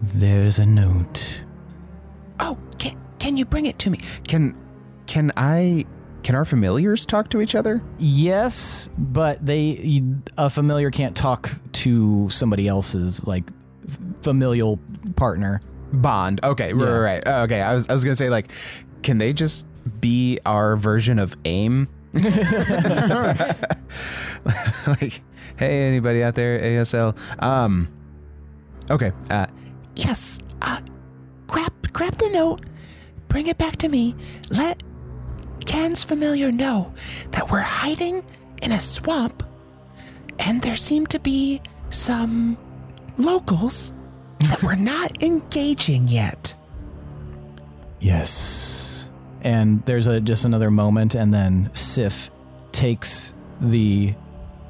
There's 0.00 0.58
a 0.58 0.66
note. 0.66 1.44
Oh, 2.40 2.58
can, 2.78 2.98
can 3.18 3.36
you 3.36 3.44
bring 3.44 3.66
it 3.66 3.78
to 3.80 3.90
me? 3.90 4.00
Can 4.26 4.56
can 5.06 5.32
I 5.36 5.84
can 6.24 6.34
our 6.34 6.44
familiars 6.44 7.06
talk 7.06 7.30
to 7.30 7.40
each 7.40 7.54
other? 7.54 7.80
Yes, 7.98 8.88
but 8.98 9.44
they 9.46 10.02
a 10.36 10.50
familiar 10.50 10.90
can't 10.90 11.16
talk 11.16 11.52
to 11.72 12.28
somebody 12.30 12.66
else's 12.66 13.24
like 13.26 13.44
familial 14.22 14.80
partner. 15.14 15.60
Bond. 15.92 16.40
Okay, 16.42 16.72
right, 16.72 16.80
Yeah. 16.84 16.90
right, 16.92 17.00
right. 17.24 17.28
Uh, 17.28 17.42
Okay, 17.44 17.60
I 17.62 17.72
was 17.74 17.88
I 17.88 17.92
was 17.92 18.02
gonna 18.02 18.16
say 18.16 18.28
like, 18.30 18.50
can 19.02 19.18
they 19.18 19.32
just 19.32 19.66
be 20.00 20.38
our 20.44 20.76
version 20.76 21.18
of 21.20 21.36
AIM? 21.44 21.88
like, 24.86 25.20
hey, 25.56 25.86
anybody 25.86 26.22
out 26.22 26.34
there, 26.34 26.58
ASL? 26.60 27.16
Um, 27.42 27.88
okay. 28.90 29.12
Uh, 29.30 29.46
Yes. 29.96 30.38
Uh, 30.62 30.80
grab 31.46 31.72
grab 31.92 32.16
the 32.18 32.28
note. 32.30 32.62
Bring 33.28 33.46
it 33.46 33.58
back 33.58 33.76
to 33.76 33.88
me. 33.88 34.16
Let 34.50 34.82
Kan's 35.64 36.04
familiar 36.04 36.52
know 36.52 36.92
that 37.32 37.50
we're 37.50 37.60
hiding 37.60 38.24
in 38.62 38.72
a 38.72 38.80
swamp, 38.80 39.42
and 40.38 40.62
there 40.62 40.76
seem 40.76 41.06
to 41.08 41.18
be 41.18 41.60
some 41.90 42.58
locals 43.18 43.92
that 44.40 44.62
we're 44.62 44.74
not 44.94 45.22
engaging 45.22 46.08
yet. 46.08 46.54
Yes. 48.00 49.08
And 49.42 49.84
there's 49.86 50.06
a 50.06 50.20
just 50.20 50.44
another 50.44 50.70
moment, 50.70 51.14
and 51.14 51.32
then 51.32 51.70
Sif 51.74 52.30
takes 52.72 53.34
the 53.60 54.14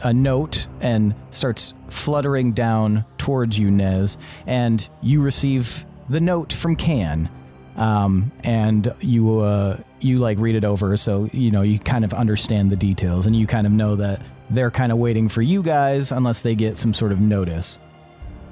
a 0.03 0.13
note 0.13 0.67
and 0.81 1.15
starts 1.31 1.75
fluttering 1.89 2.53
down 2.53 3.05
towards 3.17 3.59
you, 3.59 3.71
Nez, 3.71 4.19
and 4.47 4.87
you 5.01 5.23
receive 5.23 5.87
the 6.09 6.21
note 6.21 6.53
from 6.53 6.77
Kan. 6.77 7.31
Um, 7.77 8.31
and 8.45 8.95
you 9.01 9.41
uh, 9.41 9.81
you 10.05 10.19
like 10.19 10.39
read 10.39 10.55
it 10.55 10.65
over, 10.65 10.97
so 10.97 11.29
you 11.33 11.51
know 11.51 11.63
you 11.63 11.79
kind 11.79 12.05
of 12.05 12.13
understand 12.15 12.71
the 12.71 12.77
details, 12.77 13.27
and 13.27 13.35
you 13.35 13.47
kind 13.47 13.67
of 13.67 13.73
know 13.73 13.97
that 13.97 14.21
they're 14.51 14.71
kind 14.71 14.93
of 14.93 14.99
waiting 14.99 15.29
for 15.29 15.43
you 15.43 15.63
guys 15.63 16.13
unless 16.13 16.43
they 16.43 16.55
get 16.55 16.77
some 16.77 16.93
sort 16.95 17.11
of 17.13 17.21
notice. 17.21 17.79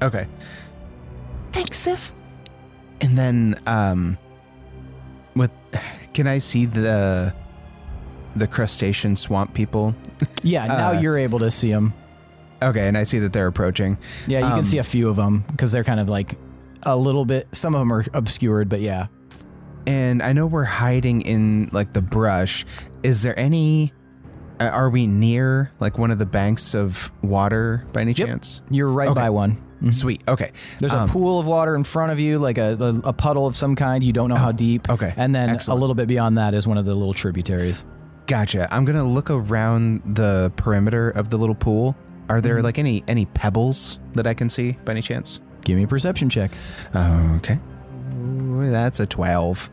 okay. 0.03 0.27
Thanks, 1.53 1.77
Sif. 1.77 2.15
And 3.03 3.19
then, 3.19 3.61
um, 3.67 4.17
with 5.37 5.51
can 6.15 6.27
I 6.27 6.39
see 6.39 6.65
the 6.67 7.35
the 8.37 8.47
crustacean 8.47 9.17
swamp 9.17 9.53
people? 9.55 9.95
Yeah, 10.43 10.67
now 10.69 10.91
Uh, 10.93 11.01
you're 11.01 11.19
able 11.19 11.39
to 11.41 11.51
see 11.51 11.71
them. 11.71 11.93
Okay, 12.63 12.87
and 12.89 12.97
I 12.97 13.03
see 13.03 13.19
that 13.19 13.33
they're 13.33 13.49
approaching. 13.49 13.99
Yeah, 14.27 14.39
you 14.41 14.47
Um, 14.47 14.53
can 14.55 14.65
see 14.65 14.79
a 14.79 14.85
few 14.85 15.09
of 15.09 15.17
them 15.17 15.45
because 15.51 15.73
they're 15.73 15.85
kind 15.85 16.01
of 16.01 16.09
like 16.09 16.37
a 16.85 16.97
little 16.97 17.25
bit. 17.25 17.49
Some 17.53 17.75
of 17.75 17.81
them 17.81 17.93
are 17.93 18.05
obscured, 18.15 18.69
but 18.69 18.81
yeah. 18.81 19.09
And 19.87 20.23
I 20.23 20.33
know 20.33 20.47
we're 20.47 20.65
hiding 20.65 21.23
in 21.23 21.69
like 21.73 21.93
the 21.93 22.03
brush. 22.03 22.65
Is 23.03 23.23
there 23.23 23.39
any? 23.39 23.93
uh, 24.61 24.65
Are 24.73 24.91
we 24.91 25.07
near 25.07 25.73
like 25.81 25.99
one 25.99 26.11
of 26.11 26.19
the 26.19 26.27
banks 26.27 26.75
of 26.75 27.11
water 27.23 27.85
by 27.93 28.03
any 28.03 28.13
Yep. 28.13 28.29
chance? 28.29 28.63
You're 28.71 28.89
right 28.91 29.09
Okay. 29.09 29.21
by 29.21 29.31
one. 29.31 29.57
Mhm. 29.83 29.93
Sweet. 29.93 30.23
Okay. 30.29 30.53
There's 30.79 30.93
Um, 30.93 31.09
a 31.09 31.13
pool 31.13 31.41
of 31.41 31.47
water 31.47 31.75
in 31.75 31.83
front 31.83 32.13
of 32.13 32.21
you, 32.21 32.39
like 32.39 32.59
a, 32.59 32.77
a, 32.79 33.09
a 33.09 33.13
puddle 33.13 33.47
of 33.49 33.57
some 33.57 33.75
kind. 33.75 34.05
You 34.05 34.13
don't 34.13 34.29
know 34.29 34.37
how 34.37 34.53
deep. 34.53 34.89
okay. 34.89 35.13
And 35.17 35.35
then 35.35 35.51
Excellent. 35.51 35.79
a 35.79 35.81
little 35.81 35.95
bit 35.97 36.07
beyond 36.07 36.39
that 36.39 36.55
is 36.55 36.67
one 36.69 36.79
of 36.79 36.85
the 36.85 36.95
little 36.95 37.15
tributaries. 37.15 37.85
Gotcha. 38.29 38.69
I'm 38.73 38.85
gonna 38.85 39.03
look 39.03 39.31
around 39.31 40.03
the 40.15 40.53
perimeter 40.55 41.11
of 41.11 41.31
the 41.31 41.37
little 41.39 41.57
pool. 41.57 41.97
Are 42.29 42.41
there 42.41 42.59
Mhm. 42.59 42.63
like 42.63 42.79
any 42.79 43.03
any 43.09 43.25
pebbles 43.27 43.99
that 44.13 44.29
I 44.29 44.35
can 44.35 44.49
see 44.49 44.79
by 44.85 44.93
any 44.93 45.03
chance? 45.03 45.41
Give 45.65 45.77
me 45.77 45.83
a 45.85 45.89
perception 45.89 46.29
check. 46.29 46.53
Okay. 46.95 47.59
Ooh, 48.13 48.71
That's 48.71 49.01
a 49.01 49.07
twelve. 49.07 49.71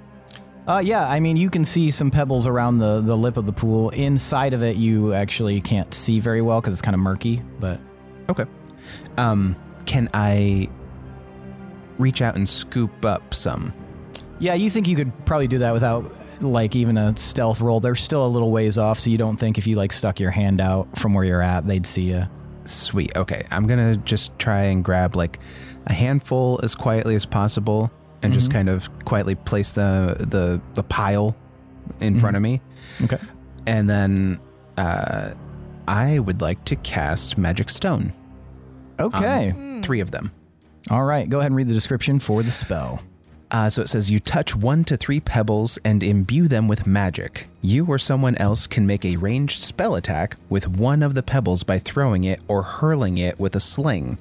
Uh, 0.68 0.78
yeah, 0.80 1.08
I 1.08 1.20
mean, 1.20 1.36
you 1.36 1.50
can 1.50 1.66
see 1.66 1.90
some 1.90 2.12
pebbles 2.12 2.46
around 2.46 2.78
the, 2.78 3.02
the 3.02 3.18
lip 3.18 3.38
of 3.38 3.48
the 3.48 3.52
pool. 3.52 3.90
Inside 3.90 4.54
of 4.54 4.62
it, 4.62 4.76
you 4.76 5.14
actually 5.14 5.62
can't 5.62 5.92
see 5.96 6.20
very 6.20 6.44
well 6.44 6.62
because 6.62 6.74
it's 6.74 6.82
kind 6.82 6.94
of 6.94 7.02
murky. 7.02 7.42
But 7.60 7.80
Okay. 8.30 8.46
Um, 9.18 9.56
can 9.88 10.10
I 10.14 10.70
reach 11.98 12.22
out 12.22 12.36
and 12.36 12.48
scoop 12.48 13.04
up 13.04 13.34
some? 13.34 13.74
yeah, 14.42 14.54
you 14.54 14.70
think 14.70 14.88
you 14.88 14.96
could 14.96 15.12
probably 15.26 15.48
do 15.48 15.58
that 15.60 15.74
without 15.74 16.14
like 16.42 16.76
even 16.76 16.98
a 16.98 17.18
stealth 17.18 17.60
roll. 17.62 17.80
They're 17.80 17.96
still 17.96 18.26
a 18.26 18.30
little 18.30 18.52
ways 18.52 18.78
off, 18.78 19.00
so 19.00 19.10
you 19.10 19.18
don't 19.18 19.38
think 19.38 19.58
if 19.58 19.66
you 19.66 19.76
like 19.76 19.92
stuck 19.92 20.20
your 20.20 20.32
hand 20.32 20.62
out 20.62 20.98
from 20.98 21.14
where 21.16 21.26
you're 21.26 21.42
at, 21.42 21.66
they'd 21.68 21.86
see 21.88 22.04
you. 22.04 22.26
Sweet. 22.66 23.18
Okay. 23.18 23.44
I'm 23.50 23.66
going 23.66 23.94
to 23.94 24.00
just 24.04 24.38
try 24.38 24.64
and 24.66 24.84
grab 24.84 25.16
like 25.16 25.40
a 25.88 25.94
handful 25.94 26.60
as 26.62 26.76
quietly 26.76 27.16
as 27.16 27.26
possible 27.26 27.92
and 28.22 28.34
just 28.34 28.50
Mhm. 28.50 28.54
kind 28.54 28.70
of 28.70 28.90
quietly 29.06 29.36
place 29.36 29.72
the 29.72 30.16
the 30.20 30.62
the 30.76 30.84
pile 30.84 31.36
in 32.00 32.20
front 32.20 32.36
of 32.36 32.42
me. 32.44 32.62
Okay. 33.04 33.18
And 33.66 33.90
then 33.90 34.40
uh 34.78 35.32
I 35.88 36.20
would 36.20 36.42
like 36.42 36.64
to 36.66 36.76
cast 36.76 37.38
magic 37.38 37.70
stone. 37.70 38.14
Okay. 39.00 39.52
Hmm. 39.52 39.82
3 39.82 40.02
of 40.02 40.12
them. 40.12 40.32
All 40.90 41.04
right. 41.06 41.28
Go 41.30 41.40
ahead 41.40 41.52
and 41.52 41.56
read 41.56 41.68
the 41.68 41.74
description 41.74 42.20
for 42.20 42.44
the 42.44 42.52
spell. 42.52 43.02
Uh, 43.52 43.68
so 43.68 43.82
it 43.82 43.90
says 43.90 44.12
you 44.12 44.20
touch 44.20 44.56
one 44.56 44.84
to 44.84 44.96
three 44.96 45.20
pebbles 45.20 45.80
and 45.84 46.04
imbue 46.04 46.48
them 46.48 46.68
with 46.68 46.86
magic. 46.86 47.48
You 47.62 47.84
or 47.88 47.98
someone 47.98 48.36
else 48.36 48.68
can 48.68 48.86
make 48.86 49.04
a 49.04 49.16
ranged 49.18 49.62
spell 49.64 49.96
attack 49.96 50.36
with 50.50 50.68
one 50.68 51.02
of 51.02 51.16
the 51.16 51.24
pebbles 51.24 51.64
by 51.64 51.80
throwing 51.80 52.24
it 52.26 52.40
or 52.48 52.62
hurling 52.62 53.18
it 53.18 53.40
with 53.40 53.56
a 53.56 53.60
sling. 53.60 54.20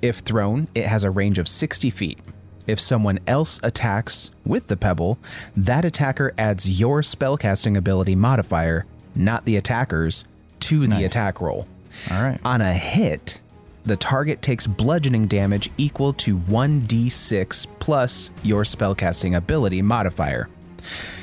If 0.00 0.18
thrown, 0.18 0.68
it 0.76 0.86
has 0.86 1.02
a 1.02 1.10
range 1.10 1.38
of 1.38 1.48
60 1.48 1.90
feet. 1.90 2.20
If 2.66 2.78
someone 2.80 3.18
else 3.26 3.60
attacks 3.62 4.30
with 4.44 4.68
the 4.68 4.76
pebble, 4.76 5.18
that 5.56 5.84
attacker 5.84 6.32
adds 6.38 6.80
your 6.80 7.00
spellcasting 7.00 7.76
ability 7.76 8.14
modifier, 8.14 8.86
not 9.14 9.44
the 9.44 9.56
attacker's, 9.56 10.24
to 10.60 10.86
the 10.86 11.04
attack 11.04 11.40
roll. 11.40 11.66
All 12.10 12.22
right. 12.22 12.40
On 12.44 12.60
a 12.60 12.72
hit, 12.72 13.40
the 13.84 13.96
target 13.96 14.42
takes 14.42 14.66
bludgeoning 14.66 15.26
damage 15.26 15.70
equal 15.76 16.12
to 16.14 16.38
1d6 16.38 17.66
plus 17.80 18.30
your 18.42 18.62
spellcasting 18.62 19.36
ability 19.36 19.82
modifier. 19.82 20.48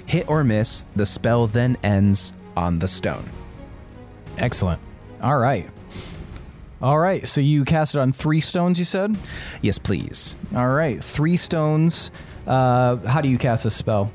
Hit 0.06 0.30
or 0.30 0.44
miss, 0.44 0.86
the 0.96 1.06
spell 1.06 1.48
then 1.48 1.78
ends 1.84 2.34
on 2.58 2.80
the 2.80 2.88
stone. 2.88 3.30
Excellent. 4.38 4.82
All 5.22 5.38
right. 5.38 5.70
All 6.82 6.98
right. 6.98 7.28
So 7.28 7.42
you 7.42 7.66
cast 7.66 7.96
it 7.96 8.00
on 8.00 8.14
three 8.14 8.40
stones, 8.42 8.80
you 8.80 8.86
said? 8.86 9.18
Yes, 9.62 9.78
please. 9.78 10.36
All 10.56 10.70
right. 10.70 11.04
Three 11.04 11.36
stones. 11.38 12.12
Uh, 12.48 12.96
how 12.98 13.22
do 13.22 13.30
you 13.30 13.38
cast 13.38 13.64
this 13.66 13.76
spell? 13.76 14.12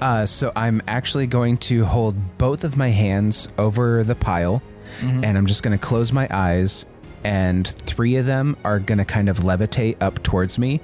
Uh, 0.00 0.26
so 0.26 0.52
I'm 0.54 0.82
actually 0.86 1.26
going 1.26 1.56
to 1.58 1.84
hold 1.84 2.14
both 2.38 2.62
of 2.62 2.76
my 2.76 2.88
hands 2.90 3.48
over 3.58 4.04
the 4.04 4.14
pile, 4.14 4.62
and 5.02 5.38
I'm 5.38 5.46
just 5.46 5.62
going 5.62 5.76
to 5.76 5.82
close 5.84 6.12
my 6.12 6.28
eyes, 6.30 6.84
and 7.24 7.66
three 7.66 8.16
of 8.16 8.26
them 8.26 8.56
are 8.64 8.78
going 8.78 8.98
to 8.98 9.04
kind 9.04 9.28
of 9.30 9.38
levitate 9.38 9.96
up 10.02 10.22
towards 10.22 10.58
me 10.58 10.80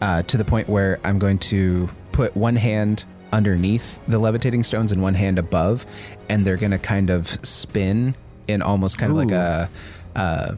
uh, 0.00 0.22
to 0.22 0.36
the 0.36 0.44
point 0.44 0.68
where 0.68 1.00
I'm 1.04 1.18
going 1.18 1.38
to 1.40 1.88
put 2.12 2.36
one 2.36 2.54
hand 2.56 3.04
underneath 3.32 3.98
the 4.06 4.18
levitating 4.20 4.62
stones 4.62 4.92
and 4.92 5.02
one 5.02 5.14
hand 5.14 5.38
above, 5.38 5.84
and 6.28 6.46
they're 6.46 6.56
going 6.56 6.70
to 6.72 6.78
kind 6.78 7.10
of 7.10 7.26
spin 7.44 8.14
in 8.46 8.62
almost 8.62 8.98
kind 8.98 9.10
of 9.10 9.18
like 9.18 9.32
a. 9.32 9.68
Uh, 10.14 10.56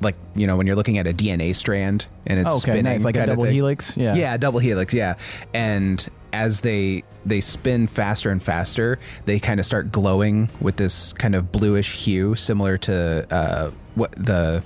like 0.00 0.16
you 0.34 0.46
know 0.46 0.56
when 0.56 0.66
you're 0.66 0.76
looking 0.76 0.98
at 0.98 1.06
a 1.06 1.12
DNA 1.12 1.54
strand 1.54 2.06
and 2.26 2.38
it's 2.38 2.48
okay, 2.48 2.58
spinning 2.72 2.84
nice. 2.84 3.04
Like 3.04 3.16
a 3.16 3.26
double 3.26 3.44
helix. 3.44 3.96
Yeah. 3.96 4.14
Yeah, 4.14 4.36
double 4.36 4.58
helix. 4.58 4.92
Yeah, 4.92 5.16
and 5.54 6.06
as 6.32 6.60
they 6.62 7.04
they 7.24 7.40
spin 7.40 7.86
faster 7.86 8.30
and 8.30 8.42
faster, 8.42 8.98
they 9.24 9.38
kind 9.38 9.60
of 9.60 9.66
start 9.66 9.92
glowing 9.92 10.50
with 10.60 10.76
this 10.76 11.12
kind 11.14 11.34
of 11.34 11.52
bluish 11.52 12.04
hue, 12.04 12.34
similar 12.34 12.76
to 12.78 13.26
uh, 13.30 13.70
what 13.94 14.12
the 14.12 14.62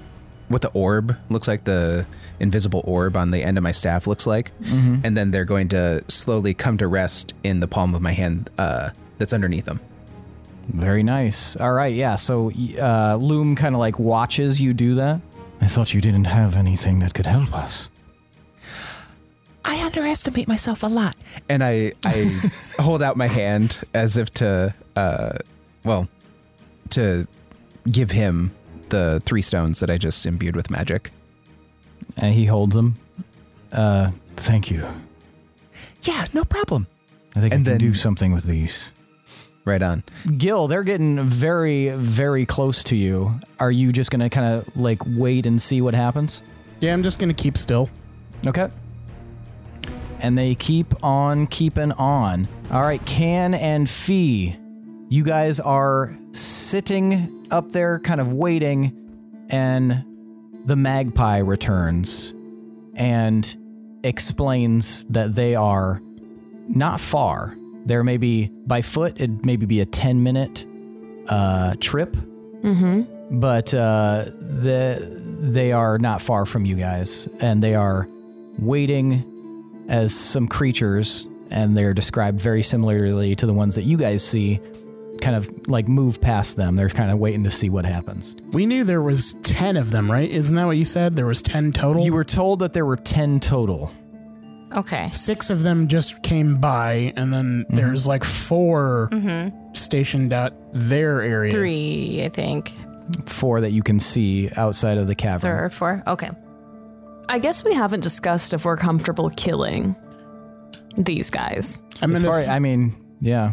what 0.48 0.62
the 0.62 0.70
orb 0.70 1.14
looks 1.28 1.46
like. 1.46 1.64
The 1.64 2.06
invisible 2.40 2.82
orb 2.84 3.16
on 3.16 3.30
the 3.30 3.42
end 3.44 3.58
of 3.58 3.62
my 3.62 3.70
staff 3.72 4.06
looks 4.06 4.26
like, 4.26 4.50
and 5.04 5.16
then 5.16 5.30
they're 5.30 5.44
going 5.44 5.68
to 5.68 6.02
slowly 6.08 6.54
come 6.54 6.78
to 6.78 6.88
rest 6.88 7.34
in 7.44 7.60
the 7.60 7.68
palm 7.68 7.94
of 7.94 8.00
my 8.00 8.12
hand 8.12 8.50
uh, 8.58 8.90
that's 9.18 9.32
underneath 9.34 9.66
them. 9.66 9.80
Very 10.68 11.02
nice. 11.02 11.56
All 11.56 11.72
right. 11.72 11.94
Yeah. 11.94 12.16
So 12.16 12.50
uh, 12.80 13.16
Loom 13.16 13.56
kind 13.56 13.74
of 13.74 13.78
like 13.78 13.98
watches 13.98 14.60
you 14.60 14.74
do 14.74 14.94
that. 14.96 15.20
I 15.60 15.66
thought 15.66 15.92
you 15.94 16.00
didn't 16.00 16.24
have 16.24 16.56
anything 16.56 16.98
that 17.00 17.14
could 17.14 17.26
help 17.26 17.52
us. 17.54 17.88
I 19.64 19.84
underestimate 19.84 20.46
myself 20.48 20.82
a 20.82 20.86
lot. 20.86 21.16
and 21.48 21.62
I 21.64 21.92
I 22.04 22.40
hold 22.78 23.02
out 23.02 23.16
my 23.16 23.26
hand 23.28 23.80
as 23.94 24.16
if 24.16 24.30
to 24.34 24.74
uh 24.96 25.38
well 25.84 26.08
to 26.90 27.26
give 27.90 28.10
him 28.12 28.52
the 28.88 29.20
three 29.26 29.42
stones 29.42 29.80
that 29.80 29.90
I 29.90 29.98
just 29.98 30.24
imbued 30.26 30.56
with 30.56 30.70
magic. 30.70 31.10
And 32.16 32.34
he 32.34 32.46
holds 32.46 32.74
them. 32.74 32.94
Uh, 33.70 34.12
thank 34.36 34.70
you. 34.70 34.86
Yeah, 36.02 36.26
no 36.32 36.44
problem. 36.44 36.86
I 37.36 37.40
think 37.40 37.52
And 37.52 37.62
I 37.62 37.70
can 37.70 37.78
then- 37.78 37.78
do 37.78 37.94
something 37.94 38.32
with 38.32 38.44
these. 38.44 38.90
Right 39.68 39.82
on. 39.82 40.02
Gil, 40.38 40.66
they're 40.66 40.82
getting 40.82 41.28
very, 41.28 41.90
very 41.90 42.46
close 42.46 42.82
to 42.84 42.96
you. 42.96 43.38
Are 43.60 43.70
you 43.70 43.92
just 43.92 44.10
gonna 44.10 44.30
kind 44.30 44.54
of 44.54 44.74
like 44.74 45.02
wait 45.06 45.44
and 45.44 45.60
see 45.60 45.82
what 45.82 45.92
happens? 45.92 46.40
Yeah, 46.80 46.94
I'm 46.94 47.02
just 47.02 47.20
gonna 47.20 47.34
keep 47.34 47.58
still. 47.58 47.90
Okay. 48.46 48.70
And 50.20 50.38
they 50.38 50.54
keep 50.54 51.04
on 51.04 51.46
keeping 51.48 51.92
on. 51.92 52.48
All 52.70 52.80
right, 52.80 53.04
Kan 53.04 53.52
and 53.52 53.90
Fee, 53.90 54.56
you 55.10 55.22
guys 55.22 55.60
are 55.60 56.16
sitting 56.32 57.46
up 57.50 57.70
there, 57.72 57.98
kind 57.98 58.22
of 58.22 58.32
waiting, 58.32 58.96
and 59.50 60.02
the 60.64 60.76
magpie 60.76 61.38
returns 61.38 62.32
and 62.94 63.54
explains 64.02 65.04
that 65.10 65.34
they 65.34 65.54
are 65.54 66.00
not 66.68 67.00
far. 67.00 67.54
There 67.88 68.04
may 68.04 68.16
be 68.18 68.50
by 68.66 68.82
foot, 68.82 69.14
it'd 69.16 69.44
maybe 69.46 69.66
be 69.66 69.80
a 69.80 69.86
10 69.86 70.22
minute 70.22 70.66
uh, 71.28 71.74
trip, 71.80 72.16
Mm-hmm. 72.62 73.38
but 73.38 73.72
uh, 73.72 74.24
the, 74.40 74.98
they 75.40 75.70
are 75.72 75.96
not 75.98 76.20
far 76.20 76.44
from 76.44 76.64
you 76.64 76.74
guys, 76.74 77.28
and 77.40 77.62
they 77.62 77.74
are 77.76 78.08
waiting 78.58 79.86
as 79.88 80.12
some 80.14 80.48
creatures, 80.48 81.26
and 81.50 81.76
they're 81.76 81.94
described 81.94 82.40
very 82.40 82.62
similarly 82.62 83.34
to 83.36 83.46
the 83.46 83.54
ones 83.54 83.74
that 83.76 83.84
you 83.84 83.96
guys 83.96 84.22
see, 84.26 84.60
kind 85.20 85.36
of 85.36 85.48
like 85.68 85.86
move 85.88 86.20
past 86.20 86.56
them. 86.56 86.74
They're 86.76 86.88
kind 86.88 87.10
of 87.10 87.18
waiting 87.18 87.44
to 87.44 87.50
see 87.50 87.68
what 87.70 87.84
happens. 87.84 88.34
We 88.52 88.66
knew 88.66 88.84
there 88.84 89.02
was 89.02 89.34
ten 89.44 89.76
of 89.76 89.90
them, 89.92 90.10
right? 90.10 90.28
Isn't 90.28 90.56
that 90.56 90.66
what 90.66 90.76
you 90.76 90.84
said? 90.84 91.16
There 91.16 91.26
was 91.26 91.40
ten 91.42 91.72
total. 91.72 92.04
You 92.04 92.12
were 92.12 92.24
told 92.24 92.58
that 92.58 92.72
there 92.72 92.84
were 92.86 92.96
10 92.96 93.40
total. 93.40 93.90
Okay. 94.76 95.08
Six 95.12 95.50
of 95.50 95.62
them 95.62 95.88
just 95.88 96.22
came 96.22 96.56
by, 96.58 97.12
and 97.16 97.32
then 97.32 97.64
Mm-hmm. 97.64 97.76
there's 97.76 98.06
like 98.06 98.22
4 98.24 99.10
stationed 99.74 100.32
at 100.32 100.52
their 100.72 101.22
area. 101.22 101.50
Three, 101.50 102.22
I 102.24 102.28
think. 102.28 102.72
Four 103.26 103.60
that 103.62 103.70
you 103.70 103.82
can 103.82 103.98
see 104.00 104.50
outside 104.56 104.98
of 104.98 105.06
the 105.06 105.14
cavern. 105.14 105.50
There 105.50 105.64
are 105.64 105.70
four. 105.70 106.02
Okay. 106.06 106.30
I 107.30 107.38
guess 107.38 107.64
we 107.64 107.72
haven't 107.74 108.00
discussed 108.00 108.52
if 108.52 108.64
we're 108.66 108.76
comfortable 108.76 109.30
killing 109.30 109.96
these 110.96 111.30
guys. 111.30 111.80
I'm 112.02 112.14
As 112.14 112.22
far, 112.24 112.38
th- 112.38 112.48
I 112.50 112.58
mean, 112.58 112.94
yeah. 113.20 113.52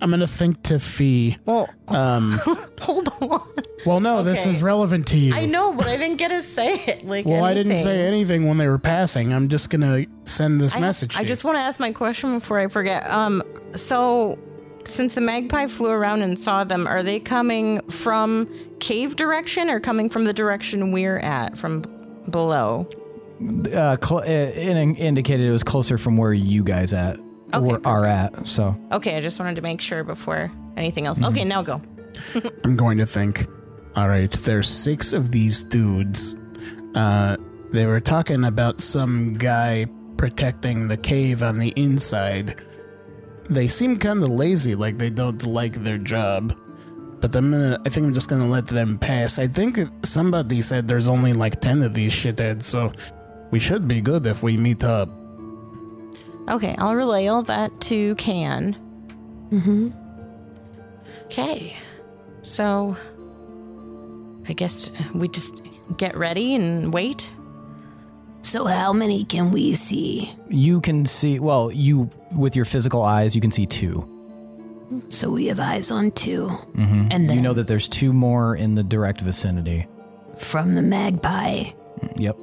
I'm 0.00 0.10
gonna 0.10 0.26
think 0.26 0.62
to 0.64 0.78
Fee. 0.78 1.38
Well, 1.46 1.68
Um, 1.88 2.32
hold 2.80 3.08
on. 3.20 3.40
well, 3.86 4.00
no, 4.00 4.22
this 4.22 4.46
is 4.46 4.62
relevant 4.62 5.06
to 5.08 5.18
you. 5.18 5.34
I 5.34 5.46
know, 5.46 5.72
but 5.72 5.86
I 5.86 5.96
didn't 5.96 6.16
get 6.16 6.28
to 6.28 6.42
say 6.42 6.74
it. 6.86 7.04
Like, 7.04 7.24
Well, 7.26 7.44
I 7.44 7.54
didn't 7.54 7.78
say 7.78 8.06
anything 8.06 8.46
when 8.46 8.58
they 8.58 8.68
were 8.68 8.78
passing. 8.78 9.32
I'm 9.32 9.48
just 9.48 9.70
gonna 9.70 10.04
send 10.24 10.60
this 10.60 10.76
I, 10.76 10.80
message. 10.80 11.16
I 11.16 11.22
to 11.22 11.28
just 11.28 11.44
want 11.44 11.56
to 11.56 11.60
ask 11.62 11.80
my 11.80 11.92
question 11.92 12.34
before 12.34 12.58
I 12.58 12.68
forget. 12.68 13.08
Um, 13.10 13.42
so 13.74 14.38
since 14.84 15.14
the 15.14 15.20
magpie 15.20 15.66
flew 15.66 15.90
around 15.90 16.22
and 16.22 16.38
saw 16.38 16.62
them, 16.64 16.86
are 16.86 17.02
they 17.02 17.18
coming 17.18 17.80
from 17.90 18.48
cave 18.80 19.16
direction 19.16 19.68
or 19.70 19.80
coming 19.80 20.08
from 20.10 20.24
the 20.24 20.32
direction 20.32 20.92
we're 20.92 21.18
at 21.18 21.56
from 21.56 21.82
below? 22.30 22.88
Uh, 23.72 23.96
cl- 24.02 24.20
it, 24.20 24.30
it 24.56 24.76
indicated 24.98 25.46
it 25.46 25.50
was 25.52 25.62
closer 25.62 25.98
from 25.98 26.16
where 26.16 26.32
you 26.32 26.62
guys 26.64 26.92
at 26.92 27.18
Okay, 27.54 27.78
are 27.84 28.04
at. 28.04 28.46
So 28.46 28.76
Okay, 28.92 29.16
I 29.16 29.20
just 29.20 29.38
wanted 29.38 29.56
to 29.56 29.62
make 29.62 29.80
sure 29.80 30.04
before 30.04 30.50
anything 30.76 31.06
else. 31.06 31.20
Mm-hmm. 31.20 31.32
Okay, 31.32 31.44
now 31.44 31.62
go. 31.62 31.80
I'm 32.64 32.76
going 32.76 32.98
to 32.98 33.06
think. 33.06 33.46
All 33.94 34.08
right, 34.08 34.30
there's 34.30 34.68
six 34.68 35.12
of 35.12 35.30
these 35.30 35.64
dudes. 35.64 36.36
Uh, 36.94 37.36
they 37.70 37.86
were 37.86 38.00
talking 38.00 38.44
about 38.44 38.80
some 38.80 39.34
guy 39.34 39.86
protecting 40.16 40.88
the 40.88 40.96
cave 40.96 41.42
on 41.42 41.58
the 41.58 41.72
inside. 41.76 42.60
They 43.48 43.68
seem 43.68 43.98
kind 43.98 44.22
of 44.22 44.28
lazy, 44.28 44.74
like 44.74 44.98
they 44.98 45.10
don't 45.10 45.44
like 45.46 45.74
their 45.82 45.98
job. 45.98 46.54
But 47.20 47.34
I'm 47.34 47.50
gonna, 47.50 47.80
I 47.84 47.88
think 47.88 48.06
I'm 48.06 48.14
just 48.14 48.28
gonna 48.28 48.48
let 48.48 48.66
them 48.66 48.98
pass. 48.98 49.38
I 49.38 49.46
think 49.46 49.78
somebody 50.04 50.60
said 50.62 50.86
there's 50.86 51.08
only 51.08 51.32
like 51.32 51.60
ten 51.60 51.82
of 51.82 51.94
these 51.94 52.12
shitheads, 52.12 52.62
so 52.62 52.92
we 53.50 53.58
should 53.58 53.88
be 53.88 54.00
good 54.00 54.26
if 54.26 54.42
we 54.42 54.56
meet 54.56 54.84
up. 54.84 55.08
Okay, 56.48 56.74
I'll 56.78 56.94
relay 56.94 57.26
all 57.26 57.42
that 57.42 57.78
to 57.82 58.14
Kan. 58.16 58.76
Mm-hmm. 59.50 59.88
Okay, 61.26 61.76
so 62.42 62.96
I 64.48 64.52
guess 64.52 64.90
we 65.14 65.28
just 65.28 65.60
get 65.96 66.16
ready 66.16 66.54
and 66.54 66.92
wait. 66.94 67.32
So, 68.42 68.66
how 68.66 68.92
many 68.92 69.24
can 69.24 69.50
we 69.50 69.74
see? 69.74 70.32
you 70.48 70.80
can 70.80 71.04
see, 71.04 71.40
well, 71.40 71.72
you, 71.72 72.08
with 72.30 72.54
your 72.54 72.64
physical 72.64 73.02
eyes, 73.02 73.34
you 73.34 73.40
can 73.40 73.50
see 73.50 73.66
two. 73.66 74.06
So, 75.08 75.30
we 75.30 75.46
have 75.46 75.58
eyes 75.58 75.90
on 75.90 76.12
2 76.12 76.46
Mm-hmm. 76.46 77.08
And 77.10 77.28
you 77.28 77.40
know 77.40 77.54
that 77.54 77.66
there's 77.66 77.88
two 77.88 78.12
more 78.12 78.54
in 78.54 78.76
the 78.76 78.84
direct 78.84 79.20
vicinity. 79.20 79.88
from 80.36 80.76
the 80.76 80.82
magpie. 80.82 81.72
Yep. 82.18 82.38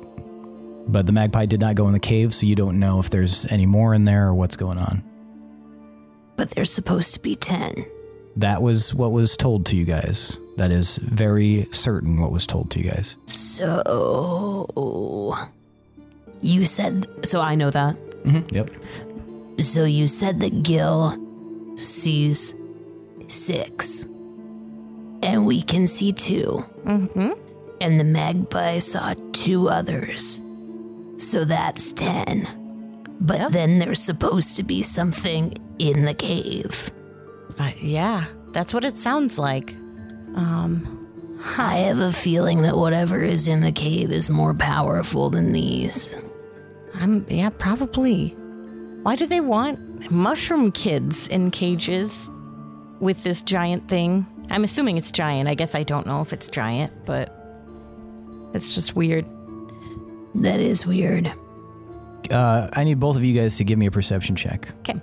But 0.87 1.05
the 1.05 1.11
magpie 1.11 1.45
did 1.45 1.59
not 1.59 1.75
go 1.75 1.87
in 1.87 1.93
the 1.93 1.99
cave, 1.99 2.33
so 2.33 2.45
you 2.45 2.55
don't 2.55 2.79
know 2.79 2.99
if 2.99 3.09
there's 3.09 3.45
any 3.51 3.65
more 3.65 3.93
in 3.93 4.05
there 4.05 4.27
or 4.27 4.35
what's 4.35 4.57
going 4.57 4.77
on. 4.77 5.03
But 6.35 6.51
there's 6.51 6.71
supposed 6.71 7.13
to 7.13 7.19
be 7.19 7.35
10. 7.35 7.85
That 8.35 8.61
was 8.61 8.93
what 8.93 9.11
was 9.11 9.37
told 9.37 9.65
to 9.67 9.77
you 9.77 9.85
guys. 9.85 10.37
That 10.57 10.71
is 10.71 10.97
very 10.97 11.67
certain 11.71 12.19
what 12.19 12.31
was 12.31 12.45
told 12.45 12.71
to 12.71 12.79
you 12.79 12.91
guys. 12.91 13.17
So. 13.25 14.73
You 16.41 16.65
said. 16.65 17.07
So 17.25 17.39
I 17.39 17.55
know 17.55 17.69
that. 17.69 17.95
Mm-hmm. 18.23 18.55
Yep. 18.55 18.69
So, 19.61 19.85
you 19.85 20.07
said 20.07 20.39
that 20.39 20.63
Gil 20.63 21.15
sees 21.77 22.55
six. 23.27 24.05
And 25.21 25.45
we 25.45 25.61
can 25.61 25.87
see 25.87 26.11
2 26.11 26.65
Mm-hmm. 26.83 27.31
And 27.79 27.99
the 27.99 28.03
magpie 28.03 28.79
saw 28.79 29.13
two 29.31 29.69
others. 29.69 30.41
So 31.17 31.45
that's 31.45 31.93
10. 31.93 32.47
But 33.21 33.39
Yep. 33.39 33.51
then 33.51 33.79
there's 33.79 34.01
supposed 34.01 34.57
to 34.57 34.63
be 34.63 34.81
something 34.83 35.53
in 35.79 36.03
the 36.05 36.13
cave. 36.13 36.91
Uh, 37.57 37.71
yeah, 37.79 38.25
that's 38.51 38.73
what 38.73 38.83
it 38.83 38.97
sounds 38.97 39.37
like. 39.39 39.75
Um, 40.35 41.07
I 41.57 41.75
have 41.77 41.99
a 41.99 42.11
feeling 42.11 42.61
that 42.63 42.75
whatever 42.77 43.21
is 43.21 43.47
in 43.47 43.61
the 43.61 43.71
cave 43.71 44.11
is 44.11 44.29
more 44.29 44.53
powerful 44.53 45.29
than 45.29 45.51
these. 45.53 46.15
I'm 46.95 47.25
yeah, 47.29 47.49
probably. 47.49 48.29
Why 49.03 49.15
do 49.15 49.25
they 49.25 49.41
want 49.41 50.09
mushroom 50.11 50.71
kids 50.71 51.27
in 51.27 51.51
cages 51.51 52.29
with 52.99 53.23
this 53.23 53.41
giant 53.41 53.87
thing? 53.87 54.25
I'm 54.49 54.63
assuming 54.63 54.97
it's 54.97 55.11
giant. 55.11 55.47
I 55.49 55.55
guess 55.55 55.75
I 55.75 55.83
don't 55.83 56.07
know 56.07 56.21
if 56.21 56.33
it's 56.33 56.49
giant, 56.49 56.91
but 57.05 57.31
it's 58.53 58.73
just 58.75 58.95
weird. 58.95 59.25
That 60.35 60.59
is 60.59 60.85
weird. 60.85 61.31
Uh, 62.29 62.69
I 62.73 62.83
need 62.83 62.99
both 62.99 63.15
of 63.15 63.23
you 63.23 63.39
guys 63.39 63.57
to 63.57 63.63
give 63.63 63.77
me 63.77 63.85
a 63.85 63.91
perception 63.91 64.35
check. 64.35 64.69
Okay. 64.79 64.99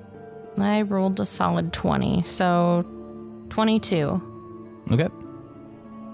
I 0.59 0.83
rolled 0.83 1.21
a 1.21 1.27
solid 1.27 1.73
20, 1.73 2.23
so 2.23 2.85
22. 3.51 4.23
Okay. 4.93 5.09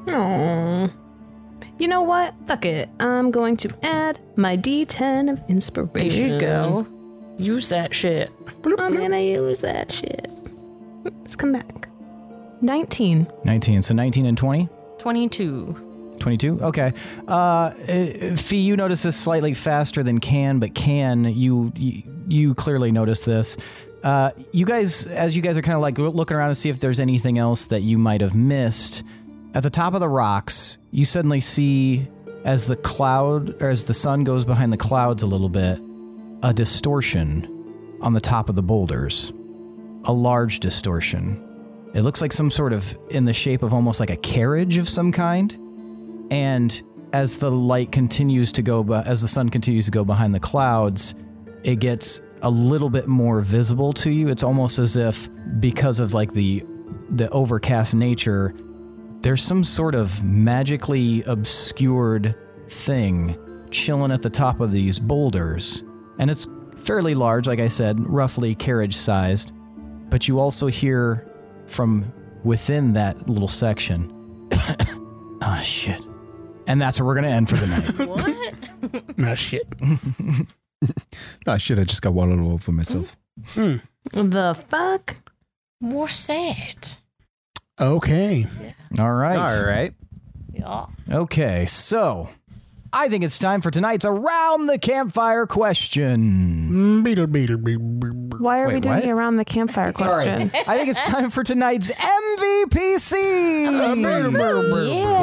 Aww. 0.07 0.93
You 1.79 1.89
know 1.89 2.03
what? 2.03 2.35
Fuck 2.47 2.65
it. 2.65 2.89
I'm 3.01 3.31
going 3.31 3.57
to 3.59 3.71
add 3.83 4.19
my 4.37 4.57
D10 4.57 5.31
of 5.33 5.41
inspiration. 5.49 6.29
There 6.29 6.35
you 6.35 6.41
go. 6.41 6.87
Use 7.39 7.69
that 7.69 7.95
shit. 7.95 8.31
I'm 8.65 8.97
gonna 8.97 9.21
use 9.21 9.61
that 9.61 9.93
shit. 9.93 10.31
Let's 11.05 11.37
come 11.37 11.53
back. 11.53 11.89
19. 12.63 13.27
19. 13.45 13.83
So 13.83 13.95
19 13.95 14.27
and 14.27 14.39
20? 14.39 14.69
22. 14.99 15.86
22? 16.19 16.61
Okay. 16.63 16.93
Uh, 17.27 17.33
uh, 17.33 18.37
Fee, 18.37 18.59
you 18.59 18.77
notice 18.77 19.03
this 19.03 19.17
slightly 19.17 19.55
faster 19.55 20.03
than 20.03 20.21
Kan, 20.21 20.59
but 20.59 20.75
Kan, 20.75 21.25
you 21.25 21.73
you, 22.29 22.55
clearly 22.55 22.93
notice 22.93 23.25
this. 23.25 23.57
Uh, 24.03 24.31
you 24.53 24.67
guys, 24.67 25.07
as 25.07 25.35
you 25.37 25.43
guys 25.43 25.57
are 25.57 25.63
kind 25.63 25.75
of 25.75 25.83
like 25.83 25.99
looking 25.99 26.37
around 26.37 26.51
to 26.51 26.55
see 26.55 26.69
if 26.69 26.81
there's 26.81 27.01
anything 27.01 27.39
else 27.39 27.67
that 27.67 27.83
you 27.83 27.99
might 27.99 28.21
have 28.21 28.35
missed, 28.35 29.03
at 29.55 29.63
the 29.63 29.71
top 29.71 29.95
of 29.95 30.01
the 30.01 30.09
rocks, 30.09 30.79
you 30.91 31.05
suddenly 31.05 31.41
see, 31.41 32.07
as 32.45 32.67
the 32.67 32.77
cloud, 32.77 33.61
or 33.63 33.71
as 33.71 33.85
the 33.85 33.95
sun 33.95 34.23
goes 34.23 34.45
behind 34.45 34.73
the 34.73 34.77
clouds 34.77 35.23
a 35.23 35.27
little 35.27 35.49
bit, 35.49 35.81
a 36.43 36.53
distortion 36.53 37.53
on 38.01 38.13
the 38.13 38.21
top 38.21 38.49
of 38.49 38.55
the 38.55 38.63
boulders. 38.63 39.33
A 40.05 40.13
large 40.13 40.61
distortion. 40.61 41.43
It 41.95 42.03
looks 42.03 42.21
like 42.21 42.33
some 42.33 42.51
sort 42.51 42.73
of, 42.73 42.97
in 43.11 43.25
the 43.25 43.33
shape 43.33 43.63
of 43.63 43.73
almost 43.73 43.99
like 43.99 44.11
a 44.11 44.17
carriage 44.17 44.77
of 44.77 44.89
some 44.89 45.11
kind. 45.11 45.57
And 46.31 46.83
as 47.13 47.37
the 47.37 47.51
light 47.51 47.93
continues 47.93 48.53
to 48.53 48.63
go, 48.63 48.85
as 48.93 49.23
the 49.23 49.29
sun 49.29 49.49
continues 49.49 49.87
to 49.87 49.91
go 49.91 50.05
behind 50.05 50.35
the 50.35 50.41
clouds, 50.41 51.15
it 51.63 51.81
gets 51.81 52.21
a 52.43 52.51
little 52.51 52.91
bit 52.91 53.09
more 53.09 53.41
visible 53.41 53.93
to 53.95 54.11
you. 54.11 54.29
It's 54.29 54.43
almost 54.43 54.79
as 54.79 54.97
if 54.97 55.29
because 55.61 56.01
of 56.01 56.15
like 56.15 56.33
the 56.33 56.65
the 57.09 57.31
overcast 57.31 57.95
nature, 57.95 58.55
there's 59.21 59.43
some 59.43 59.65
sort 59.65 59.95
of 59.95 60.23
magically 60.25 61.23
obscured 61.23 62.35
thing 62.69 63.37
chilling 63.71 64.11
at 64.11 64.23
the 64.23 64.31
top 64.31 64.61
of 64.61 64.73
these 64.73 64.99
boulders. 64.99 65.85
And 66.19 66.31
it's 66.31 66.47
fairly 66.77 67.15
large, 67.15 67.47
like 67.47 67.61
I 67.61 67.69
said, 67.69 67.99
roughly 68.01 68.55
carriage 68.55 68.97
sized. 68.97 69.53
But 70.11 70.29
you 70.29 70.39
also 70.39 70.67
hear 70.67 71.27
from 71.67 72.13
within 72.45 72.93
that 72.95 73.29
little 73.29 73.49
section, 73.49 74.13
ah, 75.43 75.61
shit. 75.63 76.01
And 76.67 76.81
that's 76.81 77.01
where 77.01 77.07
we're 77.07 77.15
going 77.15 77.25
to 77.25 77.31
end 77.31 77.49
for 77.49 77.57
the 77.57 77.67
night. 77.67 78.09
What? 78.09 79.17
No 79.19 79.35
shit. 79.35 79.67
Oh 81.47 81.57
shit! 81.57 81.79
I 81.79 81.85
just 81.85 82.03
got 82.03 82.13
water 82.13 82.39
all 82.39 82.53
over 82.53 82.71
myself. 82.71 83.17
Hmm. 83.49 83.77
The 84.13 84.55
fuck? 84.69 85.17
More 85.81 86.09
sad. 86.09 86.99
Okay. 87.81 88.47
All 88.99 89.13
right. 89.15 89.39
All 89.39 89.65
right. 89.65 89.95
Yeah. 90.53 90.87
Okay, 91.11 91.65
so 91.67 92.29
I 92.97 93.11
think 93.11 93.25
it's 93.25 93.39
time 93.39 93.61
for 93.61 93.71
tonight's 93.71 94.07
Around 94.07 94.69
the 94.69 94.79
Campfire 94.79 95.47
question. 95.47 97.03
Why 98.39 98.61
are 98.63 98.69
we 98.69 98.81
doing 98.81 98.95
what? 98.95 99.05
the 99.05 99.11
around 99.11 99.37
the 99.37 99.45
campfire 99.45 99.93
question? 99.93 100.51
I 100.67 100.79
think 100.79 100.89
it's 100.89 101.07
time 101.07 101.29
for 101.29 101.45
tonight's 101.45 101.91
MVPC. 101.91 103.67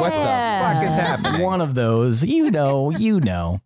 What 0.00 0.12
the 0.12 0.62
fuck 0.62 0.84
is 0.84 0.94
happening? 0.94 1.42
One 1.42 1.60
of 1.60 1.74
those. 1.74 2.24
You 2.24 2.52
know, 2.52 2.90
you 2.90 3.18
know. 3.18 3.60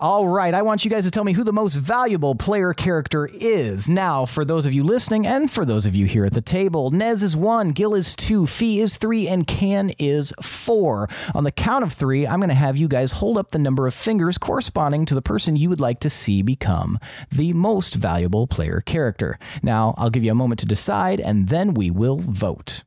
All 0.00 0.26
right, 0.26 0.52
I 0.52 0.62
want 0.62 0.84
you 0.84 0.90
guys 0.90 1.04
to 1.04 1.10
tell 1.12 1.22
me 1.22 1.34
who 1.34 1.44
the 1.44 1.52
most 1.52 1.76
valuable 1.76 2.34
player 2.34 2.74
character 2.74 3.30
is. 3.32 3.88
Now, 3.88 4.26
for 4.26 4.44
those 4.44 4.66
of 4.66 4.74
you 4.74 4.82
listening 4.82 5.24
and 5.24 5.48
for 5.48 5.64
those 5.64 5.86
of 5.86 5.94
you 5.94 6.06
here 6.06 6.24
at 6.24 6.34
the 6.34 6.40
table, 6.40 6.90
Nez 6.90 7.22
is 7.22 7.36
one, 7.36 7.68
Gil 7.68 7.94
is 7.94 8.16
two, 8.16 8.44
Fee 8.44 8.80
is 8.80 8.96
three, 8.96 9.28
and 9.28 9.46
Kan 9.46 9.90
is 9.90 10.32
four. 10.42 11.08
On 11.32 11.44
the 11.44 11.52
count 11.52 11.84
of 11.84 11.92
three, 11.92 12.26
I'm 12.26 12.40
going 12.40 12.48
to 12.48 12.56
have 12.56 12.76
you 12.76 12.88
guys 12.88 13.12
hold 13.12 13.38
up 13.38 13.52
the 13.52 13.58
number 13.60 13.86
of 13.86 13.94
fingers 13.94 14.36
corresponding 14.36 15.06
to 15.06 15.14
the 15.14 15.22
person 15.22 15.54
you 15.54 15.68
would 15.68 15.80
like 15.80 16.00
to 16.00 16.10
see 16.10 16.42
become 16.42 16.98
the 17.30 17.52
most 17.52 17.94
valuable 17.94 18.48
player 18.48 18.80
character. 18.80 19.38
Now, 19.62 19.94
I'll 19.96 20.10
give 20.10 20.24
you 20.24 20.32
a 20.32 20.34
moment 20.34 20.58
to 20.58 20.66
decide, 20.66 21.20
and 21.20 21.50
then 21.50 21.72
we 21.72 21.92
will 21.92 22.18
vote. 22.18 22.82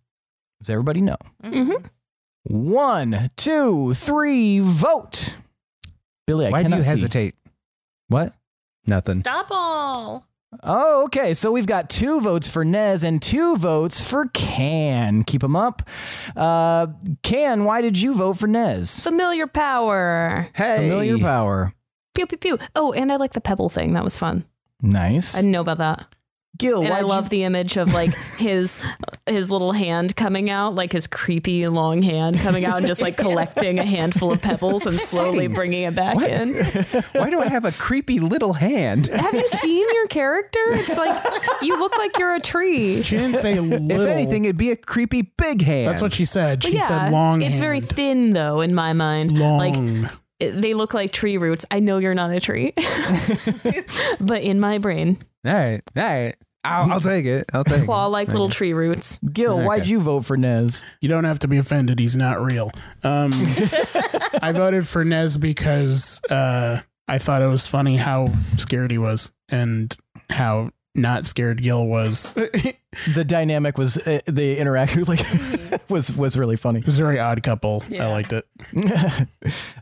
Does 0.60 0.70
everybody 0.70 1.00
know? 1.00 1.18
Mm-hmm. 1.42 1.86
One, 2.44 3.32
two, 3.38 3.94
three, 3.94 4.60
vote. 4.60 5.38
Billy, 6.28 6.46
I 6.46 6.50
Why 6.52 6.60
do 6.60 6.66
cannot 6.66 6.78
you 6.78 6.84
see. 6.84 6.90
hesitate? 6.90 7.36
What? 8.10 8.34
Nothing. 8.86 9.22
Double. 9.22 10.26
Oh, 10.64 11.04
okay. 11.06 11.34
So 11.34 11.52
we've 11.52 11.66
got 11.66 11.90
two 11.90 12.22
votes 12.22 12.48
for 12.50 12.64
Nez 12.64 13.04
and 13.04 13.22
two 13.22 13.58
votes 13.58 14.02
for 14.08 14.28
Kan. 14.34 15.24
Keep 15.24 15.42
them 15.42 15.56
up. 15.56 15.82
Uh, 16.36 16.88
Kan, 17.24 17.64
why 17.66 17.82
did 17.82 18.00
you 18.00 18.14
vote 18.14 18.38
for 18.38 18.48
Nez? 18.48 19.02
Familiar 19.02 19.48
power. 19.48 20.50
Hey. 20.54 20.78
Familiar 20.90 21.18
power. 21.18 21.74
Pew 22.14 22.26
pew 22.28 22.38
pew. 22.38 22.58
Oh, 22.76 22.94
and 22.94 23.12
I 23.12 23.16
like 23.18 23.34
the 23.34 23.42
pebble 23.42 23.70
thing. 23.70 23.94
That 23.94 24.04
was 24.04 24.16
fun. 24.18 24.46
Nice. 24.82 25.36
I 25.36 25.40
didn't 25.40 25.52
know 25.52 25.62
about 25.62 25.80
that. 25.80 26.06
Gil, 26.58 26.80
and 26.84 26.88
I 26.88 26.92
why'd 26.98 27.02
you- 27.02 27.08
love 27.08 27.30
the 27.30 27.44
image 27.44 27.78
of 27.78 27.94
like 27.94 28.14
his 28.38 28.78
his 29.26 29.52
little 29.52 29.72
hand 29.74 30.16
coming 30.16 30.50
out, 30.50 30.76
like 30.76 30.92
his 30.94 31.06
creepy 31.08 31.68
long 31.68 32.02
hand 32.02 32.40
coming 32.40 32.66
out 32.66 32.78
and 32.78 32.88
just 32.88 33.02
like 33.02 33.18
collecting 33.26 33.78
a 33.80 33.86
handful 33.86 34.32
of 34.32 34.42
pebbles 34.42 34.86
and 34.86 35.00
slowly 35.00 35.48
bringing 35.48 35.84
it 35.84 35.96
back 35.96 36.18
in. 36.22 36.54
Why 37.14 37.30
do 37.30 37.40
I 37.42 37.48
have 37.48 37.66
a 37.66 37.72
creepy 37.74 38.20
little 38.20 38.54
hand? 38.54 39.08
Have 39.08 39.34
you 39.34 39.48
seen 39.50 39.86
your 39.94 40.08
character? 40.08 40.60
It's 40.72 40.98
like 40.98 41.24
you 41.62 41.78
look 41.80 41.98
like 41.98 42.18
you're 42.18 42.36
a 42.36 42.40
tree. 42.40 43.02
She 43.02 43.18
didn't 43.18 43.38
say 43.38 43.60
little. 43.60 43.92
If 43.92 44.08
anything, 44.10 44.46
it'd 44.46 44.58
be 44.58 44.72
a 44.72 44.76
creepy 44.78 45.24
big 45.38 45.62
hand. 45.62 45.88
that's 45.90 46.02
what 46.02 46.14
she 46.14 46.26
said. 46.26 46.64
She 46.64 46.76
yeah, 46.76 46.82
said 46.88 47.12
long. 47.12 47.42
It's 47.42 47.60
very 47.60 47.82
thin 47.82 48.32
though 48.32 48.62
in 48.62 48.74
my 48.74 48.94
mind. 48.94 49.32
long. 49.38 49.58
Like 50.02 50.12
they 50.40 50.74
look 50.74 50.94
like 50.94 51.12
tree 51.12 51.38
roots. 51.38 51.66
I 51.72 51.80
know 51.80 51.98
you're 51.98 52.14
not 52.14 52.32
a 52.32 52.40
tree, 52.40 52.74
but 54.20 54.42
in 54.44 54.60
my 54.60 54.78
brain, 54.78 55.18
All 55.46 55.54
right. 55.54 55.82
All 55.96 56.04
right. 56.04 56.36
I'll, 56.68 56.94
I'll 56.94 57.00
take 57.02 57.26
it. 57.26 57.46
I'll 57.54 57.64
take 57.64 57.84
it. 57.84 57.86
claw 57.86 58.06
it. 58.08 58.10
like 58.10 58.28
little 58.30 58.50
tree 58.50 58.74
roots. 58.74 59.20
Gil, 59.32 59.62
why'd 59.64 59.88
you 59.88 60.00
vote 60.00 60.26
for 60.26 60.38
Nez? 60.38 60.84
You 61.02 61.10
don't 61.10 61.24
have 61.24 61.40
to 61.40 61.48
be 61.48 61.58
offended. 61.58 62.00
He's 62.00 62.16
not 62.18 62.42
real. 62.42 62.72
Um, 63.04 63.32
I 64.42 64.52
voted 64.54 64.88
for 64.88 65.04
Nez 65.06 65.38
because 65.38 66.22
uh, 66.30 66.82
I 67.08 67.18
thought 67.18 67.42
it 67.42 67.48
was 67.48 67.66
funny 67.66 67.98
how 67.98 68.34
scared 68.58 68.92
he 68.92 68.98
was 68.98 69.32
and 69.50 69.96
how 70.30 70.72
not 70.96 71.26
scared 71.26 71.62
Gil 71.62 71.86
was. 71.86 72.34
it 72.36 72.78
The 73.14 73.24
dynamic 73.24 73.78
was 73.78 73.98
uh, 74.00 74.22
the 74.26 74.58
interaction 74.58 75.04
like 75.04 75.20
was 75.90 76.16
was 76.16 76.36
really 76.38 76.56
funny. 76.56 76.80
It 76.80 76.86
was 76.88 77.00
a 77.00 77.04
very 77.04 77.20
odd 77.20 77.44
couple. 77.44 77.84
I 77.94 78.08
liked 78.08 78.34
it. 78.34 78.48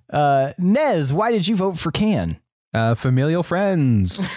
uh, 0.09 0.51
Nez, 0.57 1.13
why 1.13 1.31
did 1.31 1.47
you 1.47 1.55
vote 1.55 1.77
for 1.79 1.91
Kan? 1.91 2.37
Uh, 2.73 2.93
familial 2.93 3.41
friends. 3.41 4.27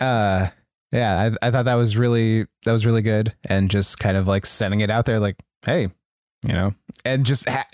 uh, 0.00 0.48
yeah, 0.92 1.30
I, 1.42 1.48
I 1.48 1.50
thought 1.50 1.66
that 1.66 1.74
was 1.74 1.96
really 1.96 2.46
that 2.64 2.72
was 2.72 2.86
really 2.86 3.02
good, 3.02 3.34
and 3.44 3.70
just 3.70 3.98
kind 3.98 4.16
of 4.16 4.26
like 4.26 4.46
sending 4.46 4.80
it 4.80 4.90
out 4.90 5.06
there, 5.06 5.20
like, 5.20 5.36
hey, 5.64 5.88
you 6.46 6.52
know, 6.52 6.74
and 7.04 7.26
just 7.26 7.48
ha- 7.48 7.66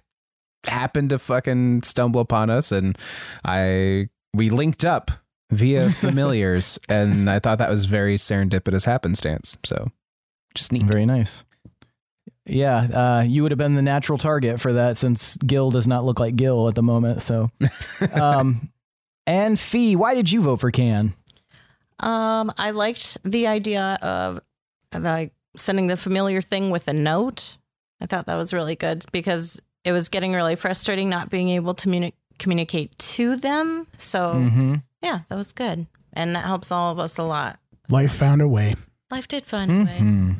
happened 0.66 1.10
to 1.10 1.18
fucking 1.18 1.82
stumble 1.82 2.20
upon 2.20 2.50
us, 2.50 2.72
and 2.72 2.98
I 3.44 4.08
we 4.34 4.50
linked 4.50 4.84
up 4.84 5.10
via 5.50 5.90
familiars, 6.00 6.78
and 6.88 7.30
I 7.30 7.38
thought 7.38 7.58
that 7.58 7.70
was 7.70 7.84
very 7.84 8.16
serendipitous 8.16 8.84
happenstance. 8.84 9.58
So, 9.64 9.92
just 10.54 10.72
neat. 10.72 10.82
Very 10.82 11.06
nice. 11.06 11.44
Yeah, 12.46 12.76
uh, 12.92 13.22
you 13.22 13.42
would 13.42 13.52
have 13.52 13.58
been 13.58 13.74
the 13.74 13.82
natural 13.82 14.18
target 14.18 14.60
for 14.60 14.74
that 14.74 14.98
since 14.98 15.36
Gil 15.38 15.70
does 15.70 15.86
not 15.86 16.04
look 16.04 16.20
like 16.20 16.36
Gil 16.36 16.68
at 16.68 16.74
the 16.74 16.82
moment. 16.82 17.22
So, 17.22 17.50
um, 18.12 18.70
and 19.26 19.58
Fee, 19.58 19.96
why 19.96 20.14
did 20.14 20.30
you 20.30 20.42
vote 20.42 20.60
for 20.60 20.70
Kan? 20.70 21.14
Um, 22.04 22.52
I 22.58 22.70
liked 22.72 23.18
the 23.24 23.46
idea 23.46 23.98
of 24.02 24.40
like 24.96 25.32
sending 25.56 25.86
the 25.86 25.96
familiar 25.96 26.42
thing 26.42 26.70
with 26.70 26.86
a 26.88 26.92
note. 26.92 27.56
I 28.00 28.06
thought 28.06 28.26
that 28.26 28.34
was 28.36 28.52
really 28.52 28.76
good 28.76 29.04
because 29.12 29.60
it 29.84 29.92
was 29.92 30.08
getting 30.08 30.32
really 30.32 30.56
frustrating 30.56 31.08
not 31.08 31.30
being 31.30 31.48
able 31.48 31.74
to 31.74 31.88
communi- 31.88 32.12
communicate 32.38 32.98
to 32.98 33.36
them. 33.36 33.86
So 33.96 34.34
Mm-hmm. 34.34 34.74
yeah, 35.02 35.20
that 35.28 35.36
was 35.36 35.52
good, 35.52 35.86
and 36.12 36.34
that 36.36 36.44
helps 36.44 36.70
all 36.72 36.92
of 36.92 36.98
us 36.98 37.16
a 37.18 37.24
lot. 37.24 37.58
Life 37.88 38.12
found 38.12 38.42
a 38.42 38.48
way. 38.48 38.74
Life 39.10 39.28
did 39.28 39.44
find 39.46 39.70
a 39.70 39.84
way. 39.84 39.98
Hmm. 39.98 40.32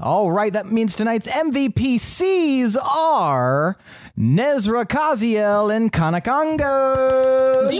All 0.00 0.30
right, 0.32 0.52
that 0.52 0.70
means 0.72 0.96
tonight's 0.96 1.28
MVPCs 1.28 2.76
are 2.82 3.76
Nezrah 4.18 4.86
Kaziel 4.86 5.74
and 5.74 5.92
Kanak 5.92 6.26
Anga. 6.26 7.70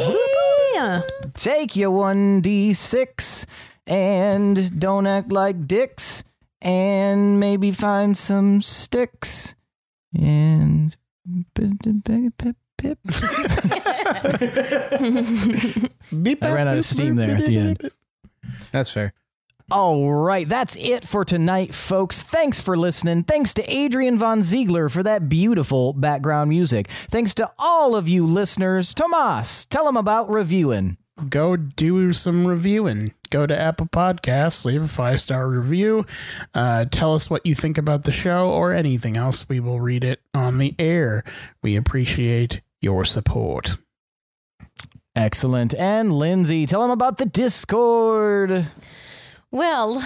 Yeah. 0.75 1.01
Take 1.41 1.75
your 1.75 1.91
1d6 1.91 3.47
and 3.87 4.79
don't 4.79 5.07
act 5.07 5.33
like 5.33 5.67
dicks 5.67 6.23
and 6.61 7.41
maybe 7.41 7.71
find 7.71 8.15
some 8.15 8.61
sticks 8.61 9.55
and 10.15 10.95
pip 11.55 11.73
pip. 12.77 12.99
I 13.09 13.09
ran 16.43 16.69
out 16.69 16.77
of 16.77 16.85
steam 16.85 17.17
there 17.17 17.35
at 17.35 17.47
the 17.47 17.57
end. 17.57 17.91
That's 18.71 18.91
fair. 18.93 19.15
All 19.71 20.13
right, 20.13 20.47
that's 20.47 20.77
it 20.77 21.09
for 21.09 21.25
tonight, 21.25 21.73
folks. 21.73 22.21
Thanks 22.21 22.61
for 22.61 22.77
listening. 22.77 23.23
Thanks 23.23 23.55
to 23.55 23.63
Adrian 23.73 24.19
Von 24.19 24.43
Ziegler 24.43 24.91
for 24.91 25.03
that 25.05 25.31
beautiful 25.31 25.95
background 25.95 26.51
music. 26.51 26.91
Thanks 27.11 27.33
to 27.35 27.51
all 27.59 27.97
of 27.97 28.11
you 28.11 28.27
listeners. 28.27 28.93
Tomas, 28.93 29.65
tell 29.65 29.87
them 29.87 29.97
about 29.97 30.29
reviewing. 30.29 30.99
Go 31.29 31.57
do 31.57 32.13
some 32.13 32.47
reviewing. 32.47 33.13
Go 33.31 33.47
to 33.47 33.59
Apple 33.59 33.87
Podcasts, 33.87 34.65
leave 34.65 34.83
a 34.83 34.89
five 34.89 35.21
star 35.21 35.49
review. 35.49 36.07
Uh, 36.55 36.87
tell 36.91 37.15
us 37.15 37.31
what 37.31 37.45
you 37.47 37.55
think 37.55 37.79
about 37.79 38.05
the 38.05 38.13
show 38.13 38.51
or 38.51 38.73
anything 38.73 39.17
else. 39.17 39.49
We 39.49 39.61
will 39.61 39.81
read 39.81 40.05
it 40.05 40.21
on 40.35 40.59
the 40.59 40.75
air. 40.79 41.23
We 41.63 41.77
appreciate 41.77 42.61
your 42.81 43.05
support. 43.05 43.77
Excellent. 45.15 45.75
And 45.75 46.13
Lindsey, 46.13 46.67
tell 46.67 46.83
them 46.83 46.91
about 46.91 47.19
the 47.19 47.27
Discord. 47.27 48.69
Well, 49.51 50.03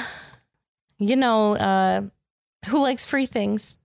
you 0.99 1.17
know, 1.17 1.57
uh, 1.57 2.03
who 2.67 2.83
likes 2.83 3.05
free 3.05 3.27
things? 3.27 3.79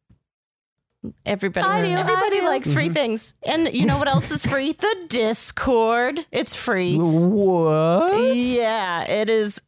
Everybody. 1.26 1.65
I 1.65 1.81
do, 1.81 1.88
I 1.88 1.99
Everybody 1.99 2.39
do. 2.39 2.45
likes 2.45 2.73
free 2.73 2.89
things. 2.89 3.34
And 3.45 3.73
you 3.73 3.85
know 3.85 3.97
what 3.97 4.07
else 4.07 4.31
is 4.31 4.45
free? 4.45 4.73
The 4.80 5.05
Discord. 5.07 6.26
It's 6.31 6.55
free. 6.55 6.97
What? 6.97 8.34
Yeah, 8.35 9.03
it 9.03 9.30
is 9.30 9.61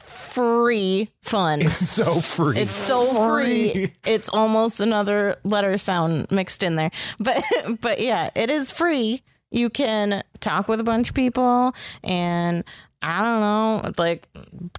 free 0.00 1.10
fun. 1.22 1.62
It's 1.62 1.88
so 1.88 2.04
free. 2.20 2.60
It's 2.60 2.72
so 2.74 3.28
free. 3.28 3.92
It's 4.06 4.28
almost 4.28 4.80
another 4.80 5.36
letter 5.44 5.76
sound 5.78 6.28
mixed 6.30 6.62
in 6.62 6.76
there. 6.76 6.90
But 7.18 7.42
but 7.80 8.00
yeah, 8.00 8.30
it 8.34 8.50
is 8.50 8.70
free. 8.70 9.22
You 9.50 9.70
can 9.70 10.22
talk 10.40 10.68
with 10.68 10.80
a 10.80 10.84
bunch 10.84 11.10
of 11.10 11.14
people 11.14 11.74
and 12.02 12.64
I 13.00 13.22
don't 13.22 13.40
know, 13.40 13.92
like 13.96 14.26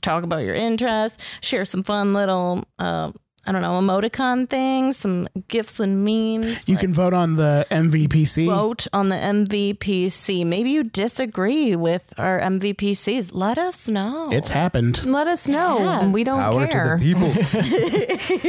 talk 0.01 0.23
about 0.23 0.43
your 0.43 0.55
interests, 0.55 1.17
share 1.41 1.65
some 1.65 1.83
fun 1.83 2.13
little 2.13 2.65
uh, 2.77 3.11
I 3.49 3.51
don't 3.51 3.63
know, 3.63 3.81
emoticon 3.81 4.47
things, 4.47 4.97
some 4.97 5.27
gifs 5.47 5.79
and 5.79 6.05
memes. 6.05 6.67
You 6.69 6.75
like, 6.75 6.81
can 6.81 6.93
vote 6.93 7.15
on 7.15 7.35
the 7.35 7.65
MVPC. 7.71 8.45
vote 8.45 8.85
on 8.93 9.09
the 9.09 9.15
MVPC. 9.15 10.45
Maybe 10.45 10.69
you 10.69 10.83
disagree 10.83 11.75
with 11.75 12.13
our 12.19 12.39
MVPCs. 12.39 13.31
Let 13.33 13.57
us 13.57 13.87
know. 13.87 14.29
It's 14.31 14.51
happened. 14.51 15.03
Let 15.03 15.25
us 15.27 15.47
know. 15.47 15.79
Yes. 15.79 16.13
We 16.13 16.23
don't 16.23 16.39
Power 16.39 16.67
care. 16.67 16.97
to 16.99 17.03
the 17.03 17.13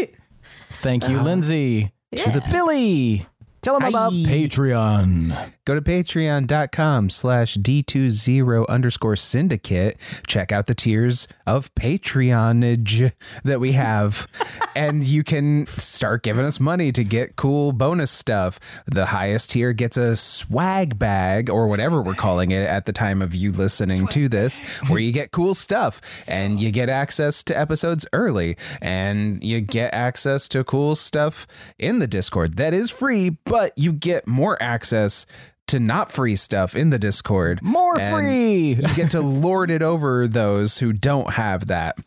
people. 0.05 0.07
Thank 0.73 1.09
you, 1.09 1.19
Lindsey. 1.23 1.93
To 2.17 2.29
the 2.33 2.43
Billy. 2.51 3.25
Tell 3.63 3.79
them 3.79 3.89
about 3.89 4.13
Patreon. 4.13 5.53
Go 5.65 5.75
to 5.75 5.83
patreon.com 5.83 7.11
slash 7.11 7.57
D20 7.57 8.67
underscore 8.69 9.17
syndicate. 9.17 10.01
Check 10.27 10.51
out 10.51 10.67
the 10.67 10.75
tiers 10.75 11.29
of 11.47 11.75
Patreonage 11.75 13.13
that 13.45 13.61
we 13.61 13.73
have. 13.73 14.27
and 14.75 15.05
you 15.05 15.23
can 15.23 15.67
start 15.67 16.23
giving 16.23 16.45
us 16.45 16.59
money 16.59 16.93
to 16.93 17.05
get 17.05 17.37
cool 17.37 17.73
bonus 17.73 18.11
stuff. 18.11 18.59
The 18.87 19.07
highest 19.07 19.51
tier 19.51 19.73
gets 19.73 19.97
a 19.97 20.17
swag 20.17 20.99
bag 20.99 21.51
or 21.51 21.69
whatever 21.69 22.01
we're 22.03 22.15
calling 22.15 22.51
it 22.51 22.67
at 22.67 22.87
the 22.87 22.93
time 22.93 23.21
of 23.21 23.35
you 23.35 23.53
listening 23.53 24.07
to 24.09 24.29
this, 24.29 24.59
where 24.89 25.01
you 25.01 25.13
get 25.13 25.33
cool 25.33 25.55
stuff 25.55 26.01
and 26.29 26.61
you 26.61 26.71
get 26.71 26.89
access 26.89 27.43
to 27.45 27.59
episodes 27.59 28.07
early 28.13 28.57
and 28.81 29.43
you 29.45 29.61
get 29.61 29.93
access 29.93 30.49
to 30.49 30.65
cool 30.65 30.95
stuff 30.95 31.47
in 31.79 31.99
the 31.99 32.07
Discord 32.07 32.57
that 32.57 32.73
is 32.73 32.91
free, 32.91 33.31
but 33.51 33.77
you 33.77 33.93
get 33.93 34.27
more 34.27 34.61
access 34.63 35.27
to 35.69 35.79
not 35.79 36.11
free 36.11 36.37
stuff 36.37 36.75
in 36.75 36.91
the 36.91 36.99
Discord. 36.99 37.63
More 37.63 37.99
free. 37.99 38.75
you 38.75 38.95
get 38.95 39.11
to 39.13 39.21
lord 39.21 39.71
it 39.71 39.83
over 39.83 40.27
those 40.27 40.79
who 40.79 40.93
don't 40.93 41.35
have 41.35 41.67
that. 41.67 41.99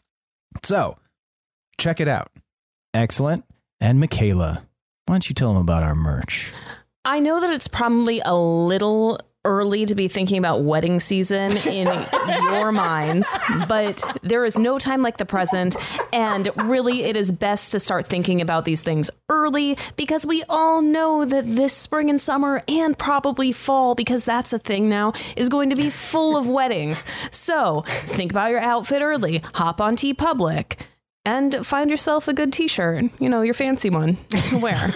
So, 0.63 0.97
check 1.77 1.99
it 1.99 2.07
out. 2.07 2.29
Excellent. 2.93 3.45
And 3.79 3.99
Michaela, 3.99 4.63
why 5.05 5.13
don't 5.15 5.29
you 5.29 5.35
tell 5.35 5.53
them 5.53 5.61
about 5.61 5.83
our 5.83 5.95
merch? 5.95 6.51
I 7.05 7.19
know 7.19 7.41
that 7.41 7.51
it's 7.51 7.67
probably 7.67 8.21
a 8.25 8.35
little 8.35 9.19
early 9.45 9.85
to 9.85 9.95
be 9.95 10.07
thinking 10.07 10.37
about 10.37 10.61
wedding 10.61 10.99
season 10.99 11.55
in 11.67 11.87
your 12.27 12.71
minds, 12.71 13.27
but 13.67 14.03
there 14.21 14.45
is 14.45 14.57
no 14.57 14.79
time 14.79 15.01
like 15.01 15.17
the 15.17 15.25
present. 15.25 15.75
And 16.11 16.49
really, 16.63 17.03
it 17.03 17.15
is 17.15 17.31
best 17.31 17.71
to 17.73 17.79
start 17.79 18.07
thinking 18.07 18.41
about 18.41 18.65
these 18.65 18.81
things 18.81 19.09
early 19.29 19.77
because 19.95 20.25
we 20.25 20.43
all 20.49 20.81
know 20.81 21.25
that 21.25 21.55
this 21.55 21.73
spring 21.73 22.09
and 22.09 22.19
summer 22.21 22.63
and 22.67 22.97
probably 22.97 23.51
fall, 23.51 23.95
because 23.95 24.25
that's 24.25 24.53
a 24.53 24.59
thing 24.59 24.89
now, 24.89 25.13
is 25.35 25.49
going 25.49 25.69
to 25.69 25.75
be 25.75 25.89
full 25.89 26.37
of 26.37 26.47
weddings. 26.47 27.05
So 27.31 27.81
think 27.87 28.31
about 28.31 28.51
your 28.51 28.61
outfit 28.61 29.01
early, 29.01 29.41
hop 29.53 29.81
on 29.81 29.95
TeePublic. 29.95 30.79
And 31.25 31.65
find 31.65 31.89
yourself 31.89 32.27
a 32.27 32.33
good 32.33 32.51
t 32.51 32.67
shirt, 32.67 33.05
you 33.17 33.29
know, 33.29 33.43
your 33.43 33.53
fancy 33.53 33.89
one 33.89 34.17
to 34.49 34.57
wear. 34.57 34.91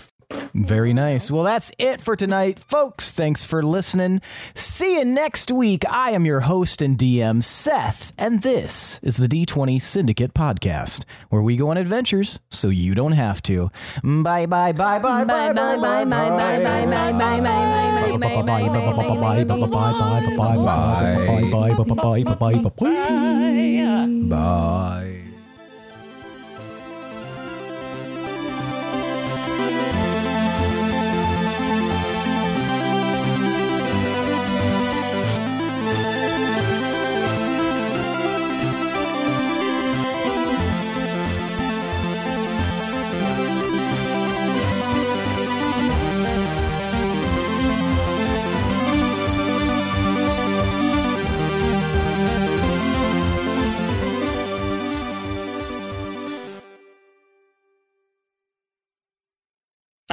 Very 0.54 0.92
nice. 0.92 1.30
Well, 1.30 1.44
that's 1.44 1.70
it 1.78 2.00
for 2.00 2.16
tonight, 2.16 2.58
folks. 2.58 3.10
Thanks 3.10 3.44
for 3.44 3.62
listening. 3.62 4.20
See 4.54 4.96
you 4.98 5.04
next 5.04 5.52
week. 5.52 5.84
I 5.88 6.10
am 6.12 6.24
your 6.24 6.40
host 6.40 6.80
and 6.82 6.96
DM, 6.98 7.44
Seth, 7.44 8.12
and 8.18 8.42
this 8.42 8.98
is 9.02 9.18
the 9.18 9.28
D20 9.28 9.80
Syndicate 9.80 10.34
Podcast, 10.34 11.04
where 11.28 11.42
we 11.42 11.56
go 11.56 11.68
on 11.68 11.76
adventures 11.76 12.40
so 12.50 12.68
you 12.70 12.94
don't 12.94 13.12
have 13.12 13.42
to. 13.42 13.70
Bye, 14.02 14.46
bye, 14.46 14.72
bye, 14.72 14.98
bye, 14.98 15.24
bye, 15.24 15.52
bye, 15.52 15.76
bye, 15.76 15.76
bye, 15.76 16.04
bye, 16.04 16.04
bye, 16.04 16.58
bye, 16.64 16.86
bye, 16.86 16.86
bye, 16.86 17.12
bye, 17.12 17.12
bye, 17.12 17.40
bye, 17.40 17.40
bye, 24.28 25.25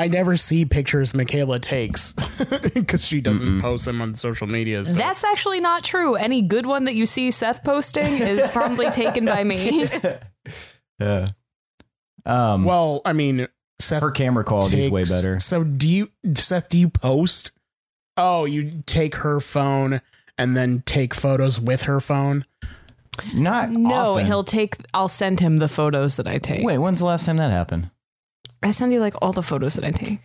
I 0.04 0.08
never 0.10 0.36
see 0.36 0.66
pictures 0.66 1.14
Michaela 1.14 1.60
takes 1.60 2.12
because 2.74 3.08
she 3.08 3.22
doesn't 3.22 3.62
post 3.62 3.86
them 3.86 4.02
on 4.02 4.16
social 4.16 4.48
media. 4.48 4.84
So. 4.84 4.98
That's 4.98 5.24
actually 5.24 5.62
not 5.62 5.86
true. 5.86 6.16
Any 6.16 6.42
good 6.42 6.66
one 6.66 6.84
that 6.84 6.96
you 6.96 7.06
see 7.06 7.32
Seth 7.32 7.64
posting 7.64 8.18
is 8.18 8.52
probably 8.52 8.90
taken 8.92 9.24
by 9.26 9.44
me. 9.46 9.88
Yeah. 11.00 11.30
Um, 12.26 12.66
well, 12.66 13.02
I 13.04 13.14
mean, 13.14 13.48
Seth 13.80 14.04
her 14.04 14.12
camera 14.12 14.44
quality 14.44 14.86
is 14.86 14.92
way 14.92 15.04
better. 15.04 15.40
So 15.40 15.64
do 15.64 15.88
you, 15.88 16.12
Seth? 16.36 16.70
Do 16.70 16.78
you 16.78 16.90
post? 16.90 17.52
Oh, 18.16 18.46
you 18.46 18.84
take 18.86 19.16
her 19.16 19.40
phone 19.40 20.02
and 20.38 20.56
then 20.56 20.84
take 20.86 21.14
photos 21.14 21.60
with 21.60 21.84
her 21.84 22.00
phone. 22.00 22.46
Not 23.34 23.72
No, 23.72 24.12
often. 24.14 24.26
he'll 24.28 24.44
take. 24.44 24.76
I'll 24.94 25.08
send 25.08 25.40
him 25.40 25.58
the 25.58 25.68
photos 25.68 26.18
that 26.18 26.28
I 26.28 26.38
take. 26.38 26.64
Wait, 26.64 26.78
when's 26.78 27.00
the 27.00 27.06
last 27.06 27.26
time 27.26 27.38
that 27.38 27.52
happened? 27.52 27.90
I 28.64 28.72
send 28.72 28.94
you 28.94 29.00
like 29.00 29.16
all 29.22 29.34
the 29.34 29.44
photos 29.44 29.76
that 29.76 29.86
I 29.86 29.92
take. 29.92 30.20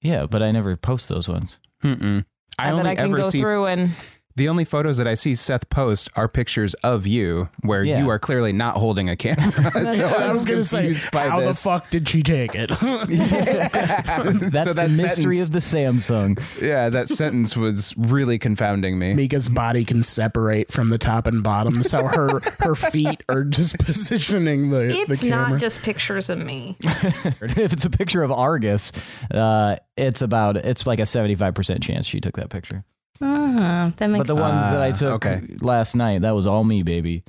Yeah, 0.00 0.26
but 0.26 0.42
I 0.42 0.50
never 0.52 0.76
post 0.76 1.08
those 1.08 1.28
ones. 1.28 1.58
Mm-mm. 1.84 2.24
I, 2.58 2.68
I, 2.68 2.70
bet 2.70 2.78
only 2.78 2.90
I 2.90 2.94
can 2.96 3.06
ever 3.06 3.16
go 3.18 3.30
see 3.30 3.40
through 3.40 3.66
and 3.66 3.90
the 4.36 4.48
only 4.48 4.64
photos 4.64 4.96
that 4.98 5.06
I 5.06 5.14
see 5.14 5.34
Seth 5.34 5.68
post 5.68 6.08
are 6.16 6.28
pictures 6.28 6.74
of 6.82 7.06
you 7.06 7.48
where 7.62 7.84
Yeah. 7.84 7.98
you 8.02 8.08
are 8.08 8.18
clearly 8.18 8.52
not 8.52 8.76
holding 8.76 9.08
a 9.08 9.16
camera. 9.16 9.50
so 9.72 10.08
I 10.08 10.24
I'm 10.24 10.30
was 10.30 10.44
gonna 10.44 10.64
say, 10.64 10.78
confused 10.78 11.10
by 11.10 11.28
how 11.28 11.40
this. 11.40 11.56
the 11.62 11.68
fuck 11.70 11.90
did 11.90 12.08
she 12.08 12.22
take 12.22 12.54
it? 12.54 12.70
That's 12.80 14.64
so 14.64 14.72
the 14.72 14.74
that 14.74 14.90
mystery 14.90 15.36
sentence, 15.36 15.42
of 15.42 15.52
the 15.52 15.58
Samsung. 15.58 16.42
yeah, 16.60 16.88
that 16.88 17.08
sentence 17.08 17.56
was 17.56 17.94
really 17.96 18.38
confounding 18.38 18.98
me. 18.98 19.14
Mika's 19.14 19.48
body 19.48 19.84
can 19.84 20.02
separate 20.02 20.70
from 20.70 20.88
the 20.88 20.98
top 20.98 21.26
and 21.26 21.42
bottom, 21.42 21.82
so 21.82 22.06
her 22.06 22.40
her 22.60 22.74
feet 22.74 23.22
are 23.28 23.44
just 23.44 23.78
positioning 23.78 24.70
the 24.70 24.86
it's 24.86 25.20
the 25.22 25.28
camera. 25.30 25.50
not 25.50 25.60
just 25.60 25.82
pictures 25.82 26.30
of 26.30 26.38
me. 26.38 26.76
if 26.80 27.72
it's 27.72 27.84
a 27.84 27.90
picture 27.90 28.22
of 28.22 28.30
Argus, 28.32 28.92
uh, 29.30 29.76
it's 29.96 30.22
about 30.22 30.56
it's 30.56 30.86
like 30.86 31.00
a 31.00 31.06
seventy 31.06 31.34
five 31.34 31.54
percent 31.54 31.82
chance 31.82 32.06
she 32.06 32.20
took 32.20 32.36
that 32.36 32.50
picture. 32.50 32.84
Uh, 33.22 33.90
that 33.96 34.08
makes 34.08 34.18
But 34.18 34.26
the 34.26 34.34
ones 34.34 34.62
that 34.62 34.82
I 34.82 34.90
Ah, 34.90 34.92
took 34.92 35.24
okay. 35.24 35.42
last 35.60 35.94
night, 35.94 36.22
that 36.22 36.32
was 36.32 36.46
all 36.46 36.64
me, 36.64 36.82
baby. 36.82 37.22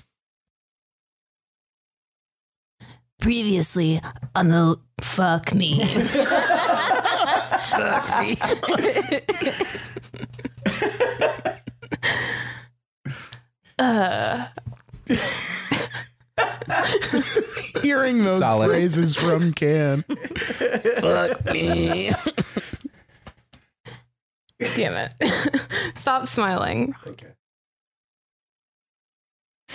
Previously 3.20 4.02
on 4.36 4.50
the 4.50 4.78
fuck 5.02 5.54
me. 5.54 5.82
Uh, 13.80 14.48
hearing 17.82 18.24
those 18.24 18.40
Solid. 18.40 18.68
phrases 18.68 19.16
from 19.16 19.54
Kan. 19.54 20.04
fuck 21.02 21.46
me. 21.52 22.12
damn 24.76 24.94
it! 24.96 25.14
Stop 25.96 26.28
smiling. 26.28 26.94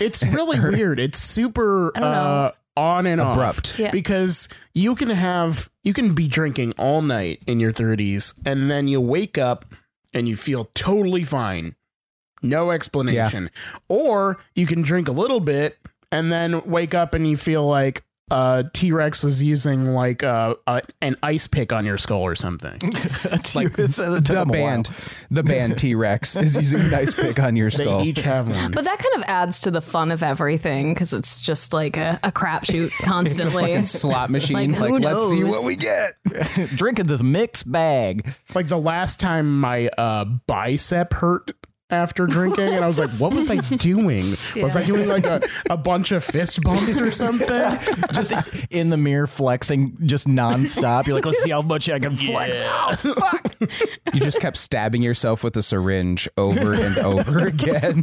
It's 0.01 0.23
really 0.27 0.61
weird. 0.61 0.99
It's 0.99 1.19
super 1.19 1.93
I 1.97 2.01
don't 2.01 2.11
know. 2.13 2.17
uh, 2.19 2.53
on 2.77 3.07
and 3.07 3.21
Abrupt. 3.21 3.73
off. 3.73 3.79
Yeah. 3.79 3.91
Because 3.91 4.49
you 4.75 4.95
can 4.95 5.11
have 5.11 5.69
you 5.83 5.93
can 5.93 6.15
be 6.15 6.29
drinking 6.29 6.75
all 6.79 7.03
night 7.03 7.43
in 7.47 7.59
your 7.61 7.73
30s 7.73 8.35
and 8.47 8.71
then 8.71 8.87
you 8.89 9.01
wake 9.01 9.37
up 9.39 9.75
and 10.13 10.29
you 10.29 10.37
feel 10.37 10.71
totally 10.75 11.25
fine. 11.25 11.75
No 12.43 12.71
explanation. 12.71 13.51
Or 13.89 14.39
you 14.55 14.67
can 14.67 14.83
drink 14.83 15.09
a 15.09 15.13
little 15.13 15.41
bit 15.41 15.77
and 16.13 16.31
then 16.31 16.63
wake 16.65 16.95
up 16.95 17.15
and 17.15 17.29
you 17.29 17.37
feel 17.37 17.67
like 17.67 18.05
uh, 18.31 18.65
T-Rex 18.73 19.23
was 19.25 19.43
using 19.43 19.95
like 19.95 20.23
uh, 20.23 20.55
uh, 20.67 20.81
an 21.01 21.17
ice 21.23 21.47
pick 21.47 21.73
on 21.73 21.85
your 21.85 21.99
skull 21.99 22.21
or 22.23 22.35
something. 22.35 22.79
Like 23.55 23.73
the 23.75 24.47
band, 24.51 24.91
the 25.31 25.43
band 25.43 25.79
T 25.79 25.95
Rex 25.95 26.37
is 26.37 26.57
using 26.57 26.81
an 26.81 26.95
ice 26.95 27.15
pick 27.15 27.39
on 27.41 27.57
your 27.57 27.71
skull. 27.71 27.85
They 27.85 27.91
skull. 27.91 28.05
each 28.05 28.23
have 28.23 28.49
one. 28.49 28.73
But 28.73 28.85
that 28.85 28.99
kind 28.99 29.23
of 29.23 29.29
adds 29.29 29.63
to 29.63 29.71
the 29.71 29.81
fun 29.81 30.11
of 30.11 30.23
everything 30.23 30.93
because 30.95 31.13
it's 31.13 31.41
just 31.41 31.73
like 31.73 31.97
a, 31.97 32.19
a 32.23 32.31
crapshoot 32.31 32.91
constantly. 33.05 33.85
Slot 33.87 34.31
machine. 34.31 34.73
Like, 34.73 34.91
Like, 34.91 35.03
let's 35.03 35.29
see 35.31 35.45
what 35.45 35.65
we 35.65 35.77
get. 35.77 36.15
Drinking 36.77 37.07
this 37.07 37.23
mixed 37.23 37.71
bag. 37.71 38.35
like 38.55 38.69
the 38.69 38.79
last 38.79 39.21
time 39.21 39.59
my 39.61 39.89
uh, 39.99 40.25
bicep 40.25 41.13
hurt 41.15 41.53
after 41.91 42.27
drinking, 42.27 42.69
and 42.69 42.85
I 42.85 42.87
was 42.87 42.99
like, 42.99 43.11
"What 43.11 43.33
was 43.33 43.51
I 43.51 43.57
doing? 43.77 44.37
Was 44.57 44.77
I 44.77 44.85
doing 44.85 45.09
like 45.09 45.25
a, 45.27 45.41
a 45.71 45.77
bunch 45.77 46.13
of 46.13 46.23
fist 46.25 46.63
bumps 46.63 46.99
or 46.99 47.11
something?" 47.11 47.79
just 48.13 48.33
in 48.71 48.91
the 48.91 48.97
mirror 48.97 49.27
flexing 49.27 49.97
just 50.07 50.27
nonstop. 50.27 51.07
You're 51.07 51.15
like, 51.17 51.25
let's 51.27 51.43
see 51.43 51.51
how 51.51 51.63
much 51.63 51.89
I 51.89 51.99
can 51.99 52.17
flex. 52.17 52.57
Oh, 52.61 52.97
fuck. 52.97 53.55
You 54.15 54.21
just 54.21 54.41
kept 54.41 54.57
stabbing 54.57 55.03
yourself 55.03 55.45
with 55.45 55.57
a 55.57 55.63
syringe 55.63 56.29
over 56.39 56.73
and 56.75 56.99
over 56.99 57.47
again. 57.47 58.03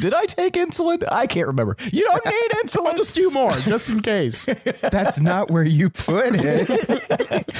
Did 0.00 0.14
I 0.14 0.24
take 0.26 0.54
insulin? 0.54 1.02
I 1.10 1.26
can't 1.26 1.48
remember. 1.48 1.76
You 1.92 2.02
don't 2.04 2.24
need 2.24 2.32
I'll 2.54 2.62
insulin. 2.64 2.96
just 2.96 3.14
do 3.14 3.28
more, 3.30 3.50
just 3.52 3.90
in 3.90 4.00
case. 4.00 4.46
That's 4.80 5.18
not 5.20 5.50
where 5.50 5.64
you 5.64 5.90
put 5.90 6.34
it. 6.36 7.50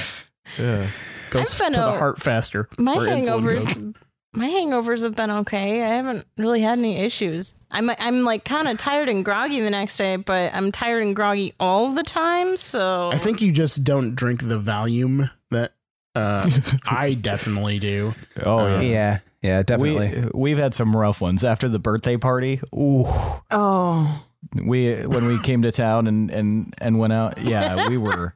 Yeah. 0.57 0.87
Goes 1.31 1.51
I've 1.53 1.59
been 1.59 1.73
to 1.73 1.79
the 1.81 1.91
heart 1.97 2.21
faster. 2.21 2.69
My 2.77 2.95
or 2.95 2.99
insulin 3.01 3.43
goes. 3.43 3.65
hangovers, 3.65 3.95
my 4.35 4.47
hangovers 4.47 5.03
have 5.03 5.15
been 5.15 5.29
okay. 5.31 5.83
I 5.83 5.95
haven't 5.95 6.25
really 6.37 6.61
had 6.61 6.77
any 6.79 6.97
issues. 6.97 7.53
I'm 7.71 7.89
I'm 7.99 8.23
like 8.23 8.45
kind 8.45 8.67
of 8.67 8.77
tired 8.77 9.09
and 9.09 9.23
groggy 9.25 9.59
the 9.59 9.69
next 9.69 9.97
day, 9.97 10.15
but 10.15 10.53
I'm 10.53 10.71
tired 10.71 11.03
and 11.03 11.15
groggy 11.15 11.53
all 11.59 11.91
the 11.93 12.03
time. 12.03 12.57
So 12.57 13.09
I 13.11 13.17
think 13.17 13.41
you 13.41 13.51
just 13.51 13.83
don't 13.83 14.15
drink 14.15 14.47
the 14.47 14.59
Valium 14.59 15.29
that 15.51 15.73
uh, 16.15 16.49
I 16.85 17.13
definitely 17.15 17.79
do. 17.79 18.13
Oh 18.43 18.65
yeah. 18.67 18.81
yeah, 18.81 19.19
yeah, 19.41 19.63
definitely. 19.63 20.21
We 20.21 20.29
we've 20.33 20.57
had 20.57 20.73
some 20.73 20.95
rough 20.95 21.21
ones 21.21 21.43
after 21.43 21.67
the 21.69 21.79
birthday 21.79 22.17
party. 22.17 22.59
Ooh, 22.75 23.05
Oh, 23.51 24.23
we 24.63 24.93
when 25.07 25.25
we 25.25 25.39
came 25.41 25.61
to 25.63 25.71
town 25.71 26.05
and 26.05 26.29
and 26.29 26.73
and 26.79 26.99
went 26.99 27.13
out. 27.13 27.39
Yeah, 27.41 27.87
we 27.89 27.97
were. 27.97 28.33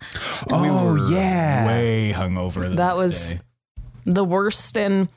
we 0.50 0.52
Oh, 0.52 0.94
were 0.94 1.00
yeah. 1.12 1.68
way 1.68 2.14
hungover. 2.16 2.64
The 2.64 2.70
That 2.70 2.96
next 2.96 2.98
was- 2.98 3.34
day. 3.34 3.40
the 4.06 4.24
worst 4.24 4.76
in 4.78 5.10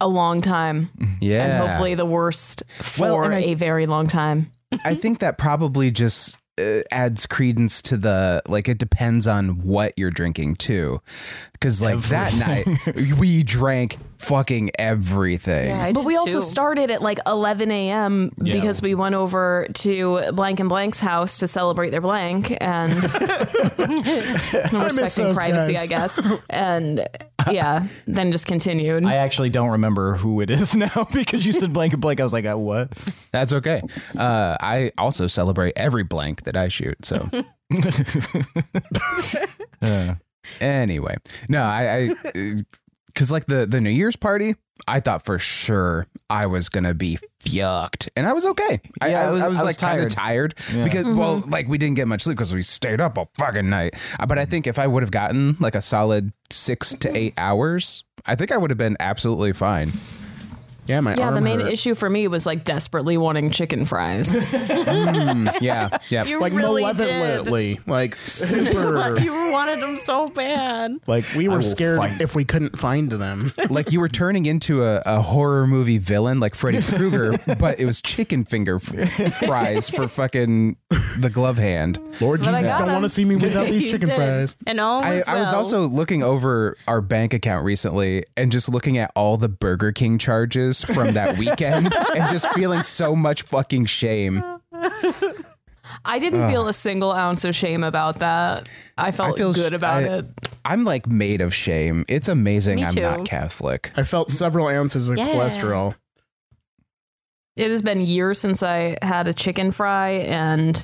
a 0.00 0.08
long 0.08 0.40
time, 0.42 0.90
yeah. 1.20 1.44
and 1.44 1.68
hopefully 1.68 1.94
the 1.94 2.06
worst 2.06 2.62
for 2.76 3.02
Well, 3.02 3.32
I- 3.32 3.38
a 3.38 3.54
very 3.54 3.86
long 3.86 4.06
time. 4.06 4.50
I 4.84 4.94
think 4.94 5.20
that 5.20 5.38
probably 5.38 5.90
just 5.90 6.38
uh, 6.60 6.80
adds 6.90 7.26
credence 7.26 7.80
to 7.82 7.96
the 7.96 8.42
like 8.48 8.68
it 8.68 8.78
depends 8.78 9.26
on 9.26 9.62
what 9.62 9.92
you're 9.96 10.10
drinking 10.10 10.56
too 10.56 11.00
because 11.52 11.80
like 11.82 12.00
that 12.04 12.34
night 12.38 13.16
we 13.18 13.42
drank 13.42 13.98
fucking 14.28 14.70
everything 14.78 15.68
Yeah, 15.68 15.92
But 15.92 16.00
did 16.00 16.06
we 16.06 16.16
also 16.16 16.40
started 16.40 16.90
at 16.90 17.02
like 17.02 17.18
11 17.26 17.70
a.m. 17.70 18.32
Yeah. 18.38 18.54
because 18.54 18.82
we 18.82 18.94
went 18.94 19.14
over 19.14 19.66
to 19.74 20.32
Blank 20.32 20.60
and 20.60 20.68
Blank's 20.68 21.00
house 21.00 21.38
to 21.38 21.48
celebrate 21.48 21.90
their 21.90 22.00
blank 22.00 22.56
and 22.60 22.92
respecting 24.72 25.34
privacy, 25.34 25.72
guys. 25.74 25.82
I 25.82 25.86
guess. 25.86 26.20
And 26.50 27.06
yeah, 27.50 27.86
then 28.06 28.32
just 28.32 28.46
continued. 28.46 29.04
I 29.04 29.16
actually 29.16 29.50
don't 29.50 29.70
remember 29.70 30.14
who 30.16 30.40
it 30.40 30.50
is 30.50 30.74
now 30.76 31.06
because 31.12 31.46
you 31.46 31.52
said 31.52 31.72
blank 31.72 31.92
and 31.92 32.02
blank. 32.02 32.20
I 32.20 32.24
was 32.24 32.32
like, 32.32 32.46
uh, 32.46 32.56
what? 32.56 32.92
that's 33.32 33.52
okay 33.52 33.82
uh 34.16 34.56
i 34.60 34.90
also 34.96 35.26
celebrate 35.26 35.72
every 35.76 36.02
blank 36.02 36.44
that 36.44 36.56
i 36.56 36.68
shoot 36.68 36.96
so 37.04 37.28
anyway 40.60 41.16
no 41.48 41.62
i 41.62 42.14
i 42.34 42.54
because 43.16 43.30
like 43.32 43.46
the 43.46 43.64
the 43.66 43.80
new 43.80 43.88
year's 43.90 44.14
party 44.16 44.54
i 44.86 45.00
thought 45.00 45.24
for 45.24 45.38
sure 45.38 46.06
i 46.28 46.44
was 46.44 46.68
gonna 46.68 46.92
be 46.92 47.18
fucked 47.40 48.10
and 48.14 48.26
i 48.28 48.32
was 48.34 48.44
okay. 48.44 48.78
I, 49.00 49.08
Yeah, 49.08 49.20
I, 49.22 49.24
I 49.24 49.30
was- 49.30 49.42
I 49.42 49.48
was 49.48 49.58
I 49.60 49.64
was 49.64 49.72
like 49.72 49.78
kind 49.78 50.02
of 50.02 50.08
tired. 50.12 50.54
tired 50.56 50.76
Yeah. 50.76 50.84
because 50.84 51.04
well 51.06 51.42
like 51.48 51.66
we 51.66 51.78
didn't 51.78 51.96
get 51.96 52.06
much 52.08 52.22
sleep 52.24 52.36
because 52.36 52.52
we 52.54 52.60
stayed 52.62 53.00
up 53.00 53.16
all 53.16 53.30
fucking 53.38 53.68
night. 53.70 53.94
Uh, 54.20 54.26
but 54.26 54.38
i 54.38 54.44
think 54.44 54.66
if 54.66 54.78
i 54.78 54.86
would 54.86 55.02
have 55.02 55.10
gotten 55.10 55.56
like 55.60 55.74
a 55.74 55.82
solid 55.82 56.32
six 56.50 56.94
to 56.96 57.16
eight 57.16 57.32
hours 57.38 58.04
i 58.26 58.34
think 58.34 58.52
i 58.52 58.56
would 58.58 58.70
have 58.70 58.78
been 58.78 58.96
absolutely 59.00 59.52
fine 59.54 59.92
Yeah, 60.86 61.00
my 61.00 61.14
yeah, 61.16 61.26
arm 61.26 61.34
the 61.34 61.40
main 61.40 61.60
hurt. 61.60 61.72
issue 61.72 61.94
for 61.94 62.08
me 62.10 62.28
was 62.28 62.46
like 62.46 62.64
desperately 62.64 63.16
wanting 63.16 63.50
chicken 63.50 63.84
fries. 63.86 64.36
Mm, 64.86 65.60
yeah 65.60 65.98
yeah 66.08 66.24
you 66.24 66.40
like 66.40 66.52
really 66.52 66.82
did. 66.84 66.96
malevolently, 66.98 67.80
like 67.86 68.14
super. 68.26 69.18
you 69.18 69.32
wanted 69.50 69.80
them 69.80 69.96
so 70.04 70.28
bad. 70.28 70.92
like 71.06 71.24
we 71.36 71.48
were 71.48 71.62
scared 71.62 71.98
fight. 71.98 72.20
if 72.20 72.34
we 72.34 72.44
couldn't 72.44 72.78
find 72.78 73.10
them. 73.10 73.52
like 73.70 73.92
you 73.92 74.00
were 74.00 74.08
turning 74.08 74.46
into 74.46 74.82
a, 74.84 75.02
a 75.06 75.20
horror 75.20 75.66
movie 75.66 75.98
villain 75.98 76.40
like 76.40 76.54
Freddy 76.54 76.82
Krueger, 76.82 77.36
but 77.58 77.78
it 77.80 77.84
was 77.86 78.00
chicken 78.00 78.44
finger 78.44 78.78
fries 78.78 79.90
for 79.90 80.08
fucking 80.08 80.76
the 81.18 81.30
glove 81.30 81.58
hand. 81.58 81.98
Lord 82.20 82.40
But 82.40 82.54
I 82.54 82.60
Jesus, 82.60 82.74
don't 82.74 82.92
want 82.92 83.04
to 83.04 83.08
see 83.08 83.24
me 83.24 83.36
without 83.36 83.66
these 83.66 83.86
chicken 83.90 84.08
did. 84.08 84.16
fries. 84.16 84.56
And 84.66 84.80
all 84.80 85.02
I, 85.02 85.14
was 85.16 85.28
I 85.28 85.40
was 85.40 85.52
also 85.52 85.86
looking 85.86 86.22
over 86.22 86.76
our 86.86 87.00
bank 87.00 87.34
account 87.34 87.64
recently 87.64 88.24
and 88.36 88.52
just 88.52 88.68
looking 88.68 88.98
at 88.98 89.10
all 89.16 89.36
the 89.36 89.48
Burger 89.48 89.92
King 89.92 90.18
charges 90.18 90.75
from 90.84 91.12
that 91.14 91.38
weekend 91.38 91.94
and 92.16 92.30
just 92.30 92.48
feeling 92.52 92.82
so 92.82 93.14
much 93.16 93.42
fucking 93.42 93.86
shame. 93.86 94.42
I 96.04 96.18
didn't 96.18 96.48
feel 96.50 96.68
a 96.68 96.72
single 96.72 97.12
ounce 97.12 97.44
of 97.44 97.54
shame 97.56 97.82
about 97.84 98.18
that. 98.20 98.68
I 98.98 99.10
felt 99.10 99.36
feel 99.36 99.52
good 99.52 99.72
sh- 99.72 99.76
about 99.76 100.04
I- 100.04 100.18
it. 100.18 100.26
I'm 100.64 100.84
like 100.84 101.06
made 101.06 101.40
of 101.40 101.54
shame. 101.54 102.04
It's 102.08 102.28
amazing 102.28 102.76
Me 102.76 102.84
I'm 102.84 102.94
too. 102.94 103.00
not 103.02 103.24
Catholic. 103.26 103.92
I 103.96 104.02
felt 104.02 104.30
several 104.30 104.68
ounces 104.68 105.10
of 105.10 105.16
Yeah. 105.18 105.26
cholesterol. 105.28 105.94
It 107.56 107.70
has 107.70 107.82
been 107.82 108.00
years 108.02 108.38
since 108.38 108.62
I 108.62 108.96
had 109.00 109.28
a 109.28 109.34
chicken 109.34 109.70
fry, 109.72 110.10
and 110.10 110.76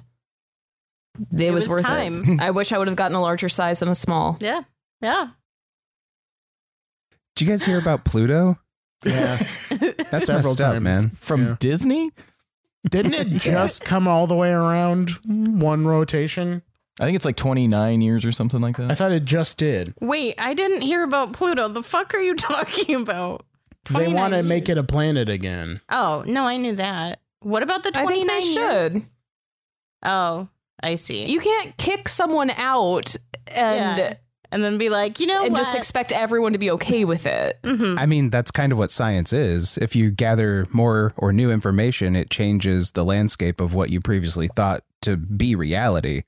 it, 1.33 1.41
It 1.41 1.51
was, 1.53 1.69
was 1.69 1.77
worth 1.77 1.83
time. 1.83 2.25
it. 2.25 2.41
I 2.41 2.51
wish 2.51 2.73
I 2.73 2.79
would 2.79 2.87
have 2.89 2.97
gotten 2.97 3.15
a 3.17 3.21
larger 3.21 3.49
size 3.51 3.81
than 3.81 3.89
a 3.91 3.95
small. 3.95 4.39
yeah, 4.41 4.63
yeah. 5.03 5.29
Did 7.37 7.47
you 7.47 7.53
guys 7.53 7.65
hear 7.65 7.79
about 7.79 8.05
Pluto? 8.05 8.59
Yeah, 9.05 9.37
That's 9.71 10.27
Several 10.27 10.51
messed 10.53 10.61
up, 10.61 10.73
times. 10.75 10.83
man. 10.85 11.11
From 11.21 11.47
Yeah. 11.47 11.57
Disney? 11.59 12.11
didn't 12.91 13.15
it 13.15 13.29
just 13.41 13.85
come 13.85 14.09
all 14.09 14.27
the 14.27 14.35
way 14.35 14.51
around 14.51 15.11
one 15.27 15.87
rotation? 15.87 16.63
I 17.01 17.05
think 17.05 17.17
it's 17.17 17.25
like 17.25 17.37
29 17.37 18.01
years 18.01 18.25
or 18.25 18.33
something 18.33 18.61
like 18.61 18.77
that. 18.77 18.91
I 18.91 18.95
thought 18.95 19.13
it 19.13 19.25
just 19.25 19.57
did. 19.59 19.95
Wait, 20.01 20.35
I 20.39 20.53
didn't 20.55 20.83
hear 20.83 21.03
about 21.05 21.33
Pluto. 21.33 21.69
The 21.69 21.83
fuck 21.83 22.13
are 22.15 22.21
you 22.21 22.35
talking 22.37 22.97
about? 22.97 23.47
They 23.91 24.09
want 24.13 24.35
to 24.35 24.43
make 24.43 24.69
it 24.69 24.79
a 24.79 24.83
planet 24.85 25.29
again. 25.29 25.81
Oh 25.91 26.23
no, 26.27 26.45
I 26.47 26.57
knew 26.57 26.75
that. 26.77 27.21
What 27.41 27.63
about 27.65 27.83
the 27.83 27.91
I 27.95 28.03
twenty 28.03 28.27
think 28.27 28.29
nine 28.29 28.41
they 28.41 28.47
years? 28.61 28.93
should. 28.93 29.03
Oh, 30.05 30.49
I 30.83 30.95
see. 30.97 31.27
You 31.27 31.41
can't 31.41 31.77
kick 31.77 32.09
someone 32.09 32.51
out 32.51 33.17
and 33.49 33.99
Yeah. 33.99 34.15
And 34.53 34.63
then 34.63 34.79
be 34.79 34.89
like, 34.91 35.19
you 35.19 35.27
know 35.27 35.43
and 35.43 35.53
what? 35.53 35.59
just 35.59 35.75
expect 35.75 36.13
everyone 36.13 36.53
to 36.53 36.59
be 36.59 36.71
okay 36.73 37.05
with 37.05 37.27
it. 37.27 37.59
Mhm. 37.65 37.99
I 37.99 38.07
mean, 38.07 38.31
that's 38.31 38.51
kind 38.51 38.71
of 38.71 38.79
what 38.79 38.91
science 38.91 39.33
is. 39.33 39.79
If 39.79 39.97
you 39.97 40.11
gather 40.11 40.67
more 40.71 41.13
or 41.17 41.33
new 41.33 41.51
information, 41.51 42.15
it 42.15 42.31
changes 42.31 42.93
the 42.93 43.05
landscape 43.05 43.61
of 43.61 43.75
what 43.75 43.91
you 43.91 44.01
previously 44.01 44.49
thought 44.55 44.85
to 45.01 45.17
be 45.17 45.57
reality. 45.57 46.23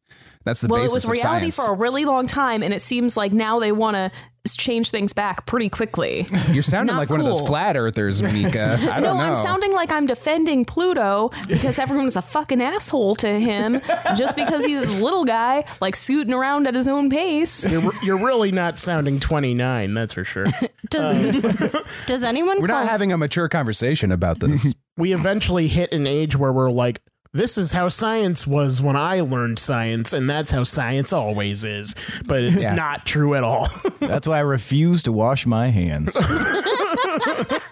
That's 0.45 0.61
the 0.61 0.69
well, 0.69 0.83
it 0.83 0.91
was 0.93 1.09
reality 1.09 1.51
science. 1.51 1.57
for 1.57 1.73
a 1.73 1.77
really 1.77 2.05
long 2.05 2.27
time, 2.27 2.63
and 2.63 2.75
it 2.75 2.83
seems 2.83 3.17
like 3.17 3.33
now 3.33 3.61
they 3.61 3.73
want 3.73 3.97
to 3.97 4.11
change 4.53 4.91
things 4.91 5.15
back 5.15 5.47
pretty 5.47 5.71
quickly. 5.71 6.27
You're 6.51 6.63
sounding 6.63 6.95
Not 6.95 7.01
like 7.01 7.09
one 7.09 7.19
of 7.21 7.25
those 7.25 7.41
flat 7.47 7.77
earthers, 7.79 8.23
Mika. 8.33 8.79
I 8.79 9.01
no, 9.01 9.07
don't 9.07 9.17
know. 9.17 9.23
I'm 9.23 9.37
sounding 9.37 9.73
like 9.73 9.91
I'm 9.91 10.07
defending 10.07 10.67
Pluto 10.67 11.31
because 11.49 11.79
everyone's 11.79 12.17
a 12.17 12.23
fucking 12.23 12.61
asshole 12.61 13.15
to 13.17 13.41
him 13.41 13.81
just 14.17 14.37
because 14.37 14.67
he's 14.67 14.83
a 14.83 15.03
little 15.03 15.25
guy, 15.25 15.65
like 15.81 15.97
scooting 15.97 16.35
around 16.35 16.67
at 16.67 16.75
his 16.75 16.89
own 16.89 17.09
pace. 17.09 17.67
You're, 17.67 17.91
you're 18.03 18.19
really 18.19 18.53
not 18.53 18.79
sounding 18.79 19.19
29, 19.19 19.95
that's 19.95 20.13
for 20.13 20.25
sure. 20.25 20.45
Does 20.91 21.43
uh, 21.43 21.83
Does 22.07 22.23
anyone? 22.23 22.61
We're 22.61 22.67
not 22.67 22.87
having 22.87 23.13
a 23.13 23.17
mature 23.17 23.49
conversation 23.49 24.13
about 24.13 24.41
this. 24.41 24.75
we 24.99 25.15
eventually 25.15 25.69
hit 25.69 25.93
an 25.93 26.07
age 26.07 26.37
where 26.37 26.53
we're 26.53 26.71
like, 26.71 27.01
this 27.35 27.59
is 27.59 27.73
how 27.73 27.89
science 27.89 28.47
was 28.47 28.81
when 28.81 28.97
I 28.97 29.21
learned 29.21 29.59
science, 29.59 30.13
and 30.15 30.31
that's 30.31 30.53
how 30.53 30.63
science 30.63 31.13
always 31.13 31.65
is. 31.65 31.95
But 32.25 32.43
it's 32.45 32.63
Yeah. 32.63 32.75
not 32.75 33.05
true 33.05 33.35
at 33.35 33.43
all. 33.45 33.69
That's 34.01 34.27
why 34.27 34.39
I 34.39 34.41
refuse 34.41 35.03
to 35.03 35.13
wash 35.13 35.45
my 35.45 35.71
hands. 35.71 36.17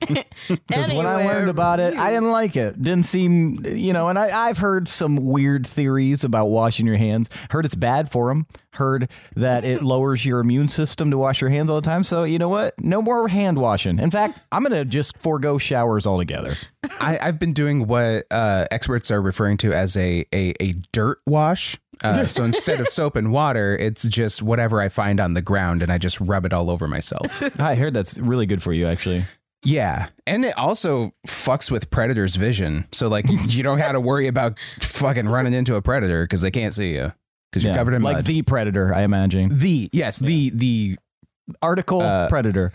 Because 0.48 0.92
when 0.92 1.06
I 1.06 1.26
learned 1.26 1.50
about 1.50 1.80
it, 1.80 1.96
I 1.96 2.08
didn't 2.08 2.30
like 2.30 2.56
it. 2.56 2.80
Didn't 2.80 3.04
seem, 3.04 3.64
you 3.66 3.92
know, 3.92 4.08
and 4.08 4.18
I, 4.18 4.48
I've 4.48 4.58
heard 4.58 4.88
some 4.88 5.16
weird 5.16 5.66
theories 5.66 6.24
about 6.24 6.46
washing 6.46 6.86
your 6.86 6.96
hands. 6.96 7.28
Heard 7.50 7.64
it's 7.64 7.74
bad 7.74 8.10
for 8.10 8.28
them. 8.28 8.46
Heard 8.72 9.10
that 9.34 9.64
it 9.64 9.82
lowers 9.82 10.24
your 10.24 10.40
immune 10.40 10.68
system 10.68 11.10
to 11.10 11.18
wash 11.18 11.40
your 11.40 11.50
hands 11.50 11.68
all 11.68 11.76
the 11.80 11.84
time. 11.84 12.04
So, 12.04 12.24
you 12.24 12.38
know 12.38 12.48
what? 12.48 12.78
No 12.80 13.02
more 13.02 13.28
hand 13.28 13.58
washing. 13.58 13.98
In 13.98 14.10
fact, 14.10 14.38
I'm 14.52 14.62
going 14.62 14.72
to 14.72 14.84
just 14.84 15.18
forego 15.18 15.58
showers 15.58 16.06
altogether. 16.06 16.54
I, 17.00 17.18
I've 17.20 17.38
been 17.38 17.52
doing 17.52 17.86
what 17.86 18.26
uh, 18.30 18.66
experts 18.70 19.10
are 19.10 19.20
referring 19.20 19.56
to 19.58 19.72
as 19.72 19.96
a 19.96 20.24
a, 20.32 20.54
a 20.60 20.72
dirt 20.92 21.18
wash. 21.26 21.76
Uh, 22.02 22.26
so 22.26 22.44
instead 22.44 22.80
of 22.80 22.86
soap 22.88 23.16
and 23.16 23.32
water, 23.32 23.76
it's 23.76 24.06
just 24.06 24.40
whatever 24.40 24.80
I 24.80 24.88
find 24.88 25.18
on 25.18 25.34
the 25.34 25.42
ground, 25.42 25.82
and 25.82 25.90
I 25.90 25.98
just 25.98 26.20
rub 26.20 26.46
it 26.46 26.52
all 26.52 26.70
over 26.70 26.86
myself. 26.86 27.42
I 27.60 27.74
heard 27.74 27.92
that's 27.92 28.16
really 28.18 28.46
good 28.46 28.62
for 28.62 28.72
you, 28.72 28.86
actually. 28.86 29.24
Yeah, 29.64 30.08
and 30.26 30.44
it 30.44 30.56
also 30.56 31.12
fucks 31.26 31.70
with 31.70 31.90
predators' 31.90 32.36
vision. 32.36 32.86
So 32.92 33.08
like, 33.08 33.26
you 33.48 33.62
don't 33.62 33.78
have 33.78 33.92
to 33.92 34.00
worry 34.00 34.28
about 34.28 34.58
fucking 34.80 35.28
running 35.28 35.52
into 35.52 35.74
a 35.74 35.82
predator 35.82 36.24
because 36.24 36.40
they 36.42 36.50
can't 36.50 36.72
see 36.74 36.94
you 36.94 37.12
because 37.50 37.64
you're 37.64 37.72
Yeah. 37.72 37.78
covered 37.78 37.94
in 37.94 38.02
like 38.02 38.16
mud. 38.18 38.24
the 38.26 38.42
predator, 38.42 38.94
I 38.94 39.02
imagine. 39.02 39.56
The 39.56 39.90
yes, 39.92 40.18
the 40.18 40.50
the 40.50 40.98
Article 41.62 42.00
Uh, 42.02 42.28
predator. 42.28 42.70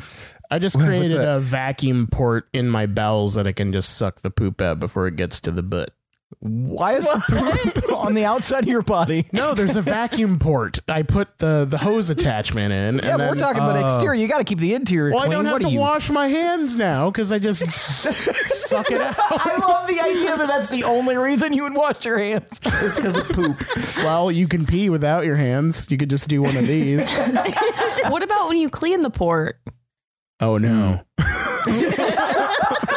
I 0.52 0.60
just 0.60 0.78
created 0.80 1.18
a 1.22 1.40
vacuum 1.40 2.06
port 2.08 2.48
in 2.54 2.70
my 2.70 2.86
bowels 2.86 3.36
that 3.36 3.48
I 3.48 3.54
can 3.54 3.72
just 3.72 3.96
suck 3.98 4.22
the 4.22 4.30
poop 4.30 4.62
out 4.62 4.80
before 4.80 5.08
it 5.08 5.16
gets 5.16 5.40
to 5.42 5.52
the 5.52 5.64
butt. 5.64 5.94
Why 6.40 6.94
is 6.96 7.06
the 7.06 7.74
poop 7.74 7.94
on 7.94 8.14
the 8.14 8.26
outside 8.26 8.64
of 8.64 8.70
your 8.70 8.82
body? 8.82 9.26
No, 9.32 9.54
there's 9.54 9.76
a 9.76 9.82
vacuum 9.82 10.40
port. 10.40 10.80
I 10.88 11.04
put 11.04 11.38
the 11.40 11.66
the 11.70 11.78
hose 11.78 12.10
attachment 12.10 12.74
in. 12.74 12.96
Yeah, 13.04 13.12
and 13.12 13.20
but 13.20 13.30
we're 13.30 13.36
then- 13.36 13.38
talking 13.44 13.62
about 13.64 13.78
Oh. 13.84 13.86
exterior. 13.96 14.22
You 14.22 14.28
got 14.28 14.40
to 14.40 14.44
keep 14.44 14.60
the 14.60 14.74
interior 14.74 15.14
Well, 15.14 15.24
I 15.24 15.28
don't 15.30 15.46
have 15.46 15.54
what 15.54 15.62
to 15.64 15.70
you? 15.70 15.80
wash 15.80 16.10
my 16.10 16.28
hands 16.28 16.76
now 16.78 17.10
because 17.10 17.32
I 17.32 17.40
just 17.40 17.70
suck 17.72 18.92
it 18.92 19.02
out. 19.02 19.16
I 19.20 19.58
love 19.58 19.88
the 19.88 20.00
idea 20.00 20.38
that 20.38 20.48
that's 20.48 20.70
the 20.70 20.84
only 20.84 21.16
reason 21.18 21.54
you 21.54 21.64
would 21.64 21.74
wash 21.76 22.06
your 22.06 22.18
hands 22.18 22.60
is 22.82 22.96
because 22.96 23.16
of 23.18 23.28
poop. 23.30 23.64
Well, 23.98 24.32
you 24.32 24.48
can 24.48 24.66
pee 24.66 24.90
without 24.90 25.26
your 25.26 25.36
hands. 25.36 25.90
You 25.92 25.98
could 25.98 26.10
just 26.10 26.28
do 26.30 26.42
one 26.42 26.56
of 26.58 26.68
these. 26.68 27.16
what 28.10 28.24
about 28.24 28.48
when 28.50 28.58
you 28.58 28.70
clean 28.70 29.02
the 29.02 29.10
port? 29.10 29.60
Oh 30.40 30.58
no. 30.58 31.02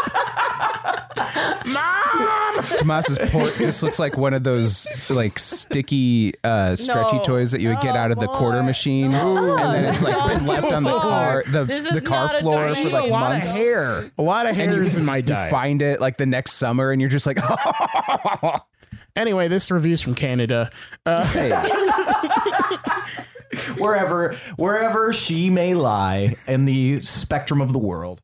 Tomas's 2.87 3.19
port 3.31 3.55
just 3.59 3.83
looks 3.83 3.99
like 3.99 4.17
one 4.17 4.33
of 4.35 4.45
those 4.45 4.87
like 5.09 5.39
sticky 5.39 6.35
uh, 6.45 6.77
stretchy 6.77 7.17
No. 7.17 7.23
toys 7.25 7.53
that 7.53 7.61
you 7.61 7.69
would 7.71 7.81
get 7.81 7.97
out 7.97 8.11
of 8.13 8.19
the 8.19 8.29
quarter 8.29 8.63
machine, 8.63 9.13
and 9.13 9.75
then 9.75 9.85
it's 9.85 10.03
like 10.03 10.15
been 10.29 10.47
left 10.47 10.73
on 10.73 10.85
the 10.85 10.99
car 10.99 11.43
the, 11.51 11.65
This 11.65 11.91
the 11.91 12.01
car 12.01 12.27
not 12.27 12.35
a 12.37 12.39
floor 12.39 12.69
dream. 12.69 12.87
for 12.87 12.93
like 12.93 13.05
a 13.05 13.09
lot 13.09 13.33
months. 13.33 13.51
of 13.55 13.61
hair. 13.61 14.11
A 14.19 14.23
lot 14.23 14.47
of 14.47 14.59
And 14.59 14.71
you, 14.73 14.79
hairs 14.79 14.97
in 14.97 15.05
my 15.05 15.17
you 15.19 15.23
diet. 15.23 15.51
find 15.51 15.83
it 15.83 16.01
like 16.01 16.17
the 16.17 16.27
next 16.27 16.53
summer, 16.53 16.91
and 16.93 17.01
you're 17.01 17.11
just 17.11 17.27
like, 17.27 17.39
Anyway, 19.17 19.49
this 19.49 19.71
review's 19.71 20.03
from 20.03 20.15
Canada. 20.15 20.71
Uh, 21.07 21.25
Wherever, 23.79 24.35
wherever 24.57 25.13
she 25.13 25.49
may 25.51 25.75
lie 25.75 26.35
in 26.47 26.65
the 26.67 27.01
spectrum 27.01 27.61
of 27.63 27.73
the 27.73 27.79
world. 27.79 28.21